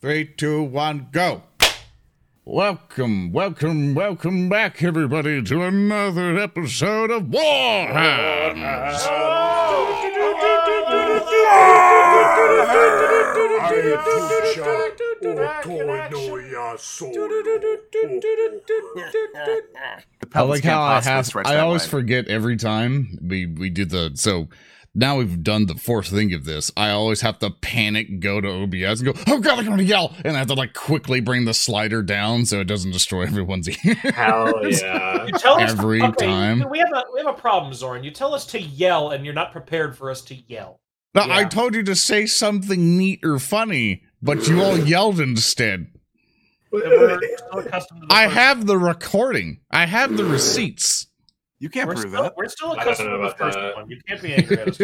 [0.00, 1.42] Three, two, one, go.
[2.44, 9.02] Welcome, welcome, welcome back, everybody, to another episode of Warhams.
[20.34, 21.30] I like how I have.
[21.46, 24.48] I always forget every time we we do the so.
[24.98, 26.72] Now we've done the fourth thing of this.
[26.74, 30.14] I always have to panic, go to OBS, and go, "Oh God, I'm gonna yell!"
[30.24, 33.68] and I have to like quickly bring the slider down so it doesn't destroy everyone's
[33.84, 33.98] ears.
[33.98, 35.26] Hell yeah!
[35.26, 36.64] You tell us Every okay, time.
[36.70, 38.04] We have a we have a problem, Zoran.
[38.04, 40.80] You tell us to yell, and you're not prepared for us to yell.
[41.14, 45.88] No, I told you to say something neat or funny, but you all yelled instead.
[46.72, 49.60] So accustomed to the I have the recording.
[49.70, 51.06] I have the receipts.
[51.58, 52.36] You can't We're prove still, that.
[52.36, 53.76] we're still I don't accustomed know to the first that.
[53.76, 53.88] one.
[53.90, 54.78] You can't be angry at us.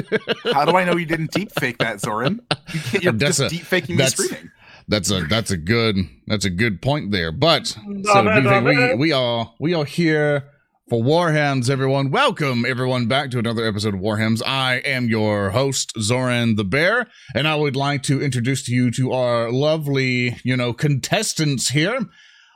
[0.55, 2.41] How do I know you didn't deep fake that, Zoran?
[2.73, 4.51] You can't, you're That's just a- deep faking me that's- screaming.
[4.89, 5.95] That's a that's a good
[6.27, 7.31] that's a good point there.
[7.31, 10.49] But so Damn it, do you think damn we we are we are here
[10.89, 12.11] for Warhams, everyone.
[12.11, 14.43] Welcome everyone back to another episode of Warhams.
[14.45, 18.91] I am your host Zoran the Bear, and I would like to introduce to you
[18.93, 22.01] to our lovely you know contestants here.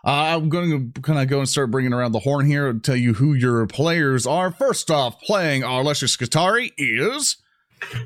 [0.06, 2.82] Uh, I'm going to kind of go and start bringing around the horn here and
[2.82, 4.52] tell you who your players are.
[4.52, 7.38] First off, playing our Lesser Skitarii is.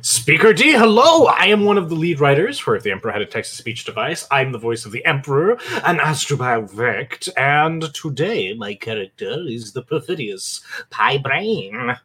[0.00, 1.26] Speaker D, hello!
[1.26, 3.58] I am one of the lead writers for If the Emperor Had a Text to
[3.58, 4.26] Speech Device.
[4.30, 9.82] I'm the voice of the Emperor, an Asdrubael Vect, and today my character is the
[9.82, 11.96] perfidious Pie Brain.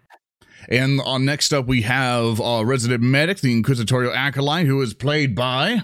[0.68, 5.36] And uh, next up, we have our resident medic, the Inquisitorial Acolyte, who is played
[5.36, 5.84] by.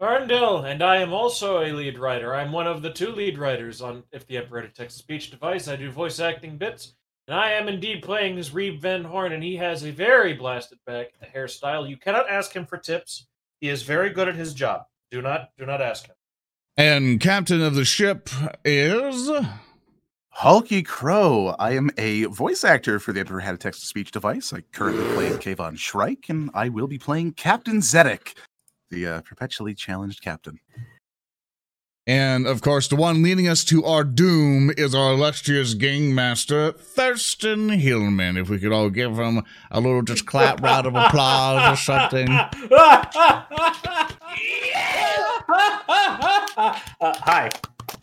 [0.00, 2.34] Earndil, and I am also a lead writer.
[2.34, 5.68] I'm one of the two lead writers on If the Emperor Had a Speech Device.
[5.68, 6.94] I do voice acting bits,
[7.28, 10.78] and I am indeed playing as Reeb Van Horn, and he has a very blasted
[10.86, 11.86] back hairstyle.
[11.86, 13.26] You cannot ask him for tips.
[13.60, 14.84] He is very good at his job.
[15.10, 16.14] Do not do not ask him.
[16.78, 18.30] And captain of the ship
[18.64, 19.30] is.
[20.30, 21.54] Hulky Crow.
[21.58, 24.54] I am a voice actor for the Emperor Had a Text to Speech device.
[24.54, 28.34] I currently play Kayvaan Shrike, and I will be playing Captain Zedek,
[28.90, 30.60] the uh, perpetually challenged captain.
[32.06, 36.72] And of course, the one leading us to our doom is our illustrious gang master,
[36.72, 38.36] Thurston Hillman.
[38.36, 42.28] If we could all give him a little just clap round of applause or something.
[42.28, 42.50] uh,
[47.00, 47.50] hi.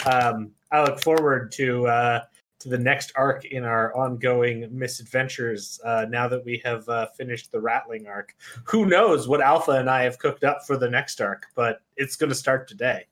[0.05, 2.23] Um, I look forward to uh,
[2.59, 5.79] to the next arc in our ongoing misadventures.
[5.83, 9.89] Uh, now that we have uh, finished the Rattling arc, who knows what Alpha and
[9.89, 11.45] I have cooked up for the next arc?
[11.55, 13.05] But it's going to start today.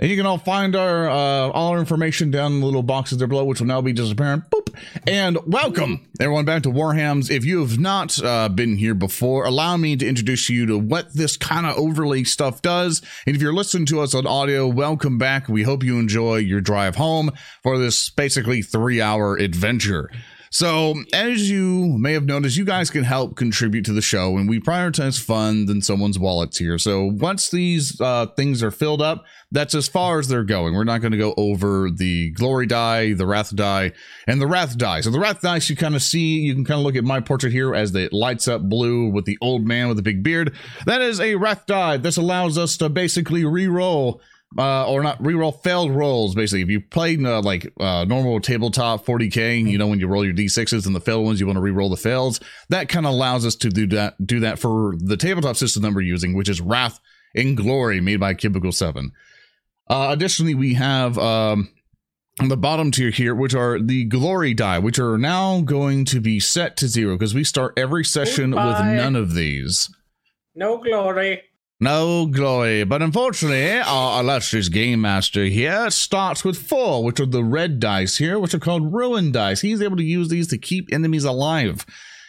[0.00, 3.18] And you can all find our uh, all our information down in the little boxes
[3.18, 4.42] there below, which will now be disappearing.
[4.50, 4.74] Boop.
[5.06, 7.30] And welcome everyone back to Warhams.
[7.30, 11.14] If you have not uh, been here before, allow me to introduce you to what
[11.14, 13.02] this kind of overlay stuff does.
[13.24, 15.48] And if you're listening to us on audio, welcome back.
[15.48, 17.30] We hope you enjoy your drive home
[17.62, 20.10] for this basically three hour adventure.
[20.54, 24.48] So, as you may have noticed, you guys can help contribute to the show, and
[24.48, 26.78] we prioritize fun than someone's wallets here.
[26.78, 30.74] So, once these uh, things are filled up, that's as far as they're going.
[30.74, 33.94] We're not going to go over the glory die, the wrath die,
[34.28, 35.00] and the wrath die.
[35.00, 37.18] So, the wrath dice you kind of see, you can kind of look at my
[37.18, 40.54] portrait here as it lights up blue with the old man with the big beard.
[40.86, 41.96] That is a wrath die.
[41.96, 44.20] This allows us to basically re roll
[44.58, 46.34] uh, or not reroll failed rolls.
[46.34, 50.24] Basically, if you played uh, like uh, normal tabletop 40k, you know when you roll
[50.24, 52.40] your d6s and the failed ones, you want to reroll the fails.
[52.68, 54.14] That kind of allows us to do that.
[54.24, 57.00] Do that for the tabletop system that we're using, which is Wrath
[57.34, 59.12] and Glory, made by Cubicle Seven.
[59.88, 61.68] Uh, additionally, we have um,
[62.40, 66.20] on the bottom tier here, which are the glory die, which are now going to
[66.20, 69.90] be set to zero because we start every session with none of these.
[70.54, 71.42] No glory.
[71.84, 77.44] No glory, but unfortunately, our illustrious game master here starts with four, which are the
[77.44, 79.60] red dice here, which are called ruin dice.
[79.60, 81.84] He's able to use these to keep enemies alive,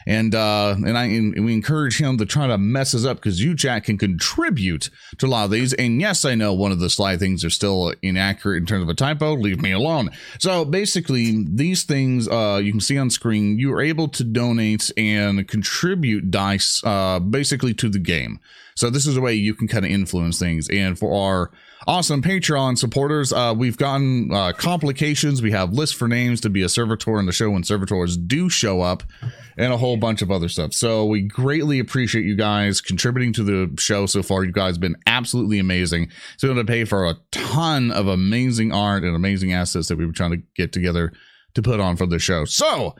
[0.05, 3.41] and uh, and I and we encourage him to try to mess us up because
[3.41, 4.89] you, Jack, can contribute
[5.19, 5.71] to a lot of these.
[5.71, 8.89] And yes, I know one of the slide things are still inaccurate in terms of
[8.89, 9.35] a typo.
[9.35, 10.09] Leave me alone.
[10.37, 13.57] So basically, these things uh, you can see on screen.
[13.57, 18.41] You are able to donate and contribute dice, uh, basically to the game.
[18.75, 20.67] So this is a way you can kind of influence things.
[20.69, 21.51] And for our
[21.87, 25.41] awesome Patreon supporters, uh, we've gotten uh, complications.
[25.41, 28.49] We have lists for names to be a servitor in the show when servitors do
[28.49, 29.03] show up,
[29.57, 30.73] and a whole bunch of other stuff.
[30.73, 34.43] So we greatly appreciate you guys contributing to the show so far.
[34.43, 36.09] You guys have been absolutely amazing.
[36.35, 40.05] So going to pay for a ton of amazing art and amazing assets that we
[40.05, 41.13] were trying to get together
[41.53, 42.43] to put on for the show.
[42.43, 42.95] So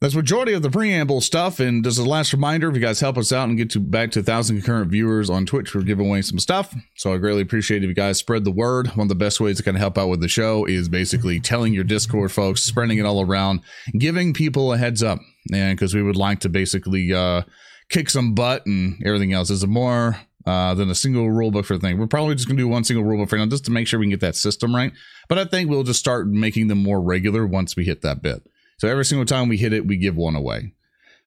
[0.00, 1.60] that's majority of the preamble stuff.
[1.60, 4.10] And just a last reminder, if you guys help us out and get to back
[4.12, 6.74] to a thousand concurrent viewers on Twitch, we're giving away some stuff.
[6.96, 8.88] So I greatly appreciate if you guys spread the word.
[8.88, 11.38] One of the best ways to kind of help out with the show is basically
[11.38, 13.60] telling your Discord folks, spreading it all around,
[13.98, 15.18] giving people a heads up.
[15.52, 17.42] And because we would like to basically uh,
[17.90, 19.50] kick some butt and everything else.
[19.50, 20.16] Is a more
[20.46, 21.98] uh, than a single rulebook for the thing.
[21.98, 24.06] We're probably just gonna do one single rulebook for now, just to make sure we
[24.06, 24.92] can get that system right.
[25.28, 28.42] But I think we'll just start making them more regular once we hit that bit.
[28.80, 30.72] So every single time we hit it, we give one away.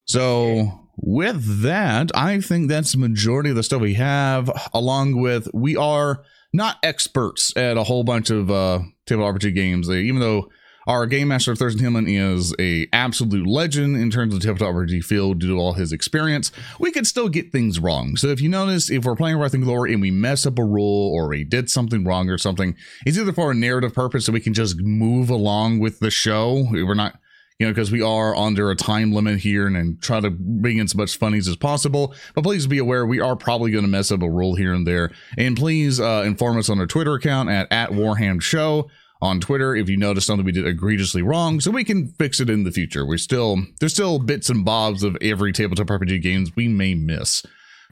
[0.05, 5.47] So with that, I think that's the majority of the stuff we have, along with
[5.53, 9.87] we are not experts at a whole bunch of uh table RPG games.
[9.87, 10.49] Even though
[10.87, 15.05] our game master Thurston Hillman is a absolute legend in terms of the tabletop RPG
[15.05, 16.51] field due to all his experience.
[16.79, 18.15] We could still get things wrong.
[18.15, 20.65] So if you notice, if we're playing Wrath and Glory and we mess up a
[20.65, 22.75] rule or we did something wrong or something,
[23.05, 26.67] it's either for a narrative purpose so we can just move along with the show.
[26.71, 27.19] We're not
[27.59, 30.77] you know, because we are under a time limit here and, and try to bring
[30.77, 32.13] in as much funnies as possible.
[32.35, 34.87] But please be aware we are probably going to mess up a rule here and
[34.87, 35.11] there.
[35.37, 38.89] And please uh, inform us on our Twitter account at, at Warham Show
[39.23, 42.49] on Twitter if you notice something we did egregiously wrong, so we can fix it
[42.49, 43.05] in the future.
[43.05, 47.43] We're still there's still bits and bobs of every tabletop RPG games we may miss.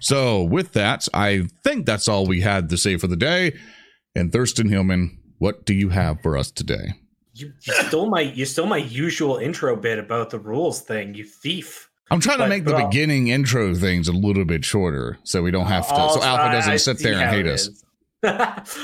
[0.01, 3.57] So with that, I think that's all we had to say for the day.
[4.13, 6.95] And Thurston Hillman, what do you have for us today?
[7.33, 11.23] You, you stole my you stole my usual intro bit about the rules thing, you
[11.23, 11.89] thief.
[12.09, 15.49] I'm trying to But- make the beginning intro things a little bit shorter so we
[15.51, 17.69] don't have to, Oh, so Alpha doesn't I sit there and hate us.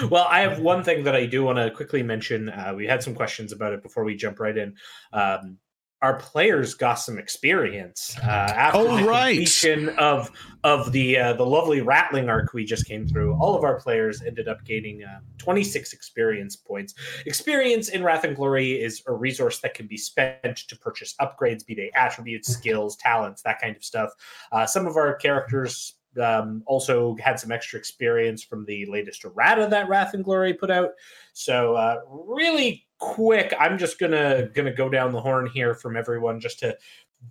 [0.09, 2.49] well, I have one thing that I do want to quickly mention.
[2.49, 4.75] Uh, we had some questions about it before we jump right in.
[5.13, 5.57] Um,
[6.01, 9.29] our players got some experience uh, after Oh, the right.
[9.31, 10.29] completion of
[10.63, 13.35] of the uh, the lovely rattling arc we just came through.
[13.39, 16.93] All of our players ended up gaining uh, 26 experience points.
[17.25, 21.65] Experience in Wrath and Glory is a resource that can be spent to purchase upgrades,
[21.65, 24.11] be they attributes, skills, talents, that kind of stuff.
[24.51, 29.67] Uh, some of our characters um, also had some extra experience from the latest errata
[29.69, 30.91] that Wrath and Glory put out.
[31.33, 36.39] So uh, really quick, I'm just gonna gonna go down the horn here from everyone
[36.39, 36.77] just to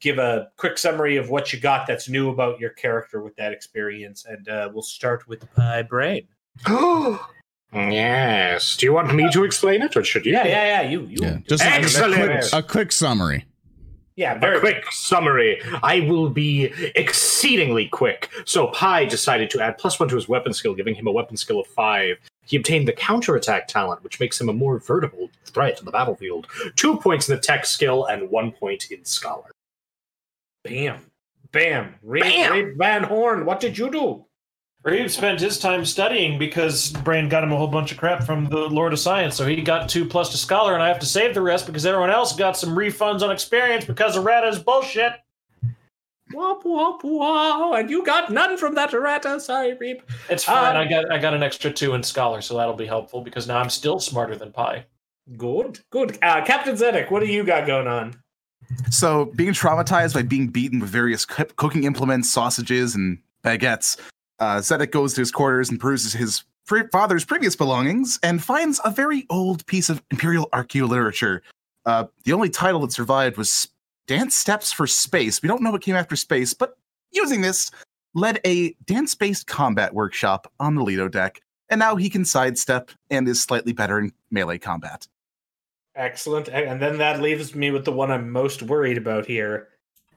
[0.01, 3.53] give a quick summary of what you got that's new about your character with that
[3.53, 6.27] experience, and uh, we'll start with Pie Brain.
[7.73, 8.77] yes.
[8.77, 10.33] Do you want me to explain it, or should you?
[10.33, 10.89] Yeah, yeah, yeah.
[10.89, 11.17] You, you.
[11.21, 12.15] Yeah, just a- Excellent.
[12.23, 13.45] A, quick, a quick summary.
[14.17, 14.39] yeah.
[14.43, 15.61] A quick summary.
[15.83, 18.31] I will be exceedingly quick.
[18.45, 21.37] So Pi decided to add plus one to his weapon skill, giving him a weapon
[21.37, 22.17] skill of five.
[22.47, 26.47] He obtained the counterattack talent, which makes him a more veritable threat on the battlefield.
[26.77, 29.51] Two points in the tech skill and one point in scholar.
[30.65, 31.01] Bam,
[31.53, 31.95] bam.
[32.05, 32.53] Reeb, Bam!
[32.53, 33.45] Reeb Van Horn.
[33.45, 34.25] What did you do?
[34.85, 38.45] Reeb spent his time studying because Brain got him a whole bunch of crap from
[38.45, 41.07] the Lord of Science, so he got two plus to scholar, and I have to
[41.07, 45.13] save the rest because everyone else got some refunds on experience because errata is bullshit.
[46.37, 47.73] Womp womp wow!
[47.73, 49.41] And you got none from that errata.
[49.41, 50.03] Sorry, Reeb.
[50.29, 50.77] It's fine.
[50.77, 53.49] Um, I got I got an extra two in scholar, so that'll be helpful because
[53.49, 54.85] now I'm still smarter than Pi.
[55.37, 56.19] Good, good.
[56.23, 58.15] Uh, Captain Zedek, what do you got going on?
[58.91, 63.99] So, being traumatized by being beaten with various cook- cooking implements, sausages, and baguettes,
[64.39, 68.81] uh, Zedek goes to his quarters and peruses his pre- father's previous belongings and finds
[68.85, 71.43] a very old piece of Imperial archaeo literature.
[71.87, 73.69] Uh, the only title that survived was
[74.07, 75.43] Dance Steps for Space.
[75.43, 76.77] We don't know what came after space, but
[77.11, 77.71] using this
[78.15, 82.91] led a dance based combat workshop on the Lido deck, and now he can sidestep
[83.11, 85.07] and is slightly better in melee combat.
[85.95, 86.49] Excellent.
[86.49, 89.69] And then that leaves me with the one I'm most worried about here.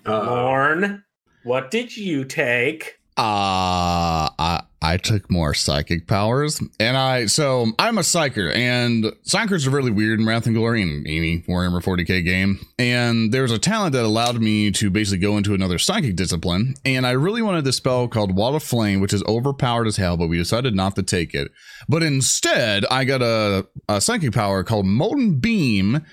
[0.05, 1.03] Uh, Lorn,
[1.43, 2.99] what did you take?
[3.17, 9.67] Uh I I took more psychic powers, and I so I'm a psyker, and psykers
[9.67, 12.65] are really weird in Wrath and Glory and any Warhammer 40k game.
[12.77, 17.05] And there's a talent that allowed me to basically go into another psychic discipline, and
[17.05, 20.27] I really wanted this spell called Wall of Flame, which is overpowered as hell, but
[20.27, 21.51] we decided not to take it.
[21.89, 26.05] But instead, I got a, a psychic power called Molten Beam,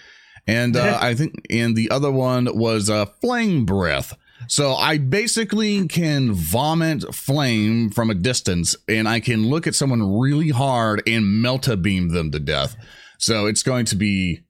[0.49, 4.13] and uh, I think and the other one was uh, Flame Breath.
[4.49, 10.19] So I basically can vomit flame from a distance and I can look at someone
[10.19, 12.77] really hard and melta beam them to death.
[13.19, 14.43] So it's going to be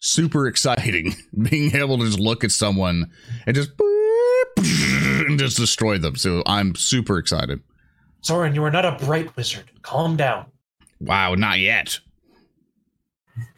[0.00, 1.14] super exciting
[1.50, 3.10] being able to just look at someone
[3.46, 3.70] and just
[4.56, 6.16] and just destroy them.
[6.16, 7.60] So I'm super excited.
[8.24, 9.70] Zoran, you are not a bright wizard.
[9.82, 10.46] Calm down.
[11.00, 11.98] Wow, not yet.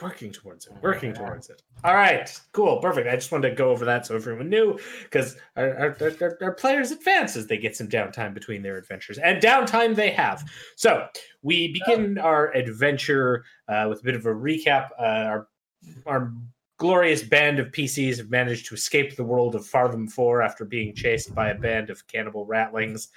[0.01, 0.75] Working towards it.
[0.81, 1.63] Working towards it.
[1.85, 2.41] All right.
[2.53, 2.79] Cool.
[2.79, 3.09] Perfect.
[3.09, 6.53] I just wanted to go over that so everyone knew because our, our, our, our
[6.53, 9.19] players advance as they get some downtime between their adventures.
[9.19, 10.49] And downtime they have.
[10.77, 11.09] So
[11.43, 14.91] we begin our adventure uh, with a bit of a recap.
[14.99, 15.49] Uh, our,
[16.07, 16.33] our
[16.79, 20.95] glorious band of PCs have managed to escape the world of Fartham 4 after being
[20.95, 23.09] chased by a band of cannibal ratlings.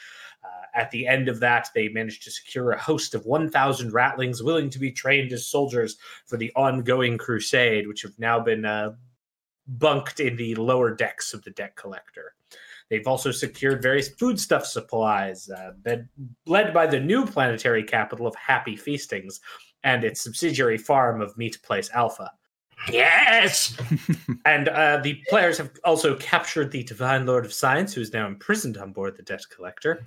[0.75, 4.69] At the end of that, they managed to secure a host of 1,000 ratlings willing
[4.69, 8.91] to be trained as soldiers for the ongoing crusade, which have now been uh,
[9.67, 12.33] bunked in the lower decks of the debt collector.
[12.89, 16.07] They've also secured various foodstuff supplies, uh, bed,
[16.45, 19.39] led by the new planetary capital of Happy Feastings
[19.83, 22.31] and its subsidiary farm of Meat Place Alpha.
[22.91, 23.75] Yes.
[24.45, 28.27] And uh, the players have also captured the Divine Lord of Science, who is now
[28.27, 30.03] imprisoned on board the Debt Collector.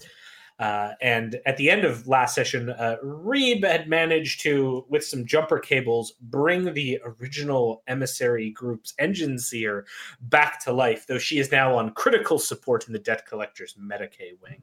[0.59, 5.25] Uh, and at the end of last session, uh, Reeb had managed to, with some
[5.25, 9.87] jumper cables, bring the original emissary group's engine seer
[10.21, 14.41] back to life, though she is now on critical support in the Debt Collector's Medicae
[14.43, 14.63] wing.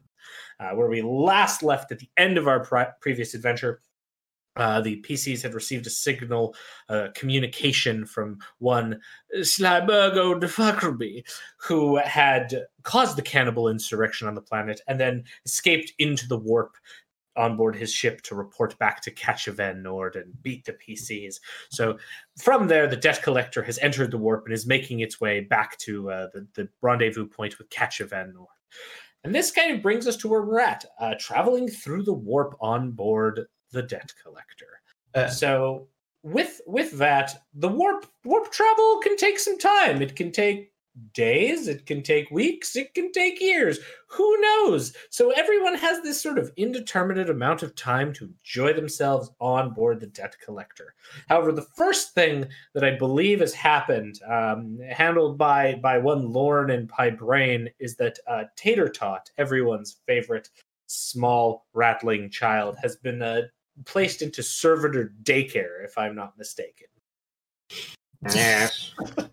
[0.58, 3.80] Uh, where we last left at the end of our previous adventure,
[4.56, 6.54] uh, the PCs had received a signal
[6.88, 9.00] uh, communication from one
[9.36, 11.22] Slyburgo de Fuckerby,
[11.58, 16.76] who had caused the cannibal insurrection on the planet and then escaped into the warp
[17.36, 21.40] on board his ship to report back to Catchaven Nord and beat the PCs.
[21.70, 21.98] So
[22.38, 25.76] from there, the debt collector has entered the warp and is making its way back
[25.78, 28.48] to uh, the, the rendezvous point with Catchaven Nord.
[29.24, 32.54] And this kind of brings us to where we're at, uh, traveling through the warp
[32.60, 34.80] on board the debt collector.
[35.14, 35.88] Uh, so
[36.22, 40.02] with with that, the warp warp travel can take some time.
[40.02, 40.72] It can take
[41.12, 43.78] days, it can take weeks, it can take years.
[44.08, 44.94] Who knows?
[45.10, 50.00] So everyone has this sort of indeterminate amount of time to enjoy themselves on board
[50.00, 50.94] the debt collector.
[51.28, 56.70] However, the first thing that I believe has happened, um, handled by by one Lorn
[56.70, 60.48] and Pie Brain, is that uh, Tater Tot, everyone's favorite
[60.86, 63.42] small rattling child, has been uh,
[63.84, 66.86] placed into servitor daycare, if I'm not mistaken.
[68.34, 68.92] Yes.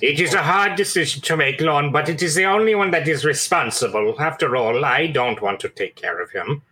[0.00, 3.08] it is a hard decision to make, Lorn, but it is the only one that
[3.08, 4.14] is responsible.
[4.20, 6.62] After all, I don't want to take care of him.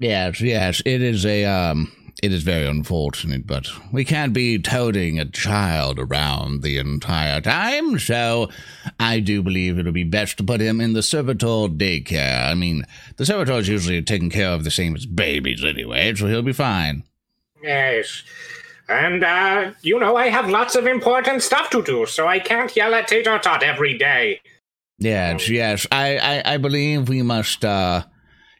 [0.00, 1.92] Yes, yes, it is a um
[2.24, 7.98] it is very unfortunate, but we can't be toting a child around the entire time,
[7.98, 8.48] so
[8.98, 12.48] I do believe it'll be best to put him in the servitor daycare.
[12.48, 12.86] I mean,
[13.18, 16.54] the servitors usually are taken care of the same as babies anyway, so he'll be
[16.54, 17.04] fine.
[17.62, 18.22] Yes.
[18.88, 22.74] And, uh, you know, I have lots of important stuff to do, so I can't
[22.74, 24.40] yell at Tater Tot every day.
[24.98, 25.86] Yes, yes.
[25.92, 28.04] I, I, I believe we must uh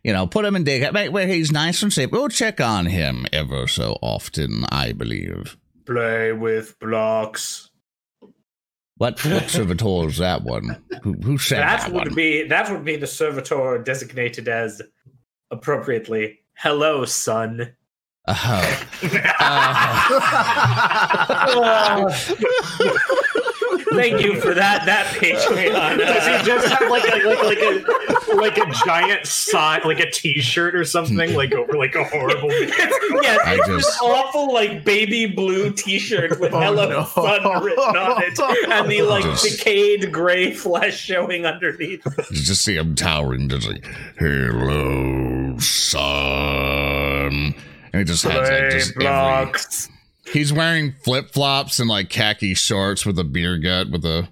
[0.05, 2.11] you know, put him in daycare where- where he's nice and safe.
[2.13, 5.57] We'll check on him ever so often, I believe.
[5.87, 7.71] Play with blocks.
[8.97, 10.81] What what servitor is that one?
[11.03, 12.15] Who who said that, That would one?
[12.15, 14.81] be that would be the servitor designated as
[15.51, 16.39] appropriately.
[16.57, 17.75] Hello, son.
[18.27, 18.87] Oh.
[23.95, 24.85] Thank you for that.
[24.87, 25.99] That Patreon.
[25.99, 30.11] Does he just have like a like like a like a giant sign, like a
[30.11, 32.51] T-shirt or something, like over like a horrible?
[32.53, 37.05] yeah, I it's just- this awful like baby blue T-shirt with Oh, "Hello, no.
[37.05, 38.39] son" written on it,
[38.71, 42.05] and the like Just- decayed gray flesh showing underneath.
[42.31, 43.85] You just see him towering, just like,
[44.19, 47.55] "Hello, son,"
[47.93, 49.94] and he just has like just every.
[50.25, 50.33] Blocks.
[50.33, 54.29] He's wearing flip flops and like khaki shorts with a beer gut with a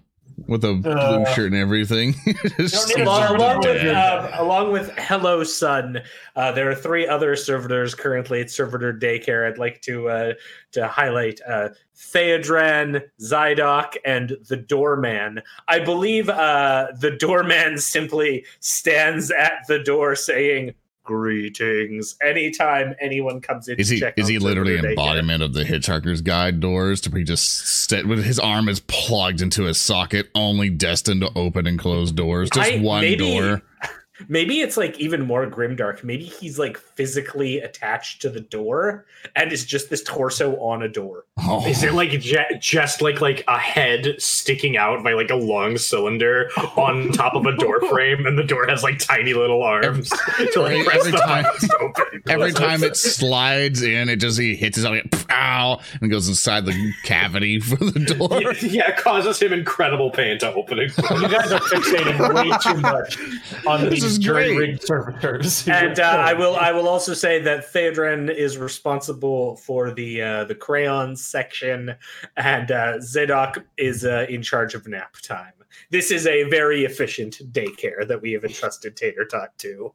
[0.49, 2.15] with a blue Uh, shirt and everything.
[2.59, 3.95] Just don't need along, along with, Dad.
[3.95, 6.01] uh, along with Hello Son,
[6.35, 9.47] uh, there are three other servitors currently at Servitor Daycare.
[9.49, 10.33] I'd like to uh,
[10.73, 15.43] to highlight uh, Theodran, Zydok, and the Doorman.
[15.69, 23.69] I believe uh, the Doorman simply stands at the door saying "Greetings" anytime anyone comes
[23.69, 23.79] in.
[23.79, 27.25] Is to he check is he literally embodiment of the Hitchhiker's Guide doors to be
[27.25, 31.79] just st- with his arm is plugged into a socket, only destined to open and
[31.79, 33.63] close doors, just I- one maybe- door.
[34.29, 36.03] Maybe it's like even more grimdark.
[36.05, 39.05] Maybe he's like physically attached to the door
[39.37, 41.25] and is just this torso on a door.
[41.39, 45.35] Oh, Is it like je- just like like a head sticking out by like a
[45.37, 49.63] long cylinder on top of a door frame, and the door has like tiny little
[49.63, 50.17] arms to
[50.61, 51.45] like Every- press every the time-
[51.81, 56.29] open Every time it slides in, it just he hits his like pow and goes
[56.29, 58.41] inside the cavity for the door.
[58.41, 60.93] yeah, yeah, it causes him incredible pain to open it.
[60.97, 63.19] You guys are fixating way too much
[63.67, 64.59] on This these is jury great.
[64.59, 65.67] rigged servitors.
[65.69, 70.45] And uh, I will I will also say that Theodren is responsible for the uh,
[70.45, 71.95] the crayons section,
[72.37, 75.53] and uh, Zedok is uh, in charge of nap time.
[75.91, 79.93] This is a very efficient daycare that we have entrusted Tater Tot to.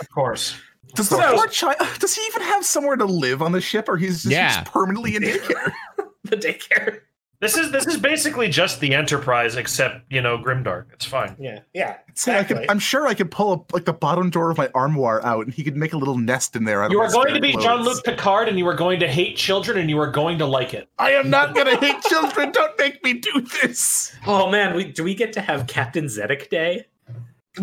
[0.00, 0.54] of course.
[0.94, 1.76] Does the So- poor child?
[1.98, 4.60] Does he even have somewhere to live on the ship, or he's just Yeah.
[4.60, 5.72] he's permanently in daycare?
[6.24, 7.00] The daycare.
[7.44, 10.86] This is this is basically just the Enterprise, except you know Grimdark.
[10.94, 11.36] It's fine.
[11.38, 11.98] Yeah, yeah.
[12.14, 12.70] See, I could, Exactly.
[12.70, 15.52] I'm sure I could pull up like the bottom door of my armoire out, and
[15.52, 16.82] he could make a little nest in there.
[16.82, 17.64] out You my are going to be clothes.
[17.64, 20.46] Jean Luc Picard, and you are going to hate children, and you are going to
[20.46, 20.88] like it.
[20.98, 22.50] I am not gonna hate children.
[22.50, 24.16] Don't make me do this.
[24.26, 26.86] Oh man, we, do we get to have Captain Zedek Day?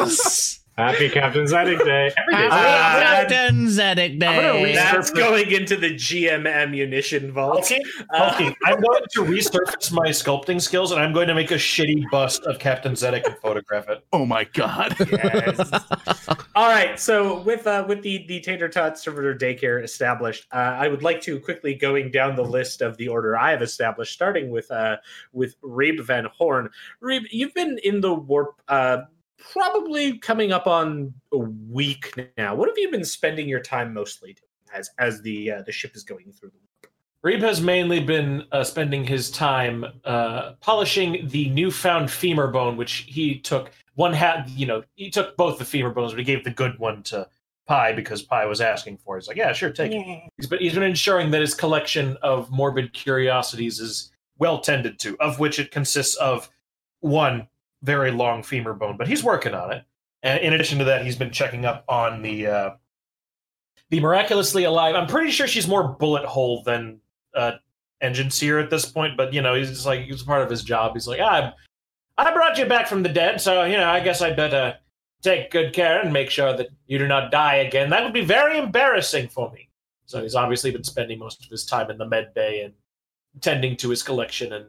[0.01, 0.58] yes.
[0.79, 2.11] Happy Captain Zedek Day.
[2.33, 4.63] Ah, Captain Zedek gonna Day.
[4.65, 7.59] read- That's going into the GM ammunition vault.
[7.65, 7.83] Okay,
[8.15, 8.55] Uh, okay.
[8.65, 12.45] I'm going to resurface my sculpting skills, and I'm going to make a shitty bust
[12.45, 14.05] of Captain Zedek and photograph it.
[14.13, 14.95] Oh my god.
[15.11, 15.59] Yes.
[16.55, 16.99] All right.
[16.99, 21.21] So with uh, with the the Tater Tot Servitor Daycare established, uh, I would like
[21.23, 24.97] to quickly going down the list of the order I have established, starting with uh
[25.33, 26.71] with Reeb Van Horn.
[27.03, 28.61] Reeb, you've been in the warp.
[28.69, 28.99] Uh,
[29.53, 32.55] Probably coming up on a week now.
[32.55, 35.95] What have you been spending your time mostly doing as as the uh, the ship
[35.95, 36.59] is going through the
[37.25, 43.07] Reeb has mainly been uh, spending his time uh, polishing the newfound femur bone, which
[43.09, 44.49] he took one had.
[44.51, 47.27] You know, he took both the femur bones, but he gave the good one to
[47.67, 49.17] Pi because Pi was asking for.
[49.17, 49.23] it.
[49.23, 52.53] He's like, "Yeah, sure, take it." He's been, he's been ensuring that his collection of
[52.53, 56.49] morbid curiosities is well tended to, of which it consists of
[57.01, 57.49] one
[57.83, 59.85] very long femur bone, but he's working on it.
[60.23, 62.71] And in addition to that, he's been checking up on the uh,
[63.91, 64.95] the miraculously alive.
[64.95, 67.01] I'm pretty sure she's more bullet hole than
[67.35, 67.53] uh,
[68.01, 70.63] engine seer at this point, but you know, he's just like it's part of his
[70.63, 70.95] job.
[70.95, 71.55] He's like, ah,
[72.17, 74.77] I brought you back from the dead, so you know, I guess I better
[75.23, 77.91] take good care and make sure that you do not die again.
[77.91, 79.69] That would be very embarrassing for me.
[80.07, 82.75] So he's obviously been spending most of his time in the med bay and
[83.41, 84.67] tending to his collection and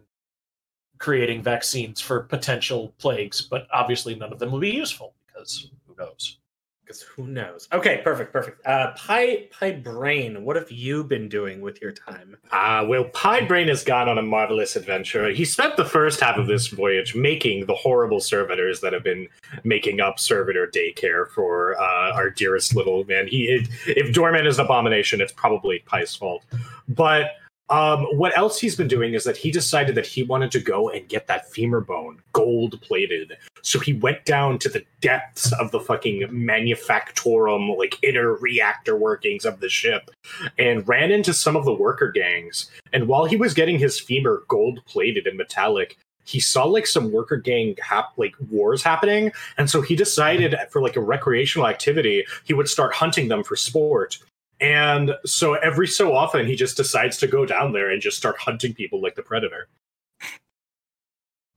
[0.99, 5.95] creating vaccines for potential plagues, but obviously none of them will be useful because who
[5.97, 6.37] knows.
[6.83, 7.67] Because who knows?
[7.71, 8.65] Okay, perfect, perfect.
[8.65, 12.35] Uh, Pie Pi Brain, what have you been doing with your time?
[12.51, 15.29] Uh, well, Pie Brain has gone on a marvelous adventure.
[15.29, 19.27] He spent the first half of this voyage making the horrible servitors that have been
[19.63, 23.27] making up servitor daycare for uh, our dearest little man.
[23.27, 26.43] He, if Doorman is an abomination, it's probably Pie's fault.
[26.87, 27.33] But
[27.69, 30.89] um, what else he's been doing is that he decided that he wanted to go
[30.89, 33.37] and get that femur bone gold plated.
[33.61, 39.45] So he went down to the depths of the fucking manufactorum, like inner reactor workings
[39.45, 40.09] of the ship,
[40.57, 42.71] and ran into some of the worker gangs.
[42.91, 47.11] And while he was getting his femur gold plated and metallic, he saw like some
[47.11, 52.23] worker gang hap- like wars happening, and so he decided for like a recreational activity,
[52.43, 54.19] he would start hunting them for sport.
[54.61, 58.37] And so every so often, he just decides to go down there and just start
[58.37, 59.67] hunting people like the predator.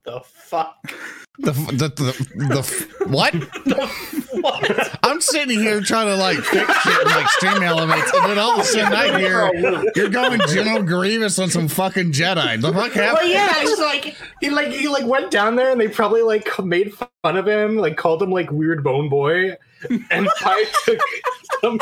[0.05, 0.93] The fuck?
[1.39, 3.33] The, the, the, the, what?
[4.41, 4.99] what?
[5.01, 8.53] I'm sitting here trying to like fix shit and like stream elements, and then all
[8.53, 9.49] of a sudden I hear
[9.95, 12.61] you're going General Grievous on some fucking Jedi.
[12.61, 13.13] The fuck happened?
[13.13, 16.47] Well, yeah, he's like he like he like went down there and they probably like
[16.63, 19.55] made fun of him, like called him like weird bone boy,
[20.11, 20.99] and I took
[21.63, 21.79] some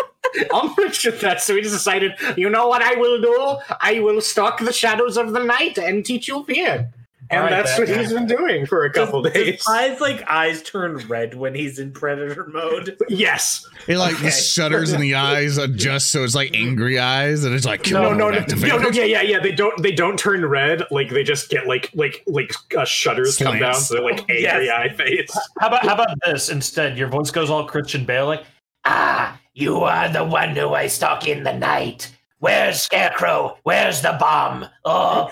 [0.54, 1.42] umbrage with that.
[1.42, 3.58] So he just decided, you know what I will do?
[3.82, 6.92] I will stalk the shadows of the night and teach you fear.
[7.30, 8.04] And All right, that's what Batman.
[8.04, 9.64] he's been doing for a couple Does- does days.
[9.66, 12.98] Pi's like eyes turn red when he's in predator mode.
[13.08, 13.66] yes.
[13.88, 14.26] It like Okay.
[14.26, 18.12] the shutters in the eyes adjust so it's like angry eyes, and it's like No,
[18.14, 19.40] no, no, no, no, yeah, yeah, yeah.
[19.40, 20.84] They don't, they don't turn red.
[20.92, 24.42] Like they just get like, like, like uh, shutters come down, so they're like angry
[24.66, 24.70] Yes.
[24.70, 25.32] eye face.
[25.62, 26.98] How about how about this instead?
[26.98, 28.44] Your voice goes all Christian Bale, like,
[28.84, 32.12] "Ah, you are the one who I stalk in the night.
[32.40, 33.58] Where's Scarecrow?
[33.64, 34.66] Where's the bomb?
[34.86, 35.32] Oh,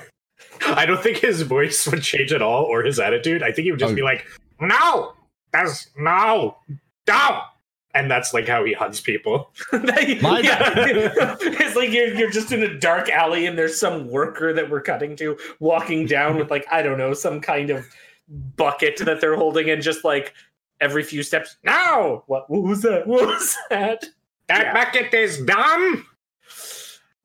[0.61, 3.41] I don't think his voice would change at all or his attitude.
[3.43, 3.95] I think he would just Oh.
[3.95, 4.25] be like,
[4.59, 5.13] "No,
[5.51, 6.57] that's no,
[7.07, 7.41] no,"
[7.95, 9.51] and that's like how he hunts people.
[9.71, 10.73] My yeah.
[11.41, 14.81] it's like you're you're just in a dark alley and there's some worker that we're
[14.81, 17.87] cutting to walking down with like I don't know some kind of
[18.55, 20.33] bucket that they're holding and just like
[20.81, 21.57] every few steps.
[21.63, 23.05] Now, what, what was that?
[23.07, 24.05] What was that?
[24.47, 24.73] That Yeah.
[24.73, 26.05] bucket is dumb.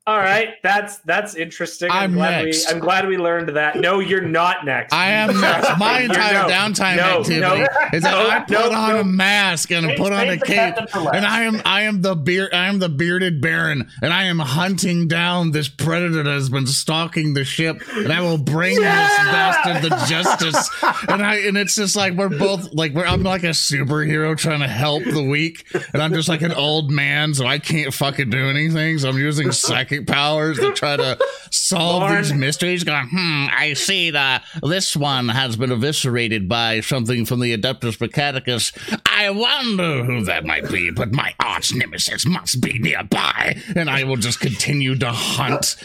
[0.06, 1.90] All right, that's that's interesting.
[1.90, 2.66] I'm glad next.
[2.68, 3.76] We, I'm glad we learned that.
[3.76, 4.92] No, you're not next.
[4.92, 5.78] I am next.
[5.78, 6.48] My entire no.
[6.54, 7.54] downtime No, activity no,
[7.94, 10.86] is that no, I put on a mask and Change- put on a cape, captain
[10.88, 11.14] for last.
[11.16, 14.40] and I am I am the beard I am the bearded baron, and I am
[14.40, 18.84] hunting down this predator that has been stalking the ship, and I will bring this
[18.84, 20.68] bastard to justice.
[21.08, 24.60] And I and it's just like we're both like we're I'm like a superhero trying
[24.60, 25.64] to help the weak,
[25.94, 28.98] and I'm just like an old man, so I can't fucking do anything.
[28.98, 31.18] So I'm using psychic psychic powers to try to
[31.50, 32.84] solve these mysteries.
[32.84, 37.98] Going, hmm, I see that this one has been eviscerated by something from the Adeptus
[37.98, 38.72] Mechanicus.
[39.06, 43.60] I wonder who that might be, but my arch nemesis must be nearby.
[43.74, 45.76] And I will just continue to hunt,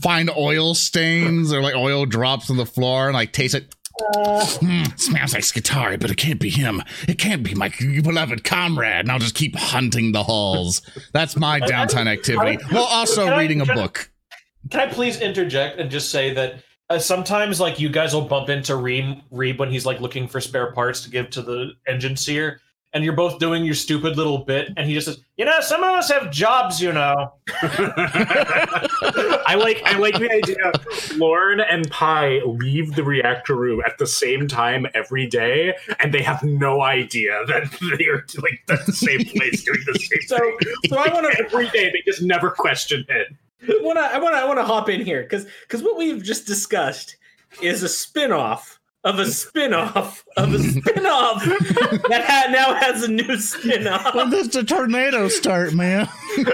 [0.00, 3.74] find oil stains or like oil drops on the floor and like taste it.
[3.98, 6.82] Hmm, smells like Skitarii, but it can't be him.
[7.08, 9.00] It can't be my beloved comrade.
[9.00, 10.82] And I'll just keep hunting the halls.
[11.12, 12.58] That's my downtime activity.
[12.70, 14.10] While also I- reading a can book.
[14.70, 16.56] Can I please interject and just say that
[16.90, 20.40] uh, sometimes like you guys will bump into Reem Reeb when he's like looking for
[20.40, 22.60] spare parts to give to the engine seer,
[22.92, 25.82] and you're both doing your stupid little bit, and he just says, "You know, some
[25.82, 27.32] of us have jobs, you know."
[29.48, 30.72] I like I like the idea.
[31.18, 36.22] Lorn and Pi leave the reactor room at the same time every day, and they
[36.22, 37.64] have no idea that
[37.98, 40.56] they're like the same place doing the same So, thing.
[40.88, 43.28] so I want to every day they just never question it.
[43.82, 46.22] want to I want to I want to hop in here because because what we've
[46.22, 47.16] just discussed
[47.62, 48.75] is a spin-off
[49.06, 51.42] of a spin-off of a spin-off
[52.08, 54.14] that ha- now has a new spin-off.
[54.14, 56.08] When does the tornado start, man?
[56.38, 56.52] Even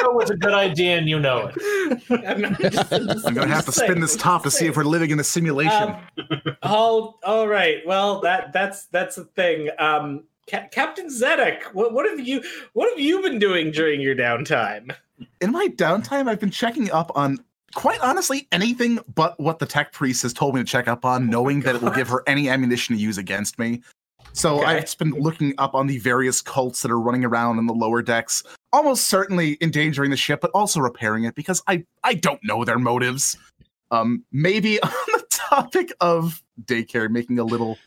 [0.00, 2.02] show was a good idea, and you know it.
[2.26, 2.92] I'm, just-
[3.26, 5.94] I'm gonna have to spin this top to see if we're living in a simulation.
[6.18, 7.78] Um, all all right.
[7.86, 9.68] Well, that that's that's the thing.
[9.78, 14.16] Um, Ca- Captain Zedek, what what have you what have you been doing during your
[14.16, 14.94] downtime?
[15.40, 17.38] in my downtime, I've been checking up on
[17.74, 21.28] quite honestly anything but what the tech priest has told me to check up on,
[21.28, 23.82] knowing that it will give her any ammunition to use against me.
[24.34, 24.66] So Okay.
[24.66, 28.02] I've been looking up on the various cults that are running around in the lower
[28.02, 32.64] decks, almost certainly endangering the ship, but also repairing it because I I don't know
[32.64, 33.36] their motives.
[33.90, 37.78] Um, maybe on the topic of daycare, making a little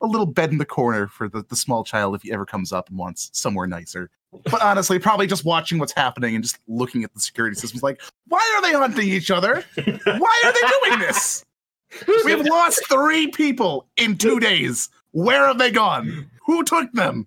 [0.00, 2.72] a little bed in the corner for the, the small child if he ever comes
[2.72, 4.10] up and wants somewhere nicer.
[4.50, 8.00] But honestly, probably just watching what's happening and just looking at the security systems like,
[8.28, 9.64] why are they hunting each other?
[9.76, 11.44] Why are they doing this?
[12.24, 14.88] We've lost three people in two days.
[15.12, 16.30] Where have they gone?
[16.46, 17.26] Who took them?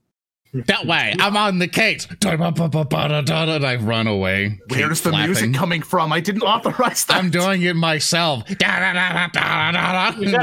[0.66, 2.08] That way, I'm on the case.
[2.10, 4.60] And I run away.
[4.70, 5.26] Where's the flapping.
[5.28, 6.12] music coming from?
[6.12, 7.18] I didn't authorize that.
[7.18, 8.44] I'm doing it myself.
[8.50, 8.82] You got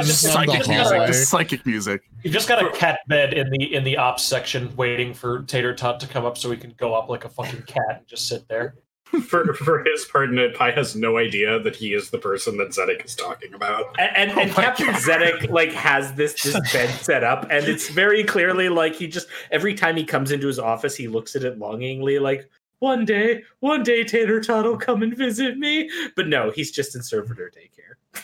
[0.05, 0.75] Just the on the psychic music.
[0.75, 1.07] hallway.
[1.07, 2.03] Just psychic music.
[2.23, 5.75] You've just got a cat bed in the in the ops section, waiting for Tater
[5.75, 8.29] Tot to come up so we can go up like a fucking cat and just
[8.29, 8.77] sit there.
[9.23, 12.57] For for his part in it, Pi has no idea that he is the person
[12.59, 13.95] that Zedek is talking about.
[13.99, 14.97] And, and, and Oh my Captain God.
[14.97, 19.29] Zedek like has this this bed set up, and it's very clearly like he just
[19.51, 22.49] every time he comes into his office, he looks at it longingly, like
[22.81, 25.89] one day, one day Tater Tot will come and visit me.
[26.17, 28.23] But no, he's just in servitor daycare.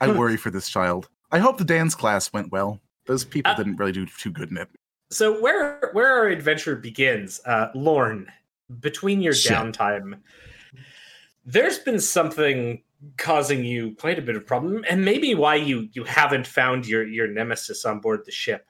[0.00, 1.08] I worry for this child.
[1.32, 2.80] I hope the dance class went well.
[3.06, 4.68] Those people Uh, didn't really do too good in it.
[5.10, 8.30] So where where our adventure begins, uh, Lorn,
[8.78, 10.20] between your downtime,
[11.44, 12.82] there's been something
[13.16, 17.06] causing you quite a bit of problem, and maybe why you you haven't found your
[17.06, 18.66] your nemesis on board the ship.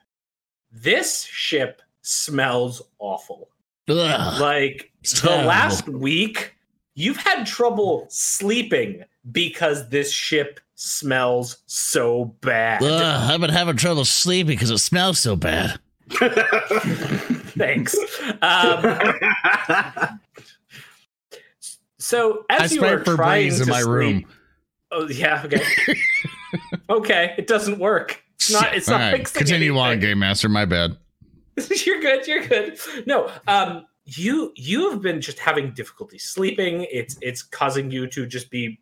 [0.71, 3.49] This ship smells awful.
[3.89, 4.41] Ugh.
[4.41, 5.47] Like the terrible.
[5.47, 6.55] last week,
[6.95, 12.81] you've had trouble sleeping because this ship smells so bad.
[12.81, 15.79] Ugh, I've been having trouble sleeping because it smells so bad.
[17.57, 17.95] Thanks.
[18.41, 20.19] Um,
[21.97, 24.25] So I as you are spray trying to in my sleep, room.
[24.91, 25.63] oh yeah, okay,
[26.89, 28.23] okay, it doesn't work.
[28.37, 28.75] It's not.
[28.75, 29.99] It's not All right, fixing Continue on.
[29.99, 30.49] Game Master.
[30.49, 30.97] My bad.
[31.85, 32.25] you're good.
[32.27, 32.79] You're good.
[33.05, 36.87] No, um, you you have been just having difficulty sleeping.
[36.91, 38.79] It's it's causing you to just be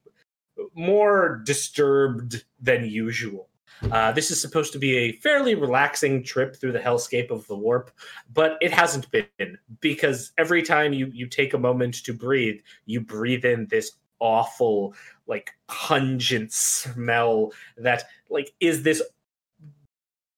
[0.73, 3.48] more disturbed than usual.
[3.91, 7.55] Uh, this is supposed to be a fairly relaxing trip through the hellscape of the
[7.55, 7.91] warp,
[8.33, 12.99] but it hasn't been because every time you you take a moment to breathe, you
[12.99, 14.93] breathe in this awful,
[15.27, 19.01] like pungent smell that like is this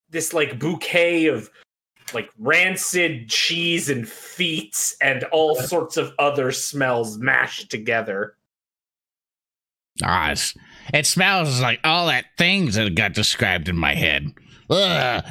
[0.10, 1.50] this like bouquet of
[2.14, 8.36] like rancid cheese and feet and all sorts of other smells mashed together.
[10.04, 10.54] Ah, it's,
[10.94, 14.34] it smells like all that things that got described in my head.
[14.70, 15.24] Ugh.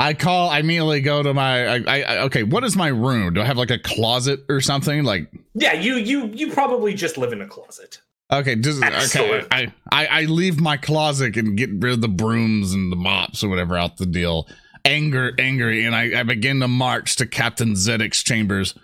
[0.00, 0.48] I call.
[0.48, 1.66] I immediately go to my.
[1.66, 2.44] I, I, I- okay.
[2.44, 3.34] What is my room?
[3.34, 5.02] Do I have like a closet or something?
[5.04, 8.00] Like Yeah, you you you probably just live in a closet.
[8.32, 9.44] okay, just okay.
[9.50, 13.42] I, I I leave my closet and get rid of the brooms and the mops
[13.42, 14.46] or whatever out the deal.
[14.84, 18.74] Anger, angry, and I, I begin to march to Captain Zedek's chambers.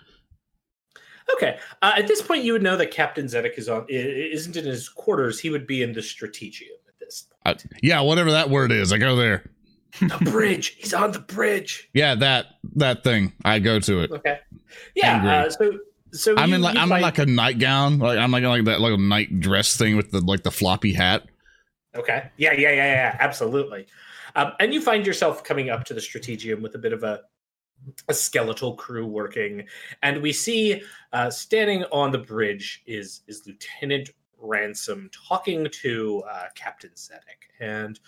[1.33, 1.59] Okay.
[1.83, 4.89] Uh, at this point, you would know that Captain Zedek is on isn't in his
[4.89, 5.41] quarters.
[5.41, 7.27] He would be in the strategium at this.
[7.47, 9.51] Uh, yeah, whatever that word is, I go there.
[10.01, 10.77] The bridge.
[10.79, 11.89] He's on the bridge.
[11.95, 13.33] Yeah, that that thing.
[13.45, 14.11] I go to it.
[14.11, 14.41] Okay.
[14.95, 15.45] Yeah.
[15.47, 15.79] Uh, so
[16.13, 17.99] so I'm you- in like I'm in like a nightgown.
[18.01, 20.93] Like I'm like like that like a night dress thing with the like the floppy
[20.93, 21.25] hat.
[21.95, 22.29] Okay.
[22.37, 23.17] Yeah, yeah, yeah, yeah.
[23.21, 23.87] Absolutely.
[24.35, 27.21] Um, and you find yourself coming up to the Strategium with a bit of a
[28.09, 29.67] a skeletal crew working,
[30.03, 36.45] and we see uh, standing on the bridge is is Lieutenant Ransom talking to uh,
[36.55, 37.99] Captain Zedek, and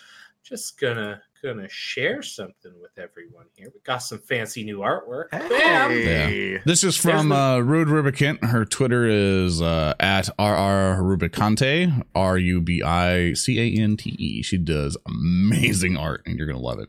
[0.42, 3.70] just gonna gonna share something with everyone here.
[3.72, 5.30] We got some fancy new artwork.
[5.30, 5.90] Bam!
[5.90, 6.58] Hey.
[6.64, 8.44] This is from the- uh, Rude Rubicant.
[8.44, 14.10] Her Twitter is uh, at rr rubicante r u b i c a n t
[14.18, 14.42] e.
[14.42, 16.88] She does amazing art, and you're gonna love it.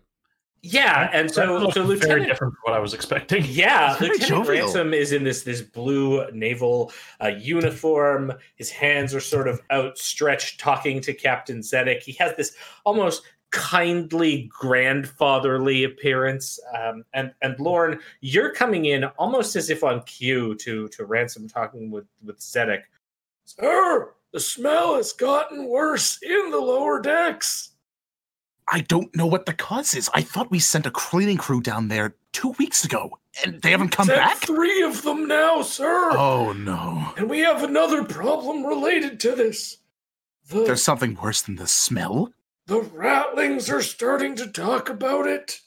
[0.73, 3.45] Yeah, and That so looks so very different from what I was expecting.
[3.47, 4.65] Yeah, It's very Lieutenant jovial.
[4.65, 6.91] Ransom is in this this blue naval
[7.23, 8.33] uh, uniform.
[8.55, 12.01] His hands are sort of outstretched, talking to Captain Zedek.
[12.01, 16.59] He has this almost kindly grandfatherly appearance.
[16.77, 21.47] Um, and and Lorn, you're coming in almost as if on cue to to Ransom
[21.47, 22.83] talking with with Zedek.
[23.45, 27.71] Sir, the smell has gotten worse in the lower decks.
[28.69, 30.09] I don't know what the cause is.
[30.13, 33.89] I thought we sent a cleaning crew down there two weeks ago, and they haven't
[33.89, 34.37] come Sent back.
[34.37, 36.09] Three of them now, sir.
[36.11, 37.13] Oh no!
[37.17, 39.77] And we have another problem related to this.
[40.49, 42.33] The, There's something worse than the smell.
[42.67, 45.59] the ratlings are starting to talk about it.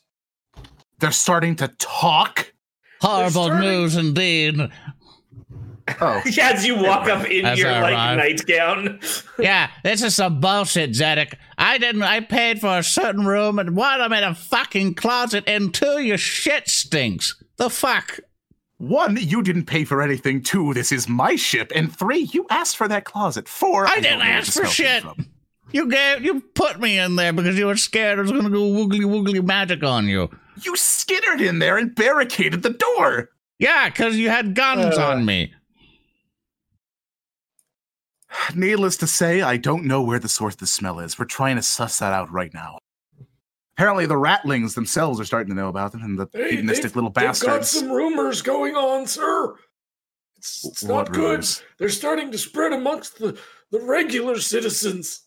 [0.98, 2.52] They're starting to talk.
[3.00, 4.56] Horrible starting- news indeed.
[6.00, 8.18] Oh, As you walk up in As your I like arrive.
[8.18, 9.00] nightgown.
[9.38, 11.34] Yeah, this is some bullshit, Zedek.
[11.56, 12.02] I didn't.
[12.02, 16.00] I paid for a certain room, and one, I'm in a fucking closet, and two,
[16.00, 17.42] your shit stinks.
[17.56, 18.20] The fuck?
[18.78, 20.42] one, you didn't pay for anything.
[20.42, 21.70] Two, this is my ship.
[21.74, 23.46] And three, you asked for that closet.
[23.48, 25.02] Four, I don't didn't ask for smell came shit.
[25.02, 25.26] from.
[25.72, 26.24] You gave.
[26.24, 29.44] You put me in there because you were scared I was gonna go woogly woogly
[29.44, 30.30] magic on you.
[30.62, 33.30] You skittered in there and barricaded the door.
[33.58, 35.10] Yeah, because you had guns Uh.
[35.10, 35.52] on me.
[38.54, 41.18] Needless to say, I don't know where the source of the smell is.
[41.18, 42.78] We're trying to suss that out right now.
[43.76, 47.70] Apparently, the ratlings themselves are starting to know about them, and the hedonistic little bastards.
[47.70, 49.56] some rumors going on, sir.
[50.36, 51.46] It's, it's not What good.
[51.78, 53.38] They're starting to spread amongst the,
[53.70, 55.22] the regular citizens.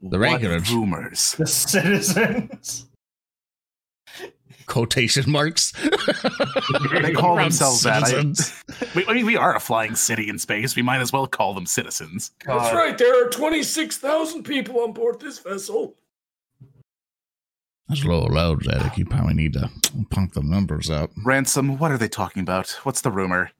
[0.00, 0.72] The regular regulars.
[0.72, 1.34] rumors.
[1.38, 2.86] The citizens.
[4.66, 5.72] Quotation marks.
[7.02, 8.04] They call Around themselves that.
[8.04, 8.64] I- citizens.
[8.94, 10.74] We, I mean, we are a flying city in space.
[10.76, 12.30] We might as well call them citizens.
[12.44, 12.72] God.
[12.72, 12.96] Uh, right.
[12.96, 15.94] There are 26,000 people on board this vessel.
[17.88, 18.96] That's a little loud, Zedek.
[18.96, 19.70] You probably need to
[20.10, 21.10] pump the numbers up.
[21.24, 22.70] Ransom, what are they talking about?
[22.84, 23.50] What's the rumor?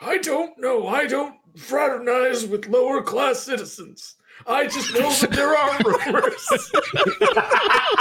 [0.00, 0.86] I don't know.
[0.86, 4.14] I don't fraternize with lower class citizens.
[4.46, 6.48] I just know that there are rumors.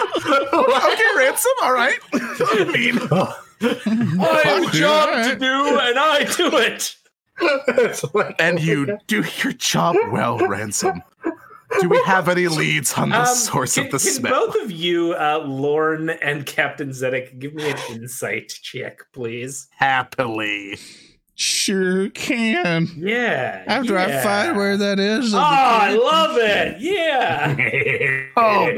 [1.31, 1.99] okay, Ransom, all right.
[2.13, 2.99] I mean,
[4.21, 5.33] I have a job alright.
[5.33, 6.95] to do, and I do it.
[8.13, 11.01] Like- and you do your job well, Ransom.
[11.79, 14.13] Do we have any leads on the Um, source can, of the smell?
[14.13, 14.45] can smell?
[14.47, 19.67] both of you, uh, Lorn and Captain Zedek, give me an insight check, please?
[19.71, 20.77] Happily.
[21.41, 22.87] Sure can.
[22.95, 23.63] Yeah.
[23.65, 25.33] After I find where that is.
[25.33, 26.79] Oh, I love it.
[26.79, 27.55] Yeah.
[28.37, 28.67] Oh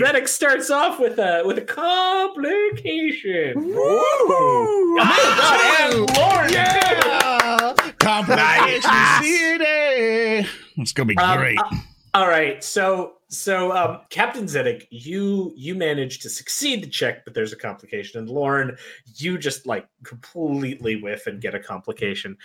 [0.00, 0.04] boy.
[0.04, 3.52] Zedek starts off with a with a complication.
[3.54, 4.98] Woo!
[5.00, 7.74] And Lorn, Yeah!
[8.00, 9.24] Complication Nice.
[9.24, 10.48] City!
[10.78, 11.58] It's gonna be Um, great.
[11.58, 11.76] uh,
[12.14, 17.34] all right, so so um, Captain Zedek, you you managed to succeed the check, but
[17.34, 18.76] there's a complication, and Lauren,
[19.16, 22.36] you just like completely whiff and get a complication.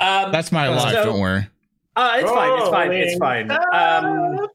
[0.00, 1.46] Um, That's my life, so- don't worry.
[1.96, 2.60] Uh, it's fine.
[2.60, 2.92] It's fine.
[2.92, 3.50] It's fine.
[3.50, 4.46] Um,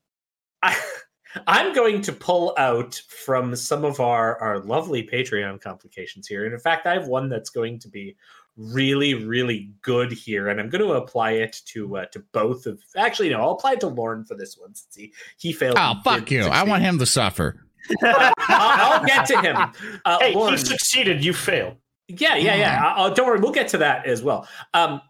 [0.62, 0.82] I,
[1.48, 6.54] I'm going to pull out from some of our our lovely Patreon complications here, and
[6.54, 8.16] in fact, I have one that's going to be
[8.58, 12.80] really, really good here, and I'm going to apply it to uh, to both of.
[12.96, 15.76] Actually, no, I'll apply it to Lauren for this one since he he failed.
[15.80, 16.44] Oh, fuck did you.
[16.46, 17.66] I want him to suffer.
[18.04, 19.58] I'll, I'll get to him.
[20.06, 21.24] Uh, Hey, Lauren, he succeeded.
[21.24, 21.76] You failed.
[22.08, 22.94] yeah, yeah, yeah.
[22.96, 24.48] I'll, don't worry, we'll get to that as well.
[24.74, 25.02] Um,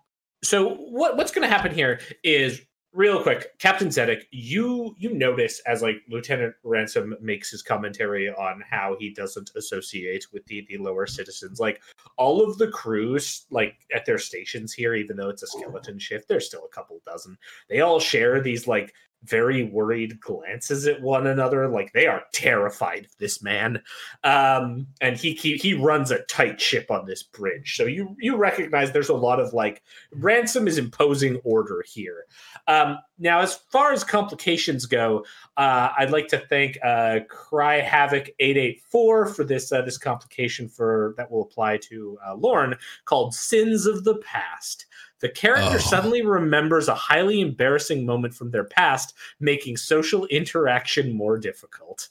[0.44, 2.62] so what what's going to happen here is
[2.94, 4.24] real quick, Captain Zedek.
[4.32, 10.28] You you notice as like Lieutenant Ransom makes his commentary on how he doesn't associate
[10.32, 11.60] with the the lower citizens.
[11.60, 11.82] Like
[12.18, 16.28] all of the crews, like at their stations here, even though it's a skeleton shift,
[16.28, 17.38] there's still a couple dozen.
[17.70, 23.06] They all share these like very worried glances at one another, like they are terrified
[23.06, 23.82] of this man.
[24.24, 28.36] Um, and he, he he runs a tight ship on this bridge, so you you
[28.36, 29.82] recognize there's a lot of like
[30.12, 32.26] ransom is imposing order here.
[32.68, 35.26] Um, now, as far as complications go,
[35.58, 39.98] uh, I'd like to thank uh, Cry Havoc eight eight four for this uh, this
[39.98, 44.86] complication for that will apply to uh, Lorn called Sins of the Past.
[45.24, 45.78] The character Oh.
[45.78, 52.10] suddenly remembers a highly embarrassing moment from their past, making social interaction more difficult.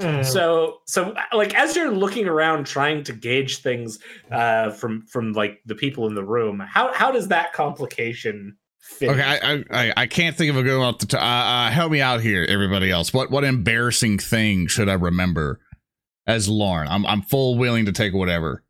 [0.00, 0.22] Hmm.
[0.22, 3.98] So, so like as you're looking around trying to gauge things
[4.30, 9.10] uh, from from like the people in the room, how how does that complication fit?
[9.10, 11.20] Okay, I, I I I can't think of a good one off the top.
[11.20, 13.12] Uh, uh, help me out here, everybody else.
[13.12, 15.60] What what embarrassing thing should I remember
[16.26, 16.86] as Lauren?
[16.88, 18.62] I'm I'm full willing to take whatever.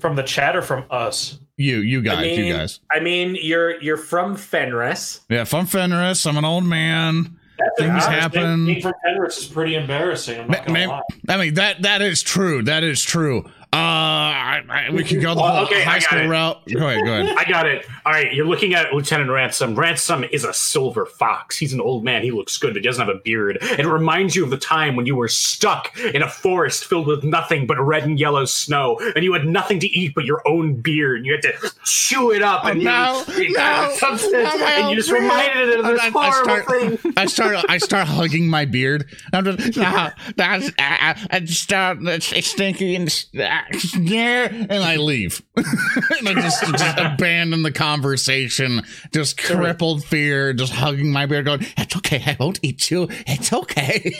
[0.00, 1.38] From the chat or from us?
[1.56, 2.80] You you guys, mean- you guys.
[2.92, 5.20] I mean, you're you're from Fenris.
[5.28, 7.36] Yeah, from Fenris, I'm an old man.
[7.76, 8.66] Things Honestly, happen.
[8.66, 10.40] Being from Penrith is pretty embarrassing.
[10.42, 11.34] I'm not Ma- gonna ma- lie.
[11.34, 12.62] I mean that that is true.
[12.62, 13.50] That is true.
[13.70, 16.26] Uh, I, I, we could go the whole okay, high school it.
[16.26, 16.66] route.
[16.72, 17.36] Go ahead, go ahead.
[17.38, 17.84] I got it.
[18.06, 19.74] All right, you're looking at Lieutenant Ransom.
[19.78, 21.58] Ransom is a silver fox.
[21.58, 22.22] He's an old man.
[22.22, 23.58] He looks good, but he doesn't have a beard.
[23.60, 27.24] It reminds you of the time when you were stuck in a forest filled with
[27.24, 30.76] nothing but red and yellow snow, and you had nothing to eat but your own
[30.80, 31.26] beard.
[31.26, 34.88] You had to chew it up, and Oh, no, you, you got no, substance, and
[34.90, 35.22] you just beard.
[35.24, 37.12] reminded it of this I- I horrible start- thing.
[37.18, 39.10] I start I start hugging my beard.
[39.34, 43.57] I'm just nah, that's I, I just start it's, it's stinky and uh,
[43.94, 45.42] and I leave.
[45.56, 51.66] and I just just abandon the conversation, just crippled fear, just hugging my beard, going,
[51.76, 53.08] "It's okay, I won't eat you.
[53.26, 54.14] It's okay."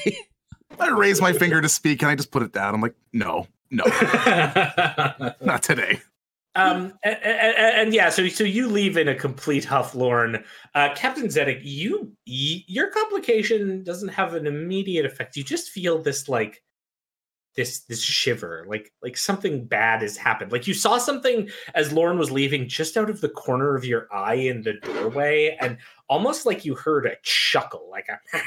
[0.80, 2.74] I raise my finger to speak and I just put it down.
[2.74, 3.84] I'm like, no, no,
[5.40, 6.00] not today.
[6.54, 10.42] Um, and, and, and yeah, so so you leave in a complete huff, Lorn.
[10.74, 15.36] Uh, Captain Zedek, you y- your complication doesn't have an immediate effect.
[15.36, 16.62] You just feel this like
[17.58, 20.52] this this shiver, like like something bad has happened.
[20.52, 24.06] Like you saw something as Lorn was leaving, just out of the corner of your
[24.12, 25.76] eye in the doorway, and
[26.08, 28.38] almost like you heard a chuckle, like a.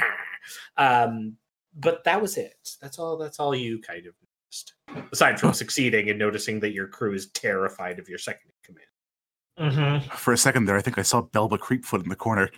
[0.82, 1.36] um,
[1.78, 2.56] but that was it.
[2.82, 3.18] That's all.
[3.18, 5.10] That's all you kind of noticed.
[5.12, 9.76] Aside from succeeding and noticing that your crew is terrified of your second in command.
[9.76, 10.16] Mm-hmm.
[10.16, 12.50] For a second there, I think I saw Belba Creepfoot in the corner,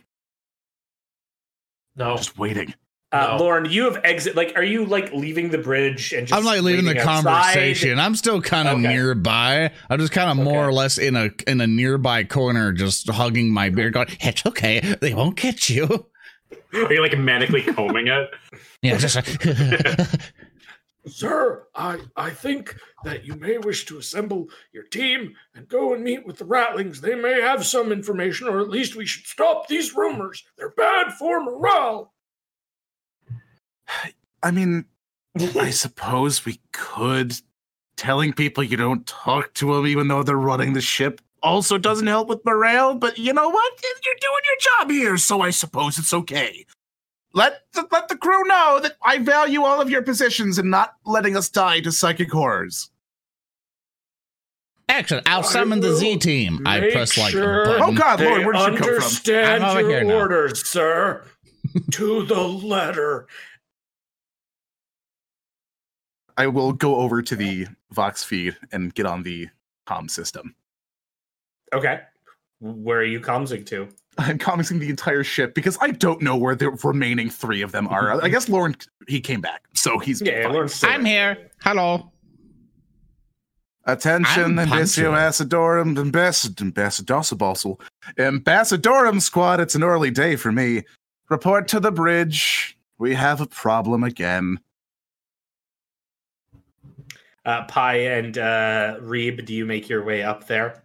[1.96, 2.16] No.
[2.16, 2.76] just waiting.
[3.14, 3.44] Uh, No.
[3.44, 4.36] Lorn, you have exit.
[4.36, 6.38] Like, are you like leaving the bridge and just?
[6.38, 7.24] I'm like leaving the outside?
[7.24, 8.00] conversation.
[8.00, 8.88] I'm still kind of Okay.
[8.88, 9.72] nearby.
[9.90, 13.52] I'm just kind of more or less in a in a nearby corner, just hugging
[13.54, 14.80] my beard, going, "It's okay.
[15.00, 16.08] They won't get you."
[16.74, 18.30] Are you like manically combing it?
[18.82, 19.16] Yeah, just
[21.06, 26.02] Sir, I, I think that you may wish to assemble your team and go and
[26.02, 27.02] meet with the Ratlings.
[27.02, 30.46] They may have some information, or at least we should stop these rumors.
[30.58, 32.13] They're bad for morale.
[34.42, 34.86] I mean,
[35.40, 37.34] I suppose we could.
[37.96, 42.08] Telling people you don't talk to them even though they're running the ship also doesn't
[42.08, 43.74] help with morale, but you know what?
[44.04, 46.66] You're doing your job here, so I suppose it's okay.
[47.34, 50.96] Let the, let the crew know that I value all of your positions and not
[51.06, 52.90] letting us die to psychic horrors.
[54.90, 55.22] Action!
[55.26, 56.62] I'll summon the Z team.
[56.66, 57.84] I press like sure a button.
[57.84, 58.88] Oh God, Lord, where did you come from?
[58.96, 60.16] understand I'm over here your now.
[60.16, 61.26] orders, sir,
[61.92, 63.28] to the letter.
[66.38, 69.50] I will go over to the Vox feed and get on the
[69.88, 70.56] comm system.
[71.74, 72.02] Okay.
[72.60, 73.90] Where are you comsing to?
[74.18, 77.88] I'm commenting the entire ship because I don't know where the remaining three of them
[77.88, 78.24] are.
[78.24, 78.76] I guess Lorn
[79.08, 80.54] he came back, so he's Yeah, fine.
[80.54, 81.50] Lorn's I'm here.
[81.62, 82.12] Hello.
[83.86, 85.14] Attention, I'm Indicio punctual.
[85.50, 87.16] Acidorum, Ambassador, Ambassador,
[88.18, 89.60] Ambassadorum Squad.
[89.60, 90.84] It's an early day for me.
[91.30, 92.78] Report to the bridge.
[92.98, 94.60] We have a problem again.
[97.46, 100.84] Uh, Pi and uh, Reeb, do you make your way up there?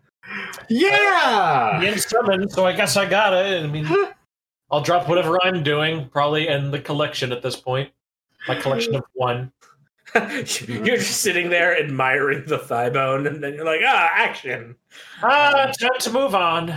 [0.69, 1.81] Yeah.
[1.83, 3.63] in summon, so I guess I got it.
[3.63, 3.87] I mean,
[4.71, 7.91] I'll drop whatever I'm doing, probably in the collection at this point.
[8.47, 9.53] My collection of one.
[10.15, 14.75] you're just sitting there admiring the thigh bone, and then you're like, ah, action.
[15.23, 16.75] Ah, time to move on.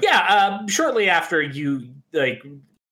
[0.00, 2.42] yeah, um, shortly after you like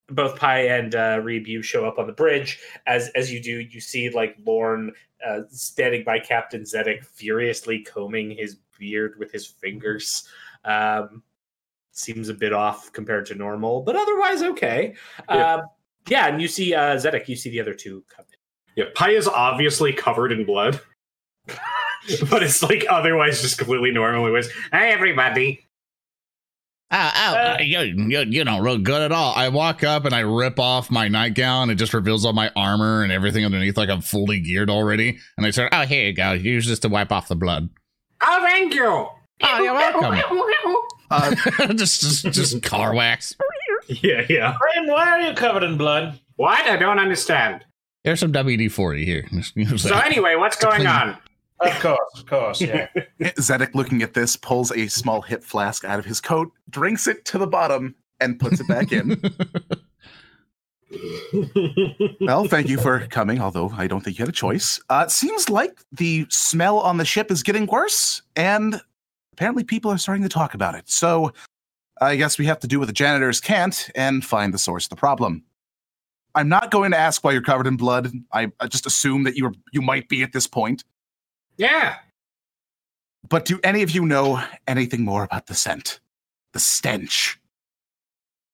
[0.09, 2.61] both Pi and uh, Reeb, you show up on the bridge.
[2.87, 4.93] As as you do, you see like Lorn
[5.27, 10.29] uh, standing by Captain Zedek, furiously combing his beard with his fingers.
[10.65, 11.23] Um,
[11.93, 14.95] seems a bit off compared to normal, but otherwise okay.
[15.29, 15.55] Yeah.
[15.55, 15.63] Um,
[16.09, 17.29] yeah, and you see uh, Zedek.
[17.29, 18.85] You see the other two come in.
[18.85, 20.81] Yeah, Pi is obviously covered in blood.
[22.29, 24.27] but it's like otherwise just completely normal.
[24.27, 25.67] It was, hey everybody.
[26.91, 29.33] Oh, oh, Uh, you, you, you don't look good at all.
[29.35, 31.71] I walk up and I rip off my nightgown.
[31.71, 35.19] It just reveals all my armor and everything underneath, like I'm fully geared already.
[35.37, 36.33] And I start, oh, here you go.
[36.33, 37.69] Use this to wipe off the blood.
[38.23, 38.85] Oh, thank you.
[38.87, 40.83] Oh, you're welcome.
[41.11, 41.35] Uh,
[41.75, 43.35] just, just, just car wax.
[43.89, 44.55] Yeah, yeah.
[44.55, 46.19] Brayden, why are you covered in blood?
[46.37, 46.65] What?
[46.67, 47.65] I don't understand.
[48.05, 49.29] There's some WD 40 here.
[49.79, 51.17] So anyway, what's going on?
[51.65, 52.89] Of course, of course, yeah.
[53.21, 57.25] Zedek, looking at this, pulls a small hip flask out of his coat, drinks it
[57.27, 59.21] to the bottom, and puts it back in.
[62.21, 64.81] well, thank you for coming, although I don't think you had a choice.
[64.89, 68.81] Uh, it seems like the smell on the ship is getting worse, and
[69.33, 70.89] apparently people are starting to talk about it.
[70.89, 71.33] So
[72.01, 74.91] I guess we have to do what the janitors can't and find the source of
[74.91, 75.45] the problem.
[76.35, 78.13] I'm not going to ask why you're covered in blood.
[78.33, 80.85] I, I just assume that you are you might be at this point.
[81.57, 81.97] Yeah.
[83.29, 86.01] But do any of you know anything more about the scent?
[86.53, 87.39] The stench?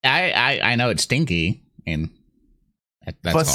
[0.05, 1.63] I, I, I know it's stinky.
[1.87, 2.11] And
[3.05, 3.47] that, that's all right.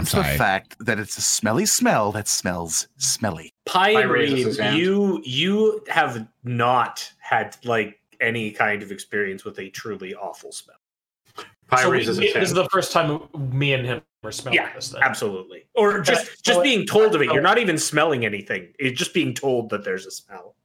[0.00, 3.52] Besides I'm the fact that it's a smelly smell that smells smelly.
[3.66, 4.78] Pie Pie and raises Reeb, his hand.
[4.78, 10.76] you you have not had like any kind of experience with a truly awful smell.
[11.68, 14.32] Pie so we, raises we- his this is the first time me and him are
[14.32, 15.00] smelling Yeah, this thing.
[15.02, 15.64] Absolutely.
[15.74, 17.26] Or Okay, just so just it- being told of it.
[17.32, 18.72] You're not even smelling anything.
[18.78, 20.56] It's just being told that there's a smell.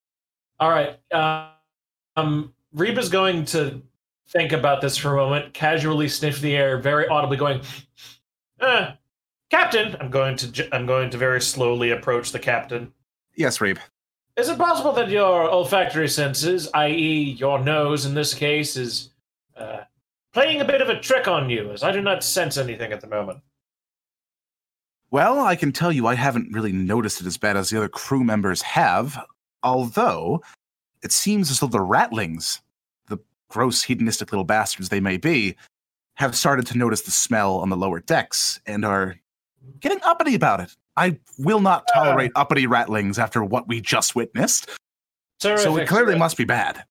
[0.59, 0.97] All right.
[1.11, 1.51] Uh,
[2.15, 3.81] um, Reeb's going to
[4.27, 7.61] think about this for a moment, casually sniff the air, very audibly going,
[8.59, 8.91] uh,
[9.49, 10.75] "Captain." I'm going to.
[10.75, 12.93] I'm going to very slowly approach the captain.
[13.35, 13.79] Yes, Reeb.
[14.35, 19.09] Is it possible that your olfactory senses, i.e., your nose in this case, is
[19.57, 19.79] uh,
[20.33, 23.01] playing a bit of a trick on you, as I do not sense anything at
[23.01, 23.39] the moment?
[25.11, 27.89] Well, I can tell you I haven't really noticed it as bad as the other
[27.89, 29.23] crew members have,
[29.63, 30.43] although
[31.01, 32.59] it seems as though the ratlings,
[33.07, 33.17] the
[33.49, 35.55] gross hedonistic little bastards they may be,
[36.15, 39.15] have started to notice the smell on the lower decks and are
[39.79, 40.75] getting uppity about it.
[40.95, 44.69] I will not tolerate uppity ratlings after what we just witnessed,
[45.39, 45.87] so it Terrific.
[45.87, 46.83] clearly must be bad.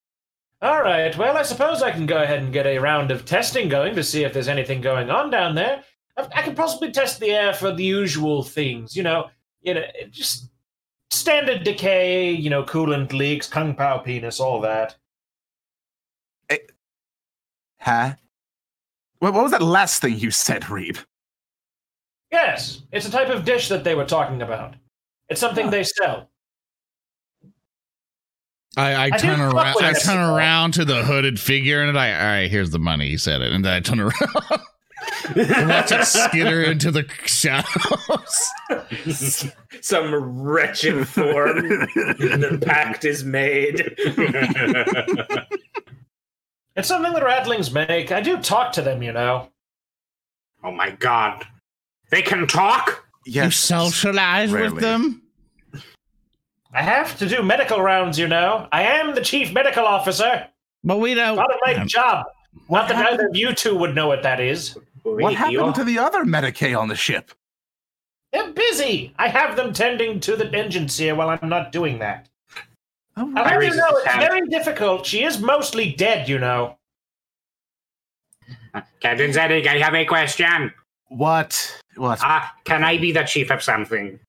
[0.61, 1.16] All right.
[1.16, 4.03] Well, I suppose I can go ahead and get a round of testing going to
[4.03, 5.85] see if there's anything going on down there.
[6.19, 8.97] I, I can possibly test the air for the usual things.
[8.97, 9.31] You know,
[9.62, 10.51] you know, just
[11.11, 12.33] standard decay.
[12.33, 14.97] You know, coolant leaks, kung pao penis, all that.
[16.51, 16.59] Eh.
[17.81, 18.14] Huh?
[19.21, 20.99] What what was that last thing you said, Reeb?
[22.31, 24.75] Yes, it's a type of dish that they were talking about.
[25.29, 25.71] It's something Huh.
[25.71, 26.31] they sell.
[28.77, 29.83] I, I, I turn around.
[29.83, 33.09] I turn around to the hooded figure, and I, all right, here's the money.
[33.09, 34.61] He said it, and then I turn around,
[35.36, 38.50] and watch it skitter into the shadows.
[39.80, 41.68] Some wretched form.
[41.68, 43.94] the pact is made.
[46.76, 48.12] It's something that ratlings make.
[48.12, 49.48] I do talk to them, you know.
[50.62, 51.44] oh my god.
[52.11, 53.04] They can talk?
[53.28, 54.72] you socialize rarely.
[54.72, 55.22] with them.
[56.72, 58.68] I have to do medical rounds, you know.
[58.72, 60.46] I am the chief medical officer.
[60.84, 61.36] But we don't.
[61.36, 62.26] Part of my job.
[62.66, 64.76] What Not that happened, either of you two would know what that is.
[65.16, 67.32] What happened to the other Medicae on the ship?
[68.32, 69.14] They're busy.
[69.18, 72.28] I have them tending to the engine here while I'm not doing that.
[73.16, 75.06] Oh, I'll I you know it's very difficult.
[75.06, 76.76] She is mostly dead, you know.
[79.00, 80.72] Captain Zedek, I have a question.
[81.09, 81.80] What?
[81.96, 82.20] What?
[82.22, 84.20] Ah, can I be the chief of something?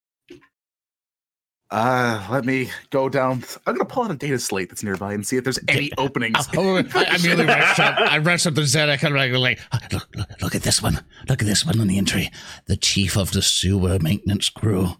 [1.71, 3.43] Uh, let me go down.
[3.67, 6.47] I'm gonna pull out a data slate that's nearby and see if there's any openings.
[6.57, 7.99] Oh, I, I immediately rushed up.
[7.99, 9.59] I rushed up to Zedek and I'm like,
[9.91, 11.03] look, look, look at this one.
[11.27, 12.31] Look at this one on the entry.
[12.65, 14.89] The chief of the sewer maintenance crew.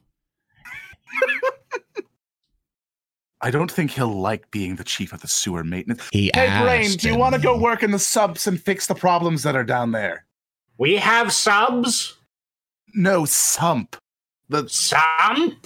[3.42, 6.08] I don't think he'll like being the chief of the sewer maintenance.
[6.12, 8.96] He Hey, Braine, do you want to go work in the subs and fix the
[8.96, 10.26] problems that are down there?
[10.78, 12.18] We have subs?
[12.94, 13.96] No, sump.
[14.50, 15.58] The Some?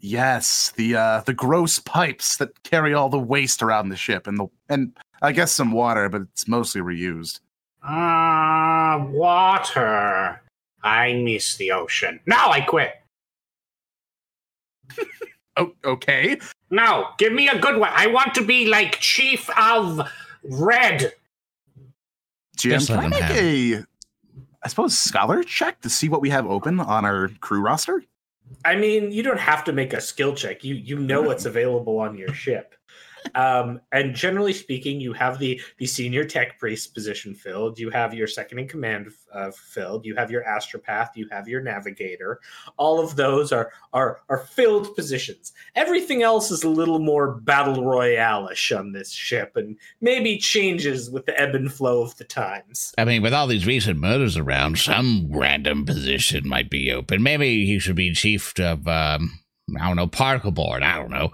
[0.00, 4.38] Yes, the uh the gross pipes that carry all the waste around the ship and
[4.38, 7.40] the and I guess some water, but it's mostly reused.
[7.82, 10.40] Ah, water.
[10.82, 12.20] I miss the ocean.
[12.26, 12.94] Now I quit.
[15.56, 16.38] Oh, okay.
[16.70, 17.90] No, give me a good one.
[17.92, 20.00] I want to be like chief of
[20.44, 21.12] red.
[22.56, 23.84] GM, Just can I make a
[24.62, 28.04] I suppose scholar check to see what we have open on our crew roster?
[28.64, 30.64] I mean, you don't have to make a skill check.
[30.64, 32.74] You you know what's available on your ship.
[33.34, 37.78] Um, and generally speaking, you have the the senior tech priest position filled.
[37.78, 40.04] You have your second in command uh, filled.
[40.04, 41.10] You have your astropath.
[41.14, 42.40] You have your navigator.
[42.76, 45.52] All of those are are are filled positions.
[45.74, 51.26] Everything else is a little more battle royale-ish on this ship, and maybe changes with
[51.26, 52.92] the ebb and flow of the times.
[52.98, 57.22] I mean, with all these recent murders around, some random position might be open.
[57.22, 59.38] Maybe he should be chief of, um,
[59.78, 60.82] I don't know, particle board.
[60.82, 61.32] I don't know.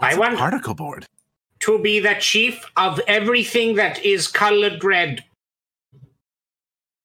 [0.00, 1.06] I What's a want particle board.
[1.60, 5.24] to be the chief of everything that is colored red.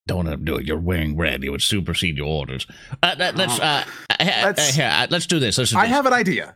[0.06, 0.66] Don't want to do it.
[0.66, 1.44] You're wearing red.
[1.44, 2.68] It would supersede your orders.
[3.02, 5.58] Uh, let, us uh, uh, Let's- uh, here, uh, let's do this.
[5.58, 5.96] Let's do I this.
[5.96, 6.56] have an idea.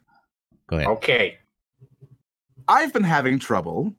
[0.68, 0.88] Go ahead.
[0.90, 1.38] Okay.
[2.68, 3.94] I've been having trouble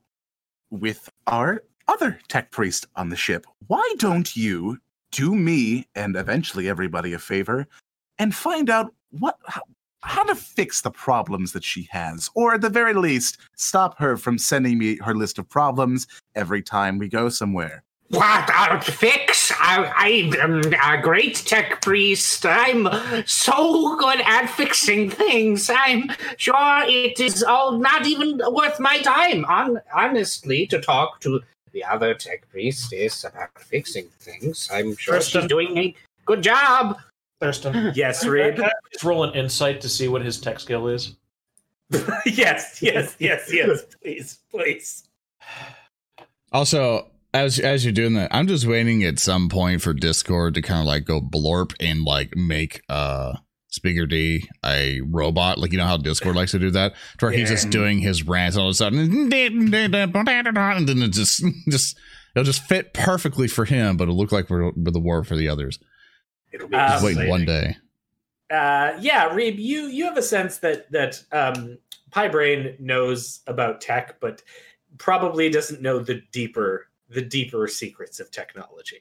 [0.71, 3.47] with our other tech priest on the ship.
[3.69, 4.79] Why don't you
[5.11, 7.67] do me and eventually everybody a favor
[8.19, 9.39] and find out what
[10.03, 13.99] how, how to fix the problems that she has, or at the very least, stop
[13.99, 17.83] her from sending me her list of problems every time we go somewhere.
[18.11, 19.53] What I'll fix?
[19.61, 20.09] I, I
[20.43, 22.47] am a great tech priest.
[22.47, 22.89] I'm
[23.27, 25.71] so good at fixing things.
[25.71, 31.41] I'm sure it is all not even worth my time, on, honestly, to talk to
[31.73, 34.71] the other tech priestess about fixing things.
[34.73, 35.43] I'm sure Tristan.
[35.43, 35.95] she's doing a
[36.25, 36.99] good job.
[37.41, 38.61] Thurston, Yes, can Reeb.
[38.61, 41.17] I just roll an insight to see what his tech skill is?
[42.27, 43.83] yes, yes, yes, yes.
[44.03, 45.09] Please, please.
[46.53, 50.63] Also, as as you're doing that, I'm just waiting at some point for Discord to
[50.63, 53.37] kind of like go blorp and like make uh
[53.69, 55.59] Speaker D a robot.
[55.59, 58.27] Like you know how Discord likes to do that, to where he's just doing his
[58.27, 61.99] rants all of a sudden, and then it just just
[62.35, 65.37] it'll just fit perfectly for him, but it'll look like we're, we're the war for
[65.37, 65.79] the others.
[66.53, 67.77] It'll be Just waiting one day.
[68.51, 71.79] Uh, yeah, Reeb, you you have a sense that that um,
[72.11, 74.43] Pi Braine knows about tech, but
[74.97, 78.99] probably doesn't know the deeper the deeper secrets of technology.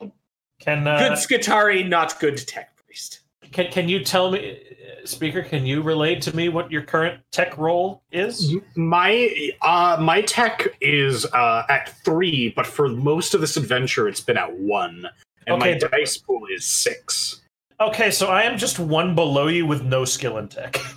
[0.59, 3.21] Can uh, good Skitarii, not good tech priest.
[3.51, 5.43] can can you tell me, uh, speaker?
[5.43, 8.55] Can you relate to me what your current tech role is?
[8.75, 14.21] My uh my tech is uh at three, but for most of this adventure it's
[14.21, 15.07] been at one.
[15.47, 15.79] And my Okay.
[15.91, 17.41] dice pool is six.
[17.79, 20.77] Okay, so I am just one below you with no skill in tech.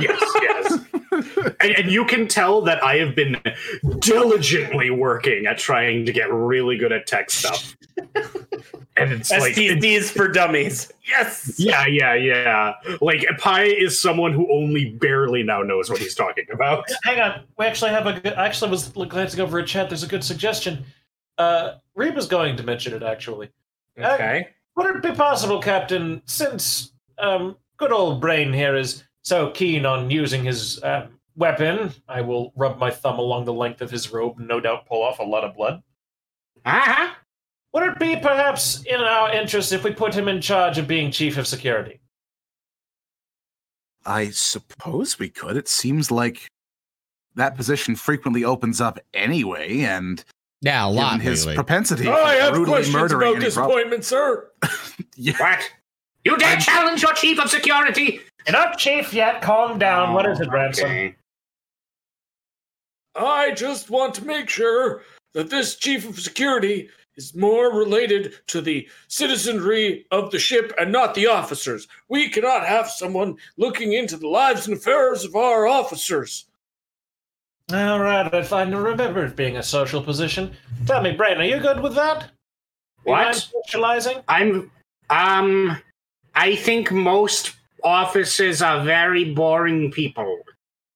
[0.00, 0.78] Yes, yes.
[1.60, 3.36] and, and you can tell that I have been
[3.98, 7.74] diligently working at trying to get really good at tech stuff.
[8.96, 10.92] and it's like it's- STDs for dummies.
[11.08, 11.54] Yes.
[11.58, 12.74] yeah, yeah, yeah.
[13.00, 16.84] Like Pi is someone who only barely now knows what he's talking about.
[17.02, 18.34] Hang on, we actually have a good.
[18.34, 19.88] I actually was glancing over a chat.
[19.90, 20.84] There's a good suggestion.
[21.38, 23.50] Uh, Reeb's going to mention it actually.
[23.98, 24.48] Okay.
[24.76, 30.10] Would it be possible, Captain, since um, good old Braine here is so keen on
[30.10, 34.38] using his uh, weapon, I will rub my thumb along the length of his robe
[34.38, 35.82] and no doubt pull off a lot of blood.
[36.64, 37.14] Uh-huh.
[37.72, 41.10] Would it be perhaps in our interest if we put him in charge of being
[41.10, 42.00] chief of security?
[44.06, 45.56] I suppose we could.
[45.56, 46.48] It seems like
[47.34, 50.24] that position frequently opens up anyway, and
[50.60, 51.12] Yeah, a lot.
[51.12, 51.54] given his lately.
[51.54, 54.50] propensity oh, I for have questions murdering about any this sir.
[55.16, 55.36] Yeah.
[55.38, 55.60] What?
[56.24, 58.20] You dare I'm- challenge your chief of security?
[58.46, 59.42] You're not chief yet.
[59.42, 60.14] Calm down.
[60.14, 60.86] what is it, Ransom?
[60.86, 61.14] Okay.
[63.14, 65.02] I just want to make sure
[65.34, 70.92] that this chief of security is more related to the citizenry of the ship and
[70.92, 71.88] not the officers.
[72.08, 76.44] We cannot have someone looking into the lives and affairs of our officers.
[77.70, 80.56] All right, I find to remember it being a social position.
[80.86, 82.30] Tell me, Braine, are you good with that?
[83.04, 83.24] You What?
[83.24, 84.22] mind socializing?
[84.26, 84.70] I'm
[85.10, 85.76] um
[86.34, 90.38] I think most officers are very boring people.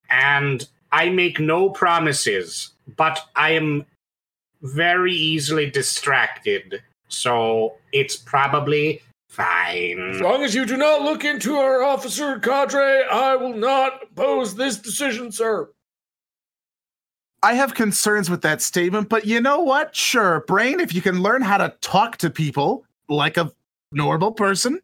[0.09, 3.85] And I make no promises, but I am
[4.63, 6.83] very easily distracted.
[7.09, 10.11] So it's probably fine.
[10.15, 14.55] As long as you do not look into our officer cadre, I will not oppose
[14.55, 15.69] this decision, sir.
[17.45, 19.97] I have concerns with that statement, but you know what?
[19.97, 23.51] Sure, Braine, if you can learn how to talk to people like a
[23.91, 24.81] normal person,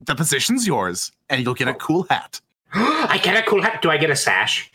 [0.00, 1.78] the position's yours, and you'll get a oh.
[1.78, 2.40] cool hat.
[2.74, 3.80] I get a cool hat.
[3.80, 4.70] Do I get a sash?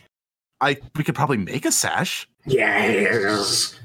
[0.60, 2.28] I we could probably make a sash.
[2.44, 3.78] Yes.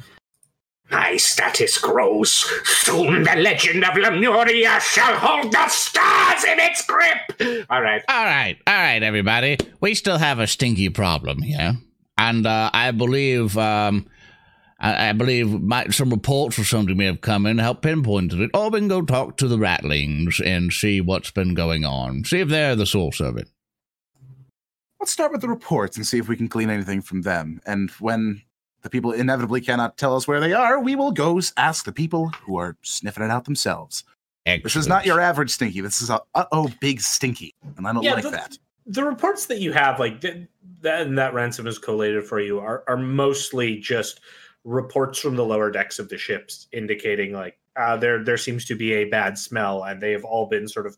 [0.89, 2.31] My status grows.
[2.65, 7.65] Soon the legend of Lemuria shall hold the stars in its grip.
[7.69, 8.03] All right.
[8.07, 9.57] All right, all right, everybody.
[9.79, 11.77] We still have a stinky problem here,
[12.17, 14.07] and uh, I believe, um,
[14.79, 18.51] I, I believe, might some reports or something may have come in, help pinpoint it,
[18.53, 22.39] or we can go talk to the Ratlings and see what's been going on, see
[22.39, 23.49] if they're the source of it.
[24.99, 27.59] let's start with the reports and see if we can glean anything from them.
[27.65, 28.41] And when
[28.83, 32.29] the people inevitably cannot tell us where they are, we will go ask the people
[32.29, 34.03] who are sniffing it out themselves.
[34.45, 35.79] This is not your average stinky.
[35.81, 38.57] This is a uh oh big stinky, and I don't Yeah, like the- that.
[38.85, 40.47] the reports that you have, like th-
[40.83, 44.21] that, and that ransom is collated for you, are are mostly just
[44.63, 48.75] reports from the lower decks of the ships indicating like uh, there there seems to
[48.75, 50.95] be a bad smell, and they have all been sort of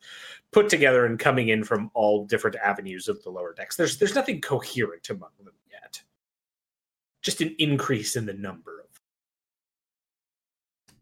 [0.51, 3.75] put together and coming in from all different avenues of the lower decks.
[3.75, 6.01] There's there's nothing coherent among them yet.
[7.21, 8.85] Just an increase in the number of.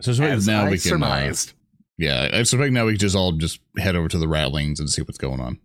[0.02, 0.92] So, so As now I we can.
[0.92, 1.54] Uh, surmised.
[1.98, 4.90] yeah, I suspect now we can just all just head over to the ratlings and
[4.90, 5.60] see what's going on.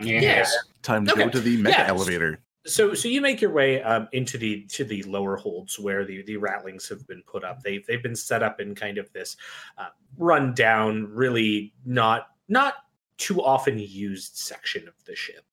[0.00, 0.56] Yes.
[0.82, 1.24] Time to Okay.
[1.24, 1.88] go to the mega Yes.
[1.90, 2.40] elevator.
[2.66, 6.22] So, so you make your way um, into the to the lower holds where the
[6.22, 7.62] the ratlings have been put up.
[7.62, 9.36] They've they've been set up in kind of this
[9.78, 9.88] uh,
[10.18, 12.74] run down, really not not
[13.16, 15.44] too often used section of the ship,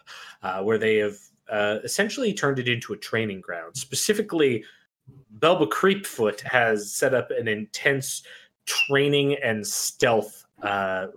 [0.43, 1.17] uh, where they have
[1.49, 3.75] uh, essentially turned it into a training ground.
[3.77, 4.63] Specifically,
[5.39, 8.23] Belba Creepfoot has set up an intense
[8.65, 11.07] training and stealth uh,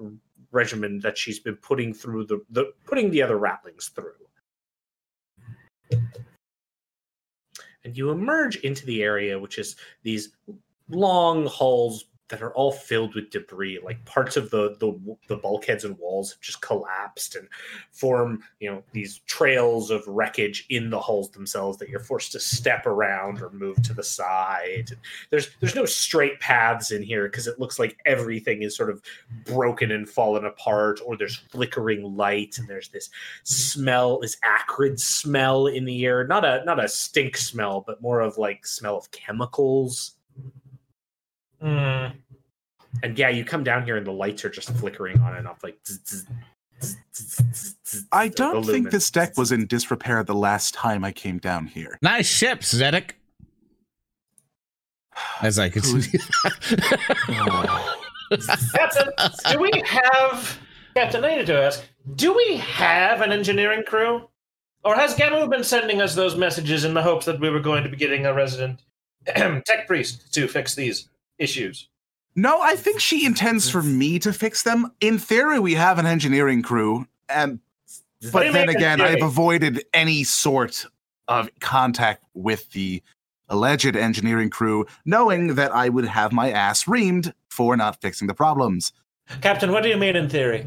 [0.51, 4.13] regimen that she's been putting through the, the putting the other ratlings through.
[7.85, 10.31] and you emerge into the area which is these
[10.91, 15.85] long halls that are all filled with debris like parts of the the, the bulkheads
[15.85, 17.49] and walls have just collapsed and
[17.91, 22.41] form you know these trails of wreckage in the hulls themselves that you're forced to
[22.41, 24.91] step around or move to the side.
[25.31, 29.03] There's there's no straight paths in here because it looks like everything is sort of
[29.45, 33.11] broken and fallen apart or there's flickering light and there's this
[33.45, 36.27] smell this acrid smell in the air.
[36.27, 40.15] Not a not a stink smell but more of like smell of chemicals
[41.61, 42.17] Hmm.
[43.03, 45.65] and yeah you come down here and the lights are just flickering on and off
[45.65, 46.27] like zzz, zzz,
[46.81, 51.05] zzz, zzz, zzz, zzz, I don't think this deck was in disrepair the last time
[51.05, 51.99] I came down here.
[52.01, 53.13] Nice ship, Zedek.
[55.43, 56.19] As I could see.
[58.75, 59.09] Captain,
[59.51, 60.59] do we have
[60.95, 61.25] Captain?
[61.25, 61.83] I need to ask:
[62.15, 64.29] Do we have an engineering crew,
[64.85, 67.83] or has Gamu been sending us those messages in the hopes that we were going
[67.85, 68.83] to be getting a resident
[69.27, 71.09] tech priest to fix these
[71.39, 71.89] issues?
[72.35, 74.93] No, I think she intends for me to fix them.
[75.01, 77.59] In theory, we have an engineering crew, and
[78.33, 79.01] but then again.
[79.01, 80.87] I've avoided any sort
[81.27, 83.03] of contact with the
[83.49, 88.35] alleged engineering crew, knowing that I would have my ass reamed for not fixing the
[88.35, 88.93] problems.
[89.41, 90.67] Captain, what do you mean in theory?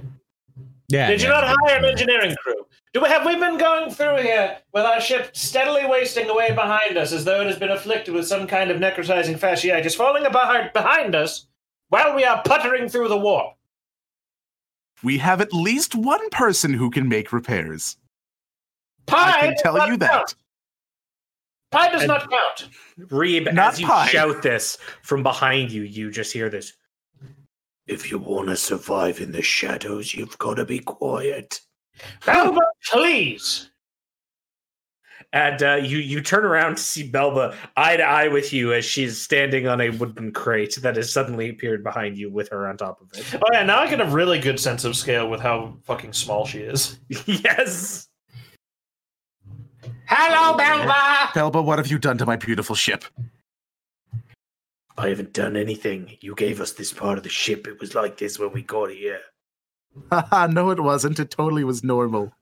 [0.87, 1.07] yeah.
[1.07, 1.41] Did you yeah.
[1.41, 2.65] not hire an engineering crew?
[2.93, 6.97] Do we have we been going through here with our ship steadily wasting away behind
[6.97, 10.73] us as though it has been afflicted with some kind of necrotizing fasciitis falling apart
[10.73, 11.47] behind us
[11.87, 13.53] while we are puttering through the warp?
[15.03, 17.95] We have at least one person who can make repairs.
[19.07, 20.11] Pi I can does tell not you that.
[20.11, 20.35] count.
[21.71, 22.69] Pi does And- not count.
[23.09, 24.07] Reeb, Not as you pie.
[24.07, 26.73] shout this from behind you, you just hear this.
[27.87, 31.61] If you want to survive in the shadows, you've got to be quiet.
[32.21, 33.69] Belba, please.
[35.33, 38.83] And uh, you you turn around to see Belba eye to eye with you as
[38.83, 42.75] she's standing on a wooden crate that has suddenly appeared behind you with her on
[42.75, 43.25] top of it.
[43.35, 46.45] Oh yeah, now I get a really good sense of scale with how fucking small
[46.45, 46.99] she is.
[47.25, 48.09] yes.
[50.05, 51.31] Hello, Belva!
[51.33, 53.05] Belba, what have you done to my beautiful ship?
[54.97, 56.17] I haven't done anything.
[56.19, 57.65] You gave us this part of the ship.
[57.65, 59.21] It was like this when we got here.
[60.11, 61.19] Haha, no, it wasn't.
[61.19, 62.33] It totally was normal.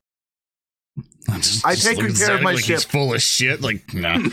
[1.37, 3.61] Just- I just take good care of my like He's full of shit.
[3.61, 4.15] Like, no.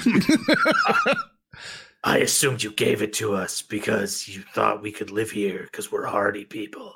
[2.04, 5.90] I assumed you gave it to us because you thought we could live here because
[5.90, 6.94] we're hardy people.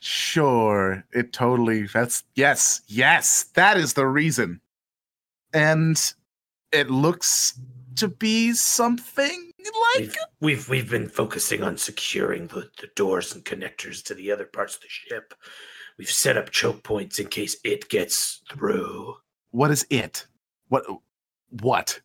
[0.00, 1.86] Sure, it totally.
[1.86, 3.44] That's yes, yes.
[3.54, 4.60] That is the reason,
[5.52, 6.00] and
[6.72, 7.58] it looks
[7.96, 9.49] to be something
[9.96, 14.30] like We've, we've we've been focusing on securing the, the doors and connectors to the
[14.32, 15.34] other parts of the ship.
[15.98, 19.16] We've set up choke points in case it gets through.
[19.50, 20.26] what is it?
[20.68, 20.84] What?
[21.50, 22.00] What?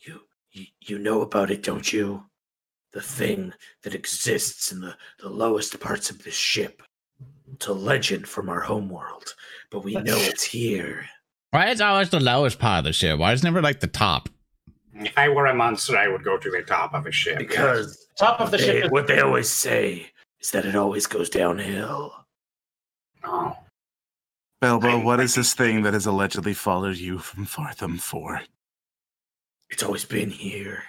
[0.00, 2.24] You you, you know about it, don't you?
[2.92, 3.52] The thing
[3.82, 6.82] that exists in the, the lowest parts of this ship.
[7.52, 9.34] It's a legend from our homeworld,
[9.70, 11.06] but we know it's here.
[11.50, 13.18] Why is always the lowest part of the ship?
[13.18, 14.28] Why is it never like the top?
[14.96, 17.38] If I were a monster, I would go to the top of a ship.
[17.40, 17.48] yes.
[17.48, 18.84] Because Top of the they- ship.
[18.86, 22.14] is- what they always say is that it always goes downhill.
[23.24, 23.56] Oh.
[24.62, 28.40] Belbo, I- what I is this thing that has allegedly followed you from Fartham for?
[29.70, 30.84] It's always been here.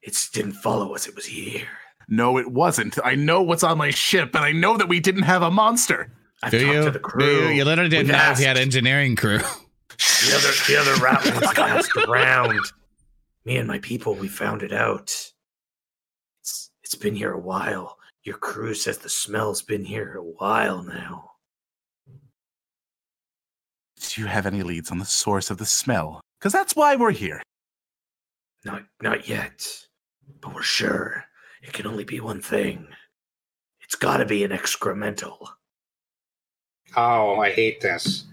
[0.00, 1.68] It didn't follow us, it was here.
[2.08, 2.98] No, it wasn't.
[3.04, 6.10] I know what's on my ship, and I know that we didn't have a monster.
[6.42, 6.84] I've Do talked you?
[6.84, 7.48] to the Do crew.
[7.48, 7.54] you?
[7.54, 9.38] You literally didn't We've know if you had engineering crew.
[9.38, 12.58] The other, the other ratlings asked around.
[13.44, 15.10] Me and my people, we found it out.
[16.40, 17.98] It's it's been here a while.
[18.22, 21.30] Your crew says the smell's been here a while now.
[23.98, 26.20] Do you have any leads on the source of the smell?
[26.38, 27.42] Because that's why we're here.
[28.64, 29.66] Not not yet,
[30.40, 31.24] but we're sure
[31.62, 32.86] it can only be one thing.
[33.80, 35.48] It's got to be an excremental.
[36.96, 38.24] Oh, I hate this.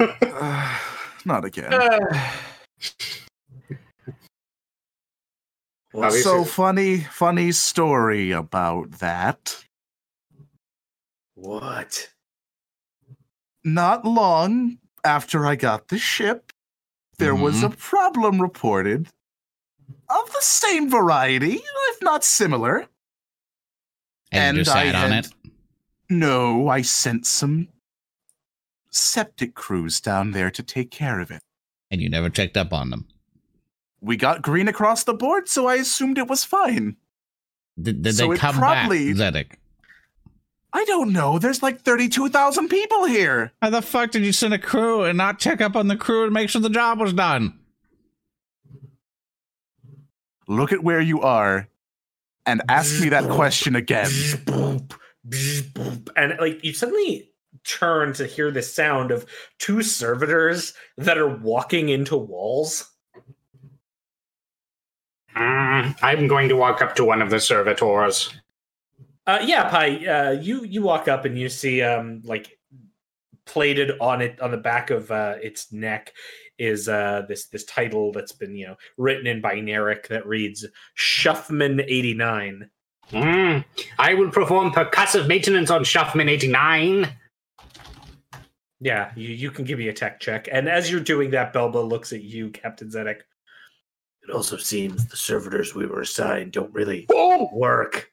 [0.00, 0.78] Uh,
[1.24, 1.70] not again.
[1.70, 1.98] Well,
[5.94, 9.64] Obviously- so funny, funny story about that.
[11.34, 12.10] what?
[13.64, 16.52] Not long after I got the ship,
[17.18, 17.72] there was mm-hmm.
[17.72, 19.08] a problem reported
[20.08, 21.60] of the same variety,
[21.90, 22.86] if not similar.
[24.32, 25.32] And, you And I sat on had- it.
[26.08, 27.68] No, I sent some
[28.90, 31.42] septic crews down there to take care of it.
[31.90, 33.06] And you never checked up on them.
[34.00, 36.96] We got green across the board, so I assumed it was fine.
[37.80, 39.46] Did, did So they come probably- back, Zedek?
[40.72, 41.38] I don't know.
[41.38, 43.52] There's like 32,000 people here.
[43.62, 46.24] How the fuck did you send a crew and not check up on the crew
[46.24, 47.58] and make sure the job was done?
[50.48, 51.68] Look at where you are
[52.44, 54.06] and ask me that question again.
[54.06, 54.92] Boop,
[55.26, 56.08] boop.
[56.16, 57.30] And like you suddenly
[57.68, 59.26] turn to hear the sound of
[59.58, 62.90] two servitors that are walking into walls.
[65.36, 68.32] Mm, I'm going to walk up to one of the servitors.
[69.26, 70.06] Uh, yeah, Pi.
[70.06, 72.58] Uh, you you walk up and you see um like
[73.44, 76.12] plated on it on the back of uh, its neck
[76.58, 80.64] is uh this this title that's been you know written in binaric that reads
[80.94, 82.70] Shuffman eighty nine.
[83.10, 83.64] Mm,
[83.98, 87.08] I will perform percussive maintenance on Shuffman 89.
[88.80, 90.48] Yeah, you, you can give me a tech check.
[90.50, 93.20] And as you're doing that, Belba looks at you, Captain Zedek.
[94.22, 97.48] It also seems the servitors we were assigned don't really Boom!
[97.52, 98.10] work.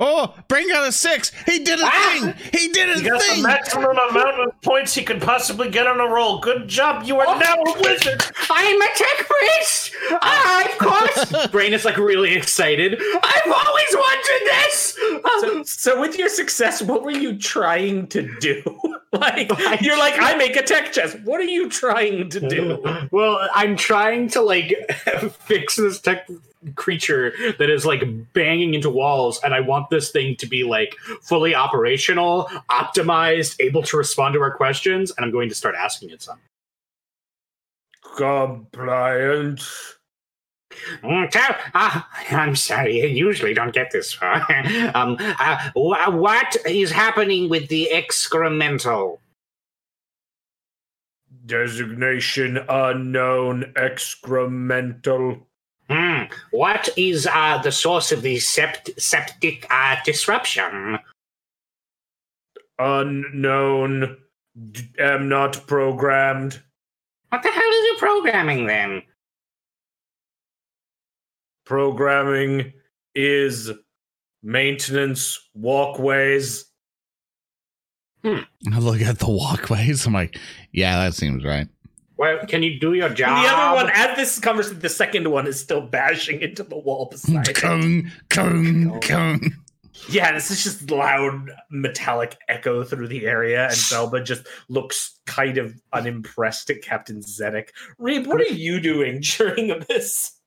[0.00, 1.32] Oh, bring out a six.
[1.46, 2.18] He did a Ah!
[2.20, 2.34] thing.
[2.60, 3.42] He did a He got the thing.
[3.42, 6.38] maximum amount of points he could possibly get on a roll.
[6.38, 8.22] Good job, you are now a wizard.
[8.50, 9.92] I'm a tech priest!
[10.22, 11.46] Ah, of course!
[11.50, 12.94] Braine is like really excited.
[13.00, 14.98] I've always wanted this!
[15.40, 18.62] So, so with your success, what were you trying to do?
[19.12, 21.16] like you're like, I make a tech chest.
[21.24, 23.08] What are you trying to do?
[23.10, 24.74] well, I'm trying to like
[25.40, 26.28] fix this tech
[26.74, 28.02] creature that is like
[28.32, 33.82] banging into walls, and I want this thing to be like fully operational, optimized, able
[33.82, 36.38] to respond to our questions, and I'm going to start asking it some.
[38.16, 39.60] Compliant.
[41.02, 44.36] Mm, tell- ah, I'm sorry, I usually don't get this far.
[44.94, 49.18] um, uh, wh- what is happening with the excremental?
[51.46, 53.72] Designation unknown.
[53.76, 55.40] Excremental.
[55.88, 56.24] Hmm.
[56.50, 60.98] What is uh, the source of the sept- septic uh, disruption?
[62.78, 64.16] Unknown.
[64.72, 66.60] D- am not programmed.
[67.30, 69.02] What the hell is your programming then?
[71.64, 72.72] Programming
[73.14, 73.70] is
[74.42, 76.64] maintenance walkways.
[78.22, 78.40] Hmm.
[78.72, 80.06] I look at the walkways.
[80.06, 80.38] I'm like,
[80.72, 81.68] yeah, that seems right.
[82.18, 83.38] Well, can you do your job?
[83.38, 86.76] And the other one, as this conversation, the second one is still bashing into the
[86.76, 87.54] wall beside it.
[87.54, 89.56] Kung, kung, kung.
[90.10, 95.58] Yeah, this is just loud metallic echo through the area, and Belba just looks kind
[95.58, 97.68] of unimpressed at Captain Zedek.
[98.00, 100.40] Reeb, what are you doing during this?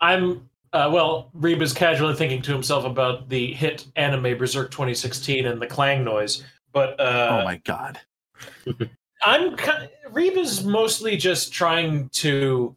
[0.00, 1.32] I'm uh, well.
[1.36, 6.04] Reeb is casually thinking to himself about the hit anime Berserk 2016 and the clang
[6.04, 6.44] noise.
[6.72, 7.98] But uh, oh my god.
[9.24, 12.76] I'm ki- Reeb is mostly just trying to.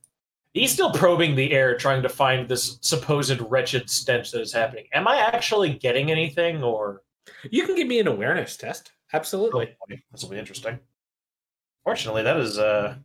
[0.53, 4.85] He's still probing the air, trying to find this supposed wretched stench that is happening.
[4.93, 7.03] Am I actually getting anything, or
[7.49, 8.91] You can give me an awareness test.
[9.13, 9.75] Absolutely.
[10.11, 10.79] this will be interesting?
[11.83, 12.95] Fortunately, that is uh,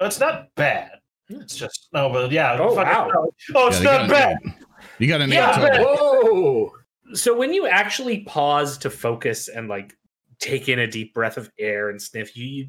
[0.00, 0.92] it's not bad.
[1.28, 2.56] It's just no, but yeah.
[2.60, 3.10] Oh, fucking- wow.
[3.54, 4.36] Oh, it's Yeah, not bad.
[4.44, 4.54] an-
[4.98, 5.96] You got an eight Yeah, total.
[5.96, 6.72] Whoa!
[7.14, 9.96] So when you actually pause to focus and like
[10.40, 12.68] take in a deep breath of air and sniff, you, you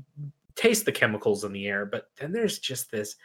[0.56, 3.16] taste the chemicals in the air, but then there's just this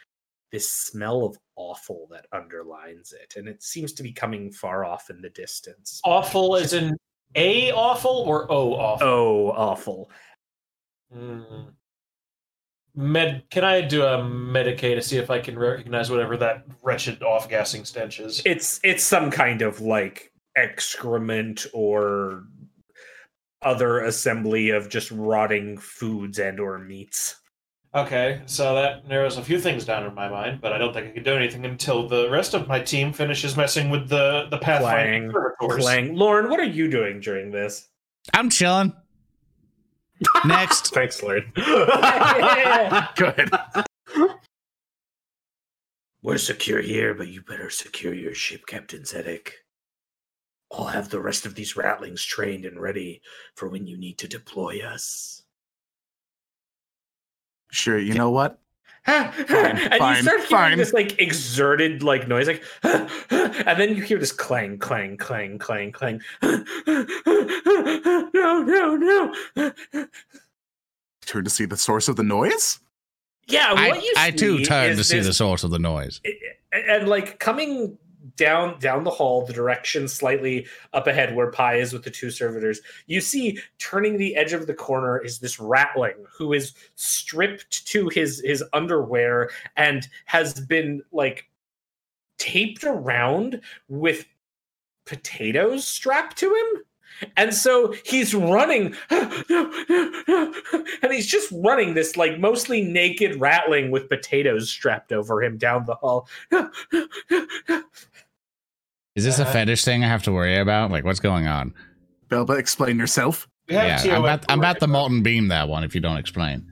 [0.51, 5.09] this smell of awful that underlines it, and it seems to be coming far off
[5.09, 6.01] in the distance.
[6.03, 6.97] Awful as in
[7.35, 9.07] a awful or o awful.
[9.07, 10.11] Oh, awful!
[11.15, 11.67] Mm.
[12.93, 17.23] Med, can I do a Medicae to see if I can recognize whatever that wretched
[17.23, 18.41] off-gassing stench is?
[18.45, 22.43] It's it's some kind of like excrement or
[23.61, 27.37] other assembly of just rotting foods and or meats.
[27.93, 31.07] Okay, so that narrows a few things down in my mind, but I don't think
[31.07, 34.57] I can do anything until the rest of my team finishes messing with the the
[34.57, 36.17] Pathfinder Clang, servitors.
[36.17, 37.89] Lorn, what are you doing during this?
[38.33, 38.93] I'm chilling.
[40.45, 40.93] Next.
[40.93, 41.51] Thanks, Lord.
[43.15, 43.49] Good.
[46.23, 49.49] We're secure here, but you better secure your ship, Captain Zedek.
[50.73, 53.21] I'll have the rest of these ratlings trained and ready
[53.55, 55.43] for when you need to deploy us.
[57.71, 57.99] Sure.
[57.99, 58.57] You know what?
[59.07, 60.77] and fine, you start hearing fine.
[60.77, 65.91] this like exerted like noise, like, and then you hear this clang, clang, clang, clang,
[65.91, 66.21] clang.
[66.43, 66.63] no,
[68.61, 69.33] no, no.
[71.25, 72.79] Turn to see the source of the noise.
[73.47, 75.79] Yeah, what I, you I too see turned to see this- the source of the
[75.79, 76.21] noise.
[76.71, 77.97] and, and, like coming
[78.35, 82.29] down down the hall the direction slightly up ahead where pi is with the two
[82.29, 87.85] servitors you see turning the edge of the corner is this ratling who is stripped
[87.85, 91.45] to his his underwear and has been like
[92.37, 94.25] taped around with
[95.05, 96.83] potatoes strapped to him
[97.37, 100.51] and so he's running and
[101.11, 105.95] he's just running this like mostly naked ratling with potatoes strapped over him down the
[105.95, 106.27] hall
[109.15, 110.89] Is this a Uh, fetish thing I have to worry about?
[110.89, 111.73] Like, what's going on?
[112.29, 113.47] Belba, explain yourself.
[113.67, 115.83] We Yeah, I'm about, I'm about the molten beam that one.
[115.83, 116.65] If you don't explain,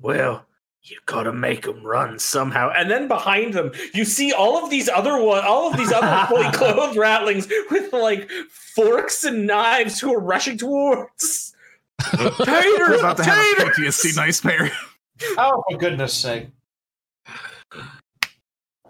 [0.00, 0.45] Well,
[0.88, 4.88] you gotta make them run somehow and then behind them you see all of these
[4.88, 8.30] other one all of these other fully clothed ratlings with like
[8.74, 11.54] forks and knives who are rushing towards
[12.18, 14.72] We're taters about to have a taters PTSD nightmare.
[15.38, 16.48] Oh, for goodness sake.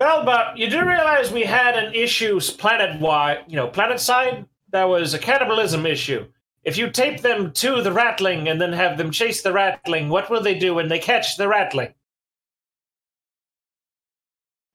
[0.00, 4.44] Belba, you do realize we had an issue planet wide, you know, planet side?
[4.72, 6.26] That was a cannibalism issue.
[6.66, 10.28] If you tape them to the ratling and then have them chase the ratling, what
[10.28, 11.94] will they do when they catch the ratling?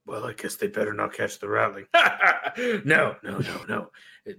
[0.06, 1.88] Well, I guess they better not catch the ratling.
[2.86, 3.92] no, no, no, no.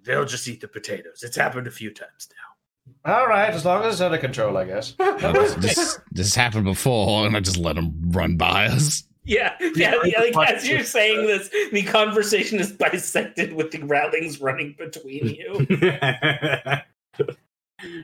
[0.02, 1.22] They'll just eat the potatoes.
[1.22, 3.14] It's happened a few times now.
[3.14, 4.92] All right, as long as it's under control, I guess.
[4.98, 9.04] this, this, this happened before, and I just let them run by us.
[9.24, 14.42] yeah yeah, yeah like as you're saying this the conversation is bisected with the ratlings
[14.42, 15.64] running between you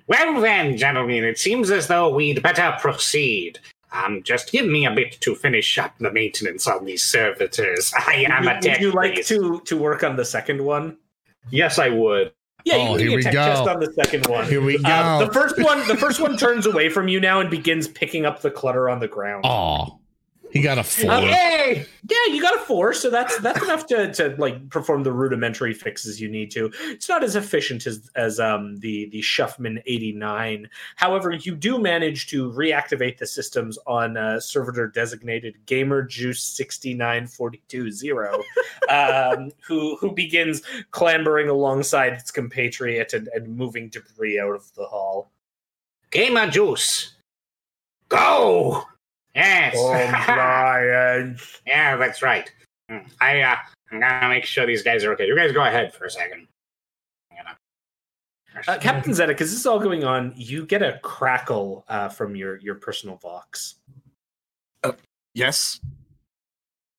[0.08, 3.58] well then, gentlemen, it seems as though we'd better proceed.
[3.92, 7.92] Um, just give me a bit to finish up the maintenance on these servitors.
[8.06, 8.72] I am would, a you- tech.
[8.72, 9.28] would you like priest.
[9.30, 10.98] to to work on the second one
[11.50, 12.32] Yes, I would.
[12.64, 13.44] yeah you Oh, can here we a tech go.
[13.46, 14.88] test on the second one Here we go.
[14.90, 18.26] Uh, the first one, the first one turns away from you now and begins picking
[18.26, 19.44] up the clutter on the ground.
[19.46, 20.00] Oh,
[20.50, 21.12] he got a four.
[21.12, 21.86] Yay!
[22.08, 25.74] Yeah, you got a four, so that's that's enough to, to like perform the rudimentary
[25.74, 26.70] fixes you need to.
[26.84, 30.68] It's not as efficient as as um the the Shuffman eighty nine.
[30.96, 36.94] However, you do manage to reactivate the systems on uh, servitor designated Gamer Juice sixty
[36.94, 38.42] nine forty two zero,
[38.88, 44.86] um, who who begins clambering alongside its compatriot and, and moving debris out of the
[44.86, 45.30] hall.
[46.10, 47.14] Gamer juice.
[48.08, 48.87] Go!
[49.38, 49.74] Yes.
[49.74, 51.60] Compliance.
[51.66, 52.50] yeah, that's right.
[52.90, 52.98] Hmm.
[53.20, 53.56] I uh
[53.92, 55.26] I'm gonna make sure these guys are okay.
[55.26, 56.48] You guys go ahead for a second.
[58.66, 62.34] Uh, Captain Zedek, as this is all going on, you get a crackle uh, from
[62.34, 63.76] your your personal vox.
[65.34, 65.78] Yes.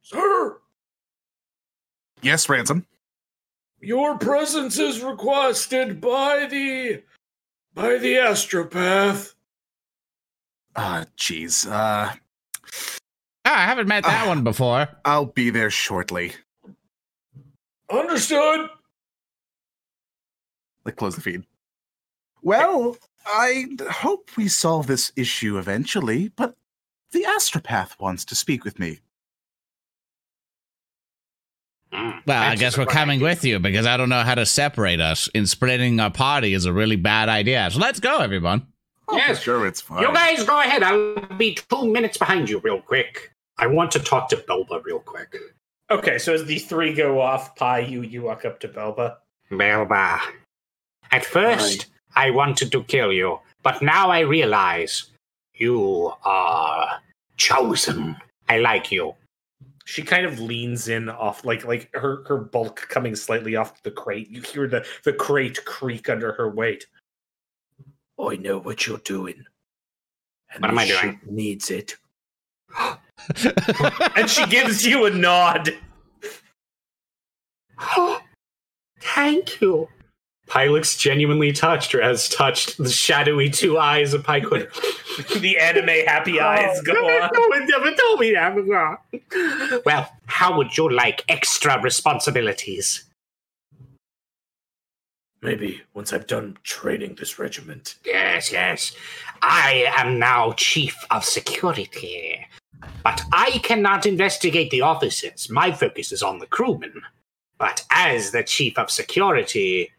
[0.01, 0.59] Sir,
[2.21, 2.85] Yes, Ransom.
[3.81, 7.03] your presence is requested by the
[7.73, 9.33] by the astropath.
[10.77, 11.69] Ah, jeez.
[11.69, 12.13] Uh,
[13.45, 14.27] Ah, I haven't met that Ah.
[14.29, 14.87] one before.
[15.05, 16.33] I'll be there shortly.
[17.89, 18.69] Understood.
[20.85, 21.43] Like, close the feed.
[22.41, 26.55] Well, I hope we solve this issue eventually, but
[27.11, 28.99] the astropath wants to speak with me.
[31.91, 32.11] Hmm.
[32.25, 35.27] Well, I guess we're coming with you because I don't know how to separate us.
[35.33, 37.67] And splitting our party is a really bad idea.
[37.71, 38.67] So let's go, everyone.
[39.11, 39.41] Oh, Yes.
[39.41, 40.01] sure, it's fine.
[40.01, 40.83] You guys go ahead.
[40.83, 43.31] I'll be two minutes behind you, real quick.
[43.57, 45.35] I want to talk to Belba real quick.
[45.91, 49.17] Okay, so as the three go off, Pi, you you walk up to Belba.
[49.51, 50.19] Belba.
[51.11, 55.05] At first, I wanted to kill you, but now I realize
[55.55, 56.99] you are
[57.37, 58.15] chosen.
[58.47, 59.15] I like you.
[59.85, 63.89] She kind of leans in off, like like her her bulk coming slightly off the
[63.91, 64.29] crate.
[64.29, 66.85] You hear the the crate creak under her weight.
[68.19, 69.45] I know what you're doing.
[70.53, 71.13] And What am I this doing?
[71.13, 71.95] ship Needs it.
[74.15, 75.69] And she gives you a nod.
[78.99, 79.87] Thank you.
[80.47, 84.39] Pi looks genuinely touched, or has touched the shadowy two eyes of Pi
[85.39, 86.45] the anime happy oh.
[86.45, 87.29] eyes go on.
[87.33, 89.83] No one ever told me that.
[89.85, 93.03] Well, how would you like extra responsibilities?
[95.41, 97.95] Maybe once I've done training this regiment.
[98.05, 98.93] Yes, yes.
[99.41, 102.45] I am now chief of security.
[103.03, 105.49] But I cannot investigate the officers.
[105.49, 107.01] My focus is on the crewmen.
[107.57, 109.91] But as the chief of security,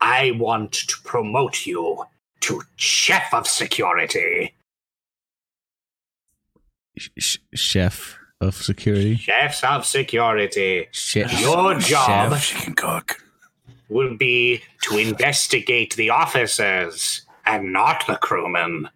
[0.00, 2.04] I want to promote you
[2.40, 4.54] to chef of security.
[6.98, 9.16] Sh- chef of security.
[9.16, 10.88] Chefs of security.
[10.92, 11.40] Chef.
[11.40, 12.42] Your job Chef.
[12.42, 13.22] She can cook.
[13.88, 18.88] Will be to investigate the officers and not the crewmen.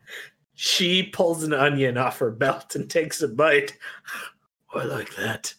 [0.54, 3.76] She pulls an onion off her belt and takes a bite.
[4.74, 5.54] Oh, I like that.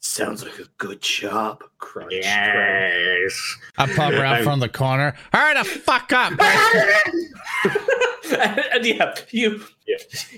[0.00, 1.62] Sounds like a good job.
[1.78, 2.10] Crunch.
[2.10, 2.24] crunch.
[2.24, 3.56] Yes.
[3.76, 5.14] I pop her out from the corner.
[5.32, 6.32] Hurry the fuck up!
[8.32, 9.62] and, and yeah, you.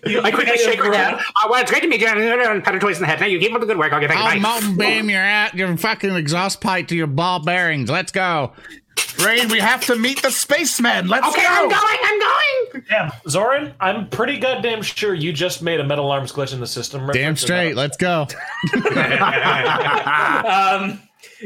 [0.07, 1.20] you I quickly kind shake her grab- hand.
[1.43, 2.07] Uh, well, it's great to meet you.
[2.09, 3.20] And pat her twice in the head.
[3.20, 3.93] Now you keep up the good work.
[3.93, 7.07] I'll get back I'll to mountain beam your at your fucking exhaust pipe to your
[7.07, 7.91] ball bearings.
[7.91, 8.53] Let's go.
[9.24, 11.09] Rain, we have to meet the spaceman.
[11.09, 11.32] Let's go.
[11.32, 11.49] Okay, go.
[11.49, 11.99] I'm going.
[12.05, 12.84] I'm going.
[12.88, 16.66] Damn, Zoran, I'm pretty goddamn sure you just made a metal arms glitch in the
[16.66, 17.07] system.
[17.12, 17.76] Damn straight.
[17.76, 18.26] Let's go.
[20.47, 21.01] um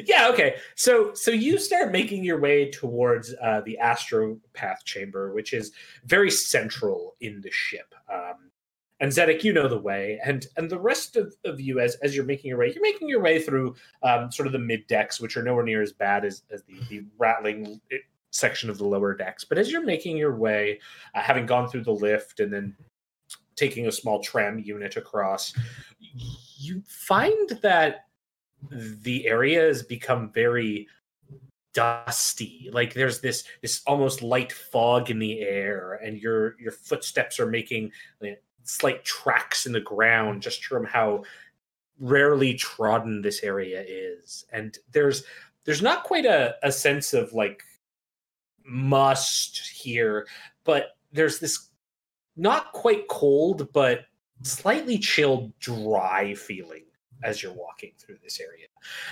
[0.07, 5.53] yeah okay so so you start making your way towards uh the astropath chamber which
[5.53, 5.73] is
[6.05, 8.51] very central in the ship um
[9.01, 12.15] and Zedek, you know the way, and and the rest of, of you, as as
[12.15, 15.21] you're making your way, you're making your way through um, sort of the mid decks,
[15.21, 17.97] which are nowhere near as bad as, as the, the ratling eh,
[18.31, 19.45] section of the lower decks.
[19.45, 20.81] But as you're making your way,
[21.15, 22.77] uh, having gone through the lift and then
[23.57, 25.53] taking a small tram unit across,
[26.57, 28.04] you find that
[28.71, 30.89] the area has become very
[31.75, 32.71] dusty.
[32.73, 37.47] Like there's this this almost light fog in the air and your your footsteps are
[37.47, 37.93] making
[38.63, 41.25] slight tracks in the ground just from how
[41.99, 44.47] rarely trodden this area is.
[44.53, 45.25] And there's
[45.65, 47.63] there's not quite a, a sense of like
[48.65, 50.27] must here
[50.65, 51.69] but there's this
[52.37, 54.07] not quite cold but
[54.43, 56.85] slightly chilled dry feeling
[57.23, 58.67] as you're walking through this area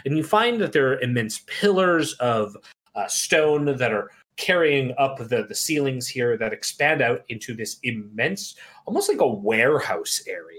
[0.05, 2.57] and you find that there are immense pillars of
[2.95, 7.79] uh, stone that are carrying up the, the ceilings here that expand out into this
[7.83, 10.59] immense almost like a warehouse area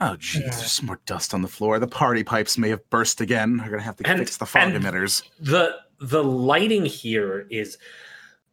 [0.00, 1.80] Oh, jeez, there's some more dust on the floor.
[1.80, 3.58] The party pipes may have burst again.
[3.64, 5.24] We're gonna have to And- fix the fog emitters.
[5.40, 7.76] the the lighting here is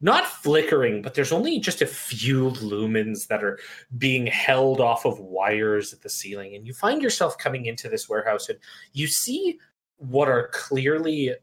[0.02, 3.60] not flickering but there's only just a few lumens that are
[3.98, 8.10] being held off of wires at the ceiling and you find yourself coming into this
[8.10, 8.60] warehouse and
[8.94, 9.58] you see
[9.98, 11.34] what are clearly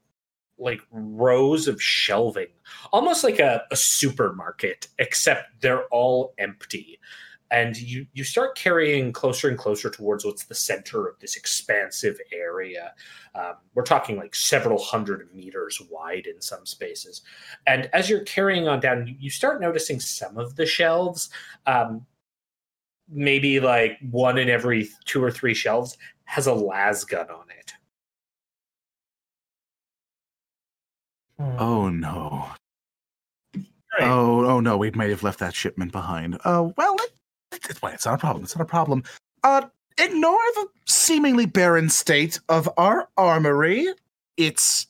[0.59, 2.49] like rows of shelving
[2.93, 6.99] almost like a, a supermarket except they're all empty
[7.53, 12.19] and you you start carrying closer and closer towards what's the center of this expansive
[12.33, 12.93] area
[13.35, 17.23] um, we're talking like several hundred meters wide in some spaces.
[17.67, 21.31] And as you're carrying on down, you, you start noticing some of the shelves,
[21.67, 22.05] um,
[23.09, 27.73] maybe like one in every two or three shelves, has a las gun on it.
[31.39, 32.49] Oh no.
[33.55, 33.65] Great.
[34.01, 36.39] Oh, oh no, we may have left that shipment behind.
[36.45, 37.12] Uh, well, it,
[37.71, 38.45] it, well, it's not a problem.
[38.45, 39.03] It's not a problem.
[39.43, 39.63] Uh,
[39.99, 43.87] ignore the seemingly barren state of our armory.
[44.37, 44.87] It's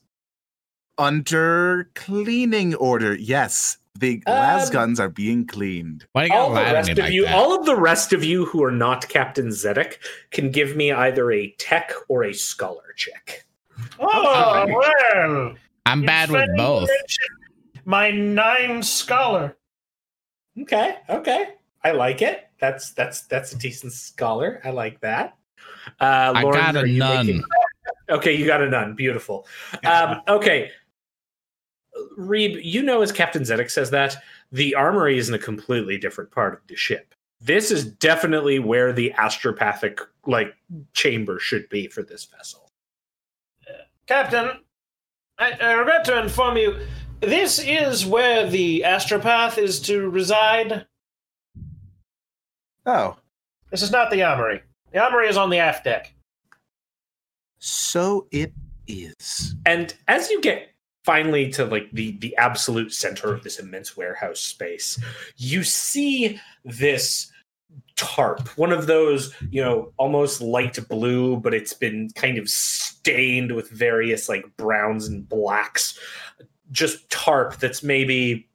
[0.98, 3.14] under cleaning order.
[3.14, 6.06] Yes, the las Um, guns are being cleaned.
[6.12, 7.34] Why you All gotta the rest me of like you, that?
[7.34, 9.94] all of the rest of you who are not Captain Zedek,
[10.30, 13.44] can give me either a tech or a scholar check.
[13.98, 15.54] Oh, well.
[15.86, 16.88] I'm bad with both.
[17.84, 19.56] My nine scholar.
[20.60, 21.54] Okay, okay,
[21.84, 22.48] I like it.
[22.60, 24.60] That's that's that's a decent scholar.
[24.64, 25.36] I like that.
[26.00, 27.26] Uh, I got a are you none.
[27.26, 27.44] making-
[28.08, 28.94] Okay, you got a none.
[28.94, 29.46] Beautiful.
[29.84, 30.70] Um, okay.
[32.18, 34.16] Reeb, you know, as Captain Zedek says that,
[34.50, 37.14] the armory is in a completely different part of the ship.
[37.40, 40.54] This is definitely where the astropathic like
[40.94, 42.70] chamber should be for this vessel.
[44.06, 44.50] Captain,
[45.38, 46.76] I, I regret to inform you,
[47.20, 50.86] this is where the astropath is to reside.
[52.86, 53.16] Oh,
[53.70, 54.62] This is not the armory.
[54.92, 56.14] The armory is on the aft deck.
[57.58, 58.52] so it
[58.86, 59.54] is.
[59.66, 60.68] And as you get
[61.04, 64.98] finally to like the the absolute center of this immense warehouse space,
[65.36, 67.30] you see this
[67.96, 73.52] tarp, one of those, you know, almost light blue, but it's been kind of stained
[73.54, 75.98] with various like browns and blacks.
[76.72, 78.48] Just tarp that's maybe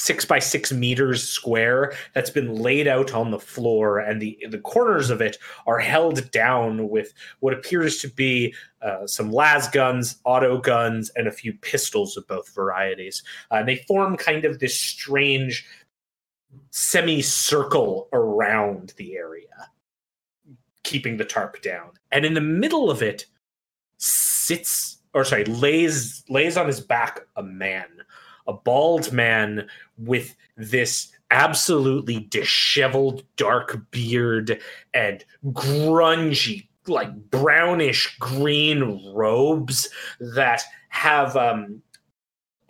[0.00, 4.58] six by six meters square that's been laid out on the floor, and the the
[4.58, 5.36] corners of it
[5.66, 11.28] are held down with what appears to be uh, some las guns, auto guns, and
[11.28, 13.22] a few pistols of both varieties.
[13.50, 15.66] Uh, and they form kind of this strange
[16.70, 19.68] semicircle around the area,
[20.82, 21.90] keeping the tarp down.
[22.10, 23.26] And in the middle of it
[23.98, 27.88] sits, or sorry, lays lays on his back a man,
[28.50, 29.66] a bald man
[29.98, 34.60] with this absolutely disheveled dark beard
[34.92, 39.88] and grungy like brownish green robes
[40.18, 41.80] that have um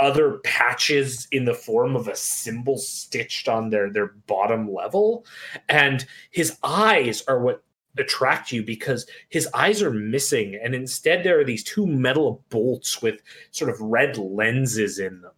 [0.00, 5.24] other patches in the form of a symbol stitched on their their bottom level.
[5.68, 7.62] And his eyes are what
[7.98, 13.02] attract you because his eyes are missing and instead there are these two metal bolts
[13.02, 13.20] with
[13.50, 15.32] sort of red lenses in them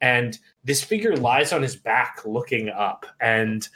[0.00, 3.68] and this figure lies on his back looking up and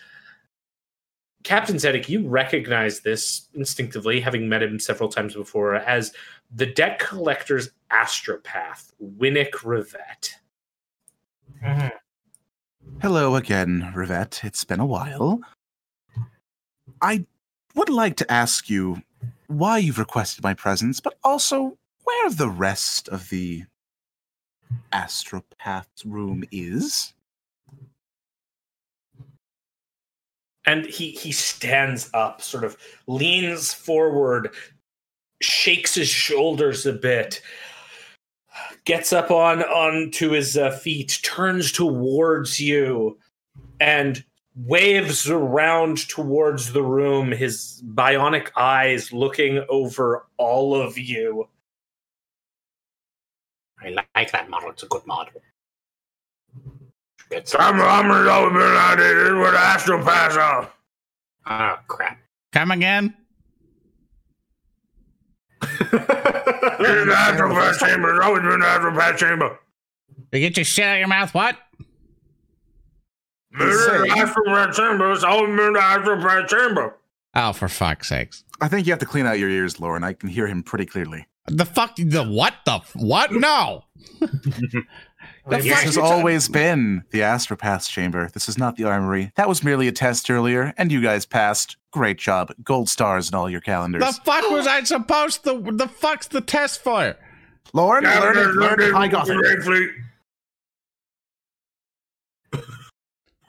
[1.44, 6.12] captain zedek you recognize this instinctively having met him several times before as
[6.54, 10.30] the debt collector's astropath winnick rivette
[11.62, 11.88] mm-hmm.
[13.00, 14.42] Hello again, Rivette.
[14.42, 15.40] It's been a while.
[17.00, 17.26] I
[17.76, 19.02] would like to ask you
[19.46, 23.64] why you've requested my presence, but also where the rest of the
[24.92, 27.12] astropath's room is.
[30.68, 34.54] and he he stands up sort of leans forward
[35.40, 37.40] shakes his shoulders a bit
[38.84, 43.16] gets up on onto his uh, feet turns towards you
[43.80, 44.24] and
[44.56, 51.48] waves around towards the room his bionic eyes looking over all of you
[53.82, 54.70] I like that model.
[54.70, 55.40] It's a good model.
[57.30, 59.14] It's I'm, I'm always been out here.
[59.14, 60.68] This is where the astropaths
[61.46, 62.18] oh crap.
[62.52, 63.14] Come again?
[65.60, 68.16] This is the astropath chamber.
[68.16, 69.58] It's always been the astropath chamber.
[70.32, 71.56] You get your shit out of your mouth, what?
[73.58, 75.12] This is the astropath chamber.
[75.12, 76.94] It's always been the astropath chamber.
[77.34, 78.44] Oh, for fuck's sakes.
[78.60, 80.02] I think you have to clean out your ears, Lorn.
[80.02, 81.26] I can hear him pretty clearly.
[81.48, 81.96] The fuck?
[81.96, 82.54] The what?
[82.64, 83.32] The what?
[83.32, 83.84] No.
[84.20, 84.84] the
[85.48, 85.82] This fuck?
[85.84, 88.28] has always been the astropath's chamber.
[88.34, 89.32] This is not the armory.
[89.36, 91.76] That was merely a test earlier, and you guys passed.
[91.90, 92.52] Great job.
[92.62, 94.02] Gold stars in all your calendars.
[94.04, 95.60] The fuck was I supposed to?
[95.72, 97.16] The fuck's the test for?
[97.72, 99.36] Lorn, learn it, learn it, high Gothic.
[99.60, 99.90] Great.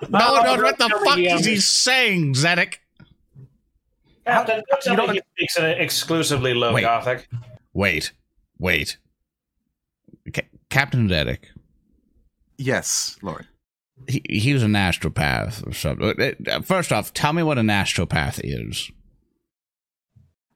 [0.09, 2.75] No, no, what the fuck um, is he saying, Zedek?
[4.25, 6.81] Captain, don't you don't- he speaks in exclusively low Wait.
[6.83, 7.27] Gothic.
[7.73, 8.11] Wait,
[8.57, 8.97] wait.
[10.33, 11.39] Ca- Captain Zedek.
[12.57, 13.47] Yes, Lorn.
[14.07, 16.35] He, he was an astropath or something.
[16.49, 18.91] Uh, First off, tell me what an astropath is.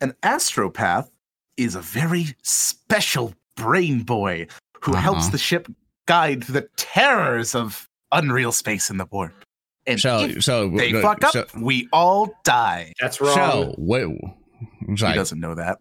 [0.02, 1.10] An astropath
[1.58, 4.48] is a very special brain boy
[4.82, 5.02] who Uh-huh.
[5.02, 5.68] helps the ship
[6.08, 9.34] guide through the terrors of unreal space in the warp.
[9.86, 12.94] And So, if so they uh, fuck up, So, we all die.
[13.00, 14.08] that's wrong so wait.
[14.88, 15.80] He doesn't know that.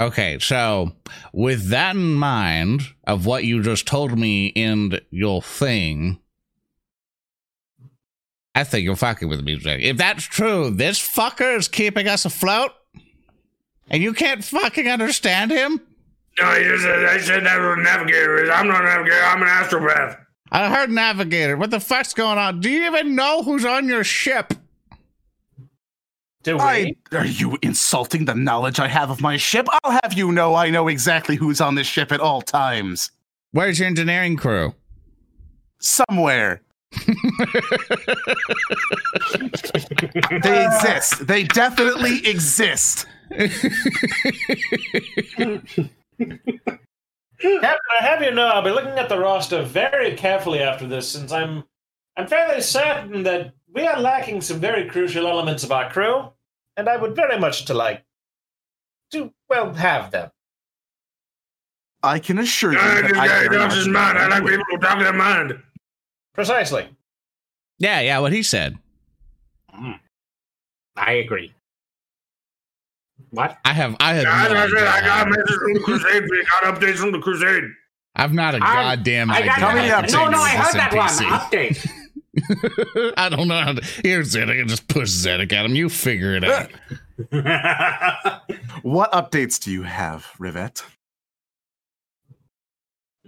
[0.00, 0.92] Okay, so
[1.34, 6.18] with that in mind, of what you just told me in your thing,
[8.54, 9.56] I think you're fucking with me.
[9.56, 9.82] Jay.
[9.82, 12.72] If that's true, this fucker is keeping us afloat,
[13.90, 15.80] and you can't fucking understand him.
[16.40, 18.50] No, you said, I said that was a navigator.
[18.50, 19.22] I'm not a navigator.
[19.22, 20.18] I'm an astropath.
[20.50, 21.58] I heard navigator.
[21.58, 22.60] What the fuck's going on?
[22.60, 24.54] Do you even know who's on your ship?
[26.42, 26.62] Do we?
[26.62, 29.66] I, are you insulting the knowledge I have of my ship?
[29.84, 33.10] I'll have you know I know exactly who's on this ship at all times.
[33.52, 34.74] Where's your engineering crew?
[35.80, 36.62] Somewhere.
[40.42, 41.26] they exist.
[41.26, 43.06] They definitely exist.
[43.30, 43.60] Captain,
[47.40, 51.32] I have you know I'll be looking at the roster very carefully after this, since
[51.32, 51.64] I'm
[52.16, 56.30] I'm fairly certain that we are lacking some very crucial elements of our crew,
[56.76, 58.02] and I would very much to like
[59.12, 60.30] to well have them.
[62.02, 64.18] I can assure you Uh, that this I guy very talks his mind.
[64.18, 65.62] I like people who talk their mind.
[66.34, 66.88] Precisely.
[67.78, 68.78] Yeah, yeah, what he said.
[70.96, 71.52] I agree.
[73.30, 73.58] What?
[73.64, 74.26] I have, I have.
[74.26, 76.22] As no I I got messages from the Crusade.
[76.30, 77.64] We got updates from the Crusade.
[78.16, 79.46] I've not a I- goddamn I idea.
[79.46, 80.06] got Tell me that.
[80.06, 80.30] the No, updates.
[80.32, 81.08] no, I heard that one.
[81.40, 81.90] Update.
[83.16, 83.84] I don't know how to.
[84.04, 84.62] Here's Zedek.
[84.62, 85.74] I just push Zedek at him.
[85.74, 86.70] You figure it out.
[88.82, 90.82] What updates do you have, Rivet?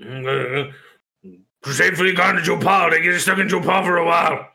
[0.01, 0.65] Uh,
[1.63, 2.91] Crusade fleet gone to Jopal.
[2.91, 4.49] They get stuck in Jopal for a while.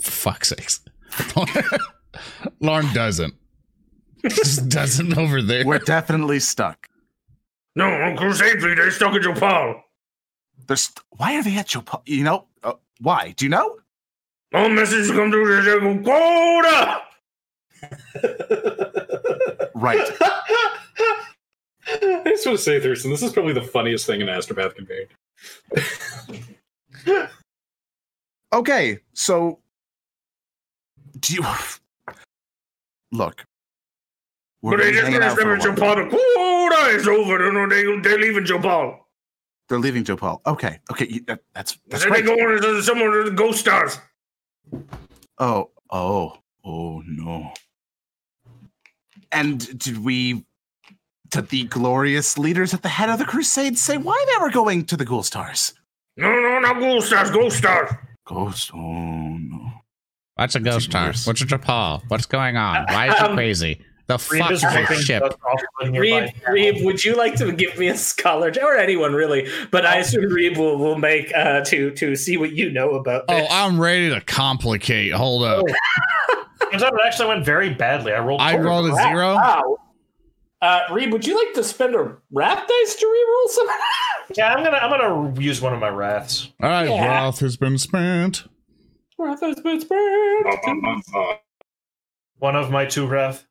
[0.00, 0.80] For fuck's sakes.
[2.60, 3.34] Lorn doesn't.
[4.26, 5.66] Just doesn't over there.
[5.66, 6.88] We're definitely stuck.
[7.76, 9.82] No, Crusade fleet, they're stuck in Jopal.
[10.66, 12.02] There's why are they at Jopal?
[12.06, 12.46] You know
[13.00, 13.34] why?
[13.36, 13.76] Do you know?
[14.54, 16.02] All messages come through.
[16.02, 17.02] Quota!
[19.74, 20.00] Right.
[21.88, 24.86] I just want to say, Thurston, this is probably the funniest thing an astropath can
[24.86, 25.06] be.
[28.52, 29.58] Okay, so
[31.20, 31.44] do you
[33.12, 33.44] look?
[34.62, 35.76] But they just hanging gonna out step for a in while.
[35.76, 36.04] Jopal.
[36.04, 37.38] The quota is over.
[37.38, 39.05] They know they, they're leaving Jopal.
[39.68, 40.40] They're leaving Jopal.
[40.46, 42.38] Okay, okay, you- that, that's that's Then they great.
[42.38, 43.98] go on to someone to the Ghost Stars.
[45.38, 47.52] Oh, oh, oh no.
[49.32, 50.44] And did we
[51.28, 54.84] did the glorious leaders at the head of the crusade say why they were going
[54.86, 55.74] to the Ghoul Stars?
[56.16, 57.30] No, no, not Ghost Stars.
[57.30, 57.90] Ghost Stars.
[58.26, 58.78] Ghost oh
[59.38, 59.70] no.
[60.36, 61.06] What's a ghost star?
[61.06, 61.26] worse.
[61.26, 62.02] What's a Japal?
[62.08, 62.84] What's going on?
[62.88, 63.80] Why is he Um, crazy?
[64.08, 65.22] The Reed fuck is is ripping this ship?
[65.22, 66.74] dust off of a nearby Reeb.
[66.76, 69.48] Reeb, would you like to give me a scholar, or anyone really?
[69.72, 73.24] But I assume Reeb will, will make uh, to to see what you know about
[73.28, 73.46] Oh.
[73.50, 75.12] I'm ready to complicate.
[75.12, 75.64] Hold up.
[76.70, 78.12] Turns out it actually went very badly.
[78.12, 78.40] I rolled.
[78.40, 79.08] I rolled a Wow.
[79.10, 79.34] zero.
[79.34, 79.76] Wow.
[80.62, 83.66] Uh, Reeb, would you like to spend a wrath dice to reroll some?
[84.36, 86.48] Yeah, I'm gonna I'm gonna use one of my wraths.
[86.60, 87.06] All right, Yeah.
[87.06, 88.42] wrath has been spent.
[89.18, 90.46] wrath has been spent.
[92.38, 93.46] One of my two wrath.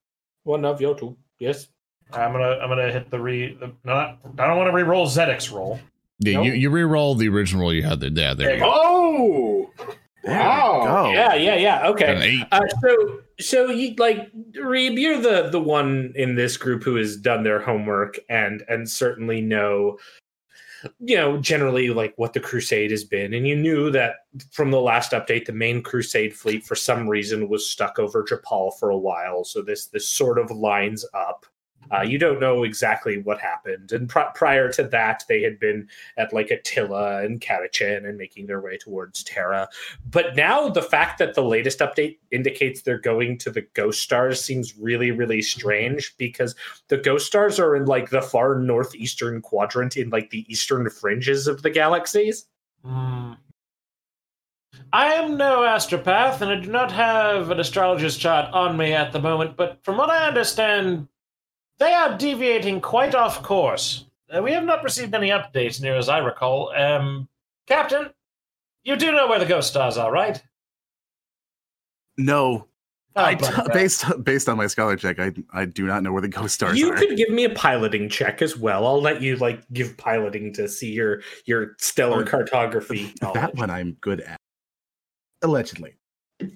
[0.46, 1.18] One of your two.
[1.40, 1.68] Yes.
[2.14, 3.56] I'm gonna I'm gonna hit the re.
[3.60, 5.80] The, not I don't want to re-roll Zedek's roll.
[6.20, 6.46] Yeah, Nope.
[6.46, 8.12] you, you re-roll the original roll you had there.
[8.14, 8.72] Yeah, there you go.
[8.74, 9.72] Oh!
[10.24, 10.84] There Wow.
[10.86, 11.12] go.
[11.12, 11.88] Yeah, yeah, yeah.
[11.90, 12.44] Okay.
[12.52, 17.18] Uh, so, so you like Reeb, you're the the one in this group who has
[17.18, 19.98] done their homework and and certainly know,
[21.00, 24.16] you know, generally like what the crusade has been, and you knew that
[24.52, 28.72] from the last update, the main crusade fleet for some reason was stuck over Jopal
[28.72, 29.44] for a while.
[29.44, 31.46] So this this sort of lines up.
[31.92, 35.88] Uh, you don't know exactly what happened, and pri- prior to that, they had been
[36.18, 39.68] at like Attila and Catachan and making their way towards Terra.
[40.10, 44.44] But now the fact that the latest update indicates they're going to the Ghost Stars
[44.44, 46.56] seems really, really strange because
[46.88, 51.48] the Ghost Stars are in like the far northeastern quadrant in like the eastern fringes
[51.48, 52.46] of the galaxies.
[52.84, 53.34] Hmm.
[54.94, 59.12] I am no astropath, and I do not have an astrologer's chart on me at
[59.12, 59.58] the moment.
[59.58, 61.08] But from what I understand,
[61.80, 64.06] they are deviating quite off course.
[64.36, 66.74] Uh, we have not received any updates, near as I recall.
[66.76, 67.28] Um,
[67.68, 68.10] Captain,
[68.84, 70.42] you do know where the ghost stars are, right?
[72.18, 72.68] No.
[73.18, 73.36] Oh, I,
[73.74, 76.78] based based on my scholar check, I I do not know where the ghost stars
[76.78, 77.00] you are.
[77.02, 78.86] You could give me a piloting check as well.
[78.86, 83.14] I'll let you like give piloting to see your your stellar Oh, cartography.
[83.22, 83.56] that knowledge.
[83.56, 84.38] one I'm good at.
[85.44, 85.94] Allegedly.
[86.42, 86.48] I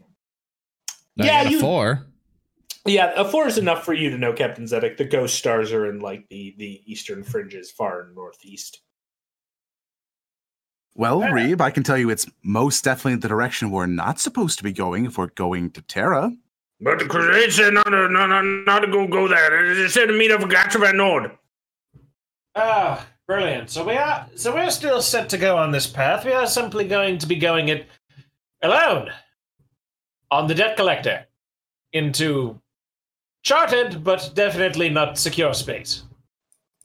[1.15, 2.05] Yeah, got you- four.
[2.85, 4.97] Yeah, a four is enough for you to know, Captain Zedek.
[4.97, 8.81] The ghost stars are in like the the eastern fringes, far northeast.
[10.95, 14.63] Well, Reeb, I can tell you it's most definitely the direction we're not supposed to
[14.63, 16.31] be going if we're going to Terra.
[16.81, 19.75] But the Crusade said not to, not, not, not to go go there.
[19.75, 21.31] They said to meet up with Gatchavan Nord.
[22.55, 23.69] Ah, brilliant.
[23.69, 26.25] So we are so we're still set to go on this path.
[26.25, 27.87] We are simply going to be going it
[28.61, 29.09] alone
[30.31, 31.25] on the debt collector
[31.93, 32.59] into
[33.43, 36.03] charted but definitely not secure space.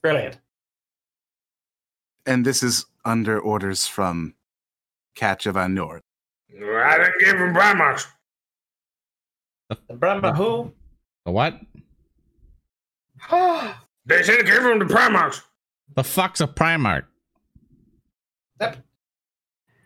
[0.02, 0.38] Brilliant.
[2.26, 4.34] And this is under orders from
[5.14, 6.00] Katja Van Noord.
[6.50, 8.06] I didn't give him Primarchs.
[9.88, 10.72] And Brahma who?
[11.24, 11.60] The what?
[14.06, 15.40] They said it came from the Primarchs.
[15.94, 17.06] The fuck's a Primarch?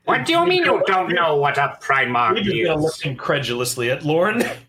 [0.05, 3.91] What do you mean you don't know what a Primarch We're just gonna look incredulously
[3.91, 4.43] at Lorn.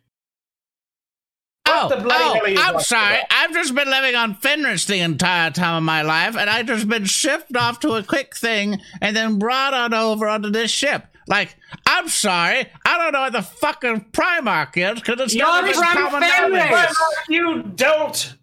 [1.72, 3.16] Oh, the bloody hell are oh I'm sorry.
[3.16, 3.26] about?
[3.32, 6.88] I've just been living on Fenris the entire time of my life, and I just
[6.88, 11.06] been shipped off to a quick thing and then brought on over onto this ship.
[11.28, 11.56] Like,
[11.86, 15.76] I'm sorry, I don't know what the fucking Primarch is because it's You're not even
[15.76, 16.70] from common Fenris!
[16.72, 16.90] knowledge.
[17.30, 18.36] you don't.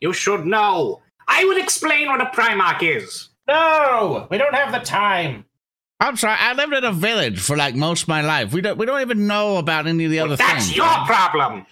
[0.00, 1.00] You should know.
[1.26, 3.30] I will explain what a Primarch is.
[3.48, 5.46] No, we don't have the time.
[6.00, 8.52] I'm sorry, I lived in a village for like most of my life.
[8.52, 10.66] We don't we don't even know about any of the other That's things.
[10.66, 11.66] That's your problem.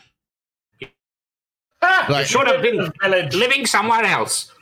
[1.83, 4.53] Ah, Like- You should have been living somewhere else.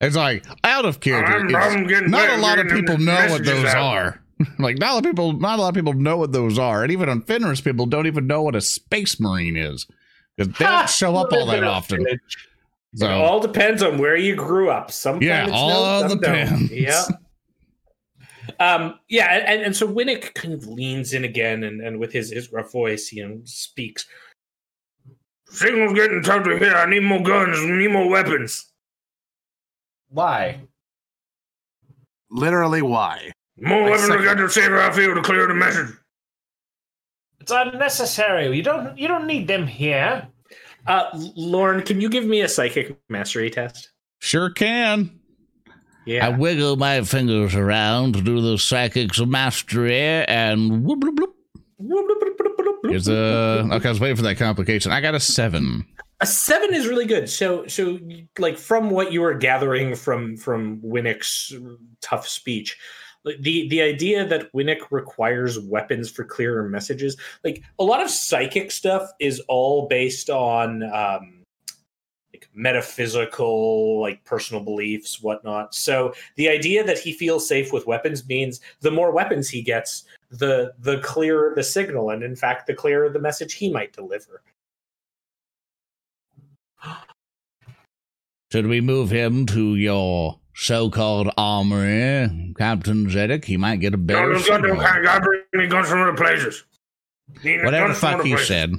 [0.00, 1.32] It's like out of character.
[1.32, 3.76] I'm- it's- I'm getting not a lot of people know what those out.
[3.96, 4.20] are.
[4.58, 6.82] like not a lot of people, not a lot of people know what those are,
[6.82, 9.86] and even on Fenris, people don't even know what a space marine is
[10.36, 12.00] because they don't show up all that often.
[12.02, 12.20] So, It
[12.96, 14.90] So all depends on where you grew up.
[14.90, 16.70] Some Yeah, planets all know, some don't.
[16.70, 17.04] Yeah.
[18.60, 22.30] Um, yeah, and, and so Winnick kind of leans in again and, and with his,
[22.30, 24.04] his rough voice, you know, speaks.
[25.54, 26.74] Signal's getting tougher here.
[26.74, 27.60] I need more guns.
[27.60, 28.72] We need more weapons.
[30.08, 30.60] Why?
[32.30, 33.30] Literally, why?
[33.58, 34.24] More I weapons we second.
[34.24, 35.90] got to save our field to clear the message.
[37.40, 38.54] It's unnecessary.
[38.56, 38.98] You don't.
[38.98, 40.26] You don't need them here.
[40.86, 41.04] Uh,
[41.36, 43.90] Lorn, can you give me a psychic mastery test?
[44.20, 45.20] sure can.
[46.06, 46.26] Yeah.
[46.26, 51.28] I wiggle my fingers around to do the psychic's mastery, and whoop, whoop bloop,
[51.78, 52.53] bloop.
[52.88, 53.88] Here's a okay.
[53.88, 54.92] I was waiting for that complication.
[54.92, 55.86] I got a seven.
[56.20, 57.28] a seven is really good.
[57.28, 57.98] So, so
[58.38, 61.52] like from what you were gathering from from Winnick's
[62.00, 62.78] tough speech,
[63.24, 68.70] the the idea that Winnick requires weapons for clearer messages, like a lot of psychic
[68.70, 71.42] stuff, is all based on um,
[72.32, 75.74] like metaphysical, like personal beliefs, whatnot.
[75.74, 80.04] So the idea that he feels safe with weapons means the more weapons he gets,
[80.30, 84.42] the the clearer the signal, and in fact, the clearer the message he might deliver.
[88.52, 93.44] Should we move him to your so-called armory, Captain Zedek?
[93.44, 94.84] He might get a better those got them signal.
[94.84, 96.64] kind of gotta bring me guns from other places.
[97.42, 98.74] Whatever the fuck other he said.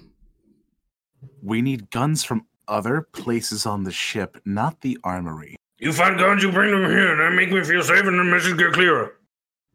[1.41, 5.57] We need guns from other places on the ship, not the armory.
[5.77, 7.15] You find guns, you bring them here.
[7.17, 9.19] That make me feel safe, and the message get clearer.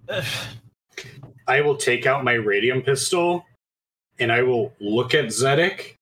[1.47, 3.45] I will take out my radium pistol
[4.19, 5.97] and I will look at Zedek,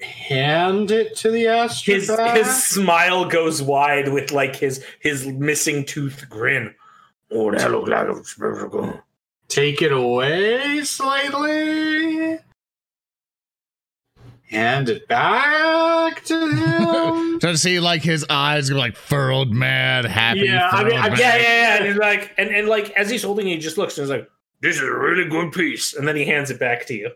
[0.00, 2.36] hand it to the astronaut.
[2.36, 6.74] his smile goes wide with like his his missing tooth grin.
[7.30, 9.00] Oh, that look like a special gun.
[9.48, 12.38] take it away slightly,
[14.48, 17.26] hand it back to him.
[17.40, 20.40] To see like his eyes go like furrowed mad, happy.
[20.46, 21.18] Yeah, I mean, I- mad.
[21.18, 21.84] Yeah, yeah, yeah.
[21.84, 24.26] And like, and, and like as he's holding it, he just looks and he's like,
[24.60, 25.94] This is a really good piece.
[25.94, 27.10] and then he hands it back to you.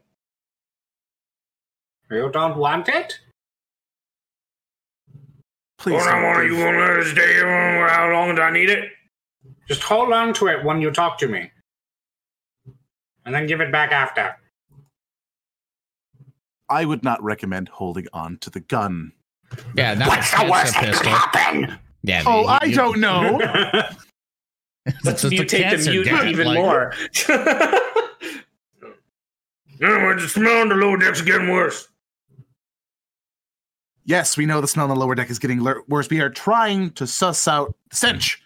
[2.10, 3.18] you don't want it?
[5.78, 5.92] Please.
[6.02, 7.88] Hold on, don't are you give- gonna let us stay here?
[7.88, 8.92] How long do I need it?
[9.68, 11.50] Just hold on to it when you talk to me,
[13.24, 14.36] and then give it back after.
[16.68, 19.12] I would not recommend holding on to the gun.
[19.74, 19.94] yeah.
[19.94, 21.78] Not What's the worst that could happen?
[22.02, 22.22] Yeah.
[22.26, 23.40] Oh, you- I you- don't know.
[24.86, 26.94] It's Let's just mutate the cancer mutant even like- more.
[29.80, 31.88] No, the smell on the lower deck's getting worse.
[34.04, 36.10] yes, we know the smell on the lower deck is getting le- worse.
[36.10, 38.42] We are trying to suss out the stench.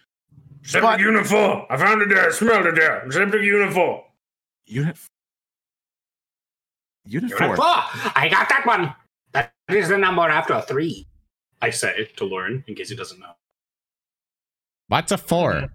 [0.63, 1.71] Septic But- unit four.
[1.73, 2.31] I found it there.
[2.33, 3.11] Smelled it there.
[3.11, 4.05] Septic unit four.
[4.67, 4.97] Unit.
[7.07, 7.57] Unit Unit four.
[7.57, 7.65] four.
[7.67, 8.95] Ah, I got that one.
[9.33, 11.07] That is the number after three.
[11.61, 13.33] I say to Lorn in case he doesn't know.
[14.89, 15.69] What's a four?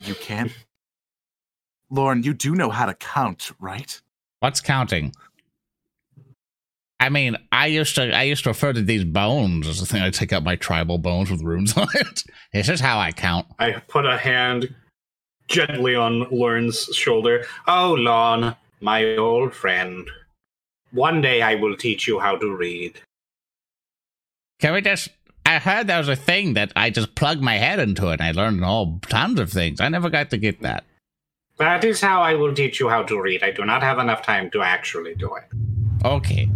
[0.00, 0.50] You can.
[1.90, 4.00] Lorn, you do know how to count, right?
[4.40, 5.12] What's counting?
[7.00, 10.02] I mean, I used to I used to refer to these bones as the thing.
[10.02, 12.24] I take out my tribal bones with runes on it.
[12.52, 13.46] This is how I count.
[13.58, 14.74] I put a hand
[15.48, 17.44] gently on Lorn's shoulder.
[17.66, 20.08] Oh, Lorn, my old friend.
[20.92, 23.00] One day I will teach you how to read.
[24.58, 25.08] Can we just?
[25.50, 28.20] I heard there was a thing that I just plugged my head into it.
[28.20, 29.80] and I learned all tons of things.
[29.80, 30.84] I never got to get that.
[31.56, 33.42] That is how I will teach you how to read.
[33.42, 35.44] I do not have enough time to actually do it.
[36.04, 36.48] Okay.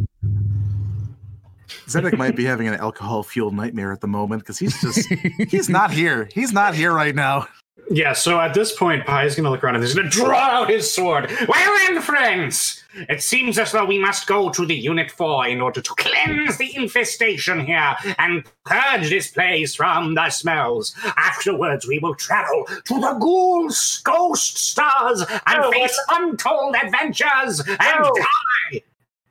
[1.89, 5.09] Zedek might be having an alcohol fueled nightmare at the moment because he's just
[5.49, 6.29] he's not here.
[6.33, 7.49] He's not here right now.
[7.91, 10.17] Yeah, so at this point, Pi is going to look around and he's going to
[10.17, 11.31] draw out his sword.
[11.49, 15.61] Well then, friends, it seems as though we must go to the Unit 4 in
[15.61, 20.95] order to cleanse the infestation here and purge this place from the smells.
[21.17, 28.01] Afterwards, we will travel to the ghouls, ghost stars, and No, face untold adventures and
[28.01, 28.13] No.
[28.15, 28.83] die.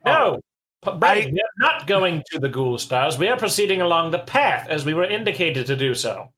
[0.04, 0.40] No,
[0.84, 0.92] oh.
[0.92, 3.18] P- Braine, we are not going to the Ghoul Stars.
[3.18, 6.30] We are proceeding along the path as we were indicated to do so.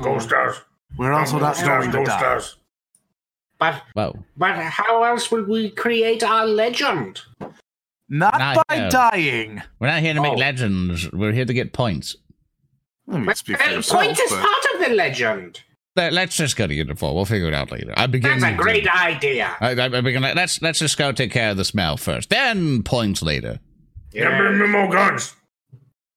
[0.00, 0.56] Ghost stars.
[0.96, 1.84] We're also not Ghost stars.
[1.86, 2.18] going to Ghost die.
[2.18, 2.56] stars.
[3.58, 4.16] But, Whoa.
[4.36, 7.20] but how else will we create our legend?
[8.08, 8.90] Not, Not by yet.
[8.92, 9.62] dying.
[9.80, 10.36] We're not here to make Oh.
[10.36, 11.10] legends.
[11.12, 12.16] We're here to get points.
[13.06, 15.60] Let me speak for Well, yourself, point is but- part of the legend.
[15.96, 17.12] Let, us just go to Unit Four.
[17.12, 17.92] We'll figure it out later.
[17.96, 18.38] I begin.
[18.38, 19.56] That's a to- great idea.
[19.60, 22.30] I, I, I begin, let's let's just go take care of the smell first.
[22.30, 23.58] Then points later.
[24.12, 25.34] Yeah, bring me more guns.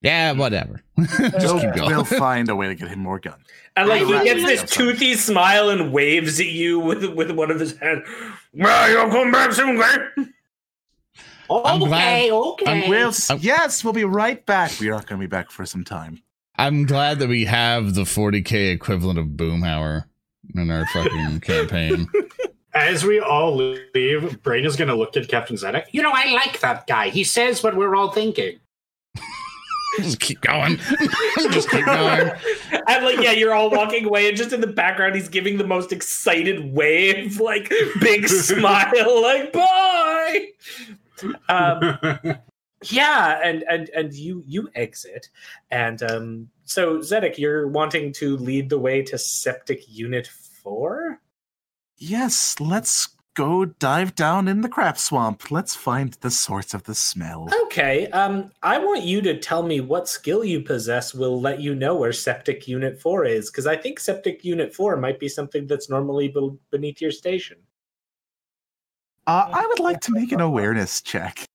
[0.02, 0.82] Yeah, whatever.
[1.00, 1.90] Just We'll, keep going.
[1.90, 3.44] we'll find a way to get him more guns.
[3.76, 7.52] And like he gets this That's toothy smile and waves at you with with one
[7.52, 8.08] of his hands.
[8.54, 10.00] Well, you'll come back soon, right?
[11.50, 12.90] I'm glad- okay.
[12.90, 14.72] We'll, yes, we'll be right back.
[14.80, 16.22] We are going to be back for some time.
[16.58, 20.06] I'm glad that we have the 40k equivalent of Boomhauer
[20.56, 22.08] in our fucking campaign.
[22.74, 23.56] As we all
[23.94, 25.86] leave, Braine is going to look at Captain Zedek.
[25.92, 27.10] You know, I like that guy.
[27.10, 28.60] He says what we're all thinking.
[29.98, 30.78] Just keep going.
[31.52, 32.32] Just keep going.
[32.88, 35.68] And like, yeah, you're all walking away, and just in the background, he's giving the
[35.68, 40.48] most excited wave, like big smile, like bye.
[41.50, 41.98] Um,
[42.84, 45.30] yeah, and and and you you exit,
[45.70, 51.20] and um, so Zedek, you're wanting to lead the way to Septic Unit Four.
[51.98, 55.52] Yes, let's go dive down in the crap swamp.
[55.52, 57.50] Let's find the source of the smell.
[57.64, 61.76] Okay, um, I want you to tell me what skill you possess will let you
[61.76, 65.68] know where Septic Unit 4 is, because I think Septic Unit 4 might be something
[65.68, 67.58] that's normally be- beneath your station.
[69.28, 71.46] Uh, I would like to make an awareness check.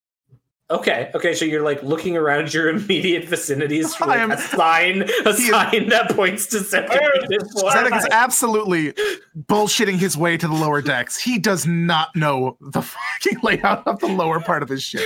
[0.69, 5.03] Okay, okay, so you're like looking around your immediate vicinities for like, am- a sign,
[5.03, 7.71] a He is- sign that points to Septic Unit 4.
[7.71, 8.93] Zedek is absolutely
[9.47, 11.17] bullshitting his way to the lower decks.
[11.17, 12.83] He does not know the
[13.23, 15.03] fucking layout of the lower part of his ship.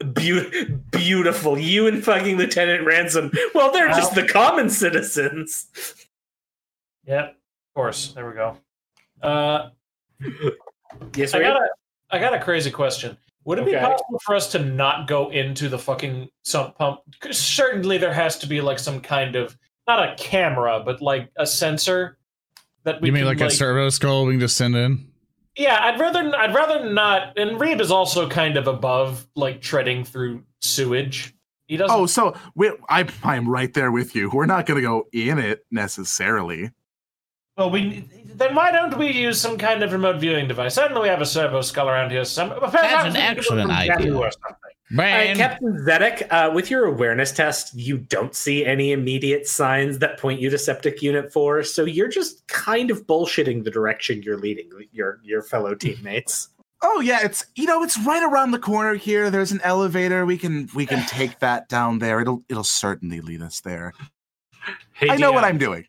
[0.00, 0.50] Beau-
[0.90, 1.58] beautiful.
[1.58, 3.32] You and fucking Lieutenant Ransom.
[3.54, 5.68] Well, they're just the common citizens.
[7.06, 7.34] Yep, of
[7.74, 8.12] course.
[8.12, 8.58] There we go.
[9.22, 9.70] Uh,
[11.14, 11.68] Yes, I got a,
[12.10, 13.16] I got a crazy question.
[13.48, 17.00] Would it be possible for us to not go into the fucking sump pump?
[17.18, 19.56] 'Cause Certainly, there has to be like some kind of
[19.86, 22.18] not a camera, but like a sensor
[22.84, 25.08] that we You mean can, like, a servo skull we can just send in?
[25.56, 27.38] Yeah, I'd rather I'd rather not.
[27.38, 31.34] And Reeb is also kind of above like treading through sewage.
[31.68, 31.98] He doesn't.
[31.98, 34.30] Oh, so we, I, I'm right there with you.
[34.30, 36.70] We're not going to go in it necessarily.
[37.58, 40.76] Well, we then why don't we use some kind of remote viewing device?
[40.76, 42.24] Certainly, we have a servo skull around here.
[42.24, 44.16] Some That's an excellent idea.
[44.16, 44.56] Or something.
[44.90, 45.36] All right, Braine.
[45.36, 50.40] Captain Zedek, uh, with your awareness test, you don't see any immediate signs that point
[50.40, 54.70] you to Septic Unit 4, so you're just kind of bullshitting the direction you're leading
[54.92, 56.48] your, your fellow teammates.
[56.80, 59.30] Oh yeah, it's you know it's right around the corner here.
[59.30, 60.24] There's an elevator.
[60.24, 62.20] We can we can take that down there.
[62.20, 63.92] It'll it'll certainly lead us there.
[64.92, 65.86] Hey, I know what I'm doing.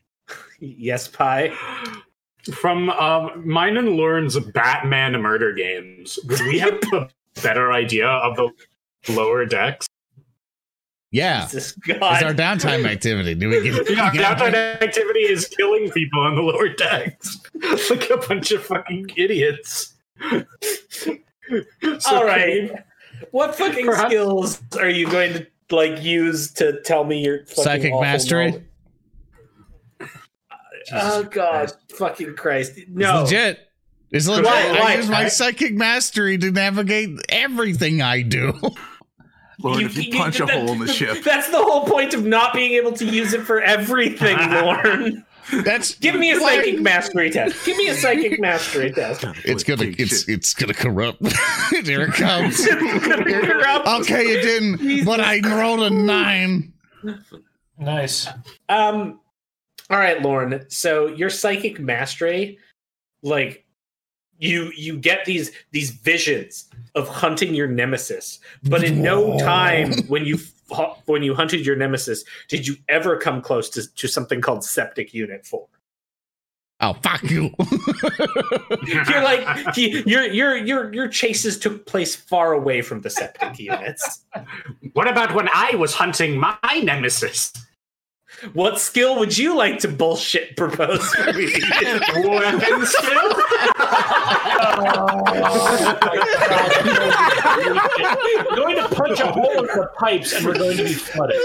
[0.60, 1.52] Yes, Pi?
[2.54, 7.08] From um, mine and Lorn's Batman murder games, would we have a
[7.42, 8.50] better idea of the
[9.12, 9.86] lower decks?
[11.12, 11.42] Yeah.
[11.46, 13.34] Jesus It's our downtime activity.
[13.34, 17.40] Do we get, Yeah, get downtime activity is killing people on the lower decks.
[17.90, 19.94] like a bunch of fucking idiots.
[21.98, 22.72] So All can right.
[23.32, 27.64] What fucking Perhaps- skills are you going to like use to tell me your fucking
[27.64, 28.50] Psychic awful mastery?
[28.52, 28.64] knowledge?
[30.92, 32.72] Oh God, fucking Christ!
[32.76, 33.58] It's No, legit.
[34.10, 34.44] It's legit.
[34.46, 35.28] Why- I why, use my Pi?
[35.28, 38.52] psychic mastery to navigate everything I do.
[39.62, 41.22] Lord, if you punch a that- hole in the ship.
[41.22, 45.24] That's the whole point of not being able to use it for everything, Lorn.
[45.64, 47.64] That's Give me a Why- psychic mastery test.
[47.66, 49.24] Give me a psychic mastery test.
[49.44, 51.20] It's gonna Holy it's it's gonna corrupt.
[51.84, 52.66] Here it comes.
[52.66, 53.86] Corrupt.
[54.00, 56.72] Okay, it didn't, but I rolled a nine.
[57.78, 58.28] Nice.
[58.68, 59.20] Um,
[59.90, 60.64] all right, Lorn.
[60.68, 62.58] So your psychic mastery,
[63.22, 63.64] like
[64.38, 70.24] you you get these these visions of hunting your nemesis, but in no time when
[70.24, 70.38] you
[70.70, 74.64] hu- when you hunted your nemesis, did you ever come close to, to something called
[74.64, 75.66] septic unit four?
[76.82, 77.50] Oh fuck you!
[78.86, 84.24] You're like your your your your chases took place far away from the septic units.
[84.94, 87.52] What about when I was hunting my nemesis?
[88.52, 91.46] What skill would you like to bullshit propose for me?
[92.14, 93.34] Weapon skill?
[98.50, 101.36] We're going to punch a hole in the pipes, and we're going to be flooded.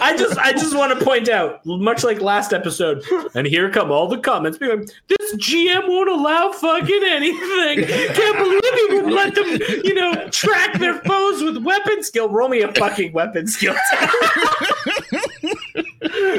[0.00, 3.02] I just I just want to point out, much like last episode,
[3.34, 4.58] and here come all the comments.
[4.58, 7.84] Being like, this GM won't allow fucking anything.
[8.14, 9.46] Can't believe he would let them,
[9.84, 12.28] you know, track their foes with weapon skill.
[12.28, 13.74] Roll me a fucking weapon skill.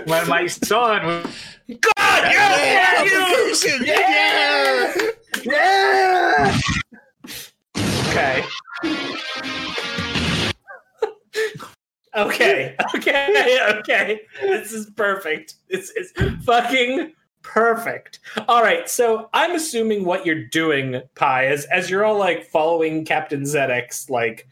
[0.05, 1.23] when my son
[1.67, 3.55] God, yeah, you.
[3.83, 4.95] yeah.
[5.43, 6.59] Yeah.
[8.09, 8.43] Okay.
[12.15, 12.75] Okay.
[12.95, 13.59] Okay.
[13.79, 14.21] Okay.
[14.41, 15.55] This is perfect.
[15.69, 16.11] This is
[16.43, 17.13] fucking
[17.43, 18.19] perfect.
[18.47, 18.89] All right.
[18.89, 24.09] So I'm assuming what you're doing, Pi, is as you're all like following Captain Zedek's
[24.09, 24.47] like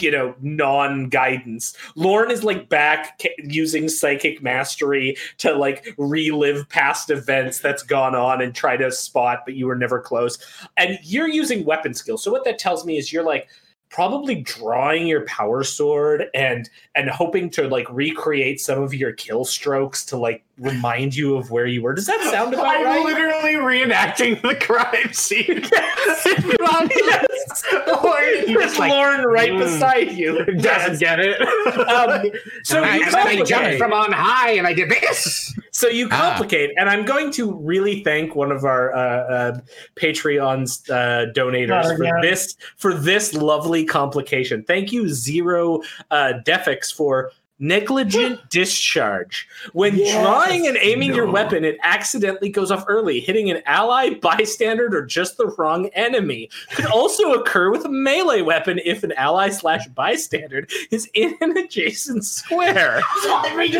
[0.00, 1.76] you know non-guidance.
[1.94, 8.40] Lorn is like back using psychic mastery to like relive past events that's gone on
[8.40, 10.38] and try to spot but you were never close.
[10.76, 13.48] And you're using weapon skill so what that tells me is you're like
[13.90, 19.44] probably drawing your power sword and and hoping to like recreate some of your kill
[19.44, 23.04] strokes to like remind you of where you were does that sound about I'm right
[23.04, 25.62] literally reenacting the crime scene.
[25.72, 27.64] yes.
[28.02, 30.60] Or you With just like Lorn right mm, beside you doesn't
[30.92, 30.98] Yes.
[30.98, 31.40] get it.
[31.42, 32.30] Um,
[32.64, 33.46] so I, you and I complicate.
[33.46, 35.54] jumped from on high and I did this.
[35.70, 36.30] So you Ah.
[36.30, 39.60] complicate, and I'm going to really thank one of our uh, uh,
[39.96, 42.20] Patreon's uh, donators Not for again.
[42.20, 44.64] this for this lovely complication.
[44.64, 45.80] Thank you, Zero
[46.10, 49.48] uh, Defix, for negligent discharge.
[49.72, 50.14] When Yes.
[50.22, 55.02] drawing and aiming your weapon, it accidentally goes off early, hitting an ally, bystander, or
[55.02, 56.50] just the wrong enemy.
[56.74, 61.56] Could also occur with a melee weapon if an ally slash bystander is in an
[61.56, 63.02] adjacent square.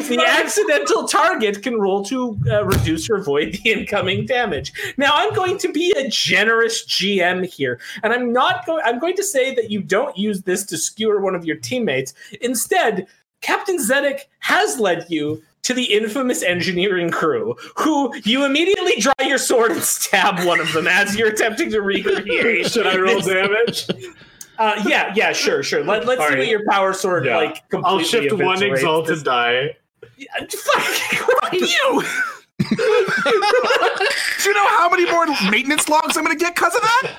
[0.09, 4.73] The accidental target can roll to uh, reduce or avoid the incoming damage.
[4.97, 8.83] Now, I'm going to be a generous GM here, and I'm not going.
[8.85, 12.15] I'm going to say that you don't use this to skewer one of your teammates.
[12.41, 13.07] Instead,
[13.41, 19.39] Captain Zedek has led you to the infamous engineering crew, who you immediately draw your
[19.39, 22.67] sword and stab one of them as you're attempting to recreate.
[22.71, 23.87] Should I roll damage?
[24.59, 25.85] Uh, yeah, yeah, sure, sure.
[25.85, 26.39] Let, let's All see right.
[26.41, 27.37] what your power sword Yeah.
[27.37, 27.63] like.
[27.85, 29.77] I'll shift one exalted this- die.
[30.17, 32.03] Yeah, Fuck you!
[32.59, 32.67] Do
[34.45, 37.13] you know how many more maintenance logs I'm going to get because of that?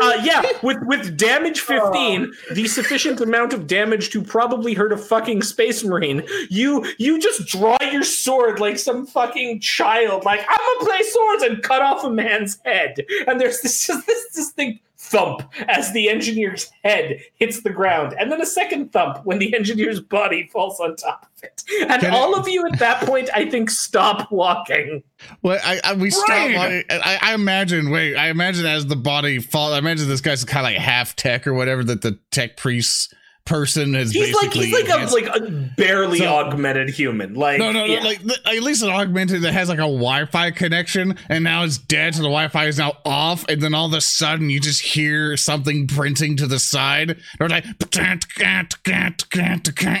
[0.00, 4.96] Uh, yeah, with with damage fifteen, the sufficient amount of damage to probably hurt a
[4.96, 6.22] fucking space marine.
[6.50, 10.24] You you just draw your sword like some fucking child.
[10.24, 13.04] Like I'm gonna play swords and cut off a man's head.
[13.26, 14.80] And there's this this this thing
[15.14, 19.54] thump as the engineer's head hits the ground, and then a second thump when the
[19.54, 21.62] engineer's body falls on top of it.
[21.82, 25.02] And Can it- all of you at that point, I think, stop walking.
[25.42, 26.28] Well, I, I we stop.
[26.28, 26.84] Right.
[26.90, 27.90] I, I imagine.
[27.90, 29.72] Wait, I imagine as the body falls.
[29.72, 33.14] I imagine this guy's kind of like half tech or whatever that the tech priest
[33.44, 35.40] person has He's like he's like a like a
[35.76, 37.34] barely So- augmented human.
[37.34, 37.92] Like no, no, no.
[37.92, 38.02] yeah.
[38.02, 42.14] Like at least an augmented that has like a Wi-Fi connection, and now it's dead,
[42.14, 45.36] so the Wi-Fi is now off, and then all of a sudden you just hear
[45.36, 47.18] something printing to the side.
[47.38, 47.64] Or like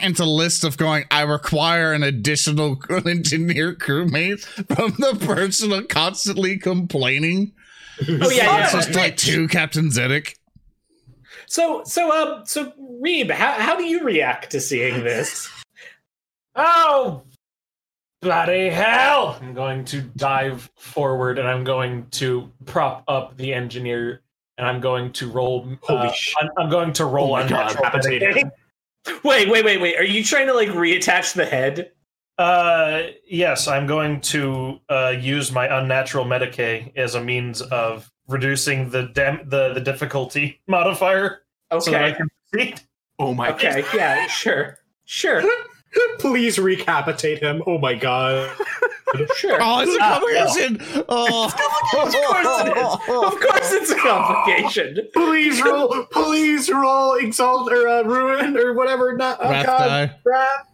[0.06, 1.04] it's a list of going.
[1.10, 7.52] I require an additional engineer crewmate from the person constantly complaining.
[8.00, 8.70] Oh yeah, it's yeah.
[8.72, 10.34] just like two Captain Zedek.
[11.46, 12.72] So so um so
[13.02, 15.48] Reeb, how how do you react to seeing this?
[16.56, 17.24] Oh,
[18.22, 19.36] bloody hell!
[19.42, 24.22] I'm going to dive forward and I'm going to prop up the engineer
[24.56, 25.68] and I'm going to roll.
[25.82, 26.36] Holy uh, shit.
[26.40, 27.48] I'm, I'm going to roll Oh on
[29.24, 29.96] wait, wait, wait, wait.
[29.96, 31.90] Are you trying to like reattach the head?
[32.38, 38.90] Uh, yes, I'm going to uh, use my unnatural Medicae as a means of reducing
[38.90, 41.42] the dam- the the difficulty modifier
[41.78, 42.16] so that I Okay.
[42.16, 42.80] can proceed.
[43.18, 44.78] Oh my Okay, yeah, sure.
[45.04, 45.42] Sure.
[46.18, 47.62] Please recapitate him.
[47.66, 48.50] Oh my god.
[49.36, 49.58] Sure.
[49.62, 51.04] Oh, it's a Ah, complication.
[51.08, 52.94] Oh, Of course it is.
[53.32, 55.08] Of course it's a complication.
[55.14, 56.04] Please roll.
[56.10, 57.14] Please roll.
[57.14, 59.16] Exalt or uh, ruin or whatever.
[59.16, 59.38] Not.
[59.40, 59.78] Oh Wrath god.
[59.86, 60.16] die.
[60.24, 60.66] Wrath.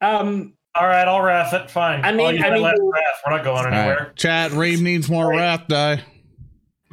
[0.00, 1.70] Um All right, I'll wrath it.
[1.70, 2.04] Fine.
[2.04, 3.02] I mean- I'll use I my mean- last wrath.
[3.26, 3.96] We're not going anywhere.
[4.08, 4.16] right.
[4.16, 4.50] Chat.
[4.52, 6.02] Reeb needs more wrath die.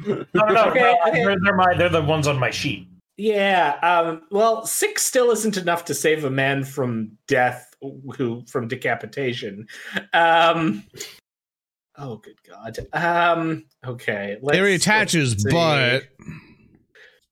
[0.06, 0.64] No, no, no.
[0.70, 1.24] Okay, no, okay.
[1.24, 1.74] They're, they're my.
[1.76, 2.88] They're the ones on my sheet.
[3.16, 3.76] Yeah.
[3.82, 7.72] Um, well, six still isn't enough to save a man from death,
[8.16, 9.66] who from decapitation.
[10.12, 10.82] Um,
[11.96, 12.76] oh, good God.
[12.92, 14.38] Um, okay.
[14.42, 16.40] Let's, It reattaches, let's see.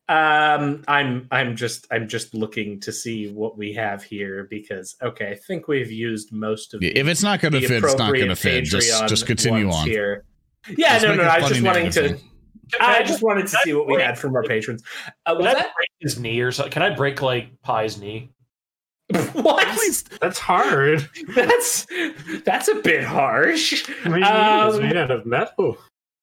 [0.08, 4.96] But um, I'm I'm just I'm just looking to see what we have here because
[5.02, 6.82] okay, I think we've used most of.
[6.82, 8.64] if it's not going to the fit, it's not going to fit.
[8.64, 9.86] Just, just continue on.
[9.86, 10.24] here.
[10.68, 11.28] Yeah, Let's no, no, no.
[11.28, 12.18] I was just wanting to.
[12.80, 14.82] I just wanted to see what we had from our patrons.
[15.26, 16.72] Uh, Can was I that break his knee or something?
[16.72, 18.32] Can I break like Pi's knee?
[19.32, 20.04] what?
[20.20, 21.08] That's hard.
[21.34, 21.86] That's
[22.44, 23.88] that's a bit harsh.
[24.04, 25.76] I mean, Um, it's made out of metal.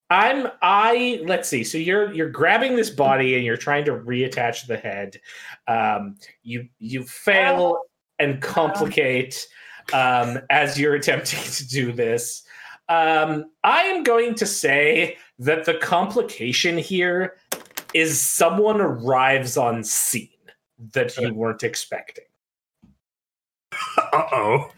[0.10, 1.64] I'm I let's see.
[1.64, 5.19] So you're you're grabbing this body and you're trying to reattach the head.
[5.68, 7.81] Um, you you fail
[8.18, 9.48] and complicate
[9.94, 12.44] um, as you're attempting to do this.
[12.90, 17.38] Um, I am going to say that the complication here
[17.94, 20.30] is someone arrives on scene
[20.94, 22.26] that you weren't expecting.
[23.98, 24.72] Uh oh.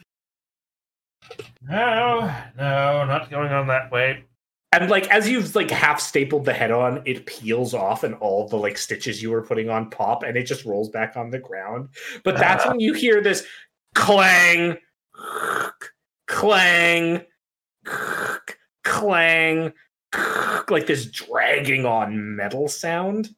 [1.61, 4.25] No, no, not going on that way.
[4.72, 8.48] And like as you've like half stapled the head on, it peels off, and all
[8.48, 11.39] the like stitches you were putting on pop, and it just rolls back on the
[11.39, 11.89] ground.
[12.23, 13.45] But that's when you hear this
[13.95, 14.77] clang,
[16.27, 17.22] clang,
[18.84, 19.73] clang,
[20.69, 23.30] like this dragging on metal sound.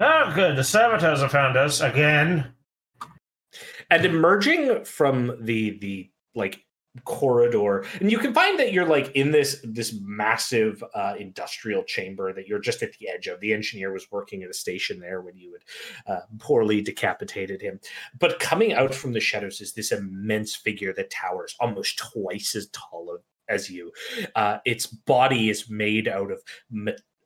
[0.00, 0.56] Oh, good.
[0.56, 2.52] The saboteurs have found us again.
[3.90, 6.65] and emerging from the the like
[7.04, 7.84] corridor.
[8.00, 12.46] And you can find that you're like in this this massive uh, industrial chamber that
[12.46, 13.40] you're just at the edge of.
[13.40, 17.80] The engineer was working at a station there when you had uh, poorly decapitated him.
[18.18, 22.68] But coming out from the shadows is this immense figure that towers almost twice as
[22.68, 23.18] tall
[23.48, 23.92] as you.
[24.34, 26.42] Uh, its body is made out of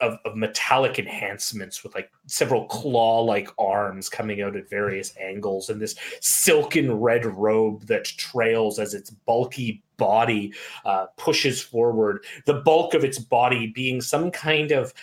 [0.00, 5.68] of, of metallic enhancements with like several claw like arms coming out at various angles
[5.68, 10.52] and this silken red robe that trails as its bulky body
[10.84, 12.24] uh, pushes forward.
[12.46, 14.94] The bulk of its body being some kind of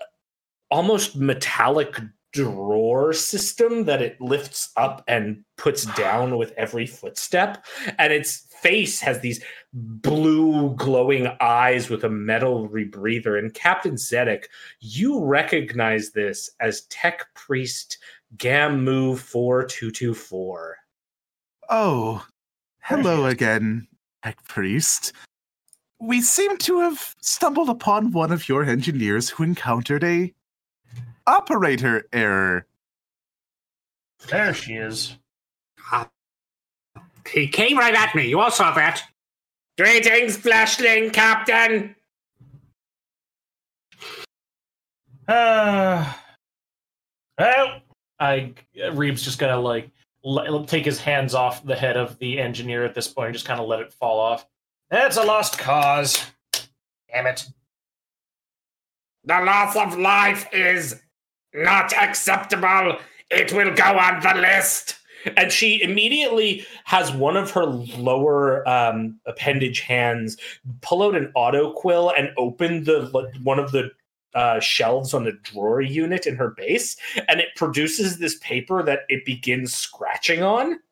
[0.00, 0.04] uh,
[0.70, 2.00] almost metallic
[2.32, 7.64] drawer system that it lifts up and puts down with every footstep.
[7.98, 9.42] And its face has these
[9.72, 13.38] blue glowing eyes with a metal rebreather.
[13.38, 14.44] And captain zedek
[14.80, 17.98] you recognize this as tech priest
[18.36, 20.76] gamu 4224
[21.68, 22.26] Oh,
[22.80, 23.86] hello again,
[24.22, 25.12] Tech Priest.
[26.00, 30.34] We seem to have stumbled upon one of your engineers who encountered a
[31.26, 32.66] operator error.
[34.28, 35.16] There she is.
[37.30, 38.28] He came right at me.
[38.28, 39.02] You all saw that.
[39.78, 41.94] greetings flashling captain
[45.28, 46.12] Uh,
[47.38, 47.80] well,
[48.18, 48.52] I
[48.92, 49.88] Reeb's just gonna like
[50.24, 53.46] l- take his hands off the head of the engineer at this point and just
[53.46, 54.46] kind of let it fall off.
[54.90, 56.24] That's a lost cause.
[57.10, 57.46] Damn it.
[59.24, 61.00] The loss of life is
[61.54, 62.98] not acceptable.
[63.30, 64.96] It will go on the list.
[65.36, 70.36] And she immediately has one of her lower um, appendage hands
[70.80, 73.90] pull out an auto quill and open the one of the
[74.34, 76.96] uh, shelves on the drawer unit in her base,
[77.28, 80.78] and it produces this paper that it begins scratching on.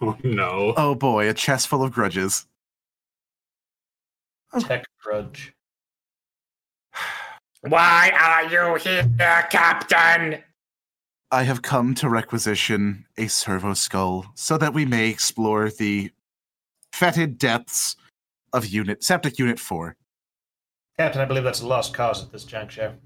[0.00, 0.74] Oh no.
[0.76, 2.46] Oh boy, a chest full of grudges.
[4.58, 5.54] Tech grudge.
[7.68, 10.42] Why are you here, Captain?
[11.30, 16.10] I have come to requisition a servo skull so that we may explore the
[16.92, 17.96] fetid depths
[18.52, 19.96] of unit septic unit 4.
[20.98, 22.96] Captain, I believe that's a lost cause at this juncture.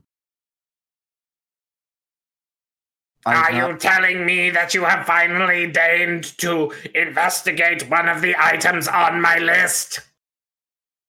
[3.24, 8.22] I Are have you telling me that you have finally deigned to investigate one of
[8.22, 10.01] the items on my list?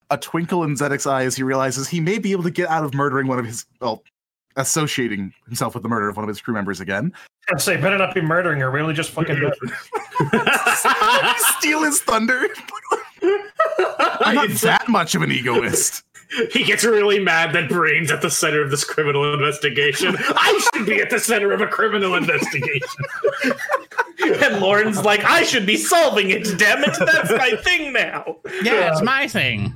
[0.10, 2.84] A twinkle in Zedek's eye as he realizes he may be able to get out
[2.84, 4.04] of murdering one of his well,
[4.56, 7.14] associating himself with the murder of one of his crew members again.
[7.52, 8.72] I'd say better not be murdering her.
[8.72, 9.36] We only just fucking.
[11.58, 12.48] Steal his thunder.
[14.22, 16.04] I'm not that much of an egoist.
[16.52, 20.16] He gets really mad that Braine's at the center of this criminal investigation.
[20.20, 23.04] I should be at the center of a criminal investigation.
[24.22, 26.96] And Lorn's like, I should be solving it, damn it.
[27.00, 28.38] That's my thing now.
[28.62, 29.74] Yeah, it's my thing.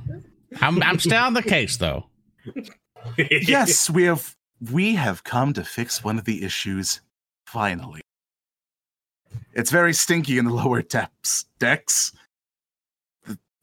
[0.60, 2.06] I'm I'm still on the case though.
[3.18, 4.36] yes, we have
[4.72, 7.00] we have come to fix one of the issues
[7.46, 8.00] finally.
[9.52, 12.12] It's very stinky in the lower depths decks.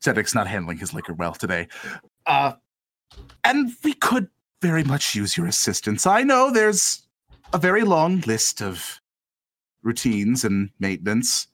[0.04, 1.68] Zedek's not handling his liquor well today.
[2.26, 2.54] Uh
[3.44, 4.28] and we could
[4.62, 6.06] very much use your assistance.
[6.06, 7.04] I know there's
[7.54, 9.02] a very long list of
[9.84, 11.48] routines and maintenance.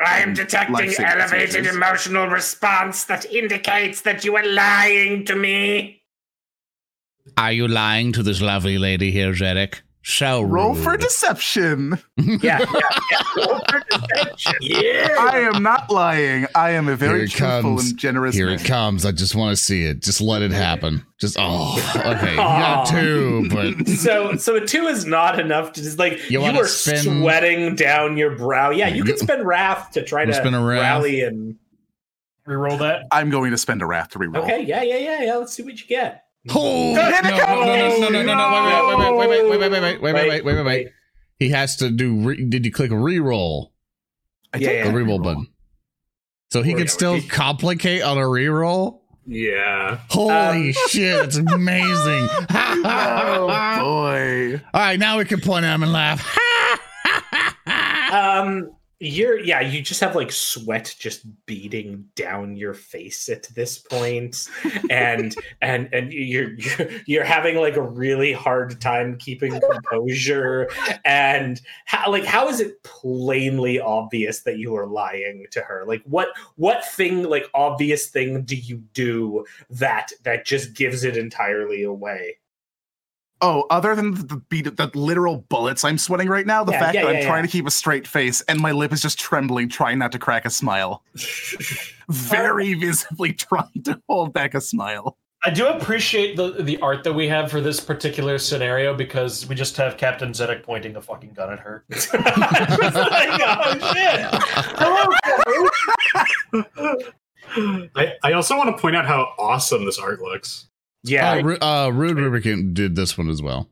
[0.00, 1.76] I am detecting elevated procedures.
[1.76, 6.02] emotional response that indicates that you are lying to me.
[7.36, 9.82] Are you lying to this lovely lady here, Zedek?
[10.04, 11.96] So Roll for deception.
[12.16, 12.58] Yeah, yeah,
[13.12, 13.22] yeah.
[13.36, 14.54] Roll for deception.
[14.60, 15.14] yeah.
[15.18, 16.46] I am not lying.
[16.56, 17.90] I am a very truthful comes.
[17.90, 18.56] and generous Here man.
[18.56, 19.06] it comes.
[19.06, 20.02] I just want to see it.
[20.02, 21.06] Just let it happen.
[21.20, 22.34] Just oh, okay.
[22.36, 26.60] not two, but So, so a two is not enough to just like You you,
[26.60, 28.70] are spin- sweating down your brow.
[28.70, 30.80] Yeah, you can spend wrath to try Wanna to spin a wrath?
[30.82, 31.56] rally and.
[32.44, 33.06] Reroll that.
[33.12, 34.38] I'm going to spend a wrath to reroll.
[34.42, 35.36] Okay, yeah, yeah, yeah, yeah.
[35.36, 36.24] Let's see what you get.
[36.50, 39.82] Oh, no, no, no, no, no, no, no, no, wait, wait, wait, wait, wait, wait,
[39.82, 40.88] wait, wait, wait, wait, wait, wait, wait.
[41.38, 42.20] He has to do.
[42.22, 43.70] Re- did you click reroll?
[44.52, 44.84] I Yeah, did yeah.
[44.84, 45.46] The click reroll button.
[46.52, 49.00] So he Or, can yeah, still he- complicate on a reroll.
[49.26, 49.98] Yeah.
[50.10, 51.24] Holy Um, shit!
[51.26, 52.28] It's amazing.
[52.50, 54.60] Oh boy.
[54.74, 56.36] All right, now we can point at him and laugh.
[58.12, 58.70] Um,
[59.04, 64.48] You're yeah, you just have like sweat just beading down your face at this point,
[64.90, 70.70] and and and you're you're you're having like a really hard time keeping composure,
[71.04, 75.82] and how like how is it plainly obvious that you are lying to her?
[75.84, 81.16] Like what what thing like obvious thing do you do that that just gives it
[81.16, 82.36] entirely away?
[83.44, 86.94] Oh, other than the beat, the literal bullets I'm sweating right now, the Yeah, fact
[86.94, 89.18] yeah, that I'm yeah, trying to keep a straight face and my lip is just
[89.18, 91.02] trembling, trying not to crack a smile.
[92.08, 95.18] Very visibly trying to hold back a smile.
[95.44, 99.56] I do appreciate the the art that we have for this particular scenario because we
[99.56, 101.84] just have Captain Zedek pointing a fucking gun at her.
[101.90, 104.20] Like, oh shit!
[107.56, 110.68] Hello, I, I also want to point out how awesome this art looks.
[111.04, 113.68] Yeah, Uh, Ru- uh, Rude Rubicon did this one as well.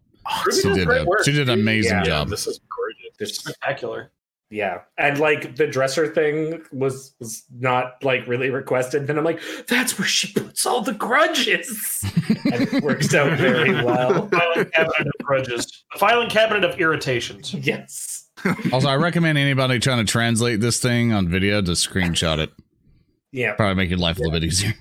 [0.47, 2.29] Ruby She did, great a, she did an amazing Yeah, job.
[2.29, 3.17] This is gorgeous.
[3.19, 4.11] there's spectacular.
[4.53, 9.07] Yeah, and like the dresser thing was was not like really requested.
[9.07, 12.01] Then I'm like, that's where she puts all the grudges,
[12.53, 14.29] and it works out very well.
[14.29, 15.85] Filing cabinet of grudges.
[15.95, 17.55] A filing cabinet of irritations.
[17.55, 18.29] Yes,
[18.73, 22.51] Also, I recommend anybody trying to translate this thing on video to screenshot it.
[23.31, 23.53] yeah.
[23.53, 24.75] Probably make your life a little bit easier.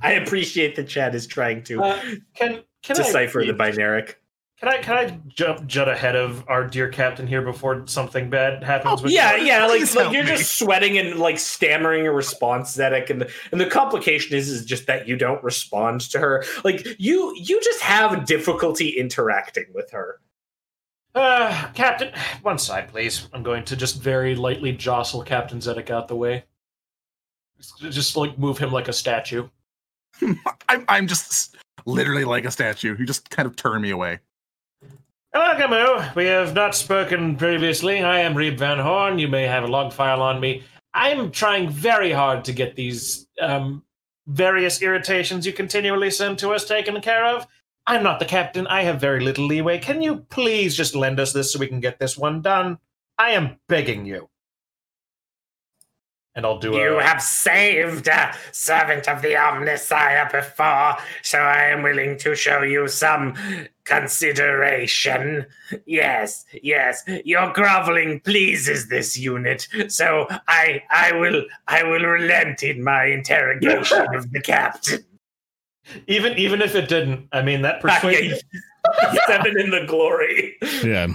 [0.02, 2.00] I appreciate that Chad is trying to Uh,
[2.34, 4.14] Can can decipher I, the binaric.
[4.58, 8.62] Can I can I jump jut ahead of our dear captain here before something bad
[8.62, 9.00] happens?
[9.00, 10.28] Oh, with Yeah, yeah, like, like you're me.
[10.28, 14.66] just sweating and like stammering a response, Zedek, and the, and the complication is is
[14.66, 16.44] just that you don't respond to her.
[16.62, 20.20] Like you you just have difficulty interacting with her.
[21.14, 22.12] Uh, Captain,
[22.42, 23.28] one side, please.
[23.32, 26.44] I'm going to just very lightly jostle Captain Zedek out the way.
[27.56, 29.48] Just, just like move him like a statue.
[30.68, 31.56] I'm, I'm just
[31.86, 32.96] literally like a statue.
[32.98, 34.20] You just kind of turn me away.
[35.32, 36.14] Hello, Camus.
[36.16, 38.02] We have not spoken previously.
[38.02, 39.18] I am Reeb Van Horn.
[39.18, 40.64] You may have a log file on me.
[40.92, 43.84] I'm trying very hard to get these um,
[44.26, 47.46] various irritations you continually send to us taken care of.
[47.86, 48.66] I'm not the captain.
[48.66, 49.78] I have very little leeway.
[49.78, 52.78] Can you please just lend us this so we can get this one done?
[53.18, 54.29] I am begging you.
[56.40, 56.80] And I'll do it.
[56.80, 57.02] You a.
[57.02, 62.88] have saved a servant of the Omnissiah before, so I am willing to show you
[62.88, 63.34] some
[63.84, 65.44] consideration.
[65.84, 72.82] Yes, yes, your groveling pleases this unit, so I I will I will relent in
[72.82, 75.04] my interrogation of the captain.
[76.06, 78.38] even even if it didn't, I mean that persuasion.
[79.26, 80.56] Seven in the glory.
[80.82, 81.08] Yeah.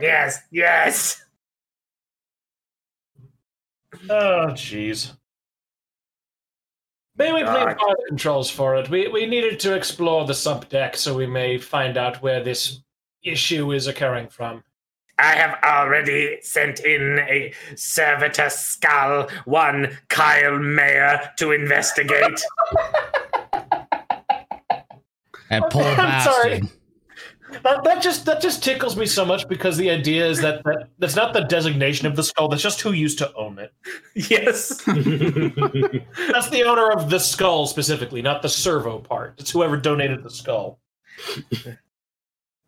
[0.00, 1.23] Yes, yes.
[4.10, 5.12] Oh, jeez.
[7.16, 7.78] May we please God.
[7.78, 8.90] fire controls for it?
[8.90, 12.80] We we needed to explore the sub deck so we may find out where this
[13.22, 14.64] issue is occurring from.
[15.16, 22.42] I have already sent in a servitor skull, one Kyle Mayer, to investigate.
[25.50, 26.68] And poor I'm bastard.
[27.62, 27.62] Sorry.
[27.62, 30.88] That, that just that just tickles me so much because the idea is that, that
[30.98, 32.48] that's not the designation of the skull.
[32.48, 33.72] That's just who used to own it.
[34.14, 34.68] yes.
[34.84, 39.34] That's the owner of the skull specifically, not the servo part.
[39.38, 40.78] It's whoever donated the skull.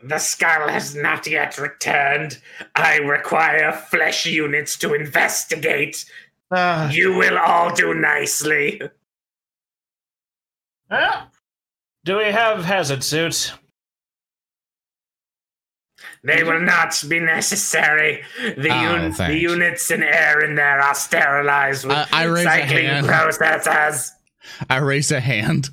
[0.02, 2.38] The skull has not yet returned.
[2.74, 6.04] I require flesh units to investigate.
[6.52, 8.80] Ah, You will all do nicely.
[10.90, 11.28] ah.
[12.04, 13.52] Do we have hazard suits?
[16.26, 18.22] They will not be necessary.
[18.56, 22.46] The, Oh, un- the units and air in there are sterilized with I- I raise
[22.46, 23.06] a cycling hand.
[23.06, 24.12] processes.
[24.68, 25.70] I raise a hand.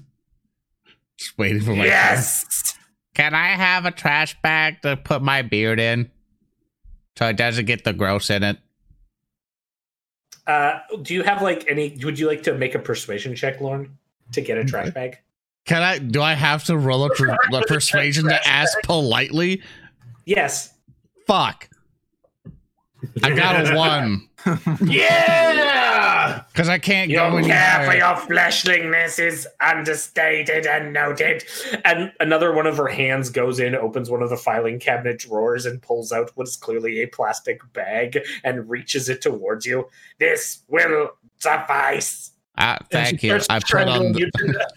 [1.18, 2.76] Just waiting for my Yes.
[3.16, 6.12] Can I have a trash bag to put my beard in?
[7.18, 8.58] So it doesn't get the gross in it.
[10.46, 11.98] Uh, do you have like any?
[12.04, 13.98] Would you like to make a persuasion check, Lorn,
[14.34, 15.18] to get a trash bag?
[15.66, 19.62] Can I do I have to roll a, per, a persuasion to ask politely?
[20.26, 20.74] Yes.
[21.28, 21.70] Fuck.
[23.22, 24.30] I got a one.
[24.86, 26.44] Yeah.
[26.52, 27.98] Because I can't Your go any care for higher.
[27.98, 31.44] your fleshlingness is understated and noted.
[31.86, 35.66] And another one of her hands goes in, opens one of the filing cabinet drawers,
[35.66, 39.88] and pulls out what is clearly a plastic bag and reaches it towards you.
[40.20, 42.32] This will suffice.
[42.58, 43.36] Ah, thank you.
[43.50, 44.68] I put strangling on you the, to death.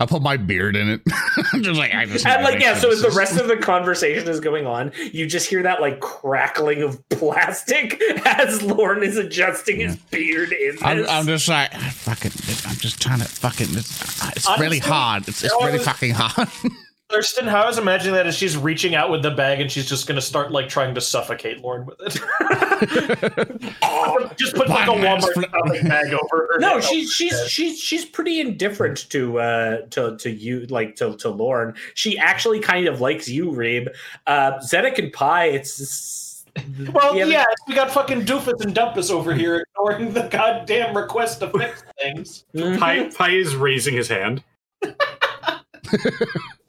[0.00, 1.00] I put my beard in it.
[1.52, 4.28] I'm just like I just And like, yeah, so as the rest of the conversation
[4.28, 9.80] is going on, you just hear that like crackling of plastic as Lorn is adjusting
[9.80, 10.78] his beard in.
[10.82, 12.32] I'm, I'm just like ah, fucking.
[12.70, 13.68] I'm just trying to fucking.
[13.70, 15.26] It's, it's really hard.
[15.28, 16.48] It's, it's really fucking hard.
[17.10, 19.88] Thurston, how I was imagining that is she's reaching out with the bag and she's
[19.88, 22.12] just gonna start like trying to suffocate Lorn with it.
[24.36, 26.58] just put like a Walmart shopping bag over her.
[26.58, 26.84] No, head.
[26.84, 31.74] she's she's she's she's pretty indifferent to uh to to you like to to Lorn.
[31.94, 33.88] She actually kind of likes you, Reeb.
[34.26, 36.44] Uh Zedek and Pi, it's
[36.92, 41.40] Well, Yeah, yeah, we got fucking Doofus and Dumpus over here ignoring the goddamn request
[41.40, 42.44] to fix things.
[42.78, 44.44] Pi, Pi is raising his hand.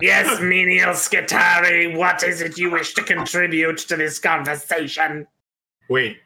[0.02, 5.28] Yes, Menial Skitarii, what is it you wish to contribute to this conversation?
[5.90, 6.18] Wait,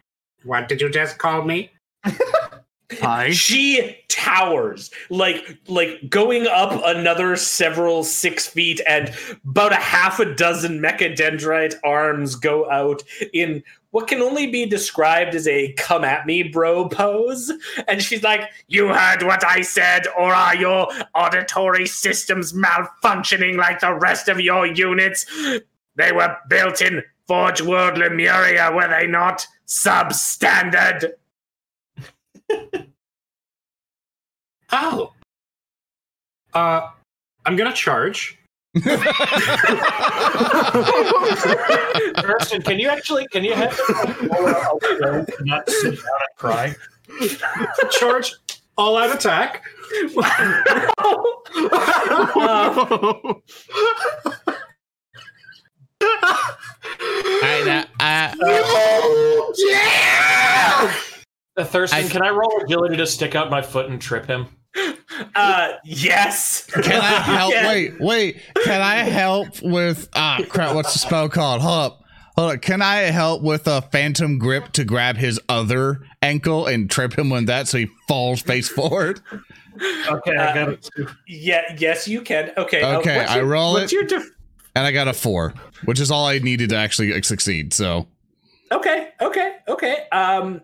[0.44, 1.72] what did you just call me?
[3.00, 3.32] Hi.
[3.32, 9.12] She towers like like going up another several six feet, and
[9.44, 13.02] about a half a dozen mechadendrite arms go out
[13.34, 13.64] in
[13.94, 17.52] what can only be described as a "come at me, bro" pose.
[17.88, 23.82] And she's like, "You heard what I said, or are your auditory systems malfunctioning like
[23.82, 25.28] the rest of your units?
[25.96, 29.46] They were built in Forge World Lemuria, were they not?
[29.68, 31.12] Substandard."
[34.76, 35.14] Oh.
[36.52, 36.90] Uh,
[37.46, 38.40] I'm gonna charge.
[42.22, 43.80] Thurston, can you actually can you have
[44.24, 46.76] Laura not sit down and cry?
[47.92, 48.34] charge
[48.78, 49.64] all out attack.
[57.42, 58.34] I, I,
[61.56, 64.48] Uh, Thurston, I- can I roll agility to stick out my foot and trip him?
[65.36, 66.66] Uh, yes.
[66.66, 67.54] can I help?
[67.54, 67.68] Yeah.
[67.68, 68.42] Wait, wait.
[68.64, 70.10] Can I help with?
[70.14, 70.76] Ah, crap.
[70.76, 71.62] What's the spell called?
[71.62, 72.00] Hold up.
[72.38, 72.62] Hold up.
[72.62, 77.30] Can I help with a phantom grip to grab his other ankle and trip him
[77.30, 79.22] with that so he falls face forward?
[80.10, 80.90] Okay, I I got got it.
[81.28, 81.62] Yeah.
[81.78, 82.52] Yes, you can.
[82.58, 82.82] Okay.
[82.82, 83.96] uh, Okay, what's I your- roll What's it.
[83.96, 84.30] your def-
[84.76, 85.54] And I got a four,
[85.86, 87.74] which is all I needed to actually like, succeed.
[87.74, 88.08] So
[88.72, 89.10] Okay.
[89.22, 89.58] Okay.
[89.68, 90.08] Okay.
[90.12, 90.62] Um.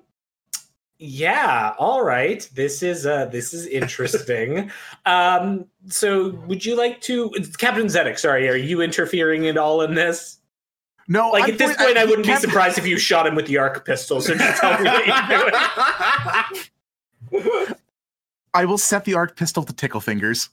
[1.02, 1.74] Yeah.
[1.80, 2.48] All right.
[2.54, 3.26] This is uh.
[3.26, 4.70] This is interesting.
[5.06, 5.66] um.
[5.88, 8.20] So, would you like to, Captain Zedek?
[8.20, 10.40] Sorry, are you interfering at all in this?
[11.08, 13.34] No, Like I'm at this point- point, I wouldn't be surprised if you shot him
[13.36, 14.22] with the arc pistol.
[14.22, 15.08] So just tell me what
[17.32, 17.76] you're doing.
[18.54, 20.50] I will set the arc pistol to tickle fingers.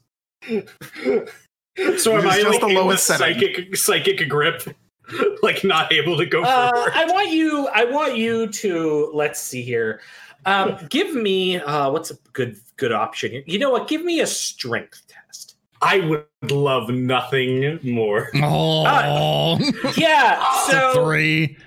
[0.49, 3.39] So am I is just like the lowest the setting.
[3.41, 4.63] psychic psychic grip,
[5.43, 6.93] like not able to go Uh, forward?
[6.95, 7.69] I want you.
[7.75, 9.11] I want you to.
[9.13, 10.01] Let's see here.
[10.47, 11.59] Um, give me.
[11.59, 13.43] Uh, what's a good good option here?
[13.47, 13.89] You know what?
[13.89, 15.57] Give me a strength test.
[15.83, 18.31] I would love nothing more.
[18.37, 19.59] oh,
[19.97, 20.43] Yeah.
[20.69, 21.59] So three.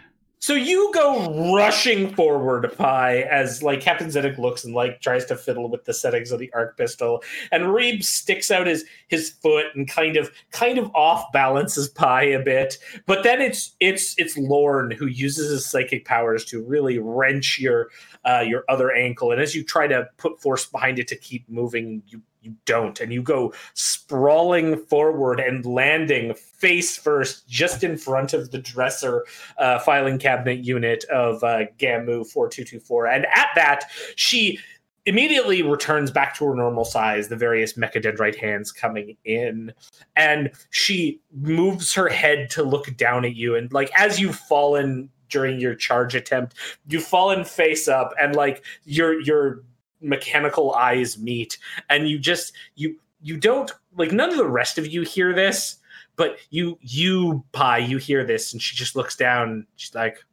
[0.49, 5.35] So you go rushing forward, Pi, as like Captain Zedek looks and like tries to
[5.35, 7.21] fiddle with the settings of the arc pistol,
[7.51, 12.23] and Reeb sticks out his his foot and kind of kind of off balances Pi
[12.23, 12.79] a bit.
[13.05, 17.89] But then it's it's it's Lorn who uses his psychic powers to really wrench your
[18.25, 21.47] uh, your other ankle, and as you try to put force behind it to keep
[21.47, 27.97] moving, you you don't, and you go sprawling forward and landing face first just in
[27.97, 29.25] front of the dresser
[29.57, 33.07] uh, filing cabinet unit of uh, Gamu 4224.
[33.07, 33.85] And at that,
[34.15, 34.59] she
[35.05, 39.73] immediately returns back to her normal size, the various mechadendrite hands coming in.
[40.15, 43.55] And she moves her head to look down at you.
[43.55, 46.55] And like as you've fallen during your charge attempt,
[46.87, 49.63] you've fallen face up and like your your
[50.01, 51.57] mechanical eyes meet
[51.89, 55.77] and you just you you don't like none of the rest of you hear this
[56.15, 60.23] but you you Pi you hear this and she just looks down she's like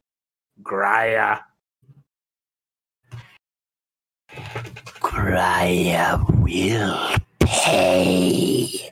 [0.63, 1.41] Graia
[4.99, 8.91] Graia will pay.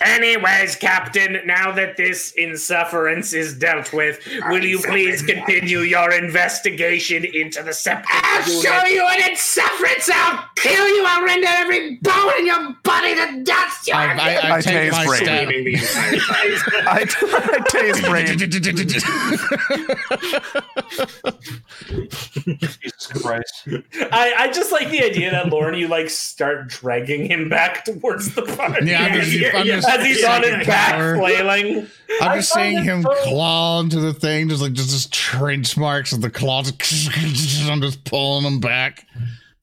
[0.00, 7.24] Anyways captain now that this insufferance is dealt with will you please continue your investigation
[7.24, 8.62] into the septic I'll unit?
[8.62, 10.08] Show you an insufferance!
[10.12, 11.04] I'll kill you!
[11.06, 13.90] I'll render every bone in your body to dust!
[13.92, 15.24] I, I, I, I take tase my Brady.
[15.24, 15.48] stab.
[15.48, 16.86] Screaming the entire time.
[16.86, 17.00] I,
[17.52, 18.38] I tase Braine.
[21.88, 23.68] Jesus Christ.
[24.12, 28.34] I, I just like the idea that Lorn, you like start dragging him back towards
[28.34, 31.16] the party Yeah, I'm just- I'm just- as he's on his back power.
[31.16, 31.86] flailing.
[32.20, 36.12] I'm just seeing him so- claw into the thing, just like just, just trench marks
[36.12, 36.70] of the claws.
[37.68, 39.06] I'm just pulling him back.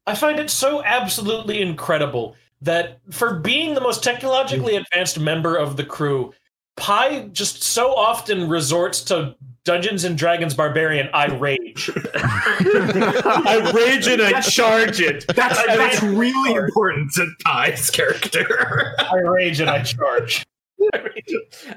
[0.08, 5.78] I find it so absolutely incredible that for being the most technologically advanced member of
[5.78, 6.34] the crew,
[6.78, 9.36] Pi just so often resorts to
[9.66, 11.90] Dungeons and Dragons barbarian, I rage.
[11.96, 15.26] I rage and I charge it.
[15.36, 18.94] That's I that's mean- really important to Pi's character.
[19.00, 20.46] I rage and I charge.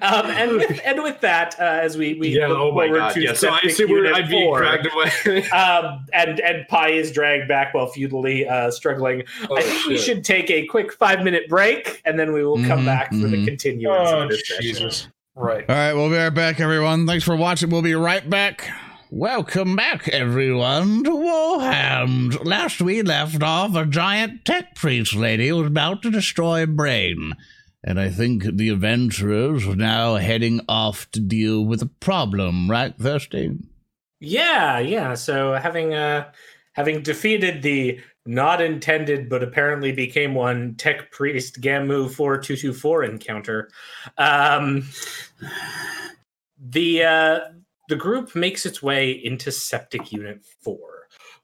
[0.03, 2.49] Um, and with, and with that, uh, as we we yeah.
[2.49, 3.15] look Oh my forward god.
[3.15, 3.33] to Yeah.
[3.33, 5.49] So I Septic see where Unit I'm being four, dragged away.
[5.51, 9.23] um, and and Pi is dragged back while futilely uh, struggling.
[9.49, 12.63] Oh, I think we should take a quick five minute break, and then we will
[12.67, 13.47] come Mhm, back for the mhm.
[13.47, 14.63] continuance Oh, of this session.
[14.63, 15.09] Jesus.
[15.39, 15.65] Right.
[15.69, 17.07] All right, we'll be right back, everyone.
[17.07, 17.71] Thanks for watching.
[17.71, 18.69] We'll be right back.
[19.09, 22.45] Welcome back, everyone, to Warhams.
[22.45, 27.35] Last we left off, a giant tech priest lady was about to destroy Braine.
[27.85, 32.99] And I think the adventurers are now heading off to deal with the problem, right,
[32.99, 33.59] Thirsty?
[34.19, 35.15] Yeah, yeah.
[35.15, 36.33] So having uh
[36.73, 43.71] having defeated the not intended but apparently became one tech priest Gamu 4224 encounter,
[44.19, 44.87] um
[46.59, 47.41] the uh
[47.89, 50.79] the group makes its way into septic unit 4,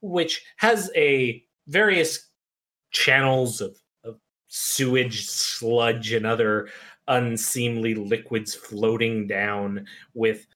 [0.02, 2.28] which has a various
[2.90, 6.68] channels of, of sewage, sludge and other
[7.08, 10.46] unseemly liquids floating down with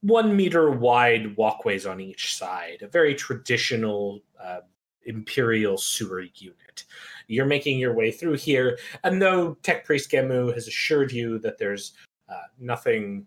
[0.00, 4.60] one meter wide walkways on each side, a very traditional uh,
[5.04, 6.84] imperial sewer unit.
[7.26, 11.58] You're making your way through here, and though Tech Priest Gamu has assured you that
[11.58, 11.92] there's
[12.28, 13.26] uh, nothing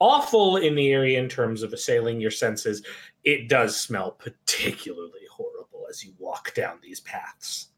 [0.00, 2.82] awful in the area in terms of assailing your senses,
[3.24, 7.68] it does smell particularly horrible as you walk down these paths.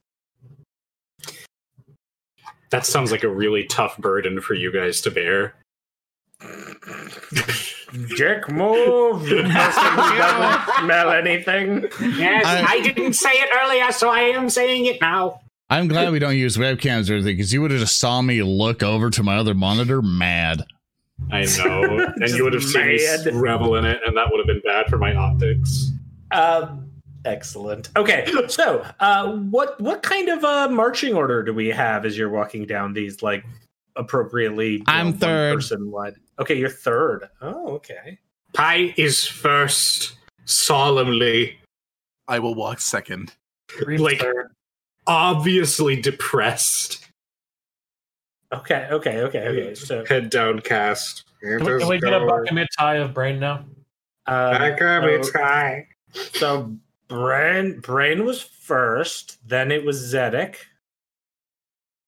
[2.71, 5.55] That sounds like a really tough burden for you guys to bear.
[8.17, 9.29] Dick, move!
[9.29, 11.89] You person who doesn't smell anything.
[12.19, 15.41] Yes, I- I, didn't say it earlier, so I am saying it now.
[15.69, 18.43] I'm glad we don't use webcams or anything, because you would have just saw me
[18.43, 20.65] look over to my other monitor mad.
[21.31, 24.47] I know, and you would have seen me revel in it, and that would have
[24.47, 25.91] been bad for my optics.
[26.33, 26.91] Um,
[27.25, 27.91] excellent.
[27.97, 32.31] Okay, so uh, what what kind of uh, marching order do we have as you're
[32.31, 33.45] walking down these like
[33.97, 34.77] appropriately?
[34.79, 35.55] you I'm know, one third.
[35.57, 36.15] Person wide.
[36.41, 37.29] Okay, you're third.
[37.41, 38.19] Oh, okay.
[38.55, 41.59] Pi is first, solemnly,
[42.27, 43.33] I will walk second.
[43.87, 44.23] like
[45.07, 47.07] obviously depressed,
[48.53, 49.75] Okay, okay, okay, okay.
[49.77, 51.25] So head downcast.
[51.41, 53.65] Can we, can we get a bucket mitts high of brain now?
[54.27, 55.87] um, so, try.
[56.13, 56.75] so
[57.09, 60.57] Braine Braine was first, then it was Zedek,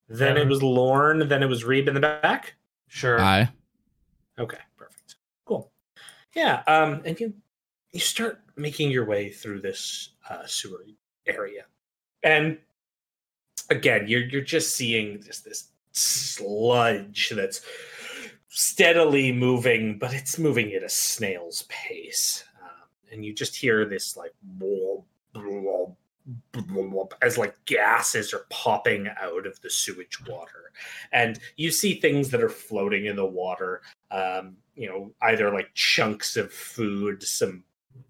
[0.08, 2.54] then it Um, was Lorn, then it was Reeb in the back.
[2.88, 3.20] Sure.
[3.20, 3.48] Aye.
[4.38, 5.16] Okay, perfect.
[5.44, 5.70] Cool.
[6.34, 7.34] Yeah, um, and you
[7.92, 10.84] you start making your way through this uh, sewer
[11.26, 11.64] area,
[12.22, 12.58] and
[13.70, 17.60] again, you're you're just seeing this this sludge that's
[18.48, 24.16] steadily moving, but it's moving at a snail's pace, um, and you just hear this
[24.16, 24.32] like
[27.20, 30.72] as like gases are popping out of the sewage water.
[31.12, 35.72] And you see things that are floating in the water um you know either like
[35.74, 37.64] chunks of food some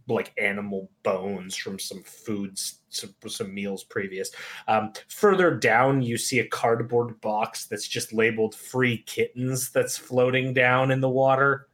[0.08, 4.30] like animal bones from some foods some, some meals previous.
[4.68, 10.52] Um further down you see a cardboard box that's just labeled free kittens that's floating
[10.52, 11.68] down in the water.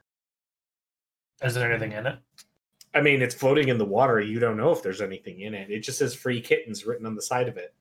[1.43, 2.19] Is there anything in it?
[2.99, 5.71] I mean it's floating in the water you don't know if there's anything in it
[5.71, 7.75] it just says free kittens written on the side of it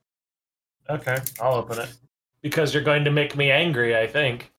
[0.89, 1.93] Okay, I'll open it.
[2.41, 4.53] Because you're going to make me angry, I think.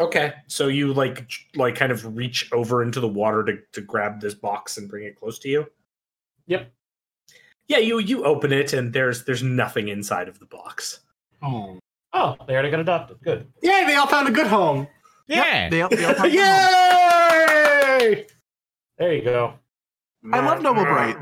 [0.00, 4.20] Okay, so you like like kind of reach over into the water to, to grab
[4.20, 5.66] this box and bring it close to you.
[6.46, 6.70] Yep.
[7.68, 11.00] Yeah, you you open it and there's there's nothing inside of the box.
[11.42, 11.78] Oh.
[12.12, 13.18] Oh, they already got adopted.
[13.22, 13.46] Good.
[13.62, 14.88] Yay, they all found a good home.
[15.26, 15.68] Yeah.
[15.68, 16.32] They, they all have
[18.10, 18.26] Yay!
[18.98, 19.54] There you go.
[20.32, 21.16] I love Noble Bright.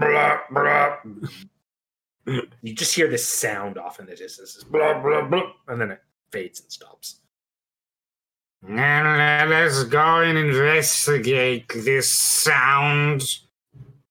[2.63, 5.91] you just hear this sound off in the distance, this blah, blah, blah, and then
[5.93, 6.01] it
[6.33, 7.21] fades and stops.
[8.63, 13.23] Now let us go and investigate this sound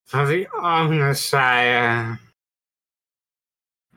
[0.05, 2.19] for the Omnissiah.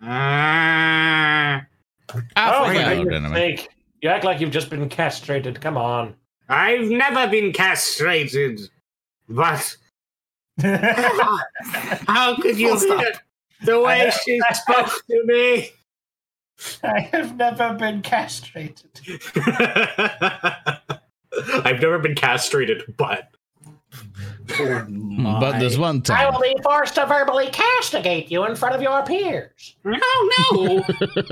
[0.02, 3.56] Ah, I oh, for forgot, goodness anyway.
[3.56, 3.68] sake.
[4.00, 5.60] You act like you've just been castrated.
[5.60, 6.14] Come on.
[6.48, 8.60] I've never been castrated,
[9.28, 9.76] but
[10.60, 13.14] how could you Full stop.
[13.64, 15.70] the way she spoke to me?
[16.82, 19.00] I have never been castrated.
[21.64, 23.28] I've never been castrated, but
[24.48, 26.16] mm, But this one time.
[26.18, 29.76] I will be forced to verbally castigate you in front of your peers.
[29.86, 31.22] Oh, no, no.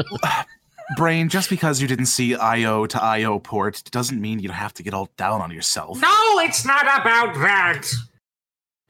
[0.94, 4.82] Braine, just because you didn't see IO to IO port doesn't mean you have to
[4.84, 6.00] get all down on yourself.
[6.00, 7.88] No, it's not about that.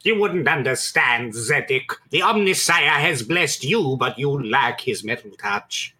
[0.03, 1.89] You wouldn't understand, Zedek.
[2.11, 5.95] The Omnissiah has blessed you, but you lack his metal touch.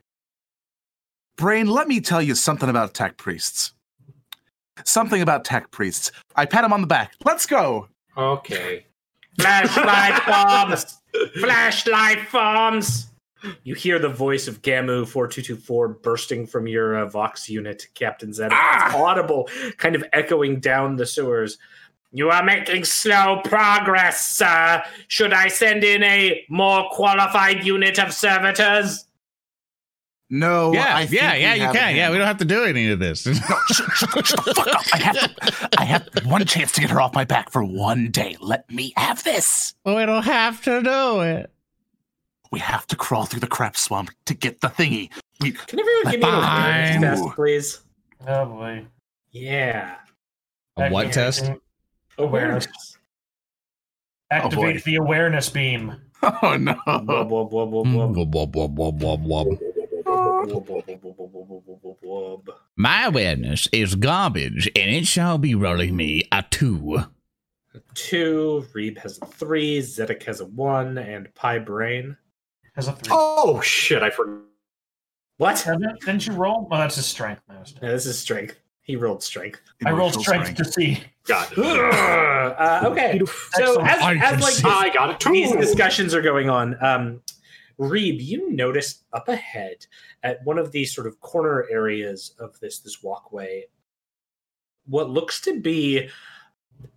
[1.36, 3.74] Braine, let me tell you something about tech priests.
[4.84, 6.12] Something about tech priests.
[6.36, 7.14] I pat him on the back.
[7.26, 7.90] Let's go.
[8.16, 8.86] Okay.
[9.40, 10.98] Flashlight bombs!
[11.40, 13.08] Flashlight bombs!
[13.64, 18.52] You hear the voice of Gamu 4224 bursting from your uh, Vox unit, Captain Zed.
[18.52, 21.58] It's audible, kind of echoing down the sewers.
[22.12, 24.84] You are making slow progress, sir.
[25.08, 29.06] Should I send in a more qualified unit of servitors?
[30.30, 30.74] No.
[30.74, 31.96] yeah, I yeah, we yeah, you can.
[31.96, 33.22] it Yeah, we don't have to do any of this.
[33.22, 34.84] Shut the fuck up.
[34.94, 38.12] I have, to, I have one chance to get her off my back for one
[38.12, 38.36] day.
[38.42, 39.74] Let me have this.
[39.86, 41.52] we don't have to do it
[42.52, 45.12] we have to crawl through the crap swamp to get the thingy.
[45.42, 47.82] We, Can everyone give me a test, please?
[48.26, 48.86] Oh boy.
[49.32, 49.96] Yeah.
[50.78, 51.52] A what test?
[52.18, 52.68] Awareness.
[54.32, 55.96] Activate oh, the awareness beam.
[56.24, 56.74] Oh no.
[56.88, 59.60] Wub, wub, wub, wub, wub.
[62.76, 67.04] My awareness is garbage, and it shall be rolling me a two.
[67.74, 72.18] A two, Reeb has a three, Zedek has a one, and Pi Braine
[72.78, 73.12] has a three.
[73.12, 74.02] Oh shit!
[74.04, 74.44] I forgot.
[75.38, 75.62] What?
[75.66, 76.68] Didn't didn't you roll?
[76.70, 77.42] Well, that's his strength.
[77.50, 78.58] No, it's- No, this is strength.
[78.84, 79.60] He rolled strength.
[79.86, 81.04] I rolled Emotional strength to see.
[81.26, 81.58] Got it.
[81.60, 83.20] uh, okay.
[83.52, 84.64] So as, I as like see.
[84.64, 85.34] these, I got it too.
[85.34, 87.22] these discussions are going on, um,
[87.78, 89.86] Reeb, you notice up ahead
[90.24, 93.66] at one of these sort of corner areas of this this walkway,
[94.86, 96.10] what looks to be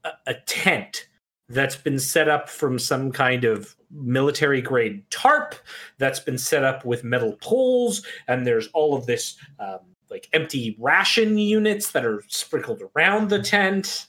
[0.04, 1.08] a, a tent
[1.50, 5.54] that's been set up from some kind of military grade tarp
[5.98, 10.76] that's been set up with metal poles and there's all of this um, like empty
[10.78, 14.06] ration units that are sprinkled around the tent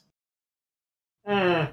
[1.26, 1.66] Hmm.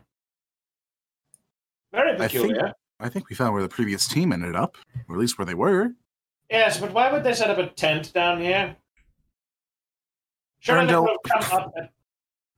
[1.91, 2.73] Very I think, peculiar.
[3.01, 4.77] I think we found where the previous team ended up,
[5.09, 5.93] or at least where they were.
[6.51, 8.77] Yes, but why would they set up a tent down here?
[10.59, 11.73] Surely they Erndel- come up.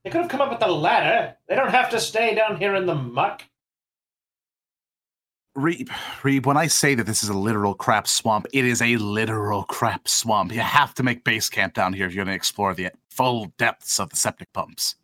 [0.03, 1.35] They could have come up with a ladder.
[1.47, 3.43] They don't have to stay down here in the muck.
[5.57, 5.89] Reeb,
[6.21, 9.63] Reeb, when I say that this is a literal crap swamp, it is a literal
[9.63, 10.53] crap swamp.
[10.53, 13.51] You have to make base camp down here if you're going to explore the full
[13.57, 14.95] depths of the septic pumps.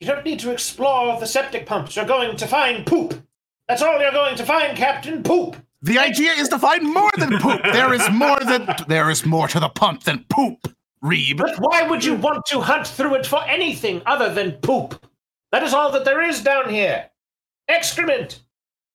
[0.00, 1.94] You don't need to explore the septic pumps.
[1.94, 3.22] You're going to find poop.
[3.68, 5.22] That's all you're going to find, Captain.
[5.22, 5.56] Poop.
[5.82, 7.60] The idea is to find more than poop.
[7.62, 10.74] There is more than there is more to the pump than poop.
[11.04, 11.38] Reeb.
[11.38, 15.06] But why would you want to hunt through it for anything other than poop?
[15.52, 17.10] That is all that there is down here.
[17.68, 18.40] Excrement.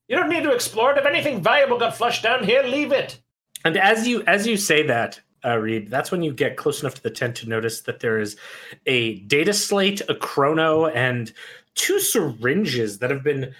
[0.07, 0.97] You don't need to explore it.
[0.97, 3.19] If anything valuable got flushed down here, leave it.
[3.63, 6.95] And as you as you say that, uh, Reeb, that's when you get close enough
[6.95, 8.37] to the tent to notice that there is
[8.85, 11.33] a data slate, a chrono, and
[11.73, 13.53] two syringes that have been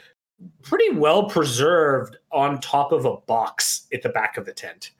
[0.61, 4.91] pretty well preserved on top of a box at the back of the tent.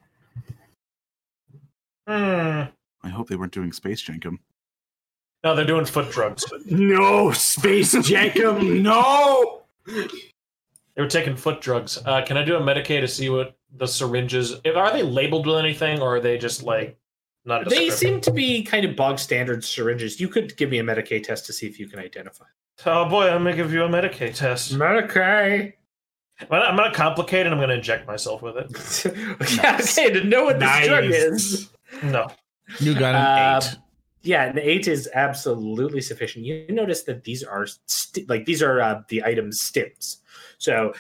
[2.08, 2.64] Hmm.
[3.06, 4.40] I hope they weren't doing space jankum.
[5.44, 6.44] No, they're doing foot drugs.
[6.66, 8.82] no space Jankum.
[8.82, 9.62] no.
[9.86, 12.00] They were taking foot drugs.
[12.04, 14.92] Uh, can I do a Medicae to see what the syringes are?
[14.92, 16.98] They labeled with anything, or are they just like
[17.46, 17.70] not?
[17.70, 20.20] They seem to be kind of bog standard syringes.
[20.20, 22.46] You could give me a Medicae test to see if you can identify.
[22.86, 24.74] Oh boy, I'm gonna give you a Medicae test.
[24.74, 25.74] Medicae.
[26.42, 27.54] I'm gonna, I'm gonna complicate it.
[27.54, 29.56] I'm gonna inject myself with it.
[29.64, 30.88] yeah, okay, to know what this Nice.
[30.88, 31.70] drug is.
[32.04, 32.28] No.
[32.80, 33.78] You got an Uh, eight.
[34.24, 36.46] Yeah, an eight is absolutely sufficient.
[36.46, 40.18] You notice that these are st- like these are uh, the item stims.
[40.58, 40.94] So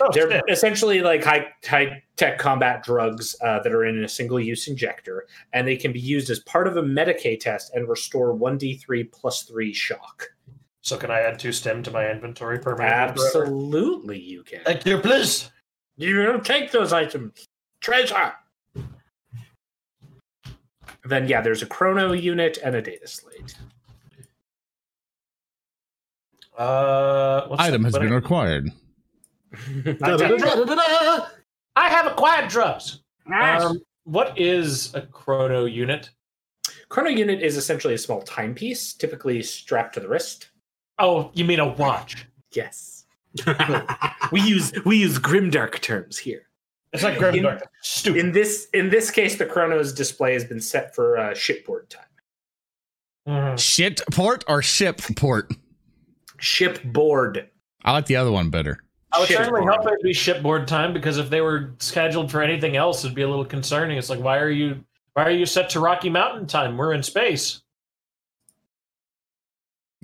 [0.00, 0.44] Oh, they're shit.
[0.48, 5.26] essentially like high high tech combat drugs uh, that are in a single use injector,
[5.52, 8.76] and they can be used as part of a Medicae test and restore one d
[8.76, 10.28] three plus three shock.
[10.82, 13.18] So can I add two stem to my inventory permanently?
[13.32, 13.42] forever?
[13.42, 14.60] Absolutely, you can.
[14.64, 15.50] Thank you, please.
[15.96, 17.44] You don't take those items.
[17.80, 18.34] Treasure.
[21.08, 23.54] Then yeah, there's a chrono unit and a data slate.
[26.56, 28.72] Uh, what's Item has what been I- required.
[31.76, 33.00] I have acquired drugs.
[33.26, 33.62] Nice.
[33.62, 36.10] Um, what is a chrono unit?
[36.90, 40.50] Chrono unit is essentially a small timepiece, typically strapped to the wrist.
[40.98, 42.26] Oh, you mean a watch?
[42.52, 43.06] Yes.
[44.32, 46.47] we use we use grimdark terms here.
[46.92, 47.62] It's like Grim Dark.
[47.82, 48.18] Stupid.
[48.18, 52.04] In this in this case, the chrono's display has been set for uh, shipboard time.
[53.28, 53.58] Mhm.
[53.58, 55.52] Shit port or ship port?
[56.38, 57.48] Shipboard.
[57.84, 58.78] I like the other one better.
[59.12, 59.86] I would certainly Shipboard.
[59.86, 63.28] it'd be shipboard time because if they were scheduled for anything else, it'd be a
[63.28, 63.96] little concerning.
[63.98, 64.84] It's like, why are you?
[65.14, 66.76] Why are you set to Rocky Mountain time?
[66.76, 67.62] We're in space.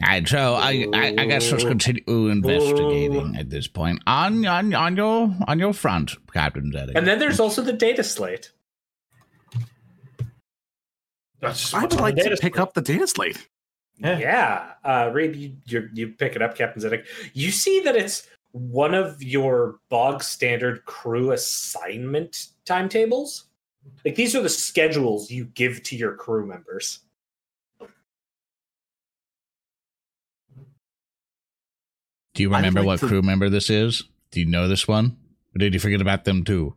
[0.03, 4.03] Alright, so I, I, I guess let's continue investigating at this point.
[4.09, 6.93] On on on your on your front, Captain Zeddy.
[6.97, 8.51] And then there's also the data slate.
[11.41, 12.63] That's I would like to data pick slate.
[12.63, 13.49] up the data slate.
[13.99, 14.19] Yeah.
[14.19, 17.05] Yeah, uh, Reeb, you, you you pick it up, Captain Zedek.
[17.33, 23.45] You see that it's one of your bog standard crew assignment timetables.
[24.05, 27.01] Like these are the schedules you give to your crew members.
[32.35, 34.05] Do you remember like what to- crew member this is?
[34.31, 35.17] Do you know this one?
[35.55, 36.75] Or did you forget about them too?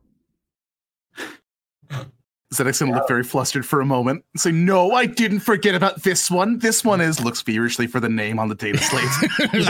[2.54, 6.04] Zedek's gonna look very flustered for a moment and say, No, I didn't forget about
[6.04, 6.60] this one.
[6.60, 9.04] This one is looks feverishly for the name on the data slate.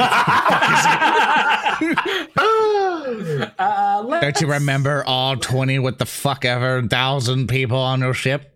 [3.57, 8.53] uh, Don't you remember all 20 what the fuck ever thousand people on your ship?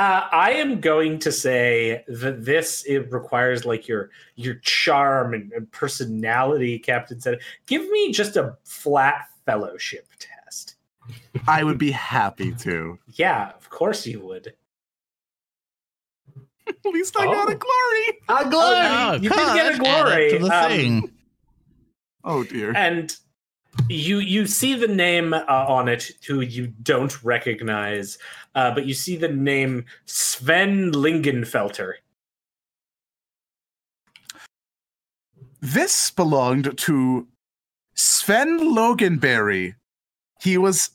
[0.00, 5.52] Uh, I am going to say that this it requires like your your charm and,
[5.52, 7.40] and personality, Captain said.
[7.66, 10.76] Give me just a flat fellowship test.
[11.46, 12.98] I would be happy to.
[13.08, 14.54] Yeah, of course you would.
[16.66, 18.46] At least I got a glory.
[18.46, 18.76] A glory.
[18.78, 20.30] Oh, you come did get a let's add it glory.
[20.30, 21.10] to the Um, thing.
[22.24, 22.72] Oh dear.
[22.74, 23.14] and
[23.88, 28.18] you you see the name uh, on it who you don't recognize,
[28.54, 31.94] uh, but you see the name Sven Lingenfelter.
[35.60, 37.26] This belonged to
[37.94, 39.74] Sven Loganberry.
[40.40, 40.90] He was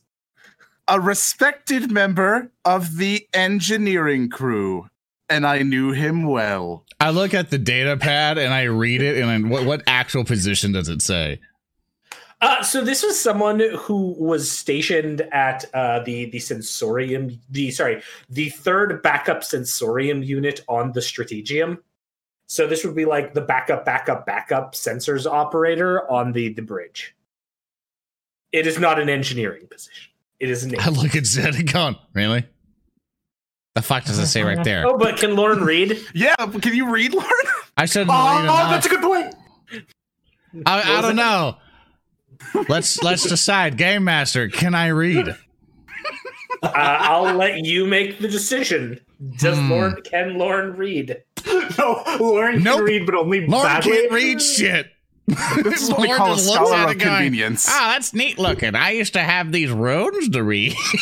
[0.87, 4.89] a respected member of the engineering crew,
[5.29, 6.83] and I knew him well.
[6.99, 10.23] I look at the data pad and I read it, and then what, what actual
[10.23, 11.39] position does it say?
[12.41, 18.01] Uh, so this was someone who was stationed at uh, the the sensorium, the sorry,
[18.29, 21.81] the third backup sensorium unit on the strategium.
[22.47, 27.15] So this would be like the backup, backup, backup sensors operator on the the bridge.
[28.51, 30.11] It is not an engineering position.
[30.39, 30.79] It is an.
[30.79, 32.45] I look at Zed and going, really?
[33.75, 34.87] The fuck does it say right there?
[34.87, 35.99] Oh, but can Lorn read?
[36.13, 37.27] Yeah, can you read, Lorn?
[37.75, 39.35] I shouldn't Oh, that's a good point.
[40.65, 41.57] I, I don't know.
[42.69, 43.77] Let's let's decide.
[43.77, 45.29] Game master, can I read?
[45.29, 45.35] Uh,
[46.73, 48.99] I'll let you make the decision.
[49.37, 49.69] Does Hmm.
[49.71, 51.21] Lorn can Lorn read?
[51.77, 52.77] No, Lorn Nope.
[52.77, 53.91] can read, but only Lorn badly.
[53.91, 54.87] can't read shit.
[55.27, 57.65] This is what we Lorn call a just looks scholar of it going, convenience.
[57.67, 58.75] Ah, that's neat looking.
[58.75, 60.75] I used to have these runes to read.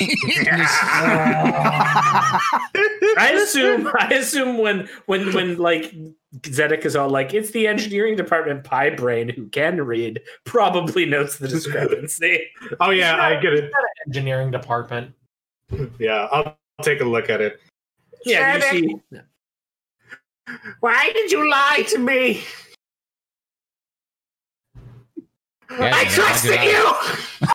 [3.16, 5.94] I assume I assume when when when like
[6.42, 11.38] Zedek is all like it's the engineering department Pi Braine who can read probably notes
[11.38, 12.48] the discrepancy.
[12.80, 13.72] Oh yeah, I get it.
[14.08, 15.14] Engineering department.
[16.00, 17.60] Yeah, I'll take a look at it.
[18.26, 18.62] yeah, you
[19.12, 19.22] see
[20.80, 22.42] Why did you lie to me?
[25.72, 27.48] Yeah, I yeah, trusted I do you.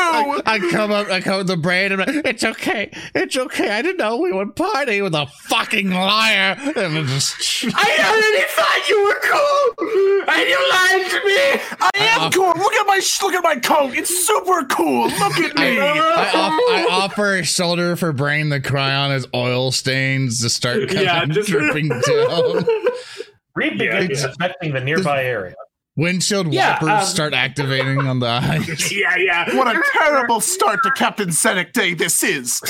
[0.00, 3.36] I, I come up, I come with the brain, and I'm like, it's okay, it's
[3.36, 3.70] okay.
[3.70, 6.56] I didn't know we would party with a fucking liar.
[6.58, 11.62] And it just, I already thought you were cool, and you lied to me.
[11.80, 12.48] I am Uh, cool.
[12.48, 13.94] Look at my look at my coat.
[13.94, 15.04] It's super cool.
[15.08, 15.78] Look at me.
[15.80, 20.50] I, off, I offer a shoulder for Braine the cry on his oil stains to
[20.50, 22.00] start kind Yeah, just- dripping down.
[23.56, 24.28] Reeb Yeah, begins yeah.
[24.28, 25.54] inspecting the nearby area.
[25.98, 28.92] Windshield Yeah, wipers um, start activating on the eyes.
[28.92, 29.56] Yeah, yeah.
[29.56, 32.60] what a terrible start to Captain Zedek Day this is.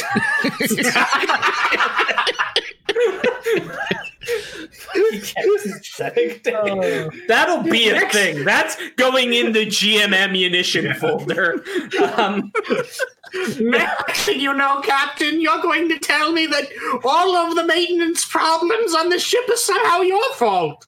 [5.10, 7.08] Captain Senec Day.
[7.28, 8.44] That'll be a thing.
[8.44, 11.62] That's going in the GM ammunition folder.
[12.16, 12.50] Um,
[13.60, 16.66] Next thing you know, Captain, you're going to tell me that
[17.04, 20.86] all of the maintenance problems on the ship is somehow your fault.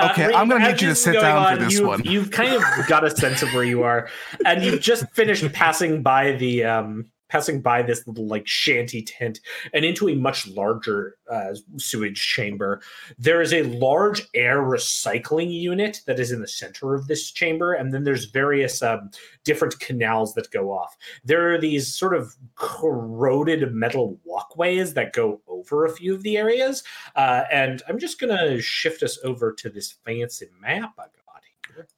[0.00, 2.02] Okay, Reeb, I'm gonna as need you to sit going down for this you've, one.
[2.04, 4.08] You've kind of got a sense of where you are,
[4.44, 9.40] and you've just finished passing by the um, passing by this little like shanty tent
[9.72, 12.82] and into a much larger uh, sewage chamber.
[13.18, 17.72] There is a large air recycling unit that is in the center of this chamber,
[17.72, 19.10] and then there's various um,
[19.44, 20.94] different canals that go off.
[21.24, 26.36] There are these sort of corroded metal walkways that go over a few of the
[26.36, 26.82] areas.
[27.16, 31.42] Uh, and I'm just going to shift us over to this fancy map I got
[31.74, 31.88] here.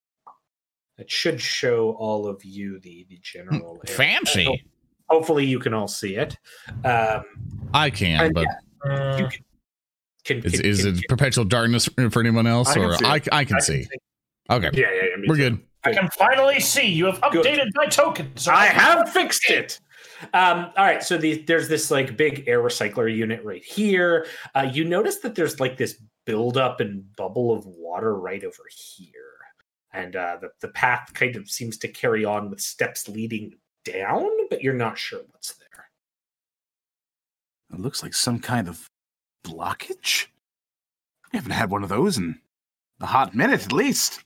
[0.96, 3.96] It should show all of you the, the general area.
[3.96, 4.64] Fancy.
[5.14, 6.36] Hopefully, you can all see it.
[6.84, 7.22] Um,
[7.72, 8.46] I can, but
[8.82, 9.30] can,
[10.24, 13.20] can, is, can- is it perpetual darkness for anyone else, I or see I.
[13.30, 13.86] I can I see?
[14.50, 15.24] Okay, Yeah, yeah, yeah.
[15.28, 15.50] we're too.
[15.50, 15.62] good.
[15.84, 17.44] I can finally see you have Good.
[17.46, 18.36] updated my token.
[18.36, 19.78] So I have fixed it.
[20.32, 21.02] Um, all right.
[21.02, 24.26] So the, there's this like big air recycler unit right here.
[24.54, 29.20] Uh, you notice that there's like this buildup and bubble of water right over here.
[29.92, 33.54] And uh, the, the path kind of seems to carry on with steps leading
[33.84, 35.86] down, but you're not sure what's there.
[37.72, 38.88] It looks like some kind of
[39.44, 40.26] blockage.
[41.32, 42.38] I haven't had one of those in
[43.00, 44.22] a hot minute, at least.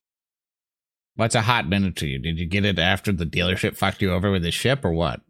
[1.16, 2.18] What's a hot minute to you?
[2.18, 5.20] Did you get it after the dealership fucked you over with the ship or what?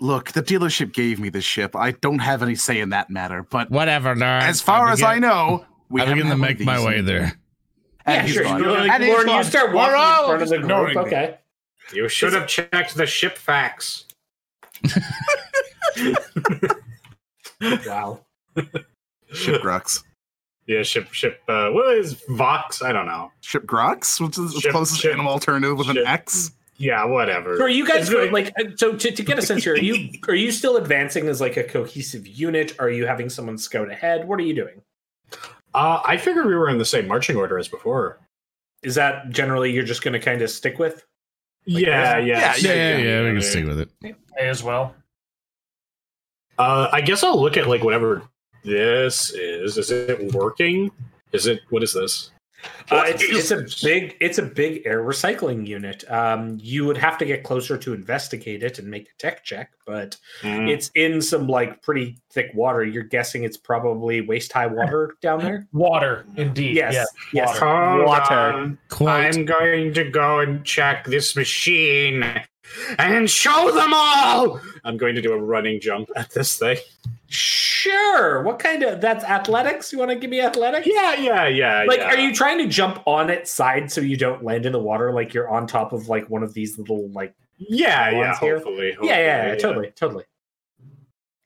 [0.00, 1.76] Look, the dealership gave me this ship.
[1.76, 3.44] I don't have any say in that matter.
[3.48, 4.42] But Whatever, nerd.
[4.42, 7.38] as far as I know, we I haven't begin to make my way there.
[8.06, 8.42] And yeah, he's sure.
[8.42, 8.60] gone.
[8.62, 9.44] You, And he's Lorn, you gone.
[9.44, 10.64] start We're walking all in front of the group.
[10.64, 11.34] ignoring me.
[11.88, 11.96] Okay.
[11.96, 14.04] You should have checked the ship facts.
[17.86, 18.20] Wow.
[19.32, 20.02] Ship Grox.
[20.66, 21.40] Yeah, ship ship.
[21.48, 22.82] Uh, what is Vox?
[22.82, 23.30] I don't know.
[23.40, 26.52] Ship Grox, which is the closest ship- animal alternative with an X.
[26.76, 27.56] Yeah, whatever.
[27.56, 29.74] So are you guys It's really- like uh, so to, to get a sense here?
[29.74, 32.74] Are you are you still advancing as like a cohesive unit?
[32.78, 34.26] Are you having someone scout ahead?
[34.26, 34.80] What are you doing?
[35.74, 38.18] Uh, I figured we were in the same marching order as before.
[38.82, 41.04] Is that generally you're just going to kind of stick with?
[41.64, 42.26] Yeah, this?
[42.26, 43.90] yeah, Yeah, yeah, yeah, we can stick with it.
[44.02, 44.94] May as well.
[46.58, 48.22] Uh, I guess I'll look at like whatever
[48.64, 49.76] this is.
[49.76, 50.90] Is it working?
[51.32, 51.60] Is it?
[51.70, 52.30] What is this?
[52.90, 56.04] Uh, it's, it's a big it's a big air recycling unit.
[56.10, 59.70] Um, you would have to get closer to investigate it and make a tech check,
[59.86, 60.68] but Mm.
[60.68, 62.84] it's in some like pretty thick water.
[62.84, 65.66] You're guessing it's probably waist high water down there.
[65.72, 66.76] Water, indeed.
[66.76, 67.04] Yes, Yeah.
[67.32, 67.58] yes.
[67.58, 68.34] Hold water.
[68.34, 68.78] on.
[69.06, 72.24] I'm going to go and check this machine
[72.98, 74.60] and show them all.
[74.84, 76.78] I'm going to do a running jump at this thing.
[77.28, 78.42] Sure.
[78.42, 79.92] What kind of that's athletics?
[79.92, 80.86] You want to give me athletics?
[80.86, 81.84] Yeah, yeah, yeah.
[81.86, 82.06] Like, yeah.
[82.06, 85.12] are you trying to jump on its side so you don't land in the water?
[85.12, 88.38] Like you're on top of like one of these little like Yeah, yeah.
[88.38, 88.56] here?
[88.56, 90.24] Hopefully, yeah, yeah, yeah, hopefully, totally, totally.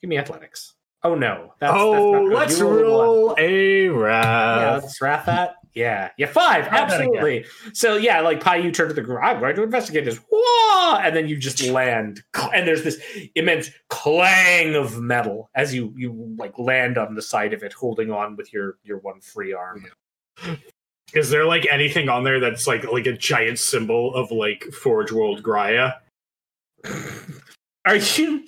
[0.01, 0.75] Give me athletics.
[1.03, 2.35] Oh no, that's, that's oh, good.
[2.35, 4.01] let's roll, rolled a one.
[4.01, 5.57] roll a Yeah, let's wrap that.
[5.75, 7.45] Yeah, yeah, five, absolutely.
[7.73, 9.21] So yeah, like Pi, you turn to the group.
[9.23, 10.19] I'm going to investigate this.
[10.31, 10.97] Whoa!
[10.97, 12.23] And then you just land,
[12.55, 13.01] and there's this
[13.35, 18.11] immense clang of metal as you you like land on the side of it, holding
[18.11, 19.87] on with your your one free arm.
[21.15, 25.13] Is there like anything on there that's like like a giant symbol of like Forge
[25.13, 25.95] World Graia?
[27.85, 28.45] Are you?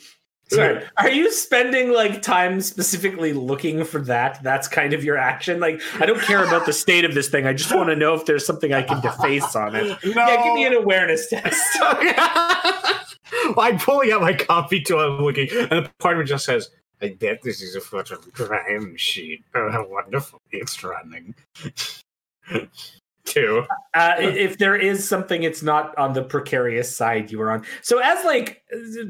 [0.50, 4.42] Sorry, are you spending like time specifically looking for that?
[4.42, 5.60] That's kind of your action.
[5.60, 7.46] Like, I don't care about the state of this thing.
[7.46, 9.98] I just want to know if there's something I can deface on it.
[10.10, 10.26] No.
[10.26, 11.62] Yeah, give me an awareness test.
[13.32, 14.98] Oh, I'm pulling out my copy tool.
[14.98, 16.70] I'm looking, and the part of me just says,
[17.00, 19.44] "I bet this is a fucking crime machine.
[19.54, 21.34] Oh, how wonderful it's running."
[23.30, 23.64] Two.
[23.94, 27.64] uh, if there is something, it's not on the precarious side you were on.
[27.82, 28.62] So, as like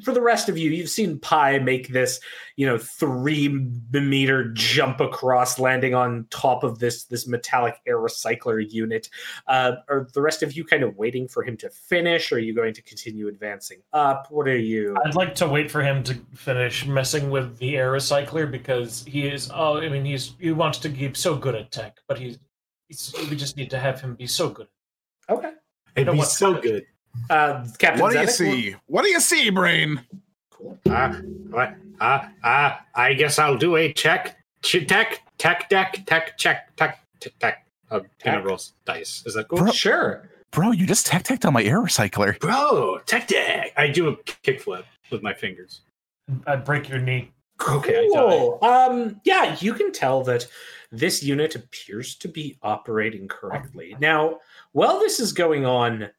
[0.04, 2.20] for the rest of you, you've seen Pi make this,
[2.56, 3.48] you know, three
[3.92, 9.08] meter jump across, landing on top of this this metallic air recycler unit.
[9.46, 12.32] Uh, are the rest of you kind of waiting for him to finish?
[12.32, 14.26] Or are you going to continue advancing up?
[14.30, 14.96] What are you?
[15.04, 19.26] I'd like to wait for him to finish messing with the air recycler because he
[19.26, 19.50] is.
[19.52, 22.38] Oh, I mean, he's he wants to be so good at tech, but he's.
[22.90, 24.66] He's we just need to have him be so good.
[25.28, 25.52] Okay,
[25.94, 26.86] It'd be what- so good.
[27.30, 28.02] uh, Captain.
[28.02, 28.76] What do you Zedek, see?
[28.86, 30.00] What do you see, Braine?
[30.90, 31.12] Uh,
[31.50, 31.74] what?
[32.00, 34.38] Uh, uh, I guess I'll do a check.
[34.62, 37.66] Ch- tech, tech, deck, tech, check, tech, tech, tech.
[37.92, 39.22] Uh, peanut rolls dice.
[39.24, 39.58] Is that cool?
[39.58, 40.28] Bro- Sure.
[40.50, 42.36] Bro, you just tech teched on my air recycler.
[42.40, 43.72] Bro, tech deck.
[43.76, 45.82] I do a kickflip with my fingers.
[46.44, 47.30] I'd break your knee.
[47.68, 48.08] Okay, I die.
[48.38, 48.58] Cool.
[48.62, 50.46] Um, yeah, you can tell that
[50.90, 53.96] this unit appears to be operating correctly.
[54.00, 54.38] Now,
[54.72, 56.10] while this is going on,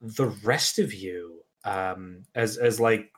[0.00, 3.10] the rest of you, um, as as like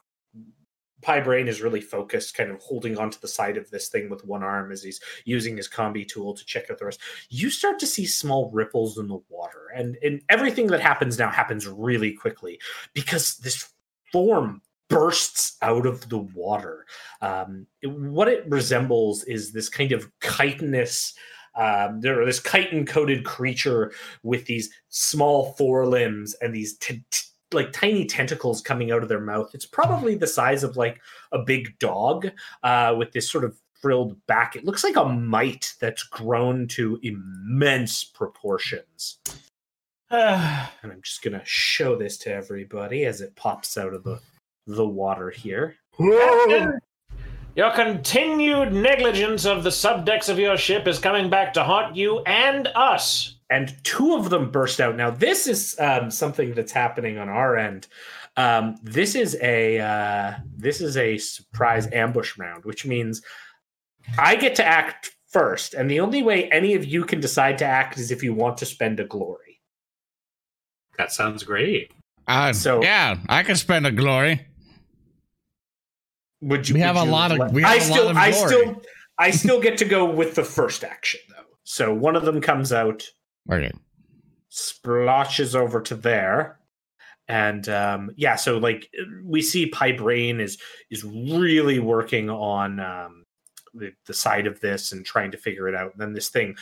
[1.03, 4.25] Pi Braine is really focused, kind of holding onto the side of this thing with
[4.25, 7.01] one arm as he's using his combi tool to check out the rest.
[7.29, 11.31] You start to see small ripples in the water, and and everything that happens now
[11.31, 12.61] happens really quickly
[12.95, 13.71] because this
[14.13, 16.85] form bursts out of the water.
[17.23, 21.15] Um, what it resembles is this kind of chitinous,
[21.55, 23.93] um, there this chitin coated creature
[24.23, 29.21] with these small forelimbs and these t- t- like tiny tentacles coming out of their
[29.21, 29.55] mouth.
[29.55, 31.01] It's probably the size of like
[31.33, 32.31] a big dog
[32.63, 34.57] uh, with this sort of frilled back.
[34.57, 39.19] It looks like a mite that's grown to immense proportions.
[40.11, 44.21] Uh, And I'm just gonna show this to everybody as it pops out of the
[44.67, 45.77] the water here.
[45.97, 46.79] Captain,
[47.57, 52.21] Your continued negligence of the subdecks of your ship is coming back to haunt you
[52.21, 53.37] and us.
[53.51, 54.97] and two of them burst out.
[54.97, 57.89] Now, this is um, something that's happening on our end.
[58.37, 63.21] Um, this is a uh, this is a surprise ambush round, which means
[64.17, 67.65] I get to act first, and the only way any of you can decide to
[67.67, 69.61] act is if you want to spend a glory.
[70.99, 71.91] That sounds great.
[72.29, 74.47] Uh, So- yeah, I can spend a glory.
[76.43, 76.75] Would you?
[76.75, 78.31] We have a you lot of- let- we have I a still, lot of I
[78.31, 78.83] still,
[79.19, 81.45] I still get to go with the first action though.
[81.65, 83.05] So one of them comes out,
[83.51, 83.71] Okay.
[84.49, 86.59] splotches over to there,
[87.29, 88.37] and um, yeah.
[88.37, 88.91] So like
[89.25, 90.59] we see Pi Braine is
[90.91, 93.25] is really working on um,
[93.75, 95.93] the the side of this and trying to figure it out.
[95.93, 96.57] And then this thing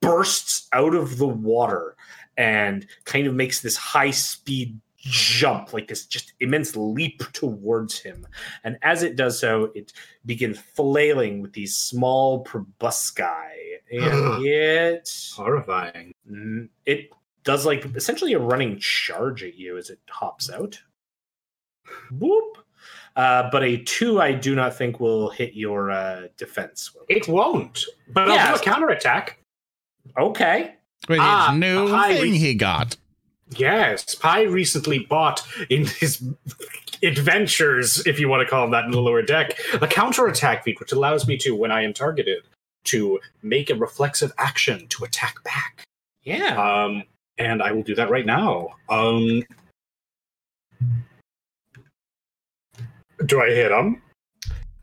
[0.00, 1.96] bursts out of the water
[2.36, 8.24] and kind of makes this high speed jump like this just immense leap towards him
[8.62, 9.92] and as it does so it
[10.26, 13.18] begins flailing with these small probosci
[13.90, 16.14] and it Horrifying.
[16.30, 17.10] Mm, it
[17.44, 20.80] does like essentially a running charge at you as it hops out.
[22.12, 22.52] Boop.
[23.16, 26.96] Uh, but a two, I do not think will hit your uh, defense.
[27.08, 27.84] It won't.
[28.08, 28.60] But I'll Yes.
[28.60, 29.38] do a counterattack.
[30.18, 30.74] Okay.
[31.08, 32.96] With Ah, his new thing he got.
[33.56, 36.22] Yes, Pi recently bought in his
[37.02, 40.78] adventures, if you want to call them that, in the lower deck, a counterattack feat,
[40.80, 42.44] which allows me to, when I am targeted,
[42.84, 45.84] to make a reflexive action to attack back.
[46.22, 46.56] Yeah.
[46.56, 47.04] Um,
[47.38, 48.68] and I will do that right now.
[48.88, 49.42] Um,
[53.26, 54.02] do I hit him?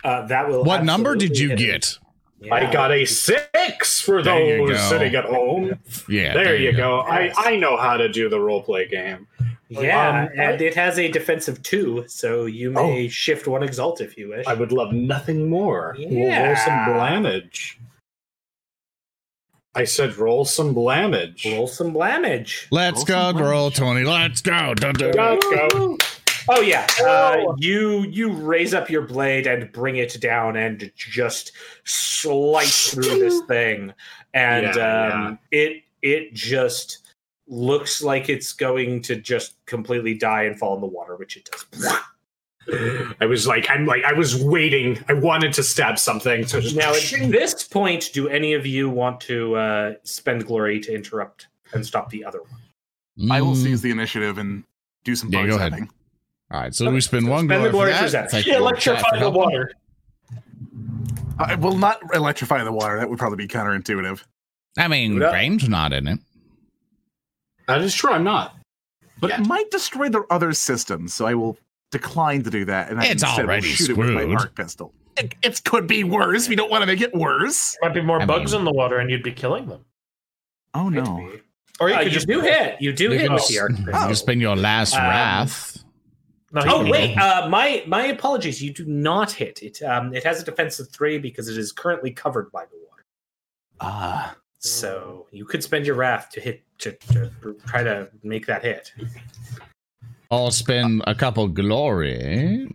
[0.03, 0.63] Uh, that will.
[0.63, 1.85] What number did you get?
[1.85, 2.08] him.
[2.41, 2.51] Get?
[2.53, 5.79] I got a six for There those sitting at home.
[6.07, 6.33] Yeah.
[6.33, 7.03] there, you go.
[7.07, 7.35] Yes.
[7.37, 9.27] I, I know how to do the roleplay game.
[9.69, 14.17] Yeah, Um, and it has a defensive two, so you may shift one exalt if
[14.17, 14.47] you wish.
[14.47, 15.95] I would love nothing more.
[15.97, 17.75] We'll roll some blamage.
[19.75, 21.45] I said roll some blamage.
[21.55, 22.65] Roll some blamage.
[22.71, 24.03] Let's go, girl, Tony.
[24.03, 24.73] Let's go.
[24.73, 25.11] Dun, dun.
[25.11, 25.97] Let's go.
[26.47, 31.51] Oh yeah, uh, you you raise up your blade and bring it down and just
[31.85, 33.93] slice through this thing,
[34.33, 37.13] and Yeah, um, it it just
[37.47, 41.49] looks like it's going to just completely die and fall in the water, which it
[41.51, 41.99] does.
[43.19, 45.03] I was like, I'm like, I was waiting.
[45.07, 46.45] I wanted to stab something.
[46.45, 50.79] So just Now at this point, do any of you want to uh, spend glory
[50.81, 53.31] to interrupt and stop the other one?
[53.31, 53.63] I will Mm.
[53.63, 54.63] seize the initiative and
[55.03, 55.87] do some Yeah, bug go ahead.
[56.51, 56.55] Zapping.
[56.55, 58.31] All right, so we spend one spend the glory glory for for that.
[58.31, 58.45] Zach.
[58.45, 59.71] Yeah, electrify the water.
[61.37, 62.97] I will not electrify the water.
[62.97, 64.23] That would probably be counterintuitive.
[64.77, 65.29] I mean, Yeah.
[65.29, 66.19] Graham's not in it.
[67.67, 68.11] that is true.
[68.11, 68.55] I'm not.
[69.21, 71.57] But it might destroy their other systems, so I will
[71.91, 72.89] decline to do that.
[72.89, 74.37] And I It's instead will already shoot it with my screwed.
[74.39, 74.93] arc pistol.
[75.17, 76.47] It, it could be worse.
[76.47, 77.75] We don't want to make it worse.
[77.81, 79.83] Might be more I bugs mean- in the water, and you'd be killing them.
[80.73, 81.31] Oh no.
[81.81, 82.77] Or you Uh, could you just do hit.
[82.81, 83.71] You do You hit can with the arc.
[83.77, 83.93] You pistol.
[84.07, 85.78] can spend your last Um, wrath.
[86.51, 88.61] No, Oh wait, uh, my my apologies.
[88.61, 89.81] You do not hit it.
[89.83, 93.05] Um, it has a defensive three because it is currently covered by the water.
[93.79, 94.35] Ah.
[94.57, 97.31] So you could spend your wrath to hit to, to
[97.67, 98.91] try to make that hit.
[100.31, 102.69] I'll spend a couple glory.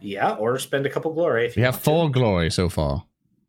[0.00, 1.46] Yeah, or spend a couple glory.
[1.46, 3.04] If We you have want four glory so far.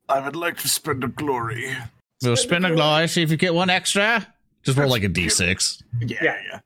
[0.09, 1.75] I would like to spend a glory.
[2.23, 4.25] We'll spend a glory, see if you get one extra.
[4.63, 5.83] Just roll like a d6.
[6.01, 6.37] Yeah, Yeah.
[6.51, 6.59] yeah.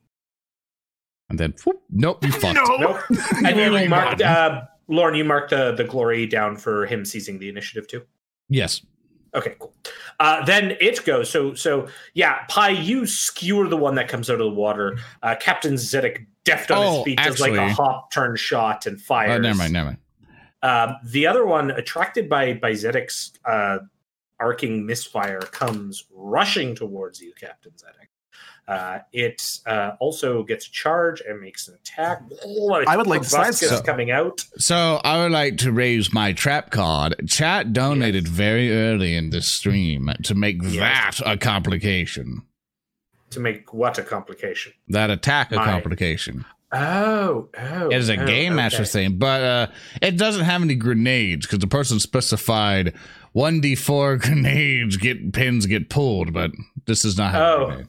[1.29, 2.55] And then, whoop, nope, you fucked.
[2.65, 2.77] to.
[2.79, 2.97] Nope.
[3.45, 5.15] and you Really marked, uh, Lauren.
[5.15, 8.03] You marked the the glory down for him seizing the initiative too.
[8.49, 8.81] Yes.
[9.35, 9.75] Okay, cool.
[10.19, 11.29] Uh, then it goes.
[11.29, 14.97] So, so yeah, Pi, you skewer the one that comes out of the water.
[15.21, 18.99] Uh, Captain Zedek, deft on Oh, his feet, does like a hop, turn shot, and
[18.99, 19.31] fires.
[19.35, 19.97] Oh, never mind, never mind.
[20.63, 23.77] Um, the other one, attracted by by Zedek's uh,
[24.39, 28.08] arcing misfire, comes rushing towards you, Captain Zedek.
[28.69, 32.21] Uh, it uh, also gets a charge and makes an attack.
[32.45, 33.83] Oh, I would like to proboscis sidestep.
[33.85, 34.45] coming out.
[34.57, 37.15] So I would like to raise my trap card.
[37.27, 41.17] Chat donated very early in this stream to make Yes.
[41.17, 42.43] that a complication.
[43.31, 44.73] to make what a complication.
[44.87, 46.45] That attack a My- complication.
[46.71, 49.67] Oh, oh, It is a oh, game master thing, but uh,
[50.03, 52.93] it doesn't have any grenades because the person specified
[53.31, 56.51] one d four grenades get pins get pulled, but
[56.85, 57.83] this does not have Oh.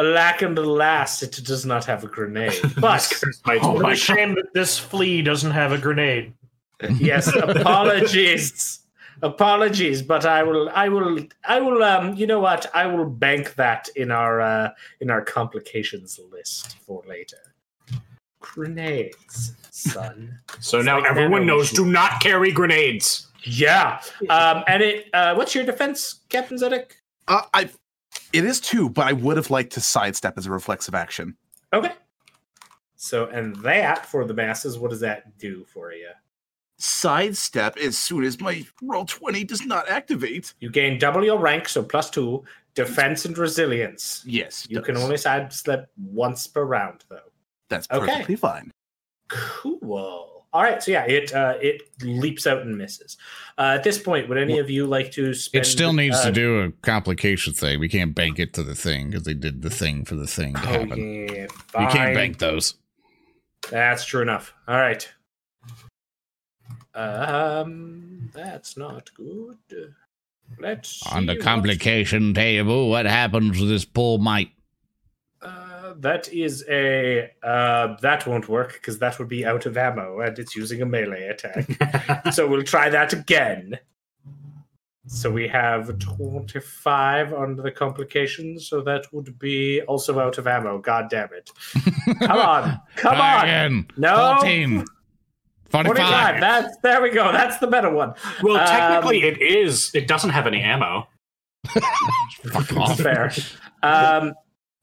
[0.00, 0.16] A grenade.
[0.16, 2.60] Alack and alas, it does not have a grenade.
[2.80, 6.32] But My- Oh What a shame that this flea doesn't have a grenade.
[6.98, 8.80] yes, apologies.
[9.22, 12.74] Apologies, but I will I will I will um you know what?
[12.74, 14.70] I will bank that in our uh
[15.00, 17.36] in our complications list for later.
[18.40, 20.38] Grenades, son.
[20.60, 23.28] So now like everyone knows do not carry grenades.
[23.44, 24.00] Yeah.
[24.30, 26.92] Um and it uh what's your defense, Captain Zedek?
[27.28, 27.68] Uh, I.
[28.32, 31.36] It is two, but I would have liked to sidestep as a reflexive action.
[31.72, 31.92] Okay.
[32.96, 36.08] So, and that for the masses, what does that do for you?
[36.78, 40.54] Sidestep as soon as my roll 20 does not activate.
[40.60, 42.44] You gain double your rank, so plus two,
[42.74, 44.22] defense and resilience.
[44.26, 44.66] Yes.
[44.70, 47.18] You it can only sidestep once per round, though.
[47.68, 48.06] That's Okay.
[48.06, 48.70] perfectly fine.
[49.28, 50.29] Cool.
[50.52, 53.16] All right, so yeah, it uh, it leaps out and misses.
[53.56, 55.64] Uh, at this point, would any of you like to spend?
[55.64, 57.78] It still needs uh, to do a complication thing.
[57.78, 60.54] We can't bank it to the thing because they did the thing for the thing
[60.54, 61.28] to Oh happen.
[61.28, 61.46] yeah,
[61.78, 62.74] You can't bank those.
[63.70, 64.52] That's true enough.
[64.66, 65.08] All right.
[66.94, 69.56] Um, that's not good.
[70.58, 74.50] Let's On the complication table, what happens with this poor mite?
[75.98, 80.38] That is a uh, that won't work because that would be out of ammo and
[80.38, 82.32] it's using a melee attack.
[82.32, 83.78] so we'll try that again.
[85.06, 90.78] So we have 25 under the complications, so that would be also out of ammo.
[90.78, 91.50] God damn it.
[92.20, 92.80] Come on.
[92.96, 93.44] Come Try on.
[93.44, 93.86] Again.
[93.96, 94.36] No.
[94.40, 94.84] 14.
[95.70, 95.96] 45.
[95.96, 96.40] 45.
[96.40, 97.32] That's there we go.
[97.32, 98.14] That's the better one.
[98.42, 99.90] well, Um, technically, it is.
[99.94, 101.08] It doesn't have any ammo.
[102.52, 102.98] Fuck off.
[102.98, 103.32] Fair.
[103.82, 104.34] Um,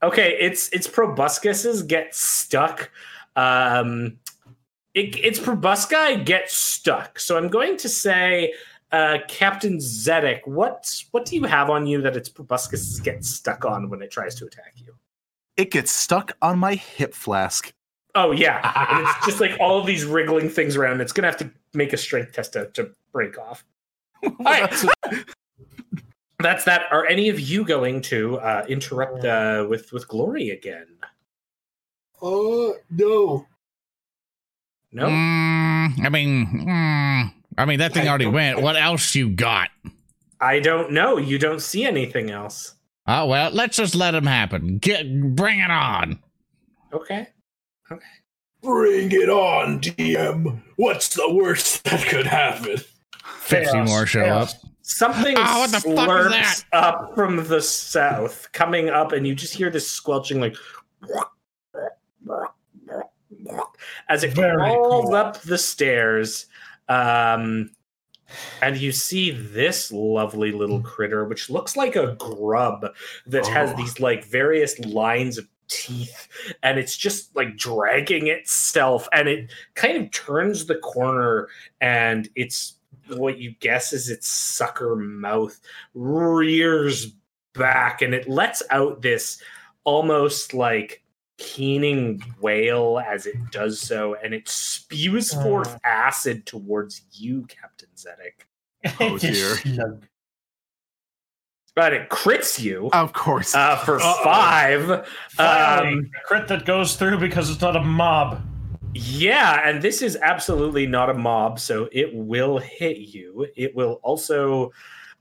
[0.03, 2.91] okay, it's it's proboscises get stuck.
[3.35, 4.17] Um,
[4.93, 7.19] it, it's proboscis get stuck.
[7.19, 8.53] So I'm going to say,
[8.91, 13.65] uh, Captain Zedek, what what do you have on you that its proboscises get stuck
[13.65, 14.95] on when it tries to attack you?
[15.55, 17.73] It gets stuck on my hip flask.
[18.15, 21.01] Oh yeah, and it's just like all of these wriggling things around.
[21.01, 23.63] It's gonna have to make a strength test to, to break off.
[24.23, 24.85] All right,
[26.39, 26.83] that's that.
[26.91, 30.87] Are any of you going to uh, interrupt uh, with with glory again?
[32.21, 33.45] Uh, no.
[34.91, 35.05] No.
[35.07, 38.61] Mm, I mean, mm, I mean that thing I already don't- went.
[38.61, 39.69] What else you got?
[40.39, 41.17] I don't know.
[41.17, 42.75] You don't see anything else.
[43.07, 44.77] Oh well, let's just let him happen.
[44.77, 46.19] Get, bring it on.
[46.93, 47.27] Okay.
[47.91, 48.05] Okay.
[48.61, 50.61] Bring it on, DM.
[50.75, 52.77] What's the worst that could happen?
[53.39, 54.53] Fifty Chaos, more show chaos.
[54.55, 54.59] up.
[54.89, 56.63] Something Oh, what the fuck is slurps that?
[56.71, 60.55] up from the south, coming up, and you just hear this squelching, like
[64.09, 65.15] as it Very crawls cool.
[65.15, 66.45] up the stairs.
[66.87, 67.71] Um,
[68.61, 72.85] and you see this lovely little critter, which looks like a grub
[73.25, 73.75] that has Oh.
[73.75, 76.29] these like various lines of teeth,
[76.63, 81.49] and it's just like dragging itself, and it kind of turns the corner,
[81.81, 82.76] and it's
[83.15, 85.59] what you guess is its sucker mouth
[85.93, 87.13] rears
[87.53, 89.41] back, and it lets out this
[89.83, 91.03] almost like
[91.37, 98.97] keening wail as it does so, and it spews forth acid towards you, Captain Zedek.
[98.99, 99.17] Oh,
[99.65, 99.99] dear.
[101.75, 103.53] But it crits you Of course.
[103.53, 104.23] uh, for Uh-oh.
[104.23, 105.07] five.
[105.29, 108.41] Finally, Um, crit that goes through because it's not a mob.
[108.93, 113.47] Yeah, and this is absolutely not a mob, so it will hit you.
[113.55, 114.71] It will also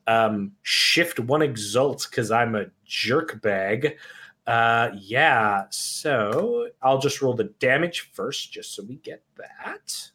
[0.07, 3.99] um, shift one exalt because I'm a jerk bag.
[4.47, 10.11] Uh, yeah, so I'll just roll the damage first, just so we get that.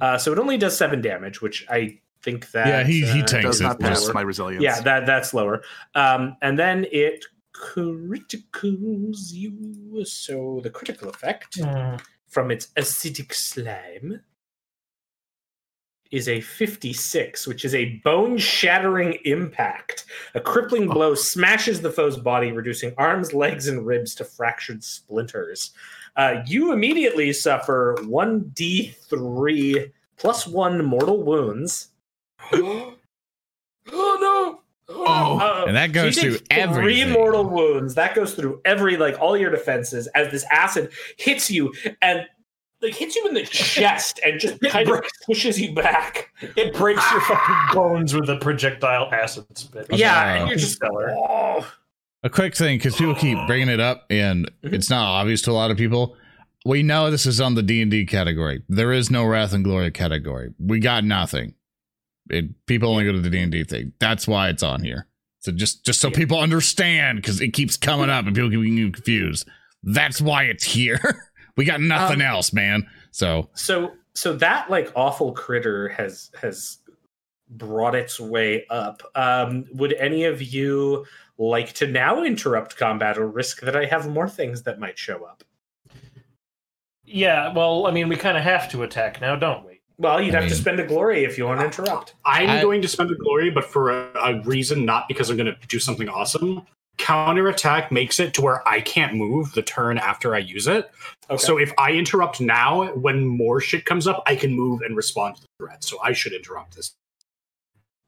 [0.00, 3.26] Uh, so it only does seven damage, which I think that Yeah, he- he uh,
[3.26, 3.64] takes does it.
[3.64, 4.62] not pass my resilience.
[4.62, 5.62] Yeah, that that's lower.
[5.94, 7.24] Um, and then it
[7.54, 10.04] criticals you.
[10.04, 11.58] So the critical effect
[12.28, 14.20] from its acidic slime
[16.10, 20.04] is a 56, which is a bone shattering impact.
[20.34, 25.72] A crippling blow smashes the foe's body, reducing arms, legs, and ribs to fractured splinters.
[26.16, 31.88] Uh, you immediately suffer 1d3 plus 1 mortal wounds.
[35.62, 35.66] oh no!
[35.66, 35.68] Oh.
[35.68, 37.94] And that goes so through take three mortal wounds.
[37.94, 42.26] That goes through every like all your defenses as this acid hits you and
[42.80, 46.30] like hits you in the chest and just kind of pushes you back.
[46.56, 49.86] It breaks your fucking bones with a projectile acid spit.
[49.90, 51.10] Yeah, and you're just Stellar.
[51.16, 51.70] oh.
[52.24, 54.72] A quick thing, because people keep bringing it up, and Mhm.
[54.74, 56.16] it's not obvious to a lot of people.
[56.64, 58.62] We know this is on the D and D category.
[58.68, 60.50] There is no Wrath and Glory category.
[60.60, 61.54] We got nothing.
[62.30, 63.92] It, people only go to the D and D thing.
[63.98, 65.08] That's why it's on here.
[65.42, 66.14] So just just so Yeah.
[66.16, 69.48] people understand, because it keeps coming up and people keep getting confused.
[69.82, 71.00] That's why it's here.
[71.56, 72.86] we got nothing Um, else, man.
[73.10, 76.78] So So so that like awful critter has has
[77.50, 79.02] brought its way up.
[79.14, 81.04] Um, would any of you
[81.38, 85.24] like to now interrupt combat or risk that I have more things that might show
[85.24, 85.42] up?
[87.04, 89.71] Yeah, well, I mean, we kind of have to attack now, don't we?
[89.98, 92.14] Well, you'd I have to spend a glory if you want to interrupt.
[92.24, 95.36] I'm I- going to spend a glory, but for a, a reason, not because I'm
[95.36, 96.66] going to do something awesome.
[96.98, 100.90] counterattack makes it to where I can't move the turn after I use it.
[101.30, 101.38] Okay.
[101.42, 105.36] So if I interrupt now, when more shit comes up, I can move and respond
[105.36, 105.84] to the threat.
[105.84, 106.94] So I should interrupt this.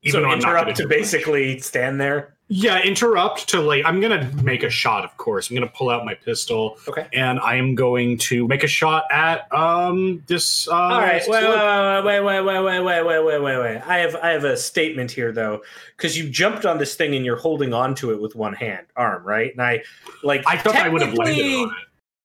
[0.07, 0.91] so though I'm not interrupt gonna to do it.
[0.91, 2.34] basically stand there.
[2.57, 5.51] Yeah, interrupt to like I'm gonna make a shot, of course.
[5.51, 7.09] I'm gonna pull out my pistol Okay.
[7.13, 11.15] and I am going to make a shot at um this uh All right.
[11.27, 12.05] Wait, sword.
[12.05, 13.79] wait, wait, wait, wait, wait, wait, wait, wait, wait.
[13.85, 15.63] I have I have a statement here though,
[15.97, 18.87] because you jumped on this thing and you're holding on to it with one hand,
[18.95, 19.51] arm, right?
[19.51, 19.83] And I
[20.23, 20.45] like.
[20.47, 21.75] I thought I would have landed technically- on it.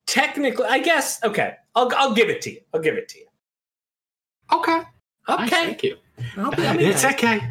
[0.06, 1.24] Technically, I guess.
[1.24, 2.62] Okay, I'll I'll give it to you.
[2.72, 3.26] I'll give it to you.
[4.54, 4.82] Okay.
[5.28, 5.50] Nice, Okay.
[5.50, 5.98] thank you.
[6.38, 7.14] I'll be- I'll be It's nice.
[7.16, 7.42] okay.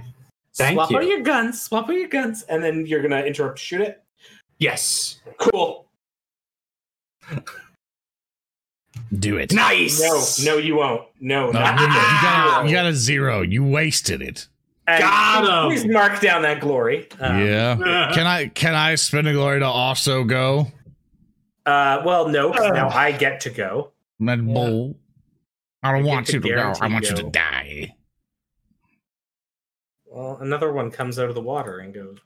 [0.58, 0.98] Thank swap you.
[0.98, 1.62] out your guns.
[1.62, 4.02] Swap out your guns, and then you're gonna interrupt shoot it.
[4.58, 5.20] Yes.
[5.38, 5.86] Cool.
[9.16, 9.52] Do it.
[9.52, 10.00] Nice.
[10.44, 11.02] No, no, you won't.
[11.20, 13.40] No, No, not you, you got a, you got a zero.
[13.42, 14.48] You wasted it.
[14.86, 15.70] And Got him.
[15.70, 17.08] Please mark down that glory.
[17.20, 18.10] Um, yeah.
[18.14, 20.66] Can I can I spend a glory to also go?
[21.66, 23.92] Uh, well, no, 'cause now I get to go.
[24.18, 24.96] Red Bull.
[25.82, 26.54] I don't I want to you to go.
[26.54, 27.94] guarantee I want you to die.
[30.18, 32.18] Well, another one comes out of the water and goes,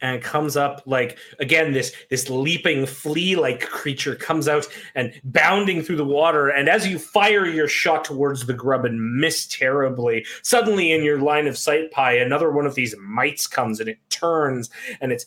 [0.00, 4.66] and comes up like again this this leaping flea like creature comes out
[4.96, 6.48] and bounding through the water.
[6.48, 11.20] And as you fire your shot towards the grub and miss terribly, suddenly in your
[11.20, 14.68] line of sight, pie another one of these mites comes and it turns
[15.00, 15.26] and its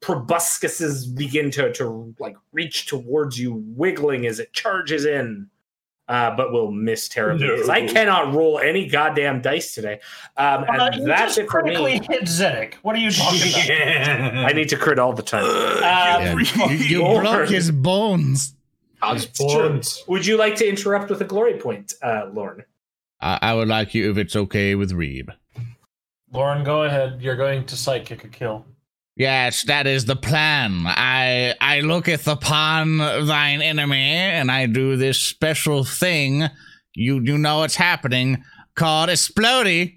[0.00, 5.50] proboscises begin to to like reach towards you, wiggling as it charges in.
[6.08, 10.00] Uh, but will miss terribly because I cannot roll any goddamn dice today.
[10.38, 12.06] Um, and Uh, you that's just it for critically me.
[12.08, 12.74] hit Zedek.
[12.76, 13.70] What are you talking about?
[14.46, 15.44] I need to crit all the time.
[15.82, 18.54] Yeah, Um, you you broke his bones.
[19.02, 20.02] God's bones.
[20.08, 22.64] Would you like to interrupt with a glory point, uh, Lorn?
[23.20, 25.28] I, I would like you if it's okay with Reeb.
[26.32, 27.20] Lauren, go ahead.
[27.20, 28.64] You're going to sidekick a kill.
[29.18, 30.84] Yes, that is the plan.
[30.86, 36.44] I I looketh upon thine enemy, and I do this special thing.
[36.94, 38.44] You you know what's happening
[38.76, 39.96] called explody.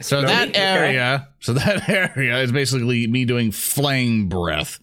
[0.00, 0.58] So that Okay.
[0.60, 4.78] area, so that area is basically me doing flame breath.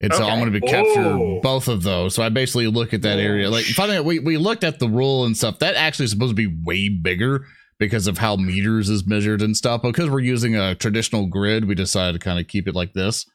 [0.00, 0.36] It's all Okay.
[0.40, 2.14] going to be capture both of those.
[2.14, 3.50] So I basically look at that area.
[3.50, 5.58] Like, funny, we we looked at the rule and stuff.
[5.60, 7.46] That actually is supposed to be way bigger
[7.78, 9.82] because of how meters is measured and stuff.
[9.82, 12.92] But because we're using a traditional grid, we decided to kind of keep it like
[12.92, 13.26] this.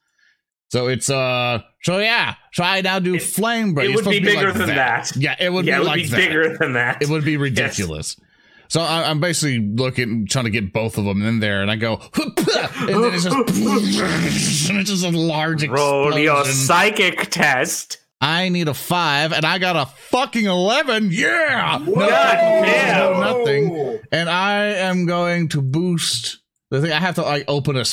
[0.71, 2.35] So it's uh, so yeah.
[2.53, 3.87] So I now do It- flame breath.
[3.89, 5.11] it would be bigger like than that.
[5.15, 6.17] Yeah, it would yeah, be it would like be that.
[6.17, 7.01] bigger than that.
[7.01, 8.19] It would be ridiculous.
[8.67, 11.75] So I, I'm basically looking, trying to get both of them in there, and I
[11.75, 13.35] go, and then it's just,
[14.69, 16.45] and it's just a large explosion.
[16.53, 17.97] psychic test.
[18.21, 21.09] I need a five, and I got a fucking eleven.
[21.11, 23.13] Yeah, no, God damn.
[23.13, 23.99] no, nothing.
[24.11, 26.39] And I am going to boost
[26.69, 26.91] the thing.
[26.91, 27.85] I have to like open a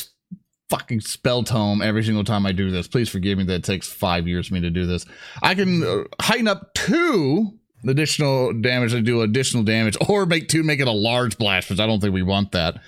[0.68, 2.88] fucking spell tome every single time I do this.
[2.88, 5.06] Please forgive me that it takes five years for me to do this.
[5.42, 10.64] I can uh, heighten up two additional damage to do additional damage, or make two
[10.64, 12.80] make it a large blast, which I don't think we want that.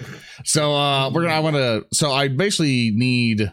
[0.45, 1.35] So uh we're gonna.
[1.35, 1.87] I want to.
[1.93, 3.53] So I basically need.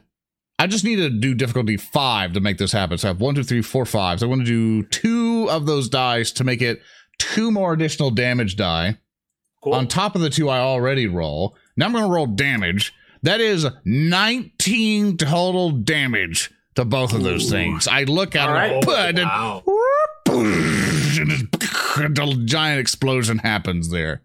[0.65, 2.97] I just need to do difficulty five to make this happen.
[2.97, 4.19] So I have one, two, three, four, five.
[4.19, 6.81] So I want to do two of those dice to make it
[7.19, 8.97] two more additional damage die
[9.63, 9.75] Cool.
[9.75, 11.55] on top of the two I already roll.
[11.77, 12.93] Now I'm going to roll damage.
[13.21, 17.87] That is 19 total damage to both of those things.
[17.87, 19.07] I look at All it, right.
[19.09, 19.63] and did- Wow.
[20.27, 24.23] and just- a giant explosion happens there.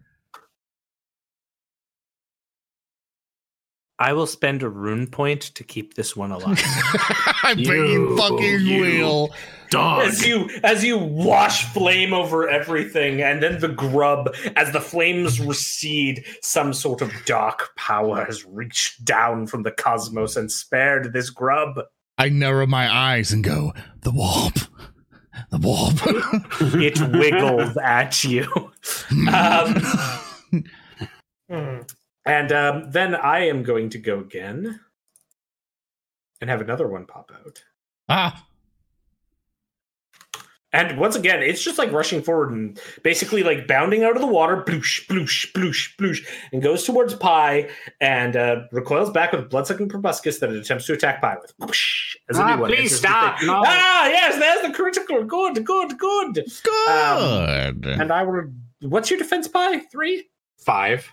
[4.01, 6.57] I will spend a rune point to keep this one alive.
[7.43, 9.29] I bet you You- fucking you- will.
[9.69, 10.01] Dog.
[10.07, 15.39] as you as you wash flame over everything, and then the grub, as the flames
[15.39, 21.29] recede, some sort of dark power has reached down from the cosmos and spared this
[21.29, 21.79] grub.
[22.17, 23.71] I narrow my eyes and go,
[24.01, 24.55] the warp.
[25.51, 25.95] The warp.
[26.81, 28.47] It wiggles at you.
[29.31, 29.81] Um,
[31.49, 31.77] Hmm.
[32.25, 34.79] And um, then I am going to go again
[36.39, 37.63] and have another one pop out.
[38.09, 38.45] ah,
[40.73, 44.27] And once again, it's just like rushing forward and basically like bounding out of the
[44.27, 47.69] water, bloosh, bloosh, bloosh, bloosh, and goes towards Pi
[47.99, 51.53] and uh, recoils back with bloodsucking proboscis that it attempts to attack Pi with.
[51.59, 52.71] Whoosh, as a Ah, new one.
[52.71, 53.63] please stop, no.
[53.65, 55.23] Ah, yes, there's the critical.
[55.23, 56.35] Good, good, good.
[56.63, 57.85] good.
[57.87, 58.51] And I will.
[58.81, 59.79] What's your defense, Pi?
[59.91, 60.29] Three?
[60.57, 61.11] Five.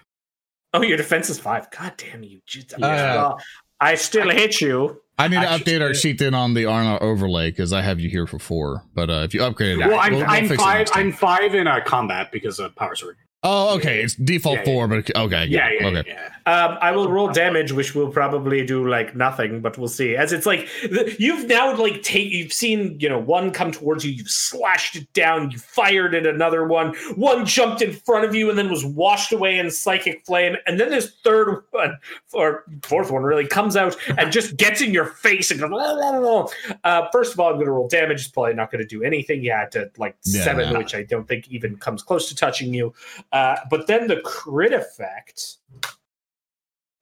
[0.74, 1.70] Oh, your defense is five.
[1.70, 2.40] God damn you.
[2.78, 3.14] yeah.
[3.16, 3.38] Well,
[3.80, 5.00] I still hit you.
[5.20, 7.98] I need to I update our sheet then on the Arna overlay because I have
[7.98, 8.84] you here for four.
[8.94, 10.88] But uh, if you upgrade it, Well, I'm, we'll- we'll I'm fix it five.
[10.94, 13.16] I'm five in a combat because of power sword.
[13.44, 14.02] Oh, okay.
[14.02, 15.47] It's default Yeah, four, but okay.
[15.47, 16.05] Yeah, yeah, okay.
[16.08, 16.28] yeah.
[16.47, 20.17] Um, I will roll damage, which will probably do like nothing, but we'll see.
[20.17, 24.05] As it's like the, you've now like take you've seen you know one come towards
[24.05, 28.34] you, you've slashed it down, you fired at another one, one jumped in front of
[28.34, 31.97] you and then was washed away in psychic flame, and then this third one
[32.33, 35.70] or fourth one really comes out and just gets in your face and goes.
[35.70, 36.47] "La, la, la, la."
[36.83, 38.23] Uh, first of all, I'm going to roll damage.
[38.23, 39.44] It's probably not going to do anything.
[39.44, 40.78] Had to like Yeah, seven, yeah.
[40.78, 42.94] which I don't think even comes close to touching you.
[43.32, 45.58] Uh, but then the crit effect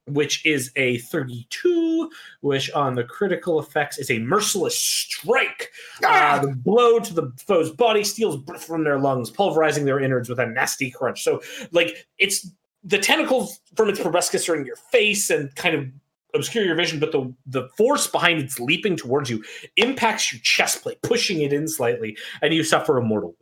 [0.09, 5.73] which is a 32, which on the critical effects is a merciless strike.
[6.05, 10.29] Uh, the blow to the foe's body steals breath from their lungs, pulverizing their innards
[10.29, 11.23] with a nasty crunch.
[11.23, 12.49] So, like, it's
[12.85, 15.87] the tentacles from its proboscis are in your face and kind of
[16.35, 19.43] obscure your vision, but the the force behind its leaping towards you
[19.77, 23.35] impacts your chest plate, pushing it in slightly, and you suffer a mortal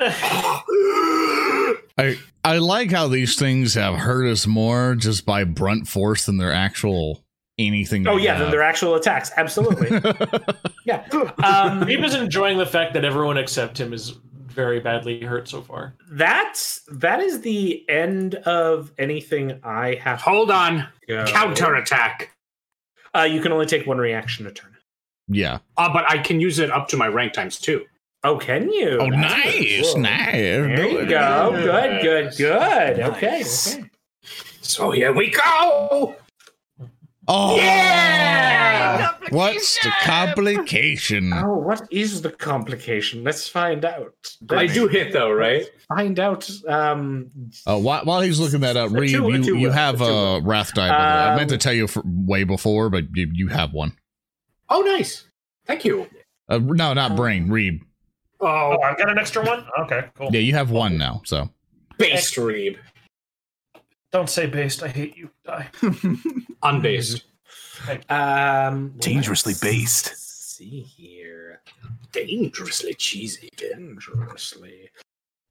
[0.00, 1.04] wound.
[1.98, 6.36] I I like how these things have hurt us more just by brunt force than
[6.38, 7.24] their actual
[7.58, 8.06] anything.
[8.06, 8.50] Oh yeah, then have.
[8.52, 9.88] their actual attacks, absolutely.
[10.86, 11.04] yeah.
[11.12, 14.14] Um, Reeb is enjoying the fact that everyone except him is
[14.48, 15.94] very badly hurt so far.
[16.10, 20.20] That's that is the end of anything I have.
[20.22, 20.78] Hold on.
[20.78, 21.24] to go.
[21.26, 22.32] Counterattack.
[23.14, 24.76] Uh, you can only take one reaction a turn.
[25.28, 25.58] yeah.
[25.76, 27.84] Uh, but I can use it up to my rank times two.
[28.24, 28.98] Oh, can you?
[29.00, 30.02] Oh, That's nice, cool.
[30.02, 30.32] nice.
[30.32, 31.50] There you go.
[31.52, 33.00] Good, good, good.
[33.00, 33.38] Okay.
[33.38, 33.76] Nice.
[33.76, 33.84] okay.
[34.60, 36.16] So here we go.
[37.30, 39.12] Oh, Yeah!
[39.30, 41.32] what's the complication?
[41.32, 43.22] Oh, what is the complication?
[43.22, 44.14] Let's find out.
[44.50, 45.64] I Let's do hit though, right?
[45.94, 46.50] find out.
[46.66, 47.30] Um,
[47.66, 50.06] Uh, while, while he's looking that up, A Reeb, two- you, two you have a
[50.06, 50.88] two a wrath die.
[50.88, 51.32] by the way.
[51.32, 53.92] I meant to Um, tell you for, way before, but you, you have one.
[54.70, 55.24] Oh, nice.
[55.66, 56.08] Thank you.
[56.48, 57.48] Uh, no, not Braine.
[57.48, 57.80] Reeb.
[58.40, 59.66] Oh, Oh, I've got an extra one?
[59.80, 60.30] Okay, cool.
[60.32, 61.22] Yeah, you have one now.
[61.24, 61.48] So
[61.98, 62.76] based Reeb.
[64.12, 64.82] Don't say based.
[64.82, 65.30] I hate you.
[65.44, 65.68] Die.
[66.62, 67.24] Unbased.
[68.08, 70.16] um, Dangerously based.
[70.56, 71.60] See here.
[72.12, 73.50] Dangerously cheesy.
[73.56, 74.90] dangerously.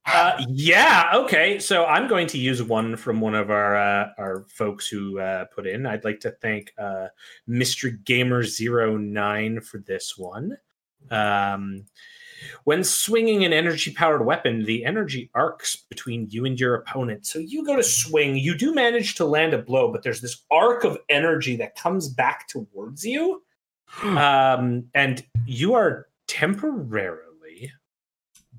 [0.06, 1.12] Uh, yeah.
[1.14, 1.60] Okay.
[1.60, 5.46] So I'm going to use one from one of our uh, our folks who uh,
[5.54, 5.86] put in.
[5.86, 7.08] I'd like to thank uh,
[7.48, 8.04] Mr.
[8.06, 10.58] Gamer 09 for this one.
[11.12, 11.86] Um,
[12.68, 17.26] when swinging an energy powered weapon, the energy arcs between you and your opponent.
[17.26, 20.44] So you go to swing, you do manage to land a blow, but there's this
[20.52, 23.42] arc of energy that comes back towards you.
[24.04, 27.72] Um, and you are temporarily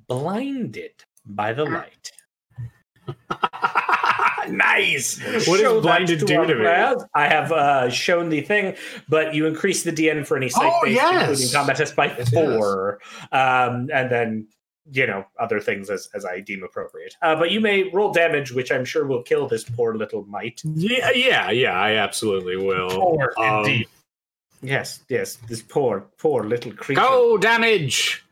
[0.06, 0.92] blinded
[1.26, 2.10] by the light.
[4.51, 5.18] Nice.
[5.47, 6.67] What Show does blinded do to me?
[7.15, 8.75] I have uh, shown the thing,
[9.09, 11.28] but you increase the DN for any sight Oh, based, yes.
[11.31, 12.99] including combat test, by Yes, four,
[13.33, 14.47] um, and then
[14.91, 17.15] you know other things as, as I deem appropriate.
[17.23, 20.62] Uh, but you may roll damage, which I'm sure will kill this poor little mite.
[20.65, 21.78] Yeah, yeah, yeah.
[21.78, 22.91] I absolutely will.
[22.91, 23.89] Four, Um, indeed.
[24.62, 27.01] Yes, yes, this poor, poor little creature.
[27.01, 28.25] Go damage.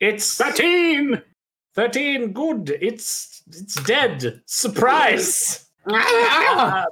[0.00, 1.22] It's Thirteen.
[1.74, 5.66] 13 good it's it's dead surprise!
[5.86, 6.86] Um, i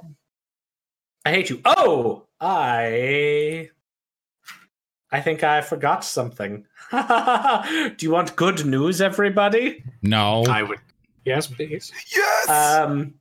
[1.25, 3.69] hate you oh i
[5.11, 10.43] i think i forgot something do you want good news everybody no.
[10.49, 10.79] I would.
[11.25, 11.91] Yes, please.
[12.15, 12.49] Yes.
[12.49, 13.13] um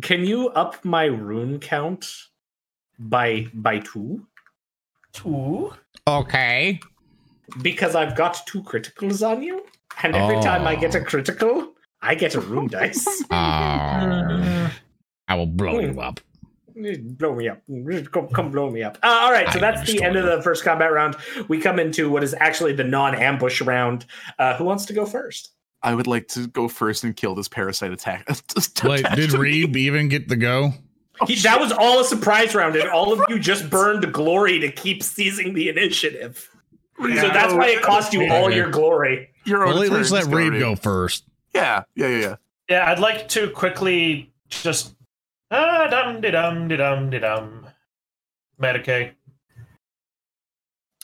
[0.00, 2.10] can you up my rune count
[2.98, 4.26] by by two
[5.12, 5.72] Two.
[6.08, 6.80] okay.
[7.62, 9.64] because i've got two criticals on you
[10.02, 11.04] and every time i get a Oh.
[11.04, 13.06] critical i get a rune dice.
[13.30, 14.70] Uh,
[15.28, 16.20] I will blow you up.
[17.18, 17.62] blow me up.
[18.12, 18.98] Come, come blow me up.
[19.02, 21.16] Uh, all right so I that's the destroy end of the first combat round.
[21.48, 24.04] We come into what is actually the non-ambush round.
[24.38, 25.50] Uh, who wants to go first?
[25.82, 28.28] I would like to go first and kill this parasite attack.
[28.84, 30.72] Wait, did Reeb even get the go?
[31.26, 34.70] He- that was all a surprise round and all of you just burned glory to
[34.70, 36.48] keep seizing the initiative.
[37.00, 40.24] So that's why it cost you all your glory Your own Well, at least let
[40.26, 41.24] Reeb go first.
[41.54, 42.36] Yeah, yeah, yeah, yeah.
[42.68, 44.94] Yeah, I'd like to quickly just
[45.50, 47.66] ah dum de dum de dum de dum.
[48.60, 49.12] Medicae.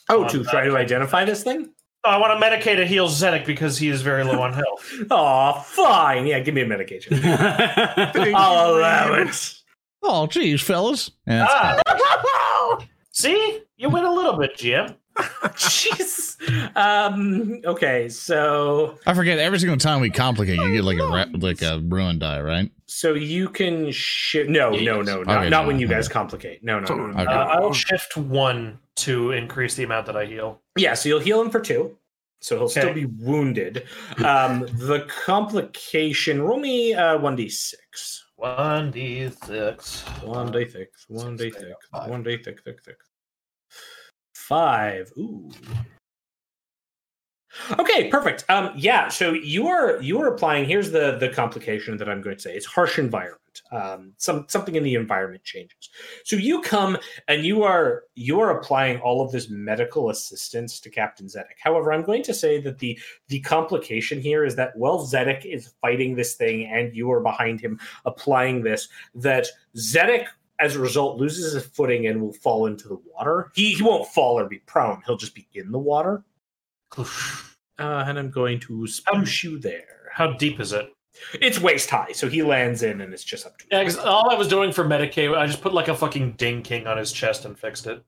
[0.08, 1.70] oh Um, to try to identify this thing
[2.04, 4.92] Oh, I want to medicate to heal Zedek because he is very low on health.
[5.10, 9.54] oh fine yeah give me a medication i'll allow it
[10.02, 11.12] Oh, geez, fellas.
[11.28, 12.78] Yeah, ah.
[13.12, 14.96] See, you win a little bit, GM.
[15.14, 16.36] Jeez
[16.76, 21.26] um okay so I forget every single time we complicate, you get like a ra-
[21.38, 22.70] like a ruin die, right?
[22.86, 24.50] So you can shift.
[24.50, 26.12] No, no, no, not, Okay, not no, when you guys okay.
[26.12, 26.64] complicate.
[26.64, 27.22] No, no, no, no.
[27.22, 27.32] Okay.
[27.32, 30.60] Uh, I'll shift one to increase the amount that I heal.
[30.76, 31.96] Yeah, so you'll heal him for two.
[32.40, 33.04] so he'll still Okay.
[33.04, 33.86] be wounded.
[34.24, 36.42] Um, the complication.
[36.42, 38.24] Roll me uh, one d six.
[38.36, 40.02] One d six.
[40.22, 40.90] One day thick.
[41.08, 42.60] One day Six, One day thick.
[42.64, 42.82] Thick.
[42.84, 42.96] Thick.
[44.52, 45.10] Five.
[45.16, 45.50] Ooh.
[47.78, 48.44] Okay, perfect.
[48.50, 49.08] Um, yeah.
[49.08, 50.66] So you are you are applying.
[50.66, 52.54] Here's the the complication that I'm going to say.
[52.54, 53.62] It's harsh environment.
[53.70, 55.88] Um, some something in the environment changes.
[56.24, 56.98] So you come
[57.28, 61.56] and you are you are applying all of this medical assistance to Captain Zedek.
[61.58, 62.98] However, I'm going to say that the
[63.28, 67.58] the complication here is that while Zedek is fighting this thing and you are behind
[67.58, 69.46] him applying this, that
[69.78, 70.26] Zedek
[70.62, 73.50] as a result loses his footing and will fall into the water.
[73.54, 75.02] He he won't fall or be prone.
[75.06, 76.24] He'll just be in the water.
[77.78, 80.08] Uh, and I'm going to sploosh you there.
[80.12, 80.92] How deep is it?
[81.40, 84.30] It's waist high, so he lands in and it's just up to Yeah, 'cause all
[84.30, 87.10] I was doing for Medicae, I just put like a fucking ding king on his
[87.12, 88.04] chest and fixed it.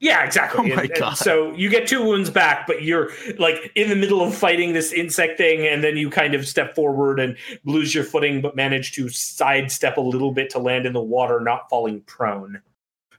[0.00, 0.60] Yeah, exactly.
[0.72, 1.14] Oh my And- and God.
[1.16, 4.92] so you get two wounds back, but you're like in the middle of fighting this
[4.92, 8.92] insect thing, and then you kind of step forward and lose your footing, but manage
[8.92, 12.60] to sidestep a little bit to land in the water, not falling prone.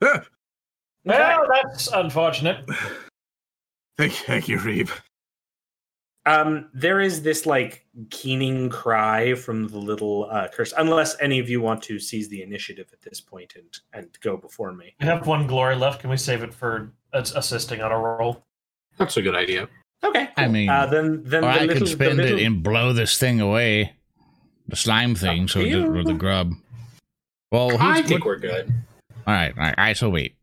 [0.01, 0.21] Ah.
[1.05, 2.65] Well, that's unfortunate.
[3.97, 4.89] Thank, thank you, Reeb.
[6.27, 10.73] Um, there is this like keening cry from the little uh, curse.
[10.77, 14.35] Unless any of you want to seize the initiative at this point and and go
[14.35, 14.95] before me.
[14.99, 16.01] We have one glory left.
[16.01, 18.43] Can we save it for as- assisting on a roll?
[18.97, 19.67] That's a good idea.
[20.03, 20.29] Okay.
[20.37, 22.63] I mean, uh, then then or the I little, could spend the little, it and
[22.63, 23.93] blow this thing away,
[24.67, 26.53] the slime thing, so it or the grub.
[27.51, 28.73] Well, I who's, think we're good.
[29.27, 29.97] all right, all right, all right.
[29.97, 30.35] So wait,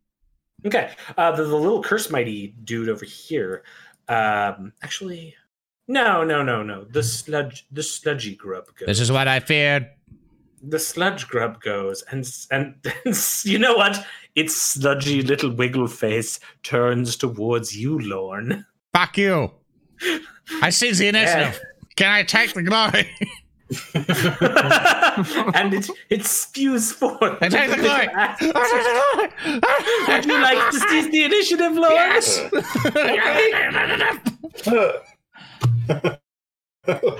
[0.64, 0.90] Okay.
[1.16, 3.64] Uh, the, the little curse mighty dude over here.
[4.08, 5.34] Um, actually,
[5.92, 6.84] no, no, no, no.
[6.84, 8.86] The sludge, the sludgy grub goes.
[8.86, 9.90] this is what I feared.
[10.62, 13.14] the sludge grub goes, and and, and
[13.44, 14.02] you know what?
[14.34, 18.64] Its sludgy little wiggle face turns towards you, Lorn.
[18.94, 19.50] Fuck you.
[20.62, 21.60] I see the initiative.
[21.96, 23.06] Can I take the glory?
[25.54, 27.38] and it it spews forth.
[27.42, 28.08] I take the glory.
[30.08, 32.22] Would you like to seize the initiative, Lorn?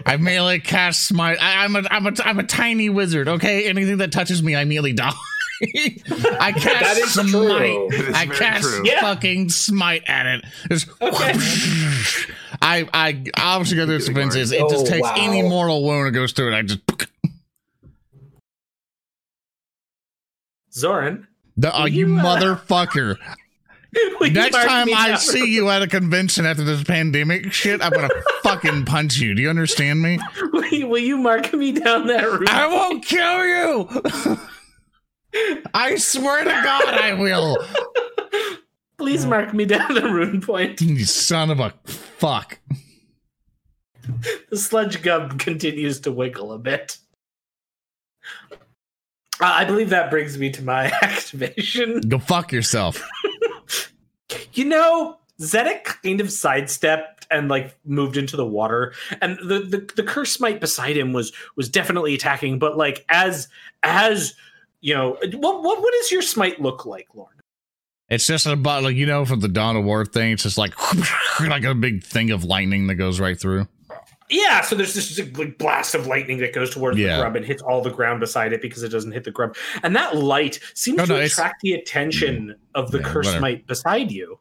[0.07, 1.39] I melee cast smite.
[1.41, 3.29] I, I'm a I'm a I'm a tiny wizard.
[3.29, 5.13] Okay, anything that touches me, I immediately die.
[6.41, 7.31] I cast That is smite.
[7.31, 7.89] true.
[8.15, 8.83] I cast true.
[8.85, 9.01] Yeah.
[9.03, 10.45] fucking smite at it.
[10.69, 11.33] Just Okay.
[12.63, 15.15] I I obviously got this defense is it just Oh, takes wow.
[15.17, 16.57] any mortal wound that goes through it.
[16.57, 16.81] I just
[20.73, 21.27] Zoran.
[21.57, 23.17] the uh, you You, uh, motherfucker.
[24.21, 28.09] Next time I see you at a convention after this pandemic shit, I'm gonna
[28.43, 29.35] fucking punch you.
[29.35, 30.19] Do you understand me?
[30.63, 32.49] will, you, mark me down that route?
[32.49, 34.39] I won't kill you.
[35.75, 37.59] I swear to God, I will.
[38.97, 40.81] Please mark me down the rune point.
[40.81, 42.59] You son of a fuck.
[44.51, 46.99] The sludge gum continues to wiggle a bit.
[48.53, 48.57] Uh,
[49.41, 52.01] I believe that brings me to my activation.
[52.01, 53.03] Go fuck yourself.
[54.55, 59.91] You know, Zedek kind of sidestepped and like moved into the water, and the, the
[59.97, 62.59] the curse smite beside him was was definitely attacking.
[62.59, 63.49] But like as
[63.83, 64.35] as
[64.81, 67.29] you know, what what what does your smite look like, Lorn?
[68.09, 70.33] It's just about like you know from the Dawn of War thing.
[70.33, 70.75] It's just like
[71.41, 73.67] like a big thing of lightning that goes right through.
[74.31, 77.17] Yeah, so there's this like, blast of lightning that goes towards Yeah.
[77.17, 79.57] the grub and hits all the ground beside it because it doesn't hit the grub.
[79.83, 83.27] And that light seems No, to no, it's- attract the attention of the Yeah, curse
[83.27, 83.41] whatever.
[83.41, 84.39] mite beside you.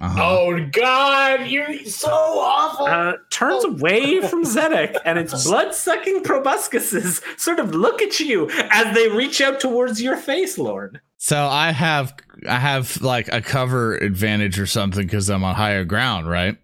[0.00, 0.20] Uh-huh.
[0.22, 2.86] Oh God, you're so awful.
[2.86, 8.94] Uh, turns away from Zedek, and its blood-sucking proboscises sort of look at you as
[8.94, 11.00] they reach out towards your face, Lord.
[11.18, 12.12] So I have
[12.48, 16.58] I have like a cover advantage or something because I'm on higher ground, right?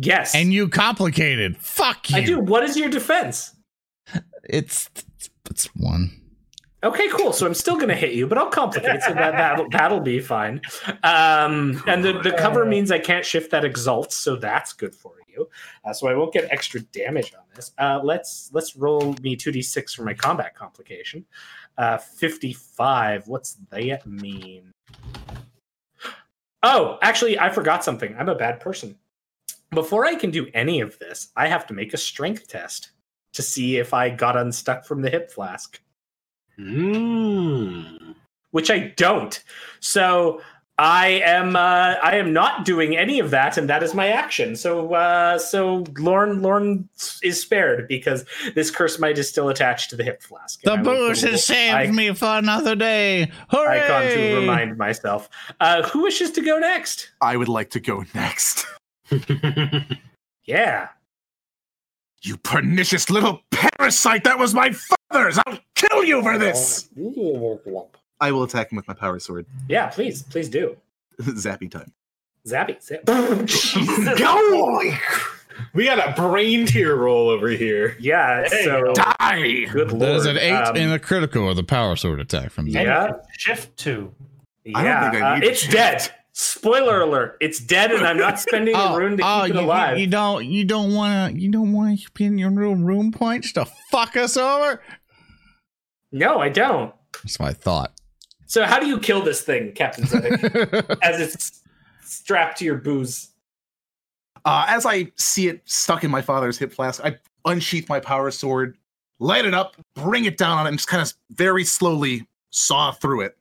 [0.00, 1.56] Yes, And you complicated.
[1.56, 2.16] Fuck you.
[2.16, 2.38] I do.
[2.38, 3.54] What is your defense?
[4.48, 4.88] It's
[5.50, 6.22] it's one.
[6.84, 7.32] Okay, cool.
[7.32, 9.02] So I'm still going to hit you, but I'll complicate.
[9.02, 10.60] So that that'll, that'll be fine.
[11.02, 15.14] Um, and the, the cover means I can't shift that exalt, so that's good for
[15.26, 15.48] you.
[15.84, 17.72] Uh, so I won't get extra damage on this.
[17.78, 21.24] Uh, let's let's roll me two d six for my combat complication.
[21.76, 23.26] Uh, Fifty five.
[23.26, 24.70] What's that mean?
[26.62, 28.14] Oh, actually, I forgot something.
[28.16, 28.96] I'm a bad person.
[29.70, 32.90] Before I can do any of this, I have to make a strength test
[33.34, 35.80] to see if I got unstuck from the hip flask
[36.58, 38.14] Mm.
[38.50, 39.42] which I don't.
[39.80, 40.40] So
[40.76, 44.56] I am uh, I am not doing any of that, and that is my action.
[44.56, 46.88] So uh, so Lorn Lorn
[47.22, 48.24] is spared because
[48.54, 50.60] this curse might is still attached to the hip flask.
[50.62, 53.30] The And booze has saved i- me for another day.
[53.50, 53.80] Hooray!
[53.82, 55.28] Icon to remind myself.
[55.60, 57.10] Uh, who wishes to go next?
[57.20, 58.66] I would like to go next.
[60.44, 60.88] Yeah.
[62.22, 64.24] You pernicious little parasite!
[64.24, 64.72] That was my
[65.10, 65.38] father's!
[65.46, 66.88] I'll kill you for this!
[68.20, 69.44] I will attack him with my power sword.
[69.68, 70.76] Yeah, please, please do.
[71.20, 71.92] Zappy time.
[72.46, 72.82] Zappy.
[72.82, 73.04] zap.
[74.18, 74.92] Go!
[75.74, 77.96] We got a brain tear roll over here.
[78.00, 79.64] Yeah, There you so Die!
[79.72, 80.00] good lord.
[80.02, 82.84] That is an eight Um, and a critical of the power sword attack from Zappy.
[82.84, 83.12] Yeah.
[83.36, 84.12] Shift two.
[84.74, 85.72] I don't yeah, think I uh, need to it's change.
[85.74, 86.14] dead.
[86.40, 87.36] Spoiler alert!
[87.40, 89.98] It's dead, and I'm not spending a rune to keep it you, alive.
[89.98, 93.50] you don't you don't want to you don't want to pin your little room points
[93.54, 94.80] to fuck us over.
[96.12, 96.94] no, I don't.
[97.24, 97.92] That's my thought.
[98.46, 101.60] So, how do you kill this thing, Captain Zedek, as it's
[102.04, 103.30] strapped to your booze?
[104.44, 108.30] Uh, as I see it stuck in my father's hip flask, I unsheath my power
[108.30, 108.78] sword,
[109.18, 112.92] light it up, bring it down on it, and just kind of very slowly saw
[112.92, 113.36] through it.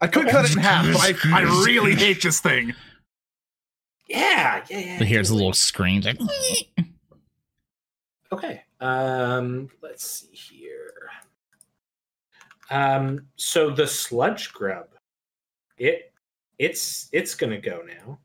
[0.00, 2.74] I could cut it in half, but I, I really hate this thing.
[4.08, 4.98] Yeah, yeah, yeah.
[4.98, 6.02] Here's a little scream.
[6.02, 6.18] Like,
[8.32, 8.62] Okay.
[8.80, 10.92] Um, let's see here.
[12.70, 14.88] Um, so the sludge grub,
[15.78, 16.12] it
[16.58, 18.18] it's it's gonna go now.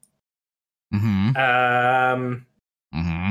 [0.94, 2.46] mm-hmm, Um,
[2.94, 3.30] mm-hmm.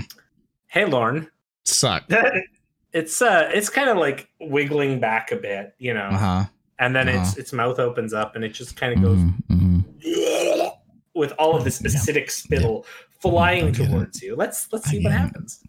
[0.69, 1.29] hey Lorn,
[1.65, 2.05] Suck.
[2.93, 6.45] it's uh it's kind of like wiggling back a bit, you know, Uh huh.
[6.81, 7.35] And then its uh-huh.
[7.39, 9.19] its mouth opens up and it just kind of goes
[9.51, 10.69] Mm-hmm.
[11.15, 11.91] with all of this Yeah.
[11.91, 12.85] acidic spittle
[13.21, 13.91] flying I get it.
[13.91, 14.35] towards you.
[14.35, 15.17] Let's let's I see what it.
[15.17, 15.63] happens.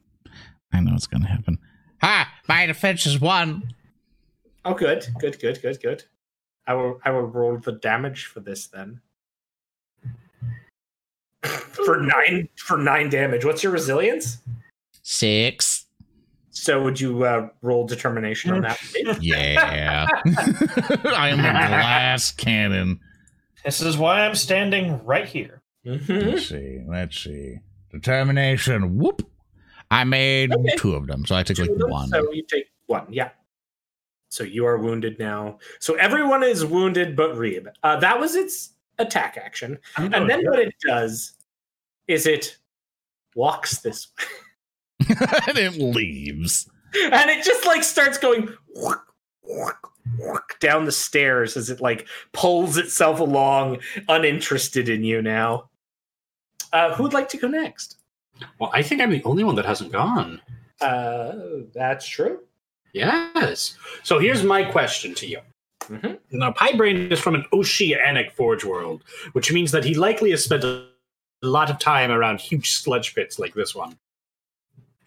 [0.73, 1.59] I know it's gonna happen.
[2.01, 2.31] Ha!
[2.47, 3.73] My defense is one.
[4.65, 6.03] Oh, good, good, good, good, good.
[6.65, 9.01] I will I will roll the damage for this then.
[11.43, 13.43] for nine for nine damage.
[13.45, 14.37] What's your resilience?
[15.03, 15.80] Six.
[16.61, 18.79] So would you uh, roll determination on that?
[19.19, 20.07] Yeah.
[21.17, 22.99] I am a glass cannon.
[23.65, 25.63] This is why I'm standing right here.
[25.87, 26.33] Mhm.
[26.33, 26.81] Let's see.
[26.87, 27.57] Let's see.
[27.89, 28.99] Determination.
[28.99, 29.27] Whoop.
[29.89, 30.75] I made Okay.
[30.77, 32.09] two of them, so I took like Two of them, one.
[32.09, 33.07] So you take one.
[33.09, 33.31] Yeah.
[34.29, 35.57] So you are wounded now.
[35.79, 37.69] So everyone is wounded but Reeb.
[37.81, 39.79] Uh, that was its attack action.
[39.97, 41.33] And then what it does
[42.07, 42.57] is it
[43.33, 44.25] walks this way.
[45.47, 46.69] and it leaves.
[47.01, 49.13] and it just like starts going walk,
[49.43, 55.69] walk, walk down the stairs as it like pulls itself along, uninterested in you now.
[56.73, 57.97] Uh, who would like to go next?
[58.59, 60.41] Well, I think I'm the only one that hasn't gone.
[60.79, 61.33] Uh,
[61.73, 62.39] that's true.
[62.93, 63.77] Yes.
[64.03, 65.39] So here's my question to you.
[65.83, 66.19] Mhm.
[66.31, 70.43] Now, Pi Braine is from an oceanic forge world, which means that he likely has
[70.43, 70.85] spent a
[71.41, 73.97] lot of time around huge sludge pits like this one.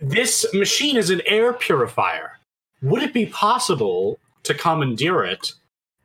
[0.05, 2.39] This machine is an air purifier.
[2.83, 5.53] Would it be possible to commandeer it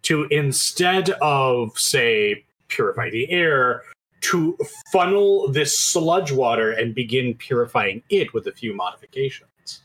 [0.04, 3.84] to, instead of, say, purify the air,
[4.22, 4.58] to
[4.94, 9.82] funnel this sludge water and begin purifying it with a few modifications?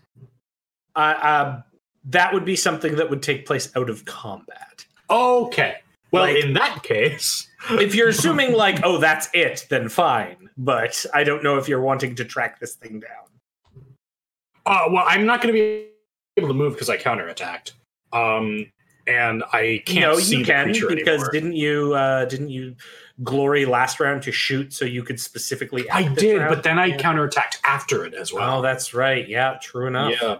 [0.94, 1.62] Uh, uh,
[2.05, 4.84] that would be something that would take place out of combat.
[5.10, 5.78] Okay.
[6.12, 10.51] Well, Like- in that case, If you're assuming like, oh, that's it, then fine.
[10.57, 13.25] But I don't know if you're wanting to track this thing down.
[14.67, 15.86] Uh, well, I'm not going to be
[16.36, 17.73] able to move because I counterattacked.
[18.12, 18.67] Um,
[19.07, 21.31] and I can't no, see you the can creature because anymore.
[21.33, 22.75] didn't you uh, didn't you
[23.23, 25.89] glory last round to shoot so you could specifically?
[25.91, 26.55] I did, round?
[26.55, 26.97] but then I Yeah.
[26.97, 28.59] counterattacked after it as well.
[28.59, 29.28] Oh, that's right.
[29.28, 30.15] Yeah, true enough.
[30.23, 30.39] yeah.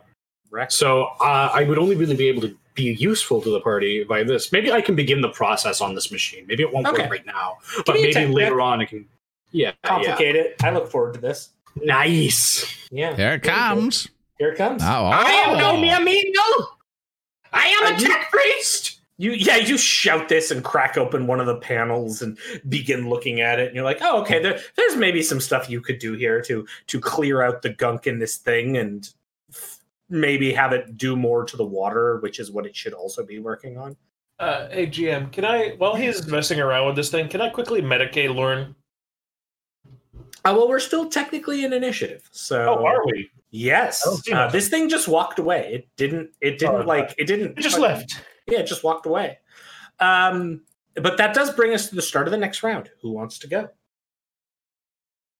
[0.51, 0.75] Rex.
[0.77, 4.23] So uh, I would only really be able to be useful to the party by
[4.23, 4.51] this.
[4.51, 6.47] Maybe I can begin the process on this machine.
[6.47, 7.03] Maybe it won't Okay.
[7.03, 8.61] work right now, but maybe tech later check.
[8.61, 9.07] on it can.
[9.53, 9.89] Yeah, yeah.
[9.89, 10.57] complicate it.
[10.65, 11.51] I look forward to this.
[11.77, 12.65] Nice.
[12.91, 13.13] Yeah.
[13.13, 13.51] There it very good.
[13.53, 14.09] comes.
[14.39, 14.83] Here it comes.
[14.83, 15.81] Oh, I am no oh.
[15.81, 16.79] mere mingle.
[17.53, 19.01] I am Uh, a you- tech priest.
[19.17, 22.37] You yeah, you shout this and crack open one of the panels and
[22.69, 25.81] begin looking at it, and you're like, oh, okay, there, there's maybe some stuff you
[25.81, 29.11] could do here to to clear out the gunk in this thing and
[29.53, 29.79] f-
[30.11, 33.39] maybe have it do more to the water, which is what it should also be
[33.39, 33.97] working on.
[34.41, 37.81] Uh, hey GM, can I while he's messing around with this thing, can I quickly
[37.81, 38.75] medicate Lorn?
[40.45, 43.31] Uh, well, we're still technically an initiative, so Oh, are we?
[43.51, 45.71] yes, I uh, this thing just walked away.
[45.73, 46.31] It didn't.
[46.41, 47.15] It didn't Oh, like.
[47.17, 47.59] It didn't.
[47.59, 48.23] It just fucking- left.
[48.47, 49.39] Yeah, it just walked away.
[50.01, 50.61] Um,
[50.97, 52.91] but that does bring us to the start of the next round.
[53.01, 53.69] Who wants to go?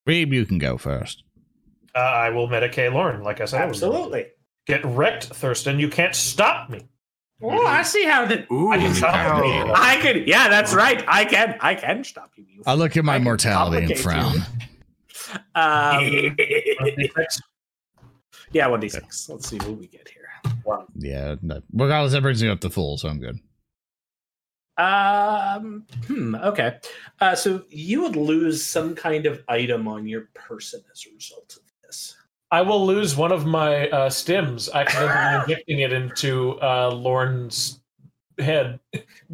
[0.07, 1.23] Reeb, you can go first.
[1.93, 3.61] Uh, I will medicate Lorn, like I said.
[3.61, 3.97] I was going to.
[3.97, 4.25] Absolutely.
[4.67, 5.79] Get wrecked, Thurston.
[5.79, 6.87] You can't stop me.
[7.41, 8.49] Oh, I see how that.
[8.51, 9.41] Ooh, I can stop cow.
[9.41, 9.71] me.
[9.75, 10.23] I can.
[10.25, 11.03] Yeah, that's right.
[11.07, 11.57] I can.
[11.59, 12.45] I can stop you.
[12.49, 14.41] you I look at my I mortality and complicate frown.
[15.55, 16.35] Um,
[18.51, 19.29] yeah, one d six.
[19.29, 20.27] Let's see what we get here.
[20.63, 20.85] One.
[20.95, 23.39] Yeah, no, regardless, that brings me up to full, so I'm good.
[24.77, 25.85] Um.
[26.07, 26.35] Hmm.
[26.35, 26.77] Okay.
[27.21, 31.57] Uh, so you would lose some kind of item on your person as a result
[31.57, 32.17] of this.
[32.51, 37.79] I will lose one of my uh, stims, accidentally injecting it into uh, Lorn's
[38.39, 38.79] head.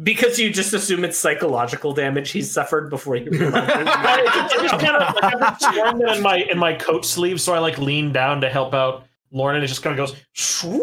[0.02, 4.96] Because you just assume it's psychological damage he's suffered before you realize I just kind
[4.96, 8.12] of like, I've sworn that in my in my coat sleeve, so I like lean
[8.12, 10.82] down to help out Lorn, and it just kind of goes swoop,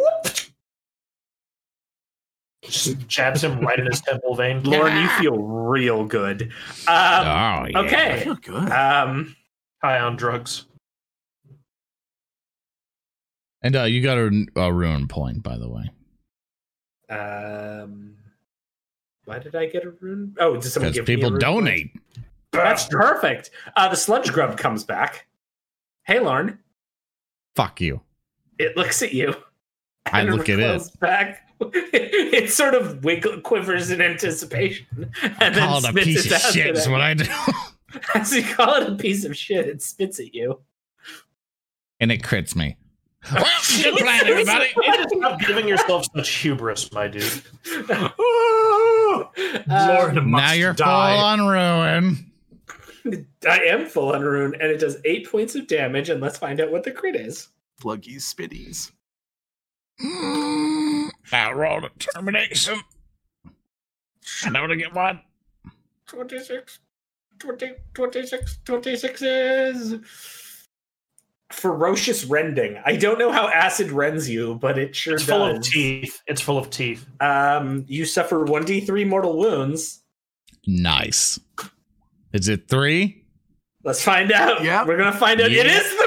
[2.63, 4.63] just jabs him right in his temple vein.
[4.63, 6.43] Lorn, you feel real good.
[6.43, 6.47] Um,
[6.87, 7.71] oh, yeah.
[7.73, 8.21] I okay.
[8.23, 8.71] feel good.
[8.71, 9.35] Um,
[9.81, 10.65] high on drugs.
[13.61, 15.89] And uh, you got a, a ruin point, by the way.
[17.09, 18.15] Um,
[19.25, 20.35] why did I get a ruin?
[20.39, 21.41] Oh, did someone give people ruin point?
[21.41, 21.91] donate.
[22.51, 23.51] That's perfect.
[23.75, 25.27] Uh, the sludge grub comes back.
[26.03, 26.57] Hey, Lorn.
[27.55, 28.01] Fuck you.
[28.57, 29.35] It looks at you.
[30.11, 30.99] I look at it.
[30.99, 31.47] Back.
[31.61, 36.39] it sort of wiggle, quivers in anticipation, and then Called a spits piece it of
[36.39, 37.25] shit is what I do.
[38.15, 40.61] As you call it a piece of shit, it spits at you.
[41.99, 42.77] and it crits me.
[43.33, 43.43] Well,
[43.83, 44.67] good plan, everybody.
[44.83, 47.41] You need to Stop giving yourself such hubris, my dude.
[47.87, 49.27] Lord
[50.15, 51.15] must now you're die.
[51.15, 52.25] full on ruin.
[53.47, 56.09] I am full on ruin, and it does eight points of damage.
[56.09, 57.49] And let's find out what the crit is.
[57.81, 58.91] Fluggies, spitties.
[60.01, 62.79] Mm, I rolled a termination.
[64.43, 65.21] I know to get one.
[66.07, 66.79] 26,
[67.39, 69.99] 20, 26, 26 is
[71.51, 72.79] ferocious rending.
[72.85, 75.29] I don't know how acid rends you, but it sure It's does.
[75.35, 76.21] full of teeth.
[76.27, 77.05] It's full of teeth.
[77.19, 80.01] Um, you suffer 1d3 mortal wounds.
[80.67, 81.39] Nice.
[82.33, 83.25] Is it three?
[83.83, 84.63] Let's find out.
[84.63, 84.85] Yeah.
[84.85, 85.51] We're gonna find out.
[85.51, 85.79] It Yeah.
[85.79, 86.05] is three.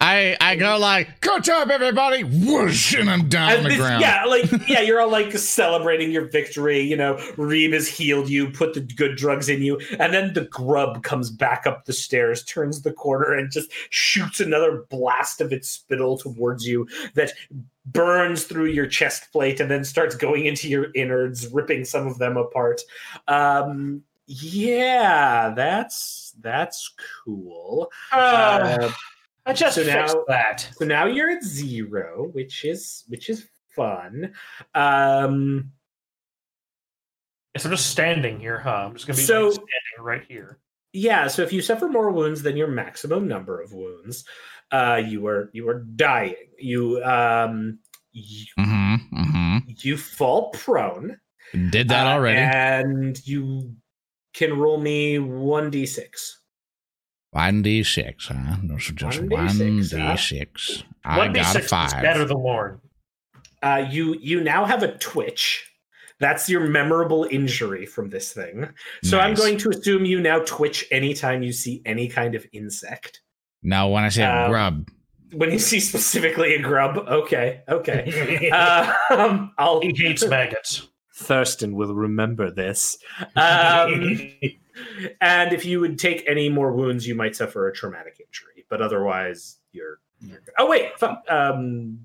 [0.00, 2.24] I I go like, good job, everybody.
[2.24, 4.00] Whoosh, and I'm down on the this- ground.
[4.00, 6.80] yeah, like yeah, you're all like celebrating your victory.
[6.80, 10.42] You know, Reeb has healed you, put the good drugs in you, and then the
[10.46, 15.52] grub comes back up the stairs, turns the corner, and just shoots another blast of
[15.52, 17.32] its spittle towards you that
[17.86, 22.18] burns through your chest plate and then starts going into your innards, ripping some of
[22.18, 22.80] them apart.
[23.26, 26.94] Um, yeah, that's that's
[27.24, 27.90] cool.
[28.12, 28.90] Uh,
[29.46, 30.68] I just so fixed now- that.
[30.76, 34.32] so now you're at zero, which is which is fun.
[34.74, 35.72] Um,
[37.54, 38.86] Yes, I'm just standing here, huh?
[38.86, 40.58] I'm just gonna be So- like, standing right here.
[40.94, 44.24] yeah, so if you suffer more wounds than your maximum number of wounds,
[44.70, 46.48] uh, you are you are dying.
[46.58, 47.78] You um
[48.12, 48.94] you, Mm-hmm.
[49.18, 49.58] Mm-hmm.
[49.78, 51.18] you fall prone.
[51.70, 52.38] Did that uh, already.
[52.38, 53.74] and you
[54.32, 56.40] can roll me one d six.
[57.32, 58.56] One d six, huh?
[58.62, 60.84] No, so just 1d6, one d six.
[61.04, 62.28] I One got a d6 is better five.
[62.28, 62.80] than Lorn.
[63.62, 65.68] Uh, you you now have a twitch.
[66.20, 68.68] That's your memorable injury from this thing.
[69.02, 73.22] So I'm going to assume you now twitch anytime you see any kind of insect.
[73.62, 74.88] No, when I say Um, grub,
[75.32, 78.50] When you see specifically a grub, okay, okay.
[79.10, 80.86] um, I'll He hates maggots.
[81.14, 82.98] Thurston will remember this.
[83.34, 84.30] Um,
[85.20, 88.64] and if you would take any more wounds, you might suffer a traumatic injury.
[88.68, 89.98] But otherwise, you're.
[90.20, 90.40] you're.
[90.58, 91.98] Oh wait, fuck, um,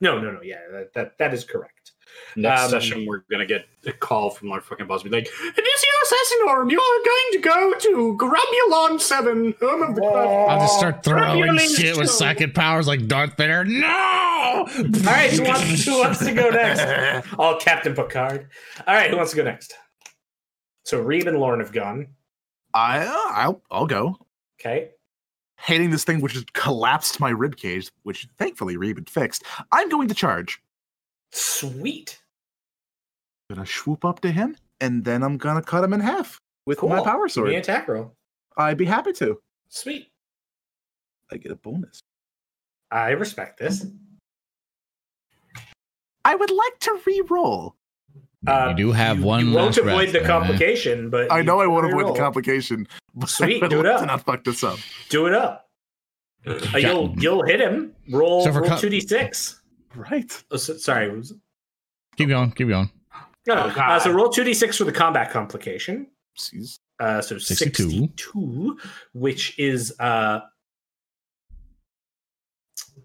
[0.00, 0.40] no, no, no.
[0.42, 1.92] Yeah, that that, that is correct.
[2.36, 5.02] Next Um, session, we're gonna get a call from our fucking boss.
[5.02, 9.54] Be like, "It is your Assassin or You are going to go to Grubulon Seven,
[9.60, 12.12] home of the I'll just start throwing Turbulence shit with two.
[12.12, 13.64] psychic powers like Darth Vader.
[13.64, 13.86] No!
[13.88, 14.66] All
[15.04, 17.26] right, who wants, who wants to go next?
[17.38, 18.48] Oh, Captain Picard.
[18.86, 19.74] All right, who wants to go next?
[20.88, 22.06] So Reeb and Lorn have gone.
[22.72, 24.16] I, uh, I'll, I'll go.
[24.58, 24.88] Okay.
[25.58, 29.42] Hating this thing which has collapsed my rib cage, which thankfully Reba fixed.
[29.70, 30.62] I'm going to charge.
[31.30, 32.22] Sweet.
[33.50, 36.96] Gonna swoop up to him, and then I'm gonna cut him in half with my
[36.96, 37.04] Cool.
[37.04, 37.54] power Give me sword.
[37.54, 38.14] attack roll.
[38.56, 39.38] I'd be happy to.
[39.68, 40.08] Sweet.
[41.30, 42.00] I get a bonus.
[42.90, 43.84] I respect this.
[46.24, 47.74] I would like to re-roll.
[48.46, 49.48] Uh, you do have you, one.
[49.48, 52.14] You won't avoid breath, the complication, but I know I won't avoid reroll.
[52.14, 52.86] the complication,
[53.26, 54.00] Sweet, do it up.
[54.00, 54.78] to not fuck this up.
[55.08, 55.68] Do it up.
[56.46, 57.92] Uh, you'll you'll hit him.
[58.10, 59.60] Roll So roll two d six.
[59.94, 60.30] Right.
[60.52, 61.10] Oh, so- sorry.
[61.10, 61.34] was-
[62.16, 62.52] Keep going.
[62.52, 62.90] Keep going.
[63.46, 63.72] No, no.
[63.76, 66.06] Oh, uh, so roll two d six for the combat complication.
[66.38, 66.78] Oopsies.
[67.00, 67.90] Uh, so 62.
[67.90, 68.76] 62,
[69.14, 70.40] which is uh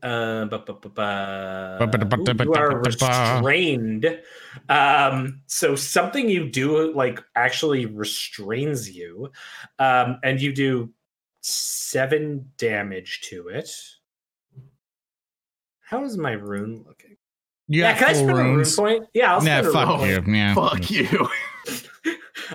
[0.03, 4.19] uh, bu- bu- bu- bu- ooh, you are restrained.
[4.69, 9.31] Um, so something you do like actually restrains you,
[9.79, 10.91] um, and you do
[11.41, 13.69] seven damage to it.
[15.81, 17.17] How is my ruin looking?
[17.67, 18.75] You yeah, got can I full spend a ruin runes.
[18.75, 19.05] point?
[19.13, 20.33] Yeah, I'll Nah, spend a fuck ruin you.
[20.35, 20.53] Yeah.
[20.55, 21.29] Fuck you.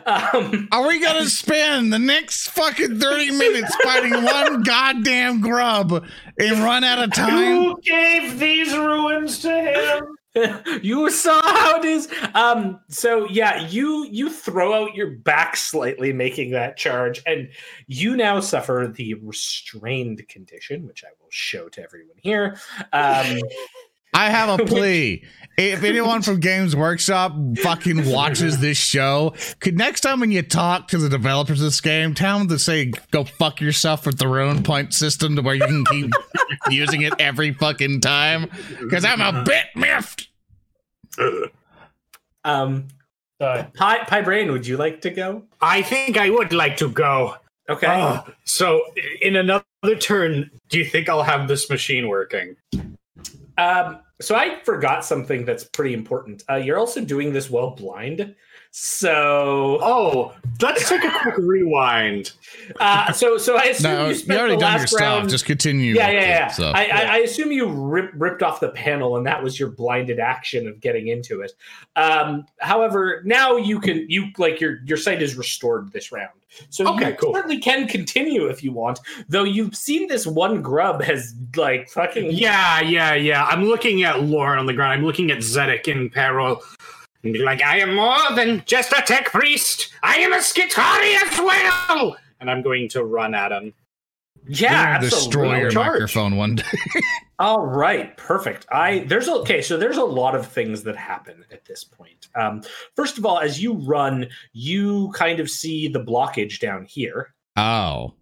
[0.07, 6.05] Um, Are we gonna spend the next fucking 30 minutes fighting one goddamn grub
[6.39, 7.63] and run out of time?
[7.63, 10.19] Who gave these ruins to him?
[10.83, 12.09] you saw how it is.
[12.35, 17.49] Um, so yeah, you you throw out your back slightly, making that charge, and
[17.87, 22.59] you now suffer the restrained condition, which I will show to everyone here.
[22.93, 23.41] Um,
[24.15, 25.25] I have a plea.
[25.57, 30.87] If anyone from Games Workshop fucking watches this show, could next time when you talk
[30.89, 34.29] to the developers of this game, tell them to say go fuck yourself with the
[34.29, 36.13] ruin point system to where you can keep
[36.71, 38.49] using it every fucking time.
[38.79, 40.29] Because I'm a bit miffed.
[42.45, 42.87] um,
[43.41, 43.71] Die.
[43.75, 45.45] Pi, Pi Braine, would you like to go?
[45.61, 47.37] I think I would like to go.
[47.69, 47.87] Okay.
[47.89, 48.83] Ah, so,
[49.21, 49.65] in another
[50.01, 52.57] turn, do you think I'll have this machine working?
[53.59, 56.45] Um, so I forgot something that's pretty important.
[56.49, 58.35] Uh, you're also doing this while blind.
[58.71, 62.33] So, Oh, let's take a quick rewind.
[62.79, 65.01] uh, so, so I assume No, you you already the done your last stuff.
[65.01, 65.31] round.
[65.31, 65.95] Just continue.
[65.95, 66.49] yeah, with yeah, yeah.
[66.49, 66.71] so.
[66.75, 70.21] I, I, I assume you rip, ripped off the panel, and that was your blinded
[70.21, 71.53] action of getting into it.
[71.97, 76.31] Um, however, now you can you like your your sight is restored this round,
[76.71, 77.35] so Okay, you cool.
[77.35, 79.01] certainly can continue if you want.
[79.29, 83.45] Though you've seen this one grub has like fucking Yeah, yeah, yeah.
[83.47, 84.93] I'm looking at Lorn on the ground.
[84.93, 86.63] I'm looking at Zedek in peril.
[87.25, 89.93] And be Like, I am more than just a tech priest.
[90.03, 92.17] I am a Skitarii as well.
[92.41, 93.75] And I'm going to run at him.
[94.47, 95.09] yeah, absolutely.
[95.11, 95.93] destroy your Charge.
[95.95, 96.65] microphone one day.
[97.41, 98.67] All right, perfect.
[98.73, 102.29] I there's a, okay, so there's a lot of things that happen at this point.
[102.35, 102.63] Um,
[102.97, 108.15] first of all, as you run, you kind of see the blockage down here, Oh.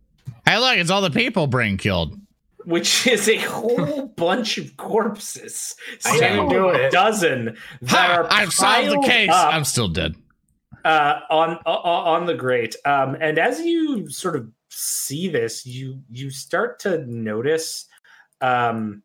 [0.46, 2.18] Hey, look, it's all the people brain killed.
[2.66, 6.92] Which is a whole bunch of corpses, I didn't do it.
[6.92, 9.30] dozen that Ha, are I've solved the case.
[9.30, 10.14] up, I'm still dead.
[10.84, 12.76] uh, on uh, on the grate.
[12.84, 17.86] Um, and as you sort of see this, you you start to notice
[18.40, 19.02] um,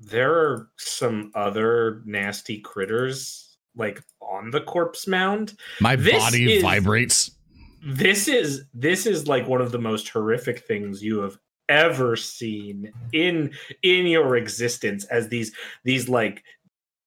[0.00, 5.54] there are some other nasty critters like on the corpse mound.
[5.80, 7.30] My This body is- vibrates.
[7.84, 11.36] This is this is like one of the most horrific things you have
[11.68, 15.52] ever seen in in your existence as these
[15.84, 16.42] these like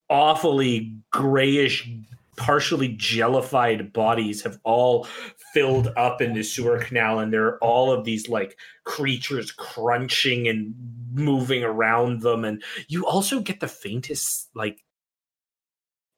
[0.10, 1.90] awfully grayish
[2.38, 5.08] partially jellified bodies have all
[5.54, 10.48] filled up in the sewer canal and there are all of these like creatures crunching
[10.48, 10.74] and
[11.14, 14.84] moving around them and you also get the faintest like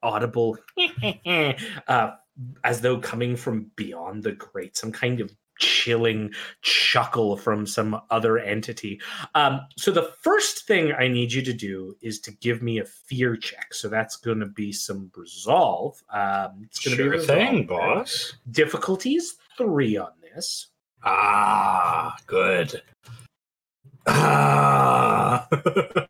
[0.02, 0.58] audible
[1.88, 2.12] uh,
[2.64, 8.38] as though coming from beyond the grate some kind of chilling chuckle from some other
[8.38, 9.00] entity.
[9.36, 12.86] Um, so the first thing I need you to do is to give me a
[12.86, 13.74] fear check.
[13.74, 16.02] So that's going to be some resolve.
[16.14, 17.38] Um, it's going to be Sure resolve.
[17.38, 18.34] thing, boss.
[18.52, 20.68] Difficulties three on this.
[21.04, 22.82] Ah, good.
[24.08, 25.48] Ah.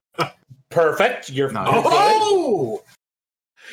[0.69, 1.29] Perfect.
[1.29, 2.83] You're oh!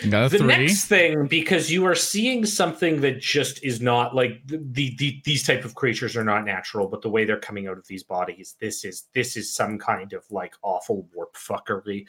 [0.09, 0.47] Got a the three.
[0.47, 5.47] next thing because you are seeing something that just is not like the, the these
[5.47, 8.57] type of creatures are not natural but the way they're coming out of these bodies
[8.61, 12.07] this is this is some kind of like awful warp fuckery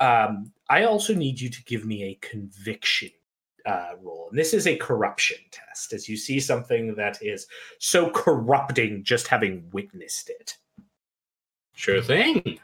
[0.00, 3.10] um i also need you to give me a conviction
[3.66, 7.46] uh, roll and this is a corruption test as you see something that is
[7.78, 10.56] so corrupting just having witnessed it
[11.78, 12.58] Sure thing.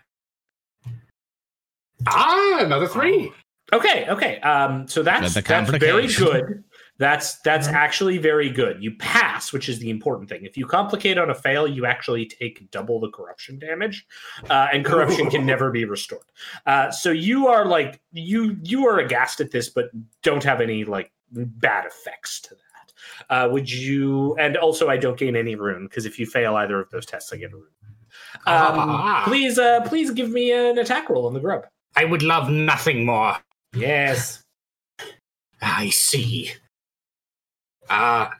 [2.08, 3.32] Ah, another three.
[3.74, 4.40] Okay, okay.
[4.40, 6.64] Um, so that's The that's very good.
[6.98, 8.80] That's that's actually very good.
[8.80, 10.44] You pass, which is the important thing.
[10.44, 14.06] If you complicate on a fail, you actually take double the corruption damage,
[14.48, 16.22] uh, and corruption can never be restored.
[16.66, 19.86] Uh, so you are like you you are aghast at this, but
[20.22, 22.92] don't have any like bad effects to that.
[23.28, 24.36] Uh, would you?
[24.38, 27.32] And also, I don't gain any ruin because if you fail either of those tests,
[27.32, 27.68] I get a ruin.
[28.46, 29.22] Um, Ah.
[29.26, 31.66] Please, uh, please give me an attack roll on the grub.
[31.96, 33.36] I would love nothing more.
[33.74, 34.42] Yes.
[35.62, 36.52] I see.
[37.88, 38.32] Ah,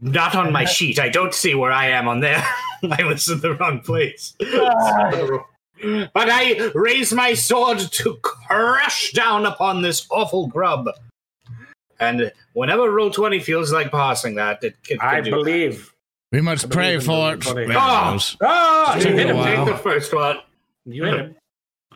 [0.00, 0.98] not on my sheet.
[0.98, 2.42] I don't see where I am on there.
[2.90, 4.34] I was in the wrong place.
[4.40, 5.46] So-
[6.14, 10.88] but I raise my sword to crush down upon this awful grub.
[12.00, 15.92] And whenever roll twenty feels like passing that, it can, I do believe.
[16.30, 17.42] We must I pray for it.
[17.44, 17.66] funny.
[17.66, 18.18] There it Ah!
[18.42, 19.36] Ah, you hit him.
[19.36, 20.38] Take the first one.
[20.84, 21.14] You hit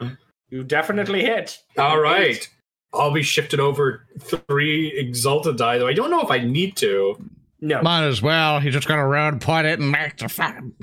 [0.01, 0.19] him.
[0.51, 1.59] You definitely hit.
[1.79, 2.49] All right.
[2.95, 7.17] I'll be shifted over three exalted die, though I don't know if I need to.
[7.61, 7.81] No.
[7.83, 8.61] Might as well.
[8.61, 10.75] He's just gonna run, point it, and make the fun.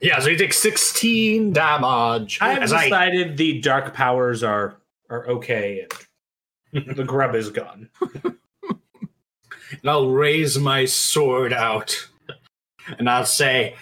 [0.00, 2.38] Yeah, so you take 16 damage.
[2.40, 4.76] I have as I, decided the dark powers are
[5.08, 5.86] are okay
[6.72, 7.88] and the grub is gone.
[8.22, 8.36] and
[9.84, 12.08] I'll raise my sword out.
[12.98, 13.74] And I'll say,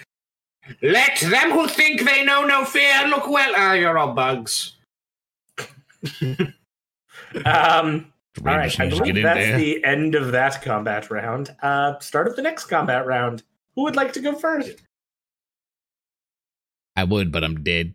[0.80, 3.52] Let them who think they know no fear look well.
[3.56, 4.76] Ah, you're all bugs.
[7.44, 8.12] Um,
[8.44, 9.56] all Reed right, just I believe get in that's there.
[9.56, 11.54] the end of that combat round.
[11.62, 13.44] Uh, start of the next combat round.
[13.76, 14.82] Who would like to go first?
[16.96, 17.94] I would, but I'm dead.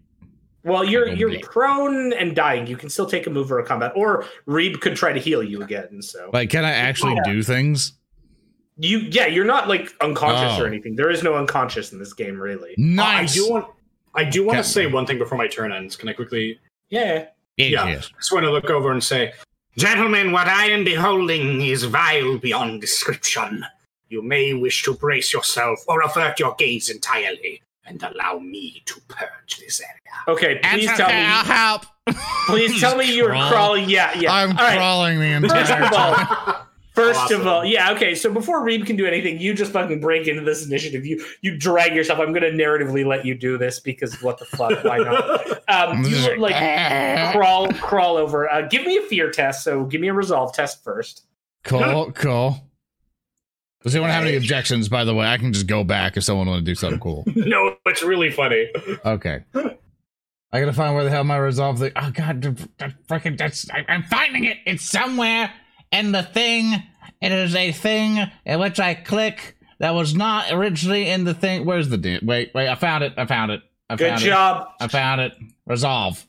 [0.64, 1.44] Well, you're you're Blade.
[1.44, 2.68] prone and dying.
[2.68, 5.42] You can still take a move or a combat, or Reeb could try to heal
[5.44, 6.02] you again.
[6.02, 7.24] So Like, can I actually Yeah.
[7.34, 7.94] do things?
[8.82, 10.64] you, yeah, you're not like unconscious Oh.
[10.64, 10.96] or anything.
[10.96, 12.76] There is no unconscious in this game, really.
[12.78, 13.32] Nice.
[13.32, 13.68] I do want
[14.16, 15.96] I do want to say one thing before my turn ends.
[15.98, 17.26] Can I quickly Yeah.
[17.60, 17.88] Yes, yeah.
[17.88, 18.10] yes.
[18.18, 19.34] just want to look over and say,
[19.78, 23.66] Gentlemen, what I am beholding is vile beyond description.
[24.08, 29.00] You may wish to brace yourself or avert your gaze entirely and allow me to
[29.08, 29.94] purge this area.
[30.28, 30.60] Okay.
[30.64, 31.50] Please That's tell okay, I'll me.
[31.50, 31.86] help.
[32.48, 33.90] Please tell me you're crawling.
[33.90, 34.18] Yeah.
[34.18, 34.34] Yeah.
[34.34, 34.78] I'm All right.
[34.78, 36.56] crawling the First entire of all, time.
[37.00, 37.42] First Awesome.
[37.42, 38.14] of all, yeah, okay.
[38.16, 41.06] So before Reeb can do anything, you just fucking break into this initiative.
[41.06, 42.20] You you drag yourself.
[42.20, 44.84] I'm gonna narratively let you do this because what the fuck?
[44.84, 45.46] Why not?
[45.70, 46.56] Um, you like
[47.34, 48.50] crawl crawl over.
[48.52, 49.64] Uh, give me a fear test.
[49.64, 51.26] So give me a resolve test first.
[51.64, 52.68] Cool, cool.
[53.84, 55.28] Does anyone have any objections, by the way?
[55.28, 57.24] I can just go back if someone want to do something cool.
[57.36, 58.68] No, it's really funny.
[59.06, 59.44] Okay.
[60.52, 61.92] I gotta find where the hell my resolve thing.
[61.96, 64.58] Oh god, that- that freaking that's I, I'm finding it.
[64.66, 65.54] It's somewhere
[65.92, 66.84] in the thing.
[67.22, 71.66] It is a thing in which I click that was not originally in the thing.
[71.66, 72.54] Where's the wait?
[72.54, 73.14] Wait, I found it.
[73.18, 73.62] I found it.
[73.90, 74.68] I Good found job.
[74.80, 74.84] it.
[74.84, 75.34] I found it.
[75.66, 76.26] Resolve.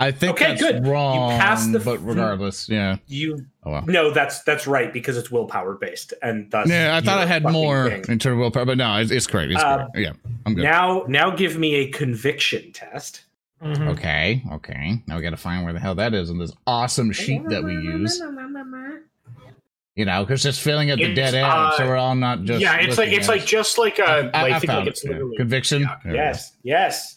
[0.00, 0.86] I think Okay, that's good.
[0.86, 1.38] You wrong.
[1.38, 2.96] passed the but regardless, yeah.
[3.06, 3.84] You Oh well.
[3.86, 7.42] no, that's that's right because it's willpower based, and thus Yeah, I thought I had
[7.44, 8.04] more king.
[8.08, 9.50] in terms of willpower, but no, it's, it's great.
[9.52, 10.04] It's Uh, great.
[10.06, 10.12] Yeah,
[10.46, 10.62] I'm good.
[10.64, 13.24] Now now give me a conviction test.
[13.62, 15.02] Okay, okay.
[15.06, 17.62] Now we got to find where the hell that is on this awesome sheet that
[17.62, 18.20] we use.
[19.96, 22.44] You know, because it's filling up the It's, dead end, uh, so we're all not
[22.44, 22.60] just.
[22.62, 24.30] yeah, it's like it's like just like a.
[24.34, 25.10] I, I, I think found like it's it.
[25.10, 25.36] yeah.
[25.36, 25.82] conviction.
[25.82, 25.96] yeah.
[26.04, 26.22] There we go.
[26.24, 27.16] Yes, yes.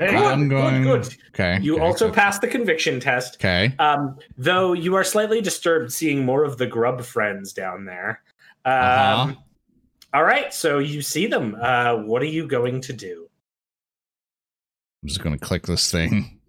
[0.00, 0.82] Good, I'm going.
[0.82, 1.16] good, good.
[1.28, 1.58] Okay.
[1.62, 3.36] You okay, also so- passed the conviction test.
[3.36, 3.72] Okay.
[3.78, 8.20] Um, though you are slightly disturbed seeing more of the grub friends down there.
[8.64, 9.34] Um, Uh-huh.
[10.14, 11.56] All right, so you see them.
[11.60, 13.23] Uh, what are you going to do?
[15.04, 16.40] I'm just gonna click this thing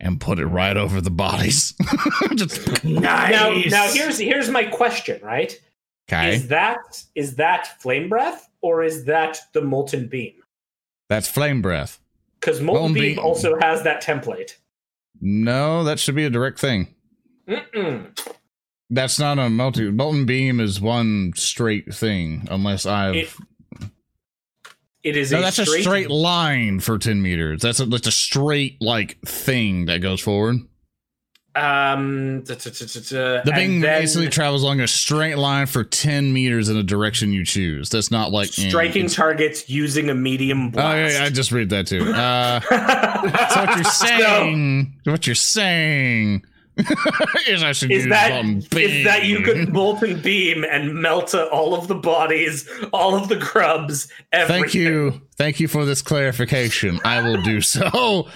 [0.00, 1.74] and put it right over the bodies.
[2.34, 3.30] just Nice.
[3.30, 5.20] Now, now here's here's my question.
[5.22, 5.56] Right?
[6.10, 6.34] okay.
[6.34, 10.32] Is that is that flame breath or is that the molten beam?
[11.08, 12.00] That's flame breath.
[12.40, 13.24] Because molten Molten beam beam.
[13.24, 14.56] also has that template.
[15.20, 16.92] No, that should be a direct thing.
[17.46, 18.18] Mm-mm.
[18.88, 19.88] That's not a multi.
[19.88, 23.14] Molten beam is one straight thing, unless I've.
[23.14, 23.32] It,
[25.02, 27.62] it is no, a that's straight, a straight line for ten meters.
[27.62, 30.56] That's a that's a straight like thing that goes forward.
[31.52, 36.68] Um, t- t- t- The then basically travels along a straight line for ten meters
[36.68, 37.90] in a direction you choose.
[37.90, 41.14] That's not like eh, striking it's- targets using a medium Oh blast.
[41.18, 42.02] yeah, I just read that too.
[42.12, 42.60] Uh,
[43.50, 44.94] so what you're saying?
[45.04, 46.44] What you're saying
[47.48, 48.30] is I should is use that
[49.04, 49.44] that you beam.
[49.44, 54.62] could molten beam and melt all of the bodies, all of the grubs, everything.
[54.62, 56.98] Thank you, thank you for this clarification.
[57.04, 58.28] I will do so.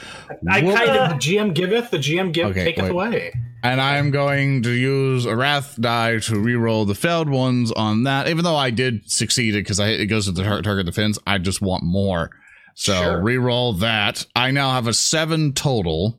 [0.49, 0.77] I Whoop.
[0.77, 2.91] kind of the GM giveth, the GM give Okay, taketh wait.
[2.91, 3.33] away.
[3.63, 8.03] and I am going to use a wrath die to reroll the failed ones on
[8.05, 8.29] that.
[8.29, 11.19] Even though I did succeed it because I it goes to the tar- target defense,
[11.27, 12.31] I just want more.
[12.75, 13.23] So Sure.
[13.23, 14.27] reroll that.
[14.35, 16.19] I now have a seven total,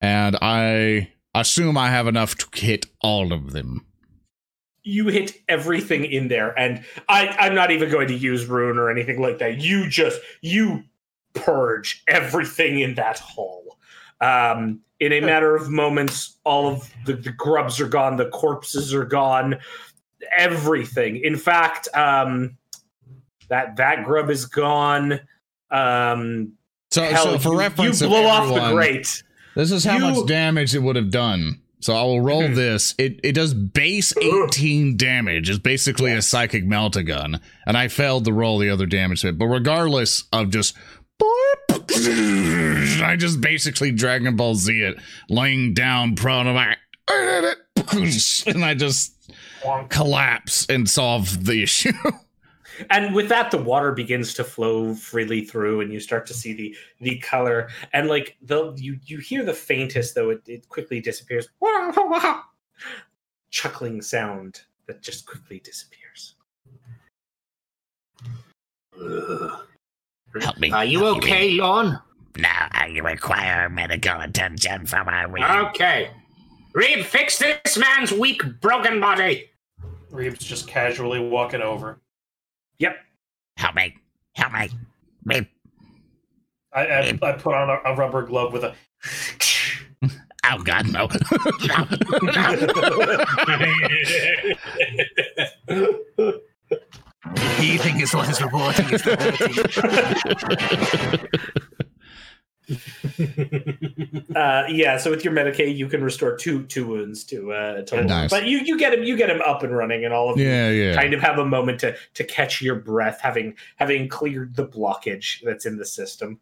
[0.00, 3.84] and I assume I have enough to hit all of them.
[4.84, 8.90] you hit everything in there, and I I'm not even going to use ruin or
[8.90, 9.58] anything like that.
[9.58, 10.84] You just you
[11.34, 13.78] purge everything in that hall.
[14.20, 18.92] Um, in a matter of moments, all of the, the grubs are gone, the corpses
[18.92, 19.58] are gone,
[20.36, 21.16] everything.
[21.22, 22.56] In fact, um,
[23.48, 25.20] that that grub is gone.
[25.70, 26.54] Um,
[26.90, 29.22] So, hell, so for you, reference, you of blow off the grate.
[29.58, 31.60] This is how You- much damage it would have done.
[31.80, 32.94] So I will roll this.
[32.96, 35.50] It it does base 18 damage.
[35.50, 37.40] It's basically a psychic melt a gun.
[37.66, 39.38] And I failed to roll the other damage to it.
[39.38, 40.76] But regardless of just
[41.90, 46.46] I just basically Dragon Ball Z it, laying down prone.
[47.08, 49.14] And I just
[49.88, 51.92] collapse and solve the issue.
[52.90, 56.52] And with that the water begins to flow freely through and you start to see
[56.52, 61.00] the the color and like the you you hear the faintest though it, it quickly
[61.00, 61.48] disappears
[63.50, 66.34] chuckling sound that just quickly disappears
[69.00, 69.60] Ugh.
[70.40, 70.70] Help me.
[70.72, 71.30] Are you help me.
[71.30, 71.98] okay, Lorn?
[72.36, 75.44] Now I require medical attention for my weak.
[75.44, 76.10] Okay.
[76.74, 79.50] Reeb, fix this man's weak, broken body.
[80.12, 82.00] Reeb's just casually walking over.
[82.78, 82.96] Yep.
[83.56, 83.96] Help me.
[84.34, 84.68] Help me.
[85.24, 85.48] Me.
[86.72, 88.74] I, I, I put on a, a rubber glove with a.
[90.50, 91.08] Oh God, no.
[97.58, 98.86] Heaving is what is rewarding.
[98.90, 99.02] is
[104.36, 104.98] Uh, yeah.
[104.98, 108.04] So with your Medicae, you can restore two two wounds to uh, to.
[108.04, 108.30] Nice.
[108.30, 110.46] But you you get him you get him up and running, and all of you
[110.46, 110.94] yeah, yeah.
[110.94, 115.42] kind of have a moment to to catch your breath, having having cleared the blockage
[115.42, 116.38] that's in the system.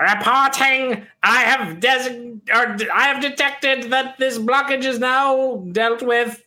[0.00, 6.42] Reporting, I have design or I have detected that this blockage is now dealt with.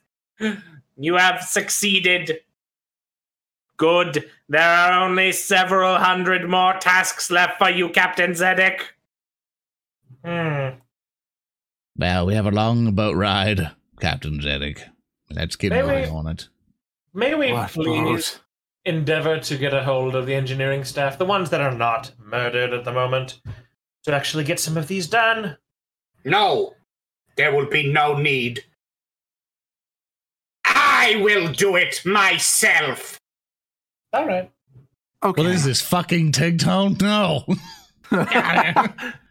[0.97, 2.39] You have succeeded.
[3.81, 4.29] Good.
[4.47, 8.81] There are only several hundred more tasks left for you, Captain Zedek.
[10.23, 10.77] Hmm.
[11.97, 14.83] Well, we have a long boat ride, Captain Zedek.
[15.31, 16.47] Let's get Maybe- going on it.
[17.15, 18.41] May we What please boat?
[18.85, 22.73] endeavor to get a hold of the engineering staff, the ones that are not murdered
[22.73, 23.41] at the moment,
[24.03, 25.57] to actually get some of these done?
[26.23, 26.75] No,
[27.35, 28.63] there will be no need.
[30.65, 33.17] I will do it myself.
[34.13, 34.51] All right.
[35.23, 35.43] Okay.
[35.43, 36.99] What is this fucking Tigtone?
[37.01, 37.45] No.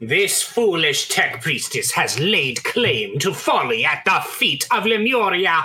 [0.00, 5.64] This foolish tech priestess has laid claim to folly at the feet of Lemuria.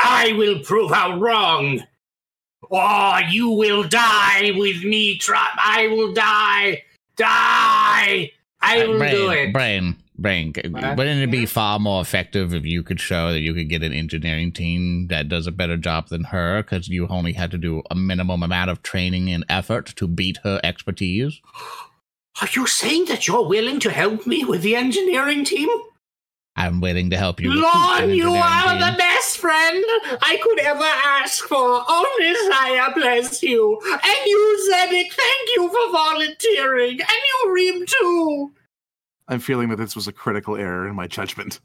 [0.00, 1.82] I will prove her wrong.
[2.62, 5.18] Or you will die with me.
[5.18, 6.82] Try- I will die.
[7.16, 8.30] Die.
[8.60, 9.52] I uh, will Braine, do it.
[9.52, 10.52] Braine, Braine.
[10.54, 13.92] Wouldn't it be far more effective if you could show that you could get an
[13.92, 16.62] engineering team that does a better job than her?
[16.62, 20.38] Because you only had to do a minimum amount of training and effort to beat
[20.38, 21.40] her expertise.
[22.42, 25.68] Are you saying that you're willing to help me with the engineering team?
[26.56, 27.52] I'm willing to help you.
[27.52, 28.80] Lorn, you are team.
[28.80, 29.84] the best friend
[30.20, 31.56] I could ever ask for.
[31.56, 33.80] Oh, only Zaya bless you.
[33.92, 37.00] And you, Zedek, thank you for volunteering.
[37.00, 38.52] And you, Reeb, too.
[39.28, 41.60] I'm feeling that this was a critical error in my judgment.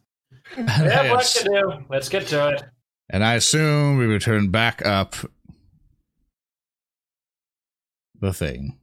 [0.58, 1.34] Yeah, what Yes.
[1.44, 1.86] to do?
[1.90, 2.64] Let's get to it.
[3.10, 5.16] And I assume we return back up
[8.20, 8.78] the thing.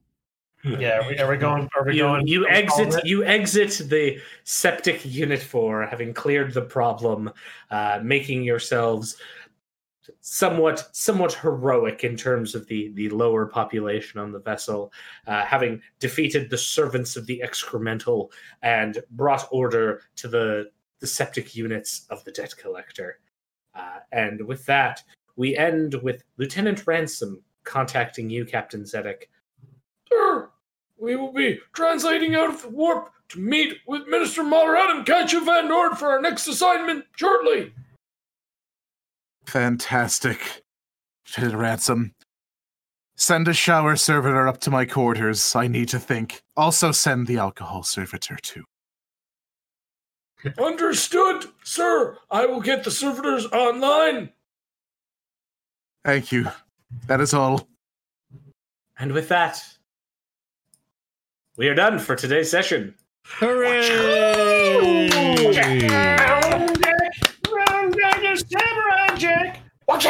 [0.63, 1.69] Yeah, are we, are we going?
[1.75, 2.27] Are we You, going?
[2.27, 7.33] you are we calling exit you exit the septic unit four, having cleared the problem,
[7.71, 9.17] uh, making yourselves
[10.21, 14.93] somewhat somewhat heroic in terms of the the lower population on the vessel,
[15.27, 18.31] uh, having defeated the servants of the excremental
[18.63, 20.71] and brought order to the
[21.01, 23.19] the septic units of the debt collector.
[23.75, 25.03] Uh, and with that,
[25.37, 29.25] we end with Lieutenant Ransom contacting you, Captain Zedek.
[30.09, 30.51] Sir,
[30.99, 35.41] we will be translating out of the warp to meet with Minister Malrad and Katja
[35.41, 37.73] Van Nord for our next assignment shortly.
[39.51, 40.63] Fantastic.
[41.27, 42.15] Lieutenant Ransom.
[43.17, 45.57] Send a shower servitor up to my quarters.
[45.57, 46.41] I need to think.
[46.57, 48.63] Also, send the alcohol servitor too.
[50.57, 52.17] Understood, sir.
[52.31, 54.31] I will get the servitors online.
[56.05, 56.47] Thank you.
[57.09, 57.67] That is all.
[59.01, 59.61] And with that,
[61.57, 62.95] we are done for today's session.
[63.25, 63.91] Hooray!
[65.11, 67.13] Round deck,
[67.51, 69.61] round deck, it's Samurai Jack.
[69.89, 70.03] Out.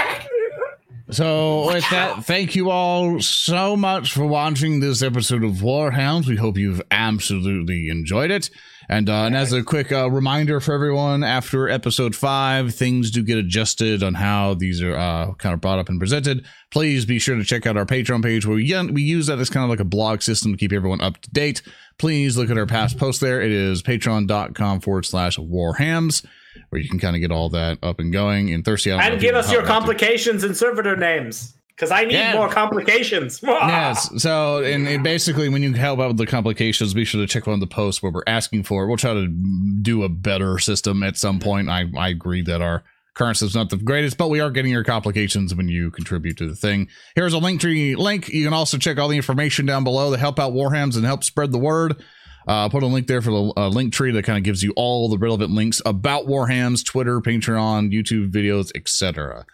[1.10, 6.26] So, with that, thank you all so much for watching this episode of Warhams.
[6.26, 8.50] We hope you've absolutely enjoyed it.
[8.88, 13.24] And, uh, and as a quick uh, reminder for everyone, after episode five, things do
[13.24, 16.44] get adjusted on how these are uh, kind of brought up and presented.
[16.70, 19.50] Please be sure to check out our Patreon page where we, we use that as
[19.50, 21.62] kind of like a blog system to keep everyone up to date.
[21.98, 23.40] Please look at our past posts there.
[23.40, 26.24] It is patreon.com forward slash warhams
[26.70, 28.52] where you can kind of get all that up and going.
[28.52, 31.54] And Thirsty, I And give us your complications and servitor names.
[31.68, 32.34] Because I need Yeah.
[32.34, 33.40] more complications.
[33.42, 34.10] Yes.
[34.22, 37.46] So, and, and basically, when you help out with the complications, be sure to check
[37.46, 38.88] one of the posts where we're asking for it.
[38.88, 39.26] We'll try to
[39.80, 41.70] do a better system at some point.
[41.70, 42.82] I, I agree that our
[43.14, 46.46] current system's not the greatest, but we are getting your complications when you contribute to
[46.46, 46.88] the thing.
[47.14, 48.28] Here's a link tree link.
[48.28, 51.24] You can also check all the information down below to help out Warhams and help
[51.24, 52.02] spread the word.
[52.46, 54.72] Uh, put a link there for the uh, link tree that kind of gives you
[54.76, 59.44] all the relevant links about Warhams, Twitter, Patreon, YouTube videos, etc.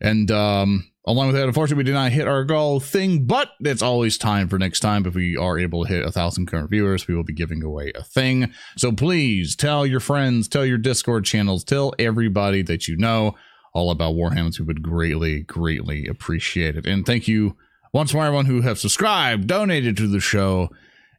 [0.00, 3.82] And um, along with that, unfortunately, we did not hit our goal thing, but it's
[3.82, 5.06] always time for next time.
[5.06, 7.92] If we are able to hit a thousand current viewers, we will be giving away
[7.94, 8.52] a thing.
[8.76, 13.34] So please tell your friends, tell your Discord channels, tell everybody that you know.
[13.74, 16.86] all about Warhammer, we would greatly, greatly appreciate it.
[16.86, 17.56] And thank you
[17.92, 20.70] once more, everyone who have subscribed, donated to the show,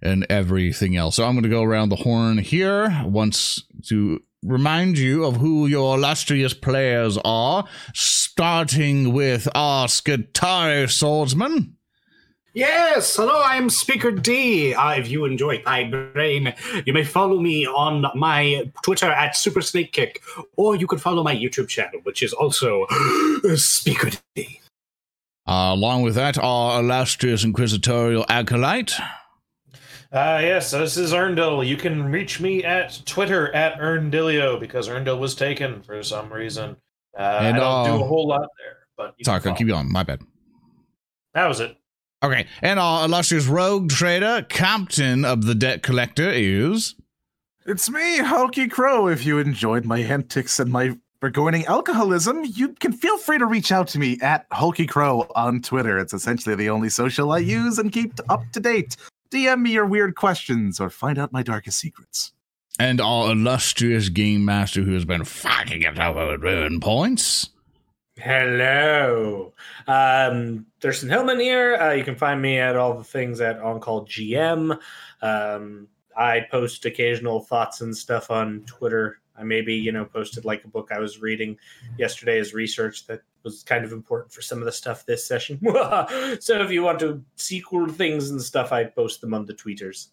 [0.01, 1.15] and everything else.
[1.15, 5.67] So I'm going to go around the horn here once to remind you of who
[5.67, 11.75] your illustrious players are, starting with our Skitarii swordsman.
[12.53, 14.73] Yes, hello, I'm Speaker D.
[14.73, 16.53] Uh, if you enjoy my brain,
[16.85, 20.23] you may follow me on my Twitter at Super Snake Kick,
[20.57, 22.87] or you could follow my YouTube channel, which is also
[23.55, 24.61] Speaker D.
[25.47, 28.93] Uh, along with that, our illustrious inquisitorial acolyte.
[30.11, 31.65] Uh, yes, this is Earndil.
[31.65, 36.75] You can reach me at Twitter at Earndilio because Earndil was taken for some reason.
[37.17, 39.67] Uh, And, I don't uh, do a whole lot there, but you Sorry, can keep
[39.67, 39.91] going.
[39.91, 40.21] My bad.
[41.35, 41.77] That was it.
[42.23, 46.95] Okay, and our illustrious rogue trader, captain of the debt collector, is.
[47.65, 49.13] It's me, HulkyKrow.
[49.13, 53.71] If you enjoyed my antics and my burgoyning alcoholism, you can feel free to reach
[53.71, 55.99] out to me at HulkyKrow on Twitter.
[55.99, 58.97] It's essentially the only social I use and keep up to date.
[59.31, 62.33] DM me your weird questions or find out my darkest secrets.
[62.79, 67.49] And our illustrious game master who has been fucking it over with ruin points.
[68.17, 69.53] Hello.
[69.87, 71.75] Um, Thurston Hillman here.
[71.75, 74.77] Uh, you can find me at all the things at On Call GM.
[75.21, 79.19] Um, I post occasional thoughts and stuff on Twitter.
[79.39, 81.57] I maybe, you know, posted like a book I was reading
[81.97, 85.59] yesterday as research that was kind of important for some of the stuff this session.
[86.39, 89.53] so if you want to see cool things and stuff, I post them on the
[89.53, 90.07] tweeters.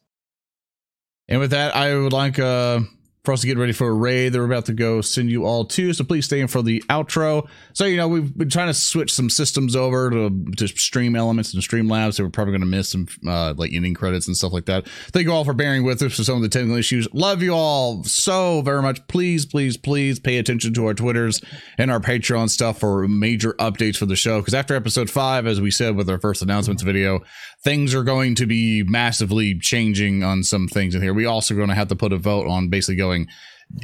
[1.29, 2.81] And with that, I would like uh,
[3.27, 5.45] for us to get ready for a raid that we're about to go send you
[5.45, 5.93] all to.
[5.93, 7.47] So please stay in for the outro.
[7.75, 11.53] So, you know, we've been trying to switch some systems over to, to stream elements
[11.53, 12.17] and stream labs.
[12.17, 14.89] So we're probably going to miss some uh, like ending credits and stuff like that.
[14.89, 17.09] Thank you all for bearing with us for some of the technical issues.
[17.13, 19.07] Love you all so very much.
[19.09, 21.43] Please, please, please pay attention to our Twitters
[21.77, 24.41] and our Patreon stuff for major updates for the show.
[24.41, 27.21] Because after episode five, as we said with our first announcements video,
[27.67, 31.13] things are going to be massively changing on some things in here.
[31.13, 33.27] We also going to have to put a vote on basically going,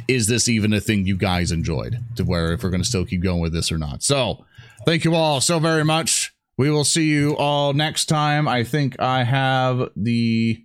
[0.07, 1.97] is this even a thing you guys enjoyed?
[2.15, 4.01] To where if we're going to still keep going with this or not.
[4.01, 4.45] So
[4.85, 6.33] thank you all so very much.
[6.57, 8.47] We will see you all next time.
[8.47, 10.63] I think I have the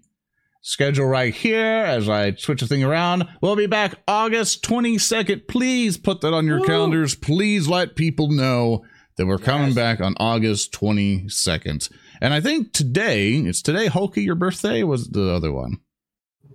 [0.61, 3.27] schedule right here as I switch the thing around.
[3.43, 5.49] We'll be back August 22nd.
[5.49, 7.17] Please put that on your calendars.
[7.17, 8.85] Please let people know
[9.17, 11.91] that we're coming back on August 22nd.
[12.21, 15.79] And I think today, it's today, Hulky, your birthday was the other one.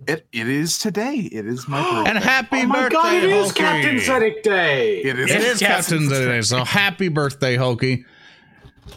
[0.06, 1.16] It it is today.
[1.32, 2.10] It is my birthday.
[2.10, 3.60] And happy oh my birthday, god, it is Hulky.
[3.60, 5.02] Captain Zedek Day!
[5.02, 5.30] it is.
[5.30, 8.04] It is Captain Captain's Day so happy birthday, Hulky.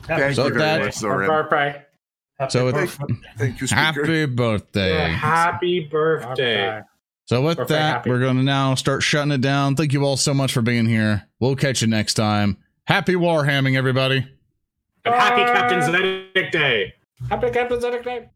[0.03, 1.49] Thank So you very that- much, Zoran.
[1.49, 1.83] Bye.
[2.49, 2.97] So Thank, it's
[3.37, 3.81] thank you, speaker.
[3.81, 5.09] happy birthday.
[5.09, 6.81] Happy birthday.
[7.25, 8.09] So with Birthday that, happy.
[8.11, 9.75] we're going to now start shutting it down.
[9.75, 11.27] Thank you all so much for being here.
[11.39, 12.57] We'll catch you next time.
[12.85, 14.27] Happy warhamming, everybody.
[15.07, 16.93] And happy Captain uh, Zedek Day!
[17.29, 18.29] Happy Captain Zedek Day.